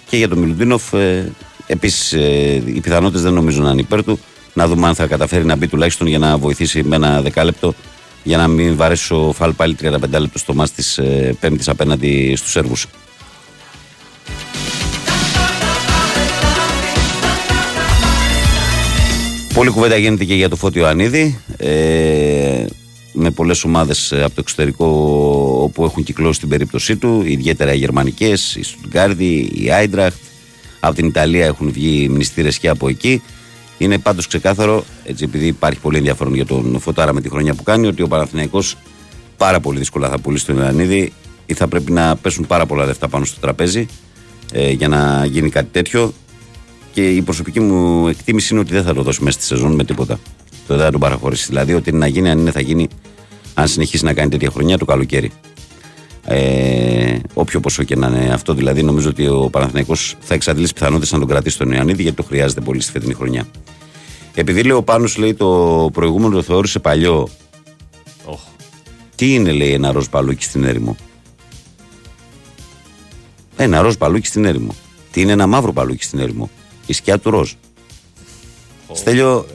και 0.10 0.18
για 0.18 0.30
τον 0.30 0.38
Μιλουτίνοφ 0.38 0.94
ε, 0.94 1.32
επίσης 1.68 2.14
ε, 2.14 2.64
οι 2.66 2.80
πιθανότητες 2.80 3.22
δεν 3.22 3.34
νομίζω 3.34 3.62
να 3.62 3.72
είναι 3.72 3.82
υπέρ 3.82 4.04
του. 4.04 4.20
Να 4.54 4.68
δούμε 4.68 4.88
αν 4.88 4.96
θα 4.96 5.08
καταφέρει 5.08 5.46
να 5.46 5.56
μπει 5.56 5.68
τουλάχιστον 5.68 6.08
για 6.08 6.20
να 6.20 6.38
βοηθήσει 6.38 6.84
με 6.84 6.96
ένα 6.96 7.22
δεκάλεπτο 7.22 7.74
για 8.24 8.38
να 8.38 8.48
μην 8.48 8.76
βαρέσει 8.76 9.14
ο 9.14 9.32
Φαλ 9.32 9.54
πάλι 9.54 9.76
35 9.82 9.88
λεπτό 10.20 10.38
στο 10.40 10.54
μάτς 10.54 10.72
της 10.72 10.98
ε, 10.98 11.36
Πέμπτης 11.40 11.70
απέναντι 11.70 12.36
στους 12.36 12.52
Σέρβους. 12.52 12.88
Πολύ 19.60 19.72
κουβέντα 19.72 19.98
γίνεται 19.98 20.26
και 20.26 20.36
για 20.36 20.50
το 20.50 20.56
Φώτιο 20.56 20.88
Ανίδη. 20.88 21.40
Ε, 21.58 22.66
με 23.14 23.32
πολλές 23.32 23.64
ομάδες 23.64 24.14
από 24.14 24.30
το 24.30 24.40
εξωτερικό 24.40 24.86
όπου 25.64 25.84
έχουν 25.84 26.04
κυκλώσει 26.04 26.40
την 26.40 26.50
περίπτωσή 26.50 26.96
του, 26.96 27.24
ιδιαίτερα 27.26 27.74
οι 27.74 27.78
γερμανικές, 27.78 28.56
η 28.56 28.64
Στουτγκάρδη, 28.64 29.52
η 29.54 29.72
Άιντραχτ. 29.72 30.18
Από 30.80 30.96
την 30.96 31.06
Ιταλία 31.06 31.46
έχουν 31.46 31.72
βγει 31.72 32.10
μνηστήρες 32.10 32.60
και 32.60 32.70
από 32.70 32.88
εκεί. 32.88 33.22
Είναι 33.78 33.98
πάντως 33.98 34.28
ξεκάθαρο, 34.28 34.84
έτσι 35.04 35.24
επειδή 35.24 35.48
υπάρχει 35.48 35.80
πολύ 35.80 35.98
ενδιαφέρον 35.98 36.34
για 36.34 36.46
τον 36.46 36.80
Φωτάρα 36.80 37.14
με 37.14 37.22
τη 37.22 37.30
χρονιά 37.30 37.54
που 37.54 37.64
κάνει, 37.64 37.88
ότι 37.88 38.02
ο 38.02 38.08
Παναθηναϊκός 38.08 38.76
πάρα 39.38 39.60
πολύ 39.60 39.78
δύσκολα 39.78 40.10
θα 40.10 40.20
πουλήσει 40.20 40.46
τον 40.46 40.58
Ιωαννίδη 40.58 41.14
ή 41.46 41.54
θα 41.54 41.68
πρέπει 41.68 41.92
να 41.92 42.16
πέσουν 42.16 42.48
πάρα 42.48 42.66
πολλά 42.66 42.86
λεφτά 42.86 43.08
πάνω 43.08 43.26
στο 43.26 43.40
τραπέζι 43.40 43.88
ε, 44.52 44.72
για 44.72 44.88
να 44.88 45.26
γίνει 45.26 45.50
κάτι 45.50 45.70
τέτοιο. 45.72 46.14
Και 46.94 47.10
η 47.10 47.22
προσωπική 47.22 47.60
μου 47.60 48.08
εκτίμηση 48.08 48.54
είναι 48.54 48.62
ότι 48.62 48.74
δεν 48.74 48.84
θα 48.84 48.94
το 48.94 49.02
δώσει 49.02 49.24
μέσα 49.24 49.40
στη 49.40 49.48
σεζόν 49.48 49.76
με 49.76 49.84
τίποτα. 49.84 50.20
Το 50.68 50.76
δεν 50.76 50.86
θα 50.86 50.92
τον 50.92 51.00
παραχωρήσει. 51.00 51.46
Δηλαδή, 51.48 51.74
ότι 51.74 51.92
να 51.92 52.08
γίνει, 52.08 52.30
αν 52.30 52.40
είναι, 52.40 52.52
θα 52.52 52.62
γίνει, 52.62 52.88
αν 53.54 53.68
συνεχίσει 53.68 54.04
να 54.04 54.14
κάνει 54.14 54.30
τέτοια 54.30 54.50
χρονιά 54.50 54.78
το 54.78 54.86
καλοκαίρι. 54.86 55.32
Ε, 56.26 57.18
όποιο 57.34 57.60
ποσό 57.60 57.84
και 57.84 57.96
να 57.96 58.08
είναι 58.08 58.34
αυτό, 58.34 58.54
δηλαδή, 58.54 58.84
νομίζω 58.84 59.10
ότι 59.10 59.28
ο 59.28 59.50
Παναθηναϊκός 59.52 60.16
θα 60.20 60.34
εξαντλήσει 60.34 60.74
πιθανότητες 60.74 61.12
να 61.12 61.20
τον 61.20 61.28
κρατήσει 61.28 61.58
τον 61.58 61.72
Ιωαννίδη, 61.72 62.02
γιατί 62.02 62.18
το 62.18 62.24
χρειάζεται 62.24 62.62
πολύ 62.62 62.82
στη 62.82 62.92
φετινή 62.92 63.14
χρονιά. 63.14 63.48
Επειδή 64.36 64.64
λέει 64.64 64.78
ο 64.78 64.84
Πάνος 64.84 65.18
λέει 65.18 65.34
το 65.34 65.90
προηγούμενο 65.94 66.36
το 66.36 66.42
θεώρησε 66.42 66.80
παλιό. 66.80 67.30
Oh. 68.26 68.38
Τι 69.16 69.34
είναι, 69.34 69.52
λέει, 69.52 69.74
ένα 69.74 69.92
ροζ 69.92 70.06
παλούκι 70.06 70.44
στην 70.44 70.64
έρημο; 70.64 70.96
Ένα 73.62 73.82
ροζ 73.82 73.96
παλούκι 73.96 74.28
στην 74.28 74.46
έρημο. 74.46 74.76
Τι 75.12 75.22
είναι 75.22 75.32
ένα 75.32 75.48
μαύρο 75.48 75.74
παλούκι 75.74 76.04
στην 76.04 76.20
έρημο. 76.20 76.50
Η 76.86 76.94
σκιά 76.94 77.20
του 77.20 77.30
ροζ. 77.30 77.52
Στέλιο. 78.92 79.46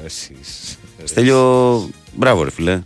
Στέλιο. 1.04 1.88
Μπράβο, 2.16 2.42
ρε 2.42 2.50
φιλέ. 2.50 2.82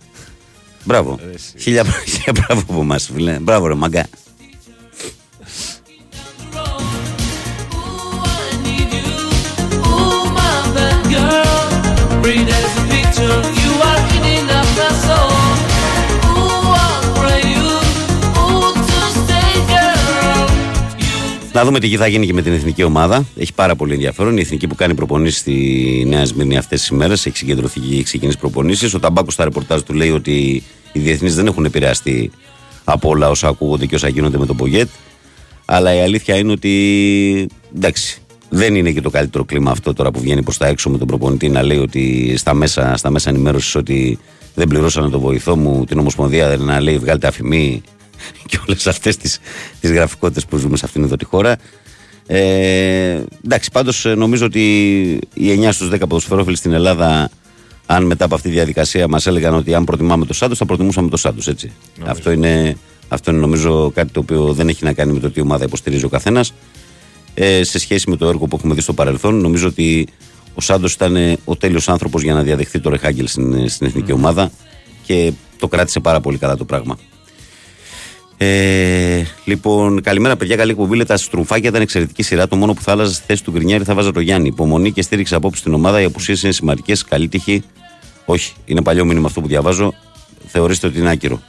Μπράβο. 0.85 1.19
Χίλια, 1.59 1.85
χίλια 1.85 2.33
μπράβο 2.33 2.63
από 2.69 2.81
εμάς, 2.81 3.11
φιλέ. 3.15 3.39
Μπράβο, 3.39 3.67
ρε 3.67 3.75
μαγκά. 3.75 4.07
Να 21.53 21.65
δούμε 21.65 21.81
τι 21.81 21.97
θα 21.97 22.07
γίνει 22.07 22.27
και 22.27 22.33
με 22.33 22.43
την 22.43 22.53
εθνική 22.53 22.83
ομάδα. 22.83 23.25
Έχει 23.37 23.55
πάρα 23.55 23.77
πολύ 23.77 23.93
ενδιαφέρον. 23.93 24.37
Η 24.37 24.41
εθνική 24.41 24.67
που 24.67 24.75
κάνει 24.75 24.95
προπονήσεις 24.95 25.41
στη 25.41 26.05
Νέα 26.09 26.25
Σμύρνη 26.25 26.57
αυτές 26.57 26.81
τις 26.81 26.89
ημέρε 26.89 27.13
έχει 27.13 27.37
συγκεντρωθεί 27.37 27.81
και 27.81 27.95
έχει 27.95 28.03
ξεκινήσει 28.03 28.39
προπονήσεις. 28.39 28.95
Ο 28.95 28.99
Ταμπάκος 28.99 29.33
στα 29.33 29.45
ρεπορτάζ 29.45 29.81
του 29.81 29.95
λέει 29.95 30.11
ότι 30.11 30.63
οι 30.93 30.99
διεθνείς 30.99 31.35
δεν 31.35 31.47
έχουν 31.47 31.65
επηρεαστεί 31.65 32.31
από 32.85 33.09
όλα 33.09 33.31
όσα 33.31 33.49
ακούγονται 33.49 33.87
και 33.87 33.95
όσα 33.95 34.09
γίνονται 34.09 34.39
με 34.39 34.47
τον 34.47 34.57
Πογέτ. 34.57 34.89
Αλλά 35.65 35.95
η 35.95 36.01
αλήθεια 36.01 36.37
είναι 36.37 36.53
ότι 36.53 37.47
εντάξει, 37.77 38.23
δεν 38.49 38.75
είναι 38.75 38.91
και 38.91 39.01
το 39.01 39.11
καλύτερο 39.11 39.45
κλίμα 39.45 39.71
αυτό 39.71 39.93
τώρα 39.93 40.11
που 40.11 40.21
βγαίνει 40.21 40.43
προς 40.43 40.57
τα 40.57 40.67
έξω 40.67 40.91
με 40.91 40.99
τον 40.99 41.07
προπονητή 41.07 41.49
να 41.49 41.63
λέει 41.63 41.79
ότι 41.79 42.35
στα 42.37 42.55
μέσα, 42.55 42.97
στα 42.97 43.11
μέσα 43.11 43.31
ενημέρωσης 43.31 43.75
ότι 43.75 44.19
δεν 44.55 44.69
πληρώσανε 44.69 45.09
τον 45.09 45.21
βοηθό 45.21 45.57
μου, 45.57 45.85
την 45.85 45.99
Ομοσπονδία 45.99 46.57
να 46.59 46.81
λέει 46.81 46.99
βγάλτε 46.99 47.27
αφημί 47.27 47.83
και 48.49 48.59
όλες 48.67 48.87
αυτές 48.87 49.17
τις 49.17 49.39
τις 49.81 49.91
γραφικότητες 49.91 50.47
που 50.47 50.57
ζούμε 50.57 50.77
σε 50.77 50.85
αυτήν 50.85 51.03
εδώ 51.03 51.17
τη 51.17 51.25
χώρα. 51.25 51.57
Ε, 52.27 53.21
εντάξει, 53.45 53.71
πάντως 53.73 54.05
νομίζω 54.17 54.47
ότι 54.47 54.61
οι 55.35 55.61
9 55.65 55.69
στους 55.73 55.89
10 55.89 55.99
ποδοσφαιρόφιλοι 55.99 56.57
στην 56.57 56.73
Ελλάδα, 56.73 57.31
αν 57.87 58.05
μετά 58.05 58.25
από 58.25 58.35
αυτή 58.35 58.49
τη 58.49 58.55
διαδικασία 58.55 59.09
μας 59.09 59.27
έλεγαν 59.27 59.55
ότι 59.55 59.75
αν 59.75 59.85
προτιμάμε 59.85 60.25
το 60.25 60.35
Σάντος, 60.35 60.59
θα 60.59 60.67
προτιμούσαμε 60.67 61.09
το 61.09 61.17
Σάντος. 61.17 61.49
Έτσι. 61.49 61.73
Αυτό 62.05 62.31
είναι, 62.31 62.77
αυτό 63.09 63.31
είναι 63.31 63.41
νομίζω 63.41 63.91
κάτι 63.95 64.13
το 64.13 64.21
οποίο 64.21 64.53
δεν 64.53 64.69
έχει 64.69 64.85
να 64.85 64.93
κάνει 64.93 65.13
με 65.13 65.21
το 65.21 65.31
τι 65.31 65.41
ομάδα 65.41 65.65
υποστηρίζει 65.65 66.05
ο 66.05 66.09
καθένας. 66.09 66.53
Ε, 67.35 67.65
σε 67.65 67.79
σχέση 67.79 68.11
με 68.11 68.17
το 68.17 68.29
έργο 68.29 68.47
που 68.47 68.57
έχουμε 68.57 68.75
δει 68.75 68.81
στο 68.81 68.93
παρελθόν, 68.93 69.41
νομίζω 69.41 69.69
ότι 69.69 70.07
ο 70.55 70.61
Σάντος 70.61 70.93
ήταν 70.93 71.39
ο 71.45 71.57
τέλειος 71.57 71.89
άνθρωπος 71.89 72.23
για 72.23 72.35
να 72.35 72.43
διαδεχθεί 72.43 72.81
το 72.81 72.91
Ρεχάγκελ 72.91 73.27
στην, 73.27 73.69
στην 73.69 73.87
εθνική 73.87 74.13
ομάδα 74.13 74.51
και 75.05 75.33
το 75.59 75.69
κράτησε 75.69 76.01
πάρα 76.01 76.21
πολύ 76.21 76.39
καλά 76.39 76.57
το 76.57 76.65
πράγμα. 76.65 76.99
Ε, 78.41 79.23
λοιπόν, 79.45 80.03
καλημέρα 80.03 80.37
παιδιά, 80.37 80.57
καλή 80.57 80.71
εκπομπή. 80.71 80.97
Λέτε, 80.97 81.13
τα 81.13 81.17
στρουφάκια 81.17 81.69
ήταν 81.69 81.83
εξαιρετική 81.83 82.23
σειρά. 82.23 82.49
Το 82.49 82.57
μόνο 82.57 82.75
που 82.75 82.83
θα 82.83 82.93
άλλαζα 82.93 83.13
στη 83.13 83.25
θέση 83.27 83.45
του 83.45 83.51
Γκρινιάρη 83.51 83.85
θα 83.85 83.95
βάζα 83.95 84.13
το 84.13 84.21
Γιάννη. 84.21 84.49
Υπομονή 84.49 84.93
και 84.93 85.03
στήριξη 85.03 85.35
απόψη 85.35 85.61
στην 85.61 85.75
ομάδα. 85.75 86.01
Οι 86.01 86.05
απουσίες 86.05 86.43
είναι 86.43 86.53
σημαντικές. 86.53 87.05
Καλή 87.05 87.29
τύχη. 87.29 87.63
Όχι, 88.25 88.53
είναι 88.65 88.83
παλιό 88.83 89.05
μήνυμα 89.05 89.27
αυτό 89.27 89.41
που 89.41 89.47
διαβάζω. 89.47 89.95
Θεωρήστε 90.47 90.87
ότι 90.87 90.99
είναι 90.99 91.11
άκυρο. 91.11 91.41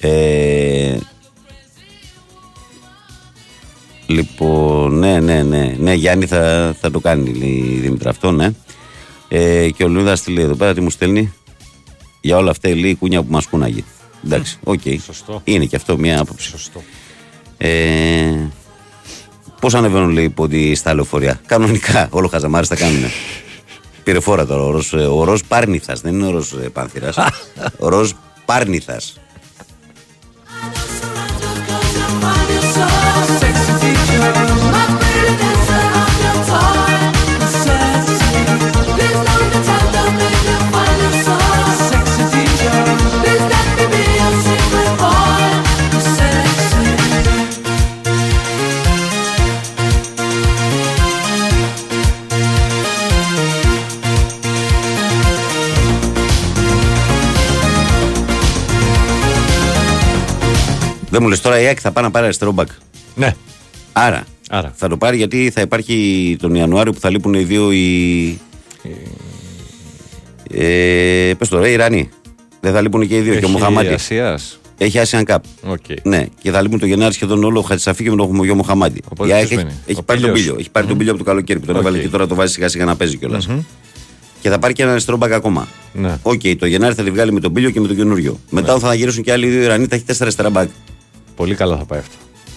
Ε, 0.00 0.96
λοιπόν, 4.06 4.98
ναι, 4.98 5.20
ναι, 5.20 5.42
ναι. 5.42 5.74
Ναι, 5.78 5.92
Γιάννη 5.92 6.26
θα, 6.26 6.74
θα 6.80 6.90
το 6.90 7.00
κάνει, 7.00 7.32
λέει 7.34 7.48
η 7.48 7.78
Δήμητρα 7.78 8.10
αυτό, 8.10 8.30
ναι. 8.30 8.50
Ε, 9.28 9.70
και 9.70 9.84
ο 9.84 9.88
Λούδα 9.88 10.18
τη 10.18 10.32
λέει 10.32 10.44
εδώ 10.44 10.54
πέρα 10.54 10.74
τι 10.74 10.80
μου 10.80 10.90
στέλνει. 10.90 11.32
Για 12.20 12.36
όλα 12.36 12.50
αυτά 12.50 12.68
λέει 12.68 12.90
η 12.90 12.94
κούνια 12.94 13.22
που 13.22 13.32
μας 13.32 13.46
κούναγε. 13.46 13.84
Εντάξει, 14.24 14.58
οκ. 14.64 14.80
Σωστό. 15.04 15.40
Είναι 15.44 15.64
και 15.64 15.76
αυτό 15.76 15.98
μια 15.98 16.20
άποψη. 16.20 16.48
Σωστό. 16.48 16.82
Ε, 17.58 18.48
Πώς 19.60 19.74
ανεβαίνουν 19.74 20.10
λέει 20.10 20.24
οι 20.24 20.28
πόντιοι 20.28 20.74
στα 20.74 20.94
λεωφορεία; 20.94 21.40
Κανονικά, 21.46 22.08
όλο 22.10 22.28
χαζαμάρες 22.28 22.66
τα 22.66 22.76
κάνουν. 22.76 23.04
Πήρε 24.04 24.20
φόρα 24.20 24.46
τώρα 24.46 24.62
ο 24.62 24.70
Ροζ, 24.70 24.92
ο 24.92 25.24
Ροζ 25.24 25.40
Πάρνηθας, 25.48 26.00
δεν 26.00 26.14
είναι 26.14 26.26
ο 26.26 26.30
Ροζ 26.30 26.48
Πάνθηρας. 26.72 27.16
ο 27.78 27.88
Ροζ 27.88 28.10
Πάρνηθας. 28.44 29.19
Δεν 61.10 61.22
μου 61.22 61.28
λες 61.28 61.40
τώρα 61.40 61.60
η 61.60 61.66
ΑΕΚ 61.66 61.78
θα 61.82 61.90
πάει 61.92 62.04
να 62.04 62.10
πάρει 62.10 62.24
αριστερό 62.24 62.52
μπακ. 62.52 62.68
Ναι. 63.14 63.34
Άρα, 63.92 64.24
Άρα. 64.50 64.72
θα 64.76 64.88
το 64.88 64.96
πάρει 64.96 65.16
γιατί 65.16 65.50
θα 65.54 65.60
υπάρχει 65.60 66.36
τον 66.40 66.54
Ιανουάριο 66.54 66.92
που 66.92 67.00
θα 67.00 67.10
λείπουν 67.10 67.34
οι 67.34 67.42
δύο 67.42 67.72
οι. 67.72 68.38
Ε, 70.52 71.32
πες 71.38 71.48
τώρα, 71.48 71.68
οι 71.68 71.72
Ιρανοί. 71.72 72.08
Δεν 72.60 72.72
θα 72.72 72.80
λείπουν 72.80 73.08
και 73.08 73.16
οι 73.16 73.20
δύο. 73.20 73.34
και 73.34 73.44
ο 73.44 73.48
Μοχαμάτι. 73.48 73.88
Ασίας. 73.92 74.60
Έχει 74.78 75.00
Asian 75.10 75.22
Cup. 75.24 75.36
OK. 75.66 75.78
Ναι, 76.02 76.26
και 76.42 76.50
θα 76.50 76.62
λείπουν 76.62 76.78
το 76.78 76.86
Γενάρη 76.86 77.12
σχεδόν 77.14 77.44
όλο 77.44 77.58
ο 77.58 77.62
Χατζησαφή 77.62 78.02
και 78.02 78.10
με 78.10 78.16
τον 78.16 78.44
Μοχαμαντί. 78.44 79.00
Οπότε 79.12 79.28
Η 79.28 79.32
ΑΕΚ 79.32 79.46
ποιος 79.46 79.58
έχει, 79.58 79.66
μένει; 79.66 79.78
έχει 79.86 79.98
Ο 79.98 80.02
πάρει 80.02 80.20
τον 80.20 80.28
Πίλιος. 80.32 80.46
πύλιο. 80.46 80.60
Έχει 80.60 80.70
πάρει 80.70 80.86
τον 80.86 80.96
Πήλιο 80.96 81.12
από 81.12 81.20
το 81.24 81.26
καλοκαίρι 81.30 81.58
που 81.58 81.66
τον 81.66 81.74
Οκ. 81.76 81.80
έβαλε 81.80 81.98
και 81.98 82.08
τώρα 82.08 82.26
το 82.26 82.34
βάζει 82.34 82.52
σιγά 82.52 82.68
σιγά 82.68 82.84
να 82.84 82.96
παίζει 82.96 83.16
κιόλας. 83.16 83.46
Μμμ. 83.46 83.60
Και 84.40 84.48
θα 84.50 84.58
πάρει 84.58 84.72
και 84.72 84.82
ένα 84.82 84.90
αριστερό 84.90 85.16
μπακ 85.16 85.32
ακόμα. 85.32 85.68
Ναι. 85.92 86.18
Οκ, 86.22 86.40
το 86.58 86.66
Γενάρη 86.66 86.94
θα 86.94 87.02
τη 87.02 87.10
βγάλει 87.10 87.32
με 87.32 87.40
τον 87.40 87.52
Πήλιο 87.52 87.70
και 87.70 87.80
με 87.80 87.86
τον 87.86 87.96
καινούριο. 87.96 88.40
Μετά 88.50 88.74
όταν 88.74 88.88
θα 88.88 88.94
γυρίσουν 88.94 89.22
και 89.22 89.32
άλλοι 89.32 89.46
δύο 89.48 89.62
Ιρανοί 89.62 89.86
θα 89.86 89.94
έχει 89.94 90.04
τέσσερα 90.04 90.24
αριστερά 90.24 90.50
μπακ. 90.50 90.68
Πολύ 91.40 91.54
καλά 91.54 91.76
θα 91.76 91.84
πάει 91.84 91.98
αυτό. 91.98 92.14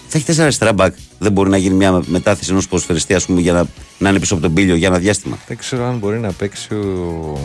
Θα 0.08 0.16
έχει 0.18 0.24
τέσσερα 0.26 0.44
αριστερά 0.44 0.72
μπακ. 0.72 0.94
Δεν 1.18 1.32
μπορεί 1.32 1.50
να 1.50 1.56
γίνει 1.56 1.74
μια 1.74 2.02
μετάθεση 2.06 2.50
ενός 2.50 2.68
ποδοσφαιριστή 2.68 3.14
ας 3.14 3.26
πούμε, 3.26 3.40
για 3.40 3.52
να, 3.52 3.64
να 3.98 4.08
είναι 4.08 4.18
πίσω 4.18 4.34
από 4.34 4.42
τον 4.42 4.52
πύλιο 4.52 4.74
για 4.74 4.88
ένα 4.88 4.98
διάστημα. 4.98 5.38
Δεν 5.46 5.56
ξέρω 5.56 5.84
αν 5.84 5.98
μπορεί 5.98 6.18
να 6.18 6.32
παίξει 6.32 6.74
ο. 6.74 7.38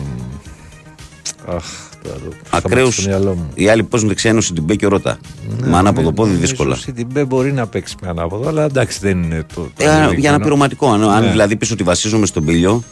Αχ, 1.48 1.64
τώρα 2.02 2.16
το 2.18 2.32
Ακραίου. 2.50 2.90
στο 2.90 3.02
μυαλό 3.08 3.34
μου. 3.34 3.48
Οι 3.54 3.68
άλλοι 3.68 3.82
παίζουν 3.82 4.08
δεξιά 4.08 4.30
είναι 4.30 4.38
ο 4.38 4.42
Σιντιμπέ 4.42 4.74
και 4.74 4.86
ο 4.86 4.88
Ρώτα. 4.88 5.18
Με 5.64 5.76
ανάποδο 5.76 6.12
πόδι 6.12 6.34
δύσκολα. 6.34 6.72
Ο 6.74 6.76
Σιντιμπέ 6.78 7.24
μπορεί 7.24 7.52
να 7.52 7.66
παίξει 7.66 7.94
με 8.02 8.08
ανάποδο, 8.08 8.48
αλλά 8.48 8.64
εντάξει 8.64 8.98
δεν 9.02 9.22
είναι 9.22 9.44
το. 9.54 9.60
το 9.60 9.70
Ε, 9.76 9.84
για 9.84 9.92
ένα 9.96 10.06
δεδειγμένο. 10.08 10.38
πειρωματικό. 10.38 10.90
Αν, 10.90 11.02
αν 11.10 11.24
Ναι. 11.24 11.30
δηλαδή 11.30 11.56
πεις 11.56 11.70
ότι 11.70 11.82
βασίζομαι 11.82 12.26
στον 12.26 12.44
Πίλιο, 12.44 12.82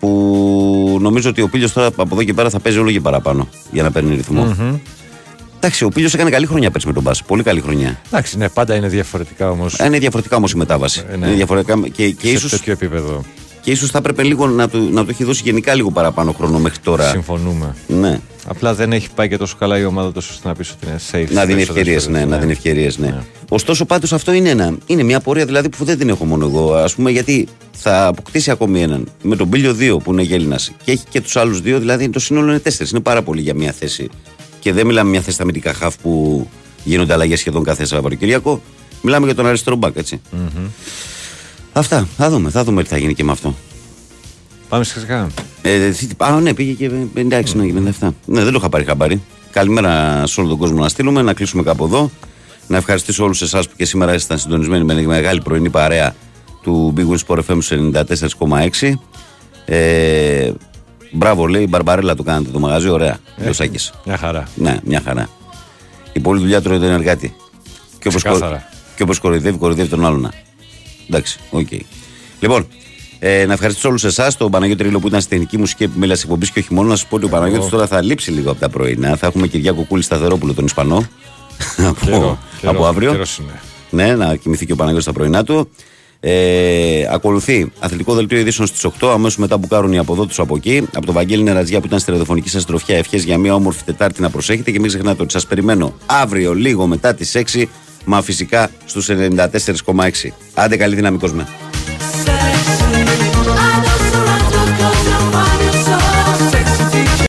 που 0.00 0.98
νομίζω 1.00 1.30
ότι 1.30 1.40
ο 1.42 1.48
Πίλιο 1.48 1.70
τώρα 1.70 1.86
από 1.86 2.08
εδώ 2.12 2.22
και 2.22 2.34
πέρα 2.34 2.50
θα 2.50 2.60
παίζει 2.60 2.78
όλο 2.78 2.90
και 2.90 3.00
παραπάνω 3.00 3.48
για 3.72 3.82
να 3.82 3.90
παίρνει 3.90 4.14
ρυθμό. 4.14 4.44
Μμμ. 4.44 4.76
Εντάξει, 5.60 5.84
ο 5.84 5.88
Πίλιο 5.88 6.10
έκανε 6.14 6.30
καλή 6.30 6.46
χρονιά 6.46 6.70
πέρσι 6.70 6.86
με 6.86 6.92
τον 6.92 7.02
Μπα. 7.02 7.10
Πολύ 7.26 7.42
καλή 7.42 7.60
χρονιά. 7.60 8.00
Εντάξει, 8.06 8.36
ναι, 8.38 8.48
πάντα 8.48 8.74
είναι 8.74 8.88
διαφορετικά 8.88 9.50
όμως. 9.50 9.78
Ε, 9.78 9.84
Είναι 9.84 9.98
διαφορετικά 9.98 10.36
όμως 10.36 10.52
η 10.52 10.56
μετάβαση. 10.56 11.04
Ε, 11.12 11.16
ναι. 11.16 11.26
Είναι 11.26 11.34
διαφορετικά 11.36 11.74
και, 11.92 12.10
και 12.10 12.26
σε 12.26 12.32
ίσω 12.32 12.48
τέτοιο 12.48 12.72
επίπεδο. 12.72 13.24
και 13.60 13.70
ίσως 13.70 13.90
θα 13.90 13.98
έπρεπε 13.98 14.22
λίγο 14.22 14.46
να 14.46 14.68
του, 14.68 14.88
να 14.92 15.04
του 15.04 15.10
έχει 15.10 15.24
δώσει 15.24 15.42
γενικά 15.44 15.74
λίγο 15.74 15.90
παραπάνω 15.90 16.32
χρόνο 16.32 16.58
μέχρι 16.58 16.78
τώρα. 16.78 17.08
Συμφωνούμε. 17.08 17.74
Ναι. 17.86 18.20
Απλά 18.46 18.74
δεν 18.74 18.92
έχει 18.92 19.08
πάει 19.14 19.28
και 19.28 19.36
τόσο 19.36 19.56
καλά 19.58 19.78
η 19.78 19.84
ομάδα 19.84 20.12
τόσο 20.12 20.30
ώστε 20.32 20.48
να 20.48 20.54
πει 20.54 20.60
ότι 20.60 20.86
είναι 20.86 20.98
safe. 21.10 21.32
Να 21.32 21.44
δίνει 21.44 21.60
στις 21.60 21.68
ευκαιρίες, 21.68 21.94
περισσότερες 21.94 22.24
ναι, 22.26 22.30
να 22.30 22.38
δίνει 22.38 22.52
ευκαιρίες, 22.52 22.98
ναι. 22.98 23.14
Ωστόσο, 23.48 23.84
πάντως 23.84 24.12
αυτό 24.12 24.32
είναι, 24.32 24.48
ένα, 24.48 24.76
είναι 24.86 25.02
μια 25.02 25.20
πορεία 25.20 25.44
δηλαδή 25.44 25.68
που 25.68 25.84
δεν 25.84 25.98
την 25.98 26.08
έχω 26.08 26.24
μόνο 26.24 26.46
εγώ. 26.46 26.74
Α 26.74 26.88
πούμε, 26.96 27.10
γιατί 27.10 27.48
θα 27.72 28.06
αποκτήσει 28.06 28.50
ακόμη 28.50 28.82
έναν. 28.82 29.08
Με 29.22 29.36
τον 29.36 29.48
Πίλιο 29.48 29.76
2 29.80 30.02
που 30.02 30.12
είναι 30.12 30.22
Γέλινας 30.22 30.72
και 30.84 30.92
έχει 30.92 31.04
και 31.10 31.20
τους 31.20 31.36
άλλους 31.36 31.60
δύο, 31.60 31.78
δηλαδή 31.78 32.08
το 32.08 32.18
σύνολο 32.18 32.50
είναι 32.50 32.58
τέσσερις. 32.58 32.90
Είναι 32.90 33.00
πάρα 33.00 33.22
πολύ 33.22 33.40
για 33.40 33.54
μια 33.54 33.72
θέση. 33.72 34.08
Και 34.68 34.74
δεν 34.74 34.86
μιλάμε 34.86 35.10
μια 35.10 35.20
θέση 35.20 35.34
στα 35.34 35.42
αμυντικά 35.42 35.72
χαφ 35.74 35.96
που 35.98 36.46
γίνονται 36.84 37.12
αλλαγές 37.12 37.38
σχεδόν 37.38 37.64
κάθε 37.64 37.84
Σαββατοκύριακο. 37.84 38.60
Μιλάμε 39.02 39.26
για 39.26 39.34
τον 39.34 39.46
αριστερό 39.46 39.76
μπακ, 39.76 39.96
έτσι. 39.96 40.20
Μμμ. 40.30 40.66
Αυτά. 41.72 42.08
Θα 42.16 42.30
δούμε, 42.30 42.50
θα 42.50 42.64
δούμε 42.64 42.82
τι 42.82 42.88
θα 42.88 42.98
γίνει 42.98 43.14
και 43.14 43.24
με 43.24 43.32
αυτό. 43.32 43.54
Πάμε 44.68 44.84
σχετικά. 44.84 45.26
Ε, 45.62 45.88
τι- 45.90 46.06
α, 46.16 46.40
ναι, 46.40 46.54
πήγε 46.54 46.72
και 46.72 46.90
56, 47.14 47.54
ναι, 47.54 47.66
και 47.66 47.72
57. 48.00 48.08
Ναι, 48.24 48.42
δεν 48.42 48.52
το 48.52 48.58
είχα 48.58 48.68
πάρει 48.68 48.84
χαμπάρι. 48.84 49.22
Καλημέρα 49.50 50.22
σε 50.26 50.40
όλο 50.40 50.48
τον 50.48 50.58
κόσμο 50.58 50.78
να 50.82 50.88
στείλουμε, 50.88 51.22
να 51.22 51.32
κλείσουμε 51.32 51.62
κάπου 51.62 51.84
εδώ. 51.84 52.10
Να 52.66 52.76
ευχαριστήσω 52.76 53.24
όλους 53.24 53.42
εσάς 53.42 53.68
που 53.68 53.74
και 53.76 53.84
σήμερα 53.84 54.14
ήσασταν 54.14 54.38
συντονισμένοι 54.38 54.84
με 54.84 54.94
μια 54.94 55.06
μεγάλη 55.06 55.40
πρωινή 55.42 55.70
παρέα 55.70 56.14
του 56.62 56.94
Big 56.96 57.06
Win 57.14 57.18
Sport 57.26 57.40
FM 57.50 57.58
στου 57.60 57.90
94,6. 57.92 58.98
Ε, 59.64 60.50
μπράβο, 61.10 61.46
λέει 61.46 61.62
η 61.62 61.66
Μπαρμπαρέλα 61.68 62.14
το 62.14 62.22
κάνετε 62.22 62.50
το 62.50 62.58
μαγαζί, 62.58 62.88
ωραία. 62.88 63.18
Ε, 63.36 63.48
Ο 63.48 63.52
Σάκης. 63.52 63.92
Μια 64.04 64.16
χαρά. 64.16 64.48
Ναι, 64.54 64.76
μια 64.84 65.02
χαρά. 65.04 65.28
Η 66.12 66.20
πολλή 66.20 66.40
δουλειά 66.40 66.62
τρώει 66.62 66.78
τον 66.78 66.88
εργάτη. 66.90 67.34
Και 67.98 68.08
όπως 68.08 68.22
Ξεκάθαρα. 68.22 68.68
και 68.96 69.02
όπως 69.02 69.18
κοροϊδεύει, 69.18 69.58
κοροϊδεύει 69.58 69.88
τον 69.88 70.06
άλλον. 70.06 70.30
Εντάξει, 71.08 71.38
οκ. 71.50 71.68
Λοιπόν, 72.40 72.66
ε, 73.18 73.44
να 73.46 73.52
ευχαριστήσω 73.52 73.88
όλους 73.88 74.04
εσάς, 74.04 74.36
τον 74.36 74.50
Παναγιώτη 74.50 74.82
Ρίλο 74.82 74.98
που 74.98 75.06
ήταν 75.08 75.20
στη 75.20 75.30
τεχνική 75.30 75.58
μουσική 75.58 75.82
επιμέλεια 75.84 76.14
της 76.14 76.20
εκπομπής 76.24 76.50
και 76.50 76.58
όχι 76.58 76.74
μόνος. 76.74 76.90
Να 76.90 76.96
σας 76.96 77.06
πω 77.06 77.16
ότι 77.16 77.24
ο 77.24 77.28
Παναγιώτης 77.28 77.68
τώρα 77.68 77.86
θα 77.86 78.02
λείψει 78.02 78.30
λίγο 78.30 78.50
από 78.50 78.60
τα 78.60 78.68
πρωινά. 78.68 79.16
Θα 79.16 79.26
έχουμε 79.26 79.46
Κυριάκο 79.46 79.82
Κούλη 79.82 80.02
Σταθερόπουλο, 80.02 80.54
τον 80.54 80.64
Ισπανό. 80.64 81.04
από, 81.78 82.04
Καιρό, 82.04 82.38
καιρό, 82.60 82.72
από 82.72 82.86
αύριο. 82.86 83.10
καιρός 83.10 83.38
είναι. 83.38 83.60
Ναι, 83.90 84.14
να 84.14 84.36
κοιμηθεί 84.36 84.66
και 84.66 84.72
ο 84.72 84.76
Παναγιώτης 84.76 85.04
στα 85.04 85.12
πρωινά 85.14 85.44
του. 85.44 85.70
Ε, 86.20 87.08
ακολουθεί 87.10 87.72
αθλητικό 87.78 88.14
δελτίο 88.14 88.38
ειδήσεων 88.38 88.68
στις 88.68 88.84
8, 89.00 89.08
αμέσως 89.12 89.36
μετά 89.36 89.58
που 89.58 89.66
κάνουν 89.66 89.92
οι 89.92 89.98
από 89.98 90.12
εδώ 90.12 90.26
του 90.26 90.42
από 90.42 90.56
εκεί. 90.56 90.88
Από 90.94 91.06
τον 91.06 91.14
Βαγγέλη 91.14 91.42
Νερατζιά 91.42 91.80
που 91.80 91.86
ήταν 91.86 91.98
στη 91.98 92.10
ραδιοφωνική 92.10 92.48
σας 92.48 92.64
τροφιά. 92.64 92.96
Ευχές 92.96 93.24
για 93.24 93.38
μια 93.38 93.54
όμορφη 93.54 93.82
Τετάρτη 93.84 94.20
να 94.20 94.30
προσέχετε 94.30 94.70
και 94.70 94.78
μην 94.80 94.88
ξεχνάτε 94.88 95.22
ότι 95.22 95.32
σας 95.32 95.46
περιμένω 95.46 95.94
αύριο 96.06 96.54
λίγο 96.54 96.86
μετά 96.86 97.14
τις 97.14 97.36
6, 97.36 97.64
μα 98.04 98.22
φυσικά 98.22 98.70
στους 98.84 99.08
94,6. 99.10 100.32
Άντε 100.54 100.76
καλή 100.76 100.94
δύναμη, 100.94 101.18
κόσμε. 101.18 101.46
Sex. 102.24 102.77